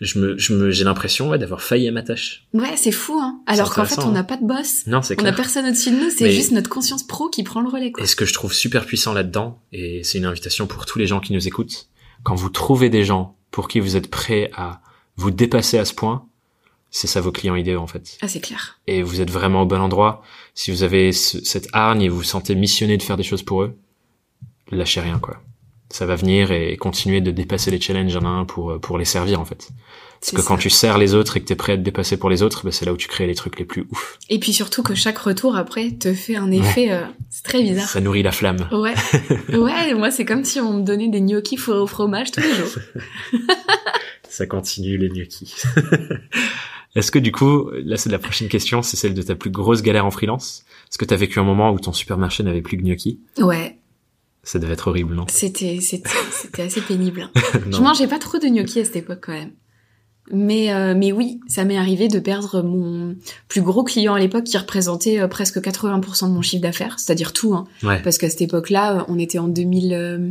Je 0.00 0.18
me, 0.18 0.36
je 0.38 0.54
me, 0.54 0.70
j'ai 0.70 0.84
l'impression 0.84 1.30
ouais, 1.30 1.38
d'avoir 1.38 1.62
failli 1.62 1.88
à 1.88 1.92
ma 1.92 2.02
tâche. 2.02 2.46
Ouais, 2.52 2.76
c'est 2.76 2.92
fou, 2.92 3.18
hein. 3.20 3.40
Alors 3.46 3.72
qu'en 3.74 3.84
fait, 3.84 4.00
on 4.00 4.12
n'a 4.12 4.20
hein. 4.20 4.24
pas 4.24 4.36
de 4.36 4.44
boss. 4.46 4.86
Non, 4.86 5.00
c'est 5.02 5.18
On 5.20 5.24
n'a 5.24 5.32
personne 5.32 5.66
au-dessus 5.66 5.90
de 5.90 5.96
nous, 5.96 6.10
c'est 6.10 6.30
juste 6.30 6.52
notre 6.52 6.68
conscience 6.68 7.02
pro 7.06 7.28
qui 7.28 7.42
prend 7.42 7.60
le 7.62 7.68
relais, 7.68 7.92
quoi. 7.92 8.04
Et 8.04 8.06
ce 8.06 8.14
que 8.16 8.24
je 8.26 8.34
trouve 8.34 8.52
super 8.52 8.84
puissant 8.86 9.12
là-dedans, 9.14 9.60
et 9.72 10.02
c'est 10.04 10.18
une 10.18 10.26
invitation 10.26 10.66
pour 10.66 10.84
tous 10.86 10.98
les 10.98 11.06
gens 11.06 11.20
qui 11.20 11.32
nous 11.32 11.46
écoutent, 11.48 11.88
quand 12.24 12.34
vous 12.34 12.50
trouvez 12.50 12.90
des 12.90 13.04
gens 13.04 13.36
pour 13.50 13.68
qui 13.68 13.80
vous 13.80 13.96
êtes 13.96 14.10
prêts 14.10 14.50
à 14.54 14.80
vous 15.16 15.30
dépasser 15.30 15.78
à 15.78 15.84
ce 15.84 15.94
point, 15.94 16.26
c'est 16.90 17.06
ça 17.06 17.20
vos 17.20 17.32
clients 17.32 17.56
idéaux 17.56 17.80
en 17.80 17.86
fait. 17.86 18.18
Ah, 18.20 18.28
c'est 18.28 18.40
clair. 18.40 18.78
et 18.86 19.02
vous 19.02 19.20
êtes 19.20 19.30
vraiment 19.30 19.62
au 19.62 19.66
bon 19.66 19.80
endroit, 19.80 20.22
si 20.54 20.70
vous 20.70 20.82
avez 20.82 21.12
ce- 21.12 21.42
cette 21.44 21.68
hargne 21.72 22.02
et 22.02 22.08
vous 22.08 22.18
vous 22.18 22.22
sentez 22.22 22.54
missionné 22.54 22.96
de 22.96 23.02
faire 23.02 23.16
des 23.16 23.22
choses 23.22 23.42
pour 23.42 23.62
eux, 23.62 23.76
lâchez 24.70 25.00
rien 25.00 25.18
quoi. 25.18 25.42
Ça 25.88 26.04
va 26.04 26.16
venir 26.16 26.50
et 26.50 26.76
continuer 26.76 27.20
de 27.20 27.30
dépasser 27.30 27.70
les 27.70 27.80
challenges 27.80 28.16
un 28.16 28.24
à 28.24 28.28
un 28.28 28.44
pour 28.44 28.72
euh, 28.72 28.78
pour 28.78 28.98
les 28.98 29.04
servir 29.04 29.40
en 29.40 29.44
fait. 29.44 29.68
Parce 30.20 30.32
que 30.32 30.42
ça. 30.42 30.48
quand 30.48 30.56
tu 30.56 30.70
sers 30.70 30.98
les 30.98 31.14
autres 31.14 31.36
et 31.36 31.40
que 31.40 31.44
t'es 31.44 31.54
prêt 31.54 31.74
à 31.74 31.76
te 31.76 31.82
dépasser 31.82 32.16
pour 32.16 32.30
les 32.30 32.42
autres, 32.42 32.64
bah, 32.64 32.72
c'est 32.72 32.84
là 32.84 32.92
où 32.92 32.96
tu 32.96 33.06
crées 33.06 33.26
les 33.26 33.34
trucs 33.34 33.58
les 33.58 33.64
plus 33.64 33.86
ouf. 33.90 34.18
Et 34.28 34.40
puis 34.40 34.52
surtout 34.52 34.82
que 34.82 34.94
chaque 34.94 35.18
retour 35.18 35.56
après 35.56 35.92
te 35.92 36.12
fait 36.14 36.36
un 36.36 36.50
effet, 36.50 36.90
euh, 36.90 37.04
c'est 37.30 37.44
très 37.44 37.62
bizarre. 37.62 37.88
Ça 37.88 38.00
nourrit 38.00 38.22
la 38.22 38.32
flamme. 38.32 38.68
Ouais, 38.72 38.94
ouais, 39.56 39.94
moi 39.94 40.10
c'est 40.10 40.24
comme 40.24 40.44
si 40.44 40.58
on 40.60 40.78
me 40.78 40.82
donnait 40.82 41.08
des 41.08 41.20
gnocchis 41.20 41.56
fourrés 41.56 41.78
au 41.78 41.86
fromage 41.86 42.32
tous 42.32 42.40
les 42.40 42.54
jours. 42.54 42.68
Ça 44.28 44.46
continue 44.46 44.98
les 44.98 45.08
gnocchis. 45.08 45.54
Est-ce 46.96 47.10
que 47.10 47.18
du 47.18 47.30
coup, 47.30 47.70
là 47.72 47.96
c'est 47.96 48.10
la 48.10 48.18
prochaine 48.18 48.48
question, 48.48 48.82
c'est 48.82 48.96
celle 48.96 49.14
de 49.14 49.22
ta 49.22 49.34
plus 49.34 49.50
grosse 49.50 49.82
galère 49.82 50.04
en 50.04 50.10
freelance? 50.10 50.64
Est-ce 50.90 50.98
que 50.98 51.04
t'as 51.04 51.16
vécu 51.16 51.38
un 51.38 51.44
moment 51.44 51.70
où 51.70 51.78
ton 51.78 51.92
supermarché 51.92 52.42
n'avait 52.42 52.62
plus 52.62 52.76
de 52.76 52.82
gnocchis? 52.82 53.20
Ouais, 53.38 53.78
Ça 54.46 54.58
devait 54.58 54.72
être 54.74 54.88
horrible, 54.88 55.14
non 55.14 55.26
c'était 55.28 55.78
assez 56.62 56.80
pénible. 56.80 57.28
Je 57.34 57.68
Non. 57.68 57.80
mangeais 57.82 58.06
pas 58.06 58.18
trop 58.18 58.38
de 58.38 58.46
gnocchis 58.46 58.80
à 58.80 58.84
cette 58.84 58.96
époque 58.96 59.18
quand 59.26 59.32
même. 59.32 59.50
Mais 60.32 60.72
euh, 60.72 60.94
mais 60.96 61.12
oui, 61.12 61.40
ça 61.46 61.64
m'est 61.64 61.76
arrivé 61.76 62.08
de 62.08 62.18
perdre 62.18 62.62
mon 62.62 63.14
plus 63.48 63.60
gros 63.62 63.84
client 63.84 64.14
à 64.14 64.18
l'époque 64.18 64.44
qui 64.44 64.56
représentait 64.58 65.20
euh, 65.20 65.28
presque 65.28 65.58
80% 65.58 66.28
de 66.28 66.32
mon 66.32 66.42
chiffre 66.42 66.62
d'affaires, 66.62 66.98
c'est-à-dire 66.98 67.32
tout 67.32 67.54
hein. 67.54 67.66
Ouais. 67.84 68.00
parce 68.02 68.18
qu'à 68.18 68.28
cette 68.30 68.40
époque-là, 68.42 69.04
on 69.08 69.18
était 69.20 69.38
en 69.38 69.46
2000, 69.48 69.92
euh, 69.94 70.30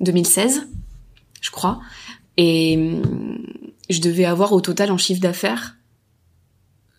2016, 0.00 0.68
je 1.40 1.50
crois, 1.50 1.80
et 2.36 3.00
je 3.90 4.00
devais 4.00 4.24
avoir 4.24 4.52
au 4.52 4.60
total 4.60 4.90
en 4.92 4.96
chiffre 4.98 5.20
d'affaires 5.20 5.76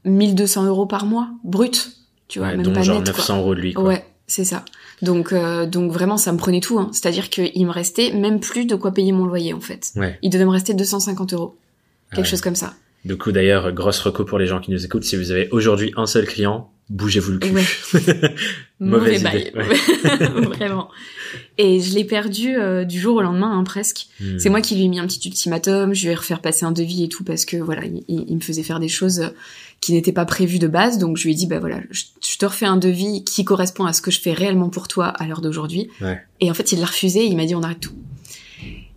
1200 0.06 0.66
euros 0.66 0.86
par 0.86 1.06
mois, 1.06 1.30
brut, 1.44 1.92
tu 2.28 2.40
vois, 2.40 2.50
Ouais, 2.50 2.58
même 2.58 2.66
dont 2.66 2.74
pas 2.74 2.82
genre 2.82 3.00
net, 3.00 3.08
900 3.08 3.26
quoi. 3.26 3.36
euros 3.42 3.56
de 3.56 3.62
lui 3.62 3.74
quoi. 3.74 3.84
Ouais, 3.86 4.06
c'est 4.28 4.44
ça. 4.46 4.66
Donc, 5.04 5.32
euh, 5.34 5.66
donc 5.68 5.92
vraiment, 5.92 6.18
ça 6.18 6.32
me 6.32 6.38
prenait 6.38 6.62
tout. 6.62 6.80
Hein. 6.80 6.90
C'est-à-dire 6.94 7.30
qu'il 7.30 7.66
me 7.66 7.72
restait 7.72 8.12
même 8.14 8.40
plus 8.40 8.66
de 8.66 8.76
quoi 8.76 8.92
payer 8.92 9.12
mon 9.12 9.26
loyer, 9.26 9.54
en 9.54 9.60
fait. 9.60 9.92
Ouais. 9.96 10.18
Il 10.24 10.30
devait 10.32 10.46
me 10.46 10.50
rester 10.52 10.74
250 10.74 11.34
euros, 11.34 11.56
quelque 12.12 12.22
Ouais. 12.22 12.26
chose 12.30 12.42
comme 12.42 12.56
ça. 12.56 12.74
Du 13.06 13.18
coup, 13.18 13.32
d'ailleurs, 13.34 13.72
grosse 13.74 14.00
reco 14.00 14.24
pour 14.24 14.40
les 14.40 14.48
gens 14.48 14.60
qui 14.62 14.72
nous 14.72 14.84
écoutent. 14.86 15.04
Si 15.04 15.18
vous 15.18 15.32
avez 15.32 15.50
aujourd'hui 15.52 15.92
un 15.98 16.06
seul 16.06 16.26
client, 16.26 16.72
bougez-vous 16.90 17.34
le 17.34 17.38
cul. 17.40 17.52
Ouais. 17.52 17.64
Mauvaise 18.80 19.24
Mauvais 19.24 19.40
idée, 19.42 19.52
bail. 19.54 20.30
Vraiment. 20.58 20.90
Et 21.58 21.80
je 21.82 21.94
l'ai 21.96 22.06
perdu 22.06 22.56
euh, 22.56 22.84
du 22.86 23.00
jour 23.00 23.16
au 23.18 23.22
lendemain, 23.22 23.52
hein, 23.58 23.64
presque. 23.64 24.08
Hmm. 24.22 24.38
C'est 24.40 24.50
moi 24.50 24.62
qui 24.62 24.76
lui 24.76 24.84
ai 24.86 24.88
mis 24.88 25.00
un 25.00 25.08
petit 25.08 25.28
ultimatum, 25.28 25.94
je 25.94 26.06
lui 26.06 26.12
ai 26.12 26.16
refait 26.16 26.36
passer 26.42 26.66
un 26.66 26.72
devis 26.72 27.04
et 27.04 27.10
tout 27.10 27.24
parce 27.24 27.46
que 27.46 27.58
voilà, 27.58 27.84
il, 27.86 28.04
il- 28.08 28.26
il 28.28 28.36
me 28.36 28.42
faisait 28.42 28.64
faire 28.64 28.80
des 28.80 28.88
choses 28.90 29.32
qui 29.84 29.92
n'étaient 29.94 30.14
pas 30.14 30.26
prévues 30.26 30.60
de 30.60 30.68
base. 30.68 30.98
Donc 30.98 31.18
je 31.18 31.24
lui 31.26 31.32
ai 31.32 31.36
dit 31.36 31.46
bah 31.46 31.60
voilà, 31.60 31.82
je, 31.92 32.04
je 32.26 32.38
te 32.38 32.46
refais 32.46 32.66
un 32.66 32.78
devis 32.78 33.24
qui 33.24 33.44
correspond 33.44 33.86
à 33.86 33.92
ce 33.94 34.02
que 34.02 34.12
je 34.12 34.20
fais 34.20 34.32
réellement 34.34 34.70
pour 34.70 34.88
toi 34.88 35.08
à 35.08 35.28
l'heure 35.28 35.42
d'aujourd'hui. 35.42 35.90
Ouais. 36.02 36.20
Et 36.40 36.50
en 36.50 36.54
fait, 36.54 36.72
il 36.72 36.80
l'a 36.80 36.86
refusé, 36.86 37.26
il 37.26 37.36
m'a 37.36 37.46
dit 37.46 37.54
on 37.56 37.62
arrête 37.64 37.80
tout. 37.82 37.94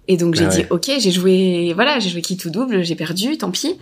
Et 0.09 0.17
donc 0.17 0.37
j'ai 0.37 0.45
Ah 0.45 0.49
dit 0.49 0.65
ok, 0.71 0.91
j'ai 1.01 1.11
joué 1.11 1.73
voilà, 1.75 1.99
j'ai 1.99 2.09
joué 2.11 2.23
qui 2.23 2.37
tout 2.37 2.51
double, 2.51 2.85
j'ai 2.85 2.95
perdu, 2.95 3.37
tant 3.39 3.51
pis. 3.51 3.77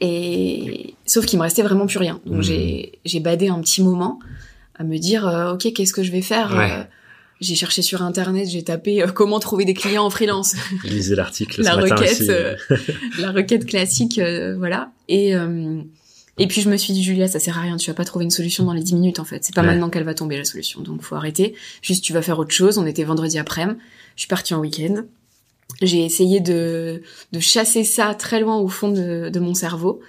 Et 0.00 0.94
sauf 1.06 1.26
qu'il 1.26 1.38
me 1.38 1.44
restait 1.44 1.62
vraiment 1.62 1.86
plus 1.86 1.98
rien. 1.98 2.20
Donc 2.26 2.38
Hmm. 2.38 2.42
j'ai 2.42 2.98
j'ai 3.04 3.20
badé 3.20 3.48
un 3.48 3.60
petit 3.60 3.82
moment 3.82 4.18
à 4.78 4.84
me 4.84 4.98
dire 4.98 5.26
euh, 5.26 5.52
ok, 5.54 5.72
qu'est-ce 5.74 5.92
que 5.92 6.02
je 6.02 6.12
vais 6.12 6.22
faire 6.22 6.54
Ouais. 6.56 6.70
Euh, 6.72 6.82
j'ai 7.42 7.54
cherché 7.54 7.82
sur 7.82 8.00
internet, 8.02 8.48
j'ai 8.48 8.62
tapé 8.62 9.02
euh, 9.02 9.08
comment 9.08 9.38
trouver 9.40 9.66
des 9.66 9.74
clients 9.74 10.04
en 10.06 10.10
freelance 10.10 10.54
Lisez 10.84 11.14
l'article 11.14 11.62
la 11.62 11.72
ce 11.72 11.76
matin 11.76 11.94
requête, 11.96 12.20
aussi. 12.20 12.30
euh, 12.30 12.54
la 13.18 13.30
requête 13.30 13.66
classique, 13.66 14.18
euh, 14.18 14.56
voilà. 14.56 14.90
Et 15.08 15.34
euh, 15.34 15.82
et 16.38 16.46
puis 16.46 16.60
je 16.60 16.68
me 16.70 16.76
suis 16.76 16.92
dit 16.92 17.02
Julia, 17.02 17.28
ça 17.28 17.38
sert 17.38 17.56
à 17.58 17.62
rien, 17.62 17.76
tu 17.76 17.90
vas 17.90 17.94
pas 17.94 18.04
trouver 18.04 18.24
une 18.24 18.30
solution 18.30 18.64
dans 18.64 18.72
les 18.72 18.82
10 18.82 18.94
minutes 18.94 19.18
en 19.20 19.24
fait. 19.24 19.44
C'est 19.44 19.54
pas 19.54 19.62
Ouais. 19.62 19.68
maintenant 19.68 19.88
qu'elle 19.90 20.04
va 20.04 20.14
tomber 20.14 20.36
la 20.36 20.44
solution, 20.44 20.80
donc 20.82 21.02
faut 21.02 21.14
arrêter. 21.14 21.54
Juste 21.82 22.04
tu 22.04 22.12
vas 22.12 22.22
faire 22.22 22.38
autre 22.38 22.52
chose. 22.52 22.78
On 22.78 22.86
était 22.86 23.04
vendredi 23.04 23.38
après-midi, 23.38 23.78
je 24.16 24.20
suis 24.22 24.28
partie 24.28 24.54
en 24.54 24.60
week-end. 24.60 25.04
J'ai 25.82 26.04
essayé 26.04 26.40
de 26.40 27.02
de 27.32 27.40
chasser 27.40 27.84
ça 27.84 28.14
très 28.14 28.40
loin 28.40 28.56
au 28.58 28.68
fond 28.68 28.90
de, 28.90 29.28
de 29.30 29.40
mon 29.40 29.54
cerveau. 29.54 30.00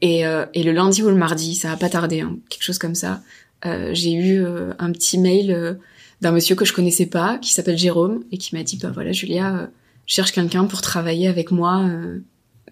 Et, 0.00 0.26
euh, 0.26 0.46
et 0.54 0.62
le 0.64 0.72
lundi 0.72 1.02
ou 1.02 1.08
le 1.08 1.14
mardi, 1.14 1.54
ça 1.54 1.70
a 1.70 1.76
pas 1.76 1.88
tardé, 1.88 2.22
hein, 2.22 2.36
quelque 2.48 2.64
chose 2.64 2.78
comme 2.78 2.96
ça. 2.96 3.22
euh, 3.66 3.90
j'ai 3.92 4.12
eu 4.12 4.42
euh, 4.44 4.72
un 4.80 4.90
petit 4.90 5.16
mail 5.18 5.52
euh, 5.52 5.74
d'un 6.20 6.32
monsieur 6.32 6.56
que 6.56 6.64
je 6.64 6.72
connaissais 6.72 7.06
pas, 7.06 7.38
qui 7.38 7.52
s'appelle 7.52 7.78
Jérôme, 7.78 8.24
et 8.32 8.38
qui 8.38 8.56
m'a 8.56 8.64
dit 8.64 8.78
bah 8.78 8.90
voilà 8.92 9.12
Julia. 9.12 9.54
euh, 9.56 9.66
je 10.06 10.14
cherche 10.14 10.32
quelqu'un 10.32 10.64
pour 10.64 10.80
travailler 10.80 11.28
avec 11.28 11.52
moi 11.52 11.84
euh, 11.88 12.18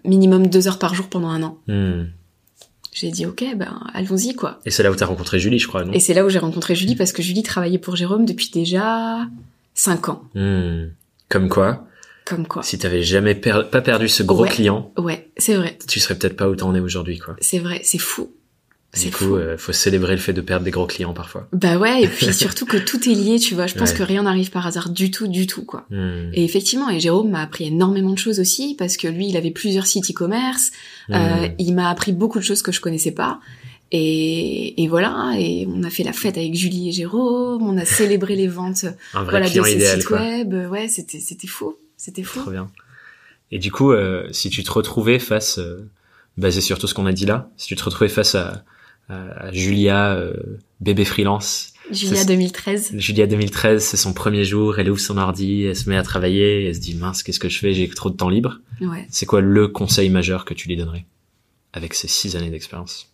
minimum 0.03 0.47
deux 0.47 0.67
heures 0.67 0.79
par 0.79 0.93
jour 0.93 1.07
pendant 1.07 1.29
un 1.29 1.41
an. 1.43 1.57
Hmm. 1.67 2.03
J'ai 2.93 3.09
dit 3.09 3.25
ok, 3.25 3.43
ben 3.55 3.79
allons-y 3.93 4.35
quoi. 4.35 4.59
Et 4.65 4.71
c'est 4.71 4.83
là 4.83 4.91
où 4.91 4.95
t'as 4.95 5.05
rencontré 5.05 5.39
Julie, 5.39 5.59
je 5.59 5.67
crois, 5.67 5.83
non? 5.85 5.93
Et 5.93 5.99
c'est 5.99 6.13
là 6.13 6.25
où 6.25 6.29
j'ai 6.29 6.39
rencontré 6.39 6.75
Julie 6.75 6.95
parce 6.95 7.13
que 7.13 7.21
Julie 7.21 7.43
travaillait 7.43 7.77
pour 7.79 7.95
Jérôme 7.95 8.25
depuis 8.25 8.49
déjà 8.51 9.27
cinq 9.73 10.09
ans. 10.09 10.23
Hmm. 10.35 10.87
Comme 11.29 11.47
quoi, 11.47 11.87
Comme 12.25 12.45
quoi. 12.47 12.63
si 12.63 12.77
t'avais 12.77 13.03
jamais 13.03 13.33
per- 13.35 13.63
pas 13.71 13.79
perdu 13.81 14.09
ce 14.09 14.23
gros 14.23 14.43
Ouais. 14.43 14.49
client, 14.49 14.91
Ouais, 14.97 15.29
c'est 15.37 15.55
vrai, 15.55 15.77
tu 15.87 15.99
serais 16.01 16.15
peut-être 16.15 16.35
pas 16.35 16.49
où 16.49 16.55
t'en 16.55 16.75
es 16.75 16.81
aujourd'hui, 16.81 17.17
quoi. 17.19 17.37
c'est 17.39 17.59
vrai, 17.59 17.79
c'est 17.83 17.97
fou. 17.97 18.31
Du 18.99 19.09
coup, 19.09 19.23
fou. 19.23 19.35
euh, 19.37 19.57
faut 19.57 19.71
célébrer 19.71 20.11
le 20.13 20.19
fait 20.21 20.33
de 20.33 20.41
perdre 20.41 20.65
des 20.65 20.71
gros 20.71 20.85
clients 20.85 21.13
parfois. 21.13 21.47
Bah 21.53 21.77
ouais, 21.77 22.03
et 22.03 22.07
puis 22.07 22.33
surtout 22.33 22.65
que 22.65 22.75
tout 22.77 23.07
est 23.09 23.13
lié, 23.13 23.39
tu 23.39 23.55
vois. 23.55 23.65
Je 23.67 23.75
pense 23.75 23.91
Ouais. 23.91 23.97
que 23.97 24.03
rien 24.03 24.23
n'arrive 24.23 24.51
par 24.51 24.67
hasard 24.67 24.89
du 24.89 25.11
tout, 25.11 25.27
du 25.27 25.47
tout 25.47 25.63
quoi. 25.63 25.85
Hmm. 25.89 26.29
Et 26.33 26.43
effectivement, 26.43 26.89
et 26.89 26.99
Jérôme 26.99 27.29
m'a 27.29 27.41
appris 27.41 27.67
énormément 27.67 28.11
de 28.11 28.17
choses 28.17 28.39
aussi 28.41 28.75
parce 28.77 28.97
que 28.97 29.07
lui, 29.07 29.29
il 29.29 29.37
avait 29.37 29.51
plusieurs 29.51 29.85
sites 29.85 30.11
e-commerce. 30.11 30.71
Hmm. 31.07 31.13
Euh, 31.13 31.47
il 31.57 31.73
m'a 31.73 31.89
appris 31.89 32.11
beaucoup 32.11 32.39
de 32.39 32.43
choses 32.43 32.61
que 32.61 32.71
je 32.73 32.81
connaissais 32.81 33.11
pas. 33.11 33.39
Et, 33.93 34.81
et 34.83 34.87
voilà, 34.87 35.33
et 35.37 35.67
on 35.69 35.83
a 35.83 35.89
fait 35.89 36.03
la 36.03 36.13
fête 36.13 36.37
avec 36.37 36.55
Julie 36.55 36.89
et 36.89 36.91
Jérôme, 36.93 37.61
on 37.63 37.77
a 37.77 37.83
célébré 37.85 38.35
les 38.37 38.47
ventes 38.47 38.85
Un 39.13 39.23
vrai 39.23 39.31
voilà, 39.31 39.49
de 39.49 39.61
ces 39.63 39.73
idéal, 39.73 39.97
sites 39.99 40.07
quoi. 40.07 40.19
web. 40.21 40.53
Ouais, 40.71 40.87
c'était 40.87 41.19
c'était 41.19 41.47
fou, 41.47 41.75
c'était 41.97 42.23
fou. 42.23 42.39
Trop 42.39 42.51
bien. 42.51 42.69
Et 43.51 43.59
du 43.59 43.69
coup, 43.69 43.91
euh, 43.91 44.27
si 44.31 44.49
tu 44.49 44.63
te 44.63 44.71
retrouvais 44.71 45.19
face, 45.19 45.57
euh, 45.59 45.89
basé 46.37 46.61
sur 46.61 46.79
tout 46.79 46.87
ce 46.87 46.93
qu'on 46.93 47.05
a 47.05 47.11
dit 47.11 47.25
là, 47.25 47.49
si 47.57 47.67
tu 47.67 47.75
te 47.75 47.83
retrouvais 47.83 48.07
face 48.09 48.33
à, 48.35 48.63
à, 49.09 49.45
à 49.47 49.51
Julia, 49.51 50.13
euh, 50.15 50.33
bébé 50.79 51.05
freelance, 51.05 51.73
Julia 51.91 52.15
C'est- 52.21 52.25
2013. 52.27 52.91
Julia 52.97 53.27
2013, 53.27 53.83
c'est 53.83 53.97
son 53.97 54.13
premier 54.13 54.45
jour, 54.45 54.79
elle 54.79 54.89
ouvre 54.89 54.99
son 54.99 55.17
ordi, 55.17 55.63
elle 55.63 55.75
se 55.75 55.89
met 55.89 55.97
à 55.97 56.03
travailler, 56.03 56.65
elle 56.67 56.75
se 56.75 56.79
dit 56.79 56.95
mince, 56.95 57.21
qu'est-ce 57.23 57.39
que 57.39 57.49
je 57.49 57.59
fais, 57.59 57.73
j'ai 57.73 57.89
trop 57.89 58.09
de 58.09 58.15
temps 58.15 58.29
libre. 58.29 58.59
Ouais. 58.79 59.05
C'est 59.09 59.25
quoi 59.25 59.41
le 59.41 59.67
conseil 59.67 60.09
majeur 60.09 60.45
que 60.45 60.53
tu 60.53 60.67
lui 60.69 60.77
donnerais 60.77 61.05
avec 61.73 61.93
ces 61.93 62.07
six 62.07 62.35
années 62.35 62.49
d'expérience? 62.49 63.09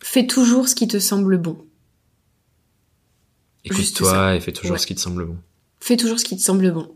Fais 0.00 0.26
toujours 0.26 0.68
ce 0.68 0.74
qui 0.74 0.86
te 0.86 0.98
semble 0.98 1.38
bon. 1.38 1.58
Écoute-toi 3.64 4.36
et 4.36 4.40
fais 4.40 4.52
toujours 4.52 4.72
Ouais. 4.72 4.78
ce 4.78 4.86
qui 4.86 4.94
te 4.94 5.00
semble 5.00 5.24
bon. 5.24 5.36
Fais 5.80 5.96
toujours 5.96 6.18
ce 6.18 6.24
qui 6.24 6.36
te 6.36 6.42
semble 6.42 6.70
bon. 6.72 6.90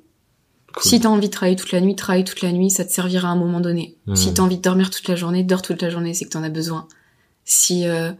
Cool. 0.74 0.82
Si 0.90 1.00
t'as 1.00 1.08
envie 1.08 1.26
de 1.28 1.32
travailler 1.32 1.56
toute 1.56 1.72
la 1.72 1.80
nuit, 1.80 1.94
travaille 1.96 2.24
toute 2.24 2.40
la 2.40 2.50
nuit, 2.52 2.70
ça 2.70 2.84
te 2.84 2.92
servira 2.92 3.28
à 3.28 3.32
un 3.32 3.36
moment 3.36 3.60
donné. 3.60 3.96
Mhm. 4.06 4.16
Si 4.16 4.32
t'as 4.32 4.42
envie 4.42 4.56
de 4.56 4.62
dormir 4.62 4.90
toute 4.90 5.06
la 5.08 5.16
journée, 5.16 5.44
dors 5.44 5.60
toute 5.62 5.82
la 5.82 5.90
journée, 5.90 6.14
c'est 6.14 6.24
que 6.24 6.30
t'en 6.30 6.42
as 6.42 6.48
besoin. 6.48 6.88
Si 7.44 7.86
euh, 7.86 8.12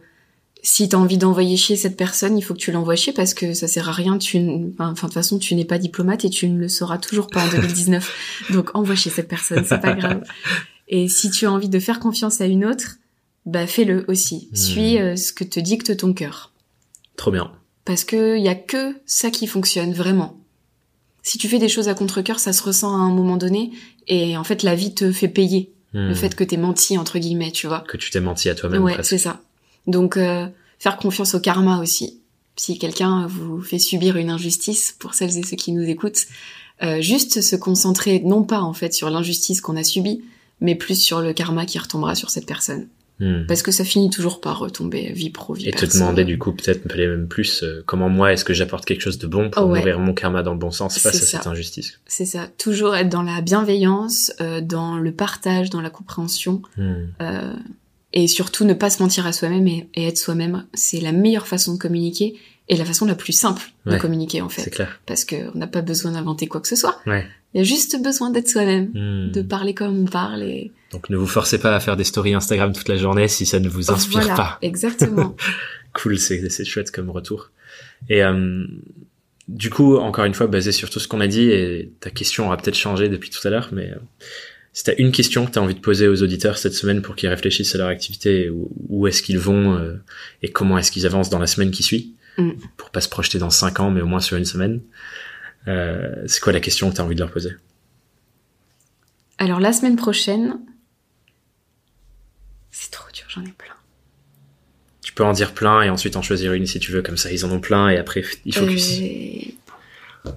si 0.65 0.87
t'as 0.87 0.97
envie 0.97 1.17
d'envoyer 1.17 1.57
chier 1.57 1.75
cette 1.75 1.97
personne, 1.97 2.37
il 2.37 2.41
faut 2.41 2.53
que 2.53 2.59
tu 2.59 2.71
l'envoies 2.71 2.95
chier 2.95 3.11
parce 3.11 3.33
que 3.33 3.53
ça 3.53 3.67
sert 3.67 3.89
à 3.89 3.91
rien. 3.91 4.17
Tu, 4.17 4.37
enfin, 4.79 4.93
de 4.93 4.99
toute 4.99 5.13
façon, 5.13 5.37
tu 5.37 5.55
n'es 5.55 5.65
pas 5.65 5.77
diplomate 5.77 6.23
et 6.23 6.29
tu 6.29 6.47
ne 6.47 6.57
le 6.57 6.69
sauras 6.69 6.97
toujours 6.97 7.27
pas 7.27 7.45
en 7.45 7.49
2019. 7.51 8.47
Donc 8.51 8.73
envoie 8.73 8.95
chier 8.95 9.11
cette 9.11 9.27
personne, 9.27 9.65
c'est 9.65 9.81
pas 9.81 9.93
grave. 9.93 10.23
Et 10.87 11.09
si 11.09 11.29
tu 11.29 11.45
as 11.45 11.51
envie 11.51 11.69
de 11.69 11.79
faire 11.79 11.99
confiance 11.99 12.39
à 12.39 12.45
une 12.45 12.65
autre, 12.65 12.95
bah 13.45 13.67
fais-le 13.67 14.05
aussi. 14.07 14.47
Mhm. 14.51 14.57
Suis 14.57 14.97
euh, 14.97 15.15
ce 15.17 15.33
que 15.33 15.43
te 15.43 15.59
dicte 15.59 15.97
ton 15.97 16.13
cœur. 16.13 16.53
Trop 17.17 17.31
bien. 17.31 17.51
Parce 17.83 18.05
que 18.05 18.39
y 18.39 18.47
a 18.47 18.55
que 18.55 18.95
ça 19.05 19.29
qui 19.31 19.47
fonctionne 19.47 19.91
vraiment. 19.91 20.39
Si 21.23 21.37
tu 21.37 21.49
fais 21.49 21.59
des 21.59 21.69
choses 21.69 21.89
à 21.89 21.93
contre-cœur, 21.93 22.39
ça 22.39 22.53
se 22.53 22.63
ressent 22.63 22.93
à 22.93 22.99
un 22.99 23.13
moment 23.13 23.37
donné, 23.37 23.71
et 24.07 24.35
en 24.37 24.43
fait 24.43 24.63
la 24.63 24.75
vie 24.75 24.93
te 24.93 25.11
fait 25.11 25.29
payer 25.29 25.73
le 25.93 26.11
Hmm. 26.11 26.15
fait 26.15 26.35
que 26.35 26.43
t'aies 26.43 26.57
menti 26.57 26.97
entre 26.97 27.19
guillemets, 27.19 27.51
tu 27.51 27.67
vois. 27.67 27.81
que 27.81 27.97
tu 27.97 28.09
t'es 28.09 28.19
menti 28.19 28.49
à 28.49 28.55
toi-même 28.55 28.83
Ouais, 28.83 28.97
c'est 29.03 29.17
ça. 29.17 29.39
Donc 29.87 30.17
euh, 30.17 30.47
faire 30.79 30.97
confiance 30.97 31.35
au 31.35 31.39
karma 31.39 31.79
aussi. 31.79 32.19
Si 32.55 32.77
quelqu'un 32.77 33.27
vous 33.27 33.61
fait 33.61 33.79
subir 33.79 34.17
une 34.17 34.29
injustice, 34.29 34.95
pour 34.99 35.13
celles 35.13 35.37
et 35.37 35.43
ceux 35.43 35.55
qui 35.55 35.71
nous 35.71 35.83
écoutent, 35.87 36.25
euh, 36.81 37.01
juste 37.01 37.41
se 37.41 37.55
concentrer 37.55 38.19
non 38.19 38.43
pas 38.43 38.61
en 38.61 38.73
fait 38.73 38.93
sur 38.93 39.09
l'injustice 39.09 39.61
qu'on 39.61 39.75
a 39.77 39.83
subie, 39.83 40.23
mais 40.61 40.75
plus 40.75 40.99
sur 41.01 41.21
le 41.21 41.33
karma 41.33 41.65
qui 41.65 41.77
retombera 41.79 42.15
sur 42.15 42.29
cette 42.29 42.45
personne. 42.45 42.87
Hmm. 43.23 43.45
Parce 43.47 43.61
que 43.61 43.71
ça 43.71 43.85
finit 43.85 44.09
toujours 44.09 44.41
par 44.41 44.59
retomber 44.59 45.13
vie 45.13 45.29
pro, 45.29 45.53
vie 45.53 45.69
Et 45.69 45.71
te 45.71 45.85
demander 45.85 46.25
du 46.25 46.37
coup 46.37 46.51
peut-être 46.51 46.93
même 46.95 47.27
plus 47.27 47.63
euh, 47.63 47.81
comment 47.85 48.09
moi 48.09 48.33
est-ce 48.33 48.43
que 48.43 48.53
j'apporte 48.53 48.83
quelque 48.85 48.99
chose 49.01 49.17
de 49.17 49.27
bon 49.27 49.49
pour 49.49 49.63
Oh 49.63 49.67
ouais. 49.67 49.79
nourrir 49.79 49.99
mon 49.99 50.13
karma 50.13 50.43
dans 50.43 50.51
le 50.51 50.59
bon 50.59 50.71
sens? 50.71 50.97
Face 50.99 51.15
à 51.15 51.19
ça. 51.19 51.25
cette 51.37 51.47
injustice. 51.47 51.99
C'est 52.05 52.25
ça, 52.25 52.49
toujours 52.57 52.95
être 52.95 53.09
dans 53.09 53.21
la 53.23 53.39
bienveillance, 53.41 54.33
euh, 54.41 54.59
dans 54.61 54.97
le 54.97 55.11
partage, 55.13 55.69
dans 55.69 55.81
la 55.81 55.89
compréhension, 55.89 56.61
Hmm. 56.75 56.93
euh, 57.21 57.53
et 58.13 58.27
surtout 58.27 58.65
ne 58.65 58.73
pas 58.73 58.89
se 58.89 59.01
mentir 59.01 59.25
à 59.25 59.31
soi-même 59.31 59.67
et, 59.67 59.87
et 59.95 60.07
être 60.07 60.17
soi-même. 60.17 60.65
C'est 60.73 60.99
la 60.99 61.11
meilleure 61.11 61.47
façon 61.47 61.73
de 61.73 61.77
communiquer 61.79 62.35
et 62.73 62.77
la 62.77 62.85
façon 62.85 63.05
la 63.05 63.15
plus 63.15 63.33
simple 63.33 63.61
de 63.85 63.97
communiquer 63.97 64.41
en 64.41 64.49
C'est 64.49 64.63
fait, 64.63 64.69
clair. 64.71 64.99
parce 65.05 65.25
que 65.25 65.35
on 65.53 65.57
n'a 65.57 65.67
pas 65.67 65.81
besoin 65.81 66.11
d'inventer 66.11 66.47
quoi 66.47 66.59
que 66.61 66.67
ce 66.67 66.75
soit. 66.75 66.99
Ouais. 67.05 67.25
Il 67.53 67.59
y 67.59 67.61
a 67.61 67.63
juste 67.63 68.01
besoin 68.01 68.31
d'être 68.31 68.47
soi-même, 68.49 68.89
Hmm. 68.93 69.31
de 69.31 69.41
parler 69.43 69.73
comme 69.75 70.01
on 70.03 70.05
parle 70.05 70.41
et 70.41 70.71
Donc 70.91 71.09
ne 71.09 71.17
vous 71.17 71.27
forcez 71.27 71.59
pas 71.59 71.75
à 71.75 71.79
faire 71.79 71.95
des 71.95 72.03
stories 72.03 72.33
Instagram 72.33 72.73
toute 72.73 72.89
la 72.89 72.97
journée 72.97 73.27
si 73.27 73.45
ça 73.45 73.59
ne 73.59 73.69
vous 73.69 73.91
inspire 73.91 74.21
voilà, 74.21 74.35
pas. 74.35 74.57
exactement. 74.61 75.35
Cool, 75.93 76.17
c'est 76.17 76.49
c'est 76.49 76.65
chouette 76.65 76.89
comme 76.89 77.11
retour. 77.11 77.51
Et 78.09 78.23
euh, 78.23 78.65
du 79.47 79.69
coup, 79.69 79.97
encore 79.97 80.25
une 80.25 80.33
fois, 80.33 80.47
basé 80.47 80.71
sur 80.71 80.89
tout 80.89 80.99
ce 80.99 81.07
qu'on 81.07 81.21
a 81.21 81.27
dit, 81.27 81.51
et 81.51 81.91
ta 81.99 82.09
question 82.09 82.47
aura 82.47 82.57
peut-être 82.57 82.75
changé 82.77 83.09
depuis 83.09 83.29
tout 83.29 83.45
à 83.47 83.51
l'heure, 83.51 83.69
mais 83.71 83.91
euh, 83.91 83.95
si 84.71 84.83
t'as 84.85 84.93
une 84.97 85.11
question 85.11 85.45
que 85.45 85.51
t'as 85.51 85.59
envie 85.61 85.75
de 85.75 85.79
poser 85.79 86.07
aux 86.07 86.23
auditeurs 86.23 86.57
cette 86.57 86.73
semaine 86.73 87.03
pour 87.03 87.15
qu'ils 87.15 87.29
réfléchissent 87.29 87.75
à 87.75 87.77
leur 87.77 87.89
activité, 87.89 88.49
où, 88.49 88.71
où 88.89 89.05
est-ce 89.05 89.21
qu'ils 89.21 89.37
vont 89.37 89.75
euh, 89.77 90.01
et 90.41 90.49
comment 90.49 90.79
est-ce 90.79 90.91
qu'ils 90.91 91.05
avancent 91.05 91.29
dans 91.29 91.37
la 91.37 91.45
semaine 91.45 91.69
qui 91.69 91.83
suit, 91.83 92.15
Mm. 92.37 92.51
pour 92.77 92.89
pas 92.89 93.01
se 93.01 93.09
projeter 93.09 93.37
dans 93.37 93.49
cinq 93.49 93.79
ans, 93.79 93.91
mais 93.91 94.01
au 94.01 94.07
moins 94.07 94.19
sur 94.19 94.37
une 94.37 94.45
semaine, 94.45 94.81
euh, 95.67 96.23
c'est 96.25 96.41
quoi 96.41 96.51
la 96.53 96.59
question 96.59 96.89
que 96.89 96.95
t'as 96.95 97.03
envie 97.03 97.15
de 97.15 97.19
leur 97.19 97.31
poser? 97.31 97.51
Alors 99.37 99.59
la 99.59 99.73
semaine 99.73 99.95
prochaine, 99.95 100.59
c'est 102.71 102.91
trop 102.91 103.09
dur, 103.13 103.25
j'en 103.29 103.43
ai 103.43 103.51
plein. 103.51 103.73
Tu 105.01 105.13
peux 105.13 105.23
en 105.23 105.33
dire 105.33 105.53
plein 105.53 105.81
et 105.83 105.89
ensuite 105.89 106.15
en 106.15 106.21
choisir 106.21 106.53
une 106.53 106.65
si 106.65 106.79
tu 106.79 106.91
veux, 106.91 107.01
comme 107.01 107.17
ça 107.17 107.31
ils 107.31 107.45
en 107.45 107.51
ont 107.51 107.59
plein 107.59 107.89
et 107.89 107.97
après 107.97 108.23
il 108.45 108.55
focus. 108.55 108.99
Euh, 110.25 110.31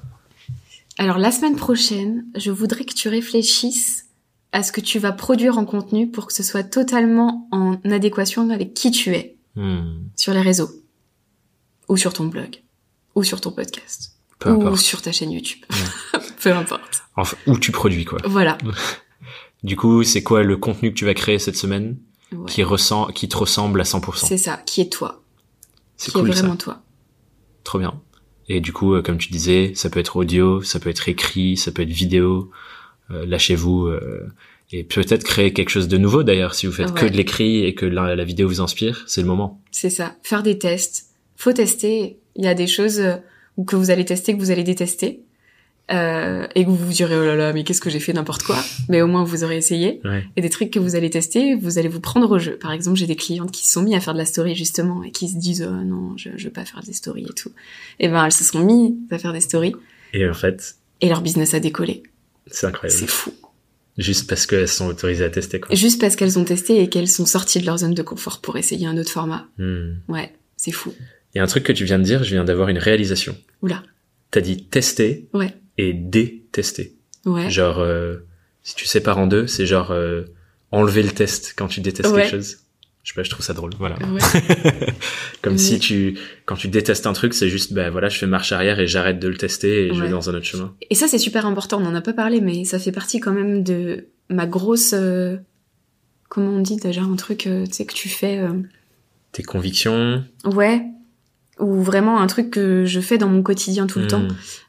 Alors 0.99 1.19
la 1.19 1.31
semaine 1.31 1.57
prochaine, 1.57 2.27
je 2.37 2.51
voudrais 2.51 2.85
que 2.85 2.95
tu 2.95 3.09
réfléchisses 3.09 4.05
à 4.53 4.63
ce 4.63 4.73
que 4.73 4.81
tu 4.81 4.99
vas 4.99 5.13
produire 5.13 5.59
en 5.59 5.65
contenu 5.65 6.11
pour 6.11 6.27
que 6.27 6.33
ce 6.33 6.43
soit 6.43 6.65
totalement 6.65 7.49
en 7.53 7.79
adéquation 7.91 8.51
avec 8.51 8.75
qui 8.75 8.91
tu 8.91 9.15
es 9.15 9.33
Hmm, 9.55 10.09
sur 10.17 10.35
les 10.35 10.43
réseaux 10.43 10.69
ou 11.89 11.97
sur 11.97 12.13
ton 12.13 12.25
blog 12.27 12.63
ou 13.15 13.23
sur 13.25 13.41
ton 13.41 13.51
podcast 13.53 14.13
peu 14.39 14.51
ou 14.51 14.61
importe. 14.63 14.79
sur 14.79 15.01
ta 15.03 15.13
chaîne 15.13 15.31
YouTube. 15.33 15.61
Peu 16.43 16.53
importe. 16.53 17.03
Enfin, 17.17 17.37
où 17.47 17.59
tu 17.59 17.73
produis 17.73 18.05
quoi. 18.05 18.19
Voilà. 18.27 18.59
Du 19.63 19.77
coup, 19.77 20.03
c'est 20.05 20.23
quoi 20.23 20.43
le 20.43 20.57
contenu 20.59 20.91
que 20.93 20.99
tu 20.99 21.05
vas 21.07 21.15
créer 21.15 21.39
cette 21.39 21.57
semaine 21.57 21.97
Ouais. 22.33 22.51
qui 22.51 22.63
ressent, 22.65 23.07
qui 23.09 23.29
te 23.29 23.37
ressemble 23.37 23.81
à 23.81 23.85
100% 23.85 24.27
C'est 24.27 24.37
ça, 24.37 24.57
qui 24.67 24.81
est 24.81 24.93
toi, 24.93 25.23
C'est 25.97 26.11
qui 26.11 26.19
cool 26.19 26.29
est 26.29 26.33
vraiment 26.33 26.55
ça, 26.55 26.59
toi. 26.59 26.83
trop 27.63 27.79
bien. 27.79 28.01
Et 28.49 28.61
du 28.61 28.73
coup, 28.73 28.95
euh, 28.95 29.01
comme 29.03 29.17
tu 29.17 29.31
disais, 29.31 29.73
ça 29.77 29.91
peut 29.91 30.01
être 30.01 30.17
audio, 30.17 30.61
ça 30.61 30.81
peut 30.81 30.91
être 30.91 31.09
écrit, 31.09 31.57
ça 31.57 31.71
peut 31.71 31.83
être 31.83 31.89
vidéo. 31.89 32.51
Euh, 33.13 33.25
Lâchez-vous. 33.27 33.87
euh, 33.87 34.29
Et 34.73 34.83
peut-être 34.83 35.23
créer 35.23 35.53
quelque 35.53 35.69
chose 35.71 35.87
de 35.87 35.97
nouveau 35.99 36.25
d'ailleurs, 36.25 36.55
si 36.57 36.67
vous 36.67 36.73
faites 36.73 36.93
que 36.93 37.07
de 37.07 37.17
l'écrit 37.17 37.65
et 37.65 37.77
que 37.77 37.87
la, 37.87 38.17
la 38.17 38.25
vidéo 38.25 38.49
vous 38.49 38.61
inspire, 38.61 39.05
c'est 39.07 39.21
le 39.23 39.29
moment. 39.29 39.63
C'est 39.71 39.91
ça. 39.91 40.17
Faire 40.25 40.43
des 40.43 40.59
tests. 40.59 41.06
Faut 41.37 41.53
tester. 41.53 42.19
Il 42.35 42.45
y 42.45 42.49
a 42.49 42.55
des 42.55 42.67
choses 42.67 43.01
euh, 43.01 43.17
que 43.67 43.77
vous 43.77 43.91
allez 43.91 44.05
tester, 44.05 44.35
que 44.35 44.39
vous 44.39 44.51
allez 44.51 44.65
détester. 44.65 45.23
Euh, 45.93 46.49
et 46.57 46.65
que 46.65 46.69
vous 46.69 46.75
vous 46.77 46.93
direz, 46.93 47.17
oh 47.17 47.25
là 47.25 47.37
là, 47.37 47.53
mais 47.53 47.63
qu'est-ce 47.63 47.81
que 47.81 47.91
j'ai 47.91 48.01
fait 48.01 48.13
n'importe 48.13 48.43
quoi? 48.43 48.59
Mais 48.89 49.03
au 49.03 49.07
moins, 49.07 49.23
vous 49.23 49.45
aurez 49.45 49.57
essayé. 49.57 50.01
Ouais. 50.05 50.25
Et 50.35 50.41
des 50.41 50.51
trucs 50.51 50.73
que 50.73 50.81
vous 50.81 50.97
allez 50.97 51.11
tester, 51.11 51.55
vous 51.55 51.79
allez 51.79 51.87
vous 51.87 52.01
prendre 52.01 52.29
au 52.29 52.39
jeu. 52.41 52.57
Par 52.57 52.73
exemple, 52.73 52.99
j'ai 52.99 53.07
des 53.07 53.15
clientes 53.15 53.53
qui 53.53 53.65
se 53.65 53.73
sont 53.75 53.83
mis 53.83 53.95
à 53.95 54.01
faire 54.01 54.13
de 54.13 54.19
la 54.19 54.25
story, 54.25 54.57
justement, 54.57 55.05
et 55.05 55.13
qui 55.13 55.29
se 55.29 55.37
disent, 55.37 55.63
oh 55.69 55.85
non, 55.85 56.17
je, 56.17 56.31
je 56.35 56.45
veux 56.47 56.53
pas 56.53 56.65
faire 56.65 56.83
des 56.83 56.93
stories 56.93 57.27
et 57.31 57.35
tout. 57.35 57.53
Et 58.01 58.09
ben, 58.09 58.25
elles 58.25 58.33
se 58.33 58.43
sont 58.43 58.65
mis 58.65 58.97
à 59.13 59.19
faire 59.19 59.33
des 59.33 59.41
stories. 59.41 59.77
Et 60.13 60.29
en 60.29 60.35
fait, 60.35 60.75
Et 61.03 61.09
leur 61.09 61.21
business 61.23 61.55
a 61.55 61.61
décollé. 61.61 62.03
c'est 62.49 62.67
incroyable. 62.67 62.99
C'est 62.99 63.07
fou. 63.09 63.33
Juste 63.97 64.29
parce 64.29 64.45
qu'elles 64.47 64.69
sont 64.69 64.89
autorisées 64.89 65.25
à 65.25 65.31
tester, 65.31 65.61
quoi. 65.61 65.75
Juste 65.75 66.01
parce 66.01 66.17
qu'elles 66.17 66.37
ont 66.39 66.45
testé 66.45 66.83
et 66.83 66.89
qu'elles 66.89 67.09
sont 67.09 67.27
sorties 67.27 67.61
de 67.61 67.67
leur 67.67 67.79
zone 67.79 67.95
de 67.95 68.03
confort 68.03 68.41
pour 68.41 68.57
essayer 68.57 68.87
un 68.89 68.99
autre 68.99 69.11
format. 69.13 69.47
Hmm. 69.57 69.93
Ouais, 70.09 70.33
c'est 70.57 70.73
fou. 70.73 70.93
Il 71.37 71.39
y 71.39 71.41
a 71.41 71.43
un 71.43 71.49
truc 71.49 71.65
que 71.65 71.73
tu 71.73 71.85
viens 71.85 71.99
de 71.99 72.03
dire, 72.05 72.25
je 72.25 72.31
viens 72.31 72.45
d'avoir 72.45 72.71
une 72.71 72.79
réalisation. 72.79 73.37
Oula. 73.61 73.83
T'as 74.31 74.41
dit 74.41 74.65
tester 74.69 75.29
Ouais. 75.35 75.53
et 75.77 75.93
détester. 75.93 76.95
Ouais. 77.27 77.51
Genre, 77.51 77.79
euh, 77.79 78.17
si 78.63 78.75
tu 78.75 78.87
sépares 78.87 79.19
en 79.19 79.27
deux, 79.27 79.47
c'est 79.47 79.67
genre 79.67 79.91
euh, 79.91 80.23
enlever 80.71 81.03
le 81.03 81.11
test 81.11 81.53
quand 81.55 81.69
tu 81.69 81.83
détestes 81.83 82.11
Ouais. 82.11 82.23
quelque 82.23 82.37
chose. 82.37 82.57
Je 83.03 83.13
sais 83.13 83.15
pas, 83.17 83.23
je 83.23 83.29
trouve 83.29 83.45
ça 83.45 83.53
drôle. 83.53 83.73
Voilà. 83.79 83.97
Ouais. 83.99 84.21
Comme 85.43 85.59
si 85.59 85.79
tu, 85.79 86.19
quand 86.47 86.57
tu 86.57 86.69
détestes 86.69 87.07
un 87.07 87.13
truc, 87.13 87.35
c'est 87.35 87.51
juste, 87.51 87.75
ben 87.75 87.91
voilà, 87.91 88.09
je 88.09 88.17
fais 88.17 88.27
marche 88.27 88.51
arrière 88.53 88.81
et 88.81 88.87
j'arrête 88.87 89.19
de 89.19 89.29
le 89.29 89.37
tester 89.37 89.89
et 89.89 89.95
je 89.95 90.01
vais 90.03 90.09
dans 90.09 90.31
un 90.31 90.35
autre 90.35 90.47
chemin. 90.47 90.75
Et 90.89 90.95
ça, 90.95 91.07
c'est 91.07 91.19
super 91.19 91.45
important. 91.45 91.77
On 91.77 91.81
n'en 91.85 91.95
a 91.95 92.01
pas 92.01 92.15
parlé, 92.15 92.41
mais 92.41 92.65
ça 92.65 92.79
fait 92.79 92.93
partie 92.93 93.21
quand 93.21 93.33
même 93.33 93.63
de 93.63 94.07
ma 94.31 94.47
grosse. 94.47 94.95
euh, 94.95 95.37
comment 96.31 96.53
on 96.53 96.61
dit 96.63 96.77
déjà 96.77 97.03
un 97.03 97.15
truc, 97.17 97.41
tu 97.41 97.67
sais 97.71 97.85
que 97.85 97.93
tu 97.95 98.09
fais. 98.09 98.41
Tes 99.33 99.43
convictions. 99.43 100.25
Ouais. 100.47 100.81
Ou 101.59 101.83
vraiment 101.83 102.21
un 102.21 102.27
truc 102.27 102.51
que 102.51 102.85
je 102.85 103.01
fais 103.01 103.17
dans 103.17 103.29
mon 103.29 103.43
quotidien 103.43 103.87
tout 103.87 103.99
le 103.99 104.05
hmm, 104.05 104.09
temps. 104.09 104.29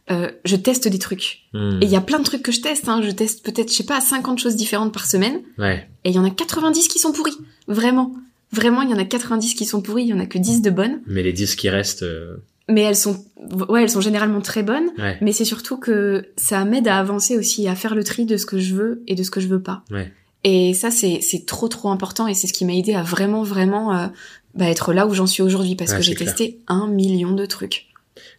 Euh, 0.10 0.32
je 0.46 0.56
teste 0.56 0.88
des 0.88 1.00
trucs. 1.00 1.42
hmm, 1.54 1.80
Et 1.82 1.86
il 1.86 1.90
y 1.90 1.98
a 1.98 2.02
plein 2.02 2.20
de 2.20 2.24
trucs 2.24 2.44
que 2.44 2.52
je 2.54 2.62
teste. 2.62 2.88
Hein. 2.88 3.02
Je 3.04 3.12
teste 3.12 3.44
peut-être, 3.44 3.70
je 3.70 3.76
sais 3.76 3.84
pas, 3.84 4.00
50 4.00 4.40
choses 4.40 4.56
différentes 4.56 4.94
par 4.94 5.06
semaine. 5.06 5.42
Ouais. 5.58 5.88
Et 6.06 6.12
il 6.12 6.16
y 6.16 6.20
en 6.20 6.24
a 6.24 6.30
90 6.30 6.88
qui 6.88 7.00
sont 7.00 7.12
pourries. 7.12 7.38
Vraiment. 7.68 8.16
Vraiment, 8.54 8.82
il 8.84 8.90
y 8.90 8.94
en 8.94 8.98
a 8.98 9.04
90 9.04 9.54
qui 9.56 9.66
sont 9.66 9.82
pourries. 9.82 10.04
Il 10.04 10.10
y 10.10 10.14
en 10.14 10.20
a 10.20 10.26
que 10.26 10.38
10 10.38 10.62
de 10.62 10.70
bonnes. 10.70 11.02
Mais 11.08 11.24
les 11.24 11.34
10 11.34 11.56
qui 11.58 11.70
restent, 11.70 12.04
euh, 12.04 12.38
Mais 12.70 12.84
elles 12.84 12.96
sont, 12.96 13.26
ouais, 13.68 13.84
elles 13.84 13.90
sont 13.90 14.00
généralement 14.00 14.40
très 14.40 14.64
bonnes. 14.64 14.90
ouais. 14.98 15.18
Mais 15.20 15.34
c'est 15.34 15.44
surtout 15.46 15.76
que 15.78 16.28
ça 16.38 16.64
m'aide 16.64 16.88
à 16.88 16.98
avancer 17.00 17.38
aussi, 17.38 17.68
à 17.68 17.76
faire 17.76 17.96
le 17.96 18.06
tri 18.06 18.26
de 18.26 18.38
ce 18.38 18.46
que 18.46 18.60
je 18.60 18.74
veux 18.76 19.04
et 19.08 19.16
de 19.16 19.24
ce 19.24 19.32
que 19.32 19.42
je 19.42 19.48
veux 19.48 19.62
pas. 19.62 19.84
Ouais. 19.92 20.14
Et 20.44 20.74
ça, 20.74 20.92
c'est 20.92 21.20
c'est 21.22 21.46
trop 21.46 21.68
trop 21.68 21.90
important 21.90 22.28
et 22.28 22.34
c'est 22.34 22.48
ce 22.48 22.54
qui 22.54 22.64
m'a 22.64 22.74
aidé 22.74 22.94
à 22.94 23.02
vraiment 23.02 23.44
vraiment 23.44 23.94
euh, 23.94 24.08
bah, 24.56 24.70
être 24.70 24.94
là 24.94 25.06
où 25.08 25.14
j'en 25.14 25.28
suis 25.28 25.44
aujourd'hui 25.44 25.76
parce 25.76 25.92
Ouais, 25.92 25.98
que 25.98 26.04
j'ai 26.04 26.16
testé 26.16 26.60
un 26.68 26.88
million 26.88 27.32
de 27.32 27.46
trucs. 27.46 27.88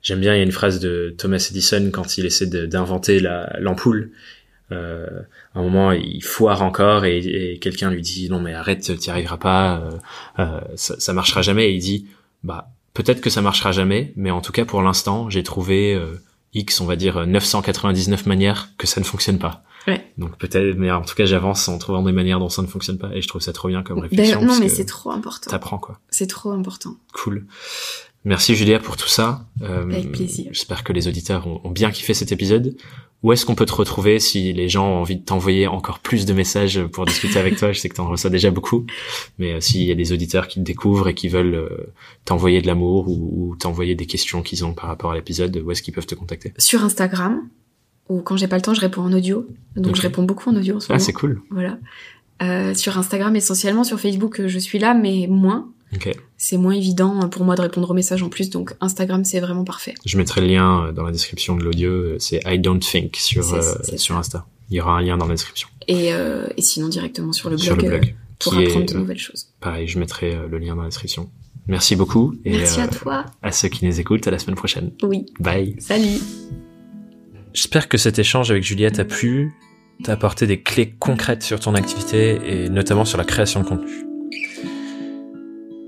J'aime 0.03 0.21
bien, 0.21 0.35
il 0.35 0.39
y 0.39 0.41
a 0.41 0.45
une 0.45 0.53
phrase 0.53 0.81
de 0.81 1.15
Thomas 1.17 1.47
Edison 1.51 1.91
quand 1.93 2.19
il 2.19 2.27
essaie 2.27 2.47
d'inventer 2.47 3.21
la- 3.21 3.57
l'ampoule. 3.61 4.11
Euh, 4.71 5.07
à 5.55 5.61
un 5.61 5.63
moment, 5.63 5.93
il 5.93 6.23
foire 6.23 6.63
encore 6.63 7.05
et, 7.05 7.19
et 7.19 7.59
quelqu'un 7.59 7.91
lui 7.91 8.03
dit 8.03 8.29
non 8.29 8.39
mais 8.41 8.53
arrête, 8.55 8.97
t'y 8.99 9.11
arriveras 9.11 9.39
pas, 9.39 9.79
euh, 9.81 9.91
euh, 10.41 10.61
ça, 10.77 10.95
ça 10.99 11.13
marchera 11.13 11.43
jamais. 11.43 11.71
Et 11.71 11.73
il 11.75 11.81
dit 11.81 12.07
bah 12.45 12.69
peut-être 12.95 13.21
que 13.21 13.31
ça 13.31 13.41
marchera 13.41 13.73
jamais, 13.73 14.13
mais 14.17 14.31
en 14.31 14.41
tout 14.41 14.53
cas 14.53 14.65
pour 14.65 14.83
l'instant, 14.83 15.31
j'ai 15.31 15.43
trouvé 15.43 15.95
euh, 15.95 16.21
X, 16.55 16.81
on 16.81 16.87
va 16.87 16.97
dire 16.97 17.27
999 17.27 18.27
manières 18.27 18.69
que 18.79 18.87
ça 18.87 19.01
ne 19.01 19.07
fonctionne 19.07 19.39
pas. 19.39 19.63
Ouais. 19.89 20.05
Donc 20.19 20.37
peut-être, 20.39 20.77
mais 20.77 20.91
en 20.93 21.03
tout 21.03 21.15
cas 21.15 21.25
j'avance 21.25 21.67
en 21.69 21.79
trouvant 21.79 22.03
des 22.03 22.13
manières 22.13 22.39
dont 22.39 22.49
ça 22.51 22.63
ne 22.63 22.67
fonctionne 22.67 22.99
pas 22.99 23.11
et 23.15 23.23
je 23.23 23.27
trouve 23.29 23.41
ça 23.41 23.53
trop 23.53 23.69
bien 23.69 23.83
comme 23.83 23.97
Ben, 24.01 24.09
réflexion. 24.09 24.41
non, 24.43 24.47
parce 24.49 24.61
mais 24.61 24.69
c'est 24.69 24.85
trop 24.85 25.11
important. 25.11 25.51
T'apprends 25.51 25.79
quoi. 25.79 25.99
C'est 26.11 26.27
trop 26.27 26.51
important. 26.51 26.95
Cool. 27.15 27.47
Merci 28.25 28.55
Julia 28.55 28.79
pour 28.79 28.97
tout 28.97 29.09
ça. 29.09 29.47
Euh, 29.63 29.85
Avec 29.85 30.13
plaisir. 30.13 30.47
J'espère 30.53 30.85
que 30.85 30.93
les 30.93 31.09
auditeurs 31.09 31.47
ont, 31.47 31.61
ont 31.65 31.71
bien 31.71 31.91
kiffé 31.91 32.15
cet 32.15 32.31
épisode. 32.33 32.77
Où 33.25 33.33
est-ce 33.33 33.45
qu'on 33.45 33.57
peut 33.57 33.67
te 33.67 33.75
retrouver 33.75 34.21
si 34.21 34.53
les 34.53 34.69
gens 34.69 34.87
ont 34.89 35.01
envie 35.01 35.17
de 35.17 35.25
t'envoyer 35.25 35.67
encore 35.67 35.99
plus 35.99 36.25
de 36.25 36.33
messages 36.33 36.81
pour 36.85 37.05
discuter 37.05 37.37
avec 37.41 37.57
toi? 37.57 37.73
Je 37.73 37.81
sais 37.81 37.89
que 37.89 37.97
t'en 37.97 38.09
reçois 38.09 38.31
déjà 38.31 38.53
beaucoup, 38.53 38.87
mais 39.39 39.55
euh, 39.55 39.61
s'il 39.61 39.83
y 39.83 39.91
a 39.91 39.97
des 39.97 40.13
auditeurs 40.13 40.47
qui 40.47 40.61
te 40.61 40.65
découvrent 40.65 41.09
et 41.09 41.15
qui 41.15 41.29
veulent 41.29 41.55
euh, 41.57 41.93
t'envoyer 42.25 42.61
de 42.63 42.69
l'amour 42.69 43.09
ou, 43.09 43.51
ou 43.51 43.57
t'envoyer 43.57 43.97
des 43.97 44.07
questions 44.07 44.41
qu'ils 44.43 44.65
ont 44.65 44.73
par 44.73 44.87
rapport 44.87 45.11
à 45.11 45.15
l'épisode, 45.17 45.57
où 45.65 45.71
est-ce 45.73 45.83
qu'ils 45.83 45.95
peuvent 45.95 46.07
te 46.07 46.15
contacter? 46.15 46.53
Sur 46.59 46.85
Instagram, 46.85 47.49
ou 48.09 48.21
quand 48.21 48.37
j'ai 48.37 48.49
pas 48.49 48.57
le 48.57 48.63
temps, 48.63 48.75
je 48.75 48.81
réponds 48.81 49.03
en 49.03 49.13
audio. 49.13 49.47
Donc 49.77 49.97
je 49.97 50.03
réponds 50.03 50.23
beaucoup 50.23 50.51
en 50.51 50.57
audio 50.57 50.77
en 50.77 50.81
ce 50.81 50.87
Ah, 50.89 50.95
moment. 50.95 51.05
c'est 51.05 51.13
cool. 51.13 51.43
Voilà. 51.51 51.79
Euh, 52.43 52.75
sur 52.75 52.97
Instagram 52.99 53.35
essentiellement, 53.37 53.85
sur 53.85 53.99
Facebook, 54.01 54.41
euh, 54.41 54.49
je 54.49 54.59
suis 54.59 54.79
là, 54.79 54.95
mais 54.95 55.27
moins. 55.29 55.69
Ok. 55.95 56.15
C'est 56.37 56.57
moins 56.59 56.73
évident 56.75 57.23
euh, 57.23 57.27
pour 57.27 57.45
moi 57.45 57.55
de 57.57 57.63
répondre 57.63 57.91
aux 57.91 57.95
messages 57.95 58.23
en 58.23 58.29
plus, 58.29 58.51
donc 58.51 58.75
Instagram 58.81 59.25
c'est 59.25 59.41
vraiment 59.41 59.65
parfait. 59.65 59.95
Je 60.05 60.17
mettrai 60.19 60.41
le 60.43 60.47
lien 60.49 60.93
dans 60.93 61.03
la 61.05 61.13
description 61.13 61.57
de 61.57 61.65
l'audio. 61.65 62.19
C'est 62.19 62.41
I 62.47 62.59
don't 62.59 62.79
think 62.81 63.17
sur 63.17 63.55
euh, 63.55 63.75
sur. 63.97 64.17
Insta. 64.17 64.47
Il 64.71 64.77
y 64.77 64.81
aura 64.81 64.99
un 64.99 65.01
lien 65.03 65.17
dans 65.17 65.27
la 65.27 65.33
description 65.35 65.67
Et, 65.89 66.13
euh, 66.13 66.47
et 66.59 66.63
sinon 66.63 66.89
directement 66.89 67.33
sur 67.33 67.49
le 67.49 67.57
blog, 67.57 67.65
sur 67.65 67.77
le 67.77 67.83
blog. 67.89 68.15
pour 68.39 68.53
apprendre 68.55 68.81
est, 68.83 68.93
de 68.93 68.99
nouvelles 68.99 69.19
choses. 69.19 69.49
Pareil, 69.61 69.89
je 69.89 69.99
mettrai 69.99 70.37
le 70.47 70.59
lien 70.59 70.77
dans 70.77 70.83
la 70.83 70.89
description. 70.89 71.31
Merci 71.69 71.97
beaucoup 71.97 72.35
et 72.45 72.51
Merci 72.59 72.81
à 72.83 72.89
toi. 72.89 73.25
à 73.43 73.51
ceux 73.51 73.69
qui 73.69 73.87
nous 73.87 73.99
écoutent, 73.99 74.27
à 74.27 74.31
la 74.31 74.39
semaine 74.39 74.57
prochaine. 74.57 74.91
Oui. 75.03 75.25
Bye. 75.41 75.75
Salut. 75.81 76.19
J'espère 77.59 77.89
que 77.89 77.99
cet 77.99 78.21
échange 78.21 78.53
avec 78.53 78.63
Juliette 78.63 78.95
t'a 78.95 79.05
plu, 79.05 79.53
t'a 80.05 80.13
apporté 80.13 80.47
des 80.47 80.63
clés 80.63 80.95
concrètes 80.97 81.43
sur 81.43 81.59
ton 81.59 81.75
activité 81.75 82.39
et 82.47 82.69
notamment 82.69 83.05
sur 83.05 83.19
la 83.19 83.25
création 83.25 83.63
de 83.63 83.67
contenu. 83.67 84.07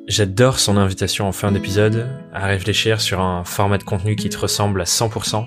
J'adore 0.08 0.58
son 0.58 0.76
invitation 0.76 1.28
en 1.28 1.32
fin 1.32 1.52
d'épisode 1.52 2.08
à 2.32 2.46
réfléchir 2.48 3.00
sur 3.00 3.20
un 3.20 3.44
format 3.44 3.78
de 3.78 3.84
contenu 3.84 4.16
qui 4.16 4.28
te 4.30 4.36
ressemble 4.36 4.80
à 4.80 4.84
100% 4.84 5.46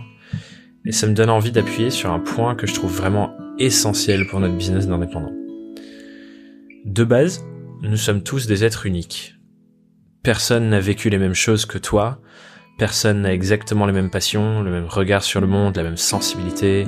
et 0.86 0.94
ça 0.94 1.08
me 1.08 1.14
donne 1.14 1.30
envie 1.30 1.52
d'appuyer 1.52 1.90
sur 1.90 2.10
un 2.10 2.20
point 2.20 2.56
que 2.56 2.68
je 2.68 2.74
trouve 2.74 2.96
vraiment 2.96 3.36
essentiel 3.60 4.26
pour 4.26 4.40
notre 4.40 4.56
business 4.56 4.88
d'indépendant. 4.88 5.34
De 6.86 7.04
base, 7.04 7.44
nous 7.82 7.98
sommes 7.98 8.24
tous 8.24 8.48
des 8.48 8.64
êtres 8.64 8.86
uniques. 8.86 9.36
Personne 10.24 10.70
n'a 10.70 10.80
vécu 10.80 11.10
les 11.10 11.18
mêmes 11.18 11.34
choses 11.34 11.66
que 11.66 11.78
toi, 11.78 12.22
personne 12.78 13.22
n'a 13.22 13.34
exactement 13.34 13.86
les 13.86 13.94
mêmes 13.94 14.10
passions, 14.10 14.62
le 14.62 14.72
même 14.72 14.88
regard 14.88 15.24
sur 15.24 15.42
le 15.42 15.48
monde, 15.48 15.76
la 15.76 15.84
même 15.84 15.98
sensibilité, 15.98 16.86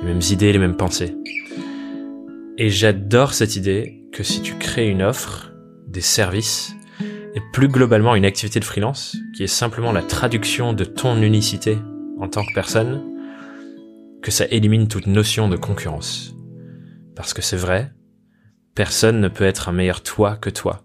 les 0.00 0.06
mêmes 0.06 0.22
idées, 0.30 0.52
les 0.52 0.58
mêmes 0.58 0.76
pensées. 0.76 1.16
Et 2.56 2.70
j'adore 2.70 3.34
cette 3.34 3.56
idée 3.56 4.04
que 4.12 4.22
si 4.22 4.40
tu 4.42 4.54
crées 4.54 4.88
une 4.88 5.02
offre, 5.02 5.52
des 5.88 6.00
services, 6.00 6.74
et 7.34 7.40
plus 7.52 7.68
globalement 7.68 8.14
une 8.14 8.24
activité 8.24 8.60
de 8.60 8.64
freelance, 8.64 9.16
qui 9.34 9.42
est 9.42 9.48
simplement 9.48 9.92
la 9.92 10.02
traduction 10.02 10.72
de 10.72 10.84
ton 10.84 11.20
unicité 11.20 11.78
en 12.20 12.28
tant 12.28 12.44
que 12.44 12.54
personne, 12.54 13.02
que 14.22 14.30
ça 14.30 14.46
élimine 14.50 14.86
toute 14.86 15.08
notion 15.08 15.48
de 15.48 15.56
concurrence. 15.56 16.34
Parce 17.16 17.34
que 17.34 17.42
c'est 17.42 17.56
vrai, 17.56 17.92
personne 18.74 19.20
ne 19.20 19.28
peut 19.28 19.44
être 19.44 19.68
un 19.68 19.72
meilleur 19.72 20.02
toi 20.02 20.36
que 20.36 20.50
toi. 20.50 20.82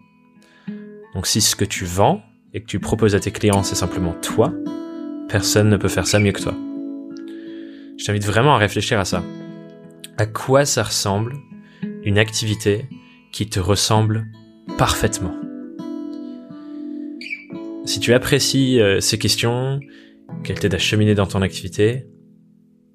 Donc 1.13 1.27
si 1.27 1.39
ce 1.39 1.55
que 1.55 1.65
tu 1.65 1.85
vends 1.85 2.23
et 2.53 2.61
que 2.61 2.65
tu 2.65 2.79
proposes 2.79 3.15
à 3.15 3.19
tes 3.19 3.31
clients 3.31 3.63
c'est 3.63 3.75
simplement 3.75 4.13
toi, 4.21 4.53
personne 5.27 5.69
ne 5.69 5.77
peut 5.77 5.87
faire 5.87 6.07
ça 6.07 6.19
mieux 6.19 6.31
que 6.31 6.41
toi. 6.41 6.55
Je 7.97 8.05
t'invite 8.05 8.25
vraiment 8.25 8.55
à 8.55 8.57
réfléchir 8.57 8.99
à 8.99 9.05
ça. 9.05 9.23
À 10.17 10.25
quoi 10.25 10.65
ça 10.65 10.83
ressemble 10.83 11.35
une 12.03 12.17
activité 12.17 12.85
qui 13.31 13.49
te 13.49 13.59
ressemble 13.59 14.27
parfaitement? 14.77 15.35
Si 17.85 17.99
tu 17.99 18.13
apprécies 18.13 18.79
euh, 18.79 18.99
ces 18.99 19.17
questions, 19.17 19.79
qu'elles 20.43 20.59
t'aident 20.59 20.75
à 20.75 20.79
cheminer 20.79 21.15
dans 21.15 21.25
ton 21.25 21.41
activité, 21.41 22.05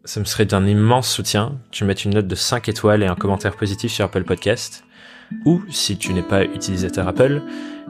ça 0.05 0.21
me 0.21 0.25
serait 0.25 0.47
d'un 0.47 0.67
immense 0.67 1.11
soutien 1.11 1.61
tu 1.71 1.85
mettes 1.85 2.05
une 2.05 2.15
note 2.15 2.29
de 2.29 2.35
5 2.35 2.69
étoiles 2.69 3.03
et 3.03 3.07
un 3.07 3.15
commentaire 3.15 3.57
positif 3.57 3.93
sur 3.93 4.05
Apple 4.05 4.25
Podcast. 4.25 4.85
Ou, 5.47 5.63
si 5.71 5.97
tu 5.97 6.13
n'es 6.13 6.23
pas 6.23 6.45
utilisateur 6.45 7.09
Apple, 7.09 7.43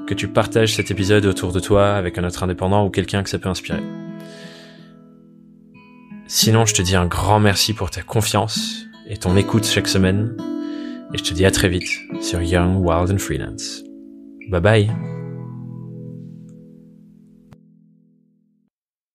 que 0.07 0.15
tu 0.15 0.29
partages 0.29 0.75
cet 0.75 0.91
épisode 0.91 1.27
autour 1.27 1.53
de 1.53 1.61
toi 1.61 1.95
avec 1.95 2.19
un 2.19 2.25
autre 2.25 2.43
indépendant 2.43 2.85
ou 2.85 2.91
quelqu'un 2.91 3.23
que 3.23 3.31
ça 3.31 3.39
peut 3.39 3.49
inspirer. 3.49 3.83
Sinon, 6.27 6.67
je 6.67 6.75
te 6.75 6.83
dis 6.83 6.97
un 6.97 7.07
grand 7.07 7.41
merci 7.41 7.75
pour 7.75 7.91
ta 7.91 8.03
confiance 8.03 8.87
et 9.09 9.17
ton 9.17 9.37
écoute 9.37 9.67
chaque 9.67 9.89
semaine. 9.89 10.37
Et 11.13 11.19
je 11.19 11.23
te 11.23 11.35
dis 11.35 11.45
à 11.45 11.51
très 11.51 11.69
vite 11.69 11.89
sur 12.21 12.43
Young, 12.43 12.85
Wild 12.85 13.13
and 13.13 13.19
Freelance. 13.19 13.83
Bye 14.51 14.61
bye 14.61 15.14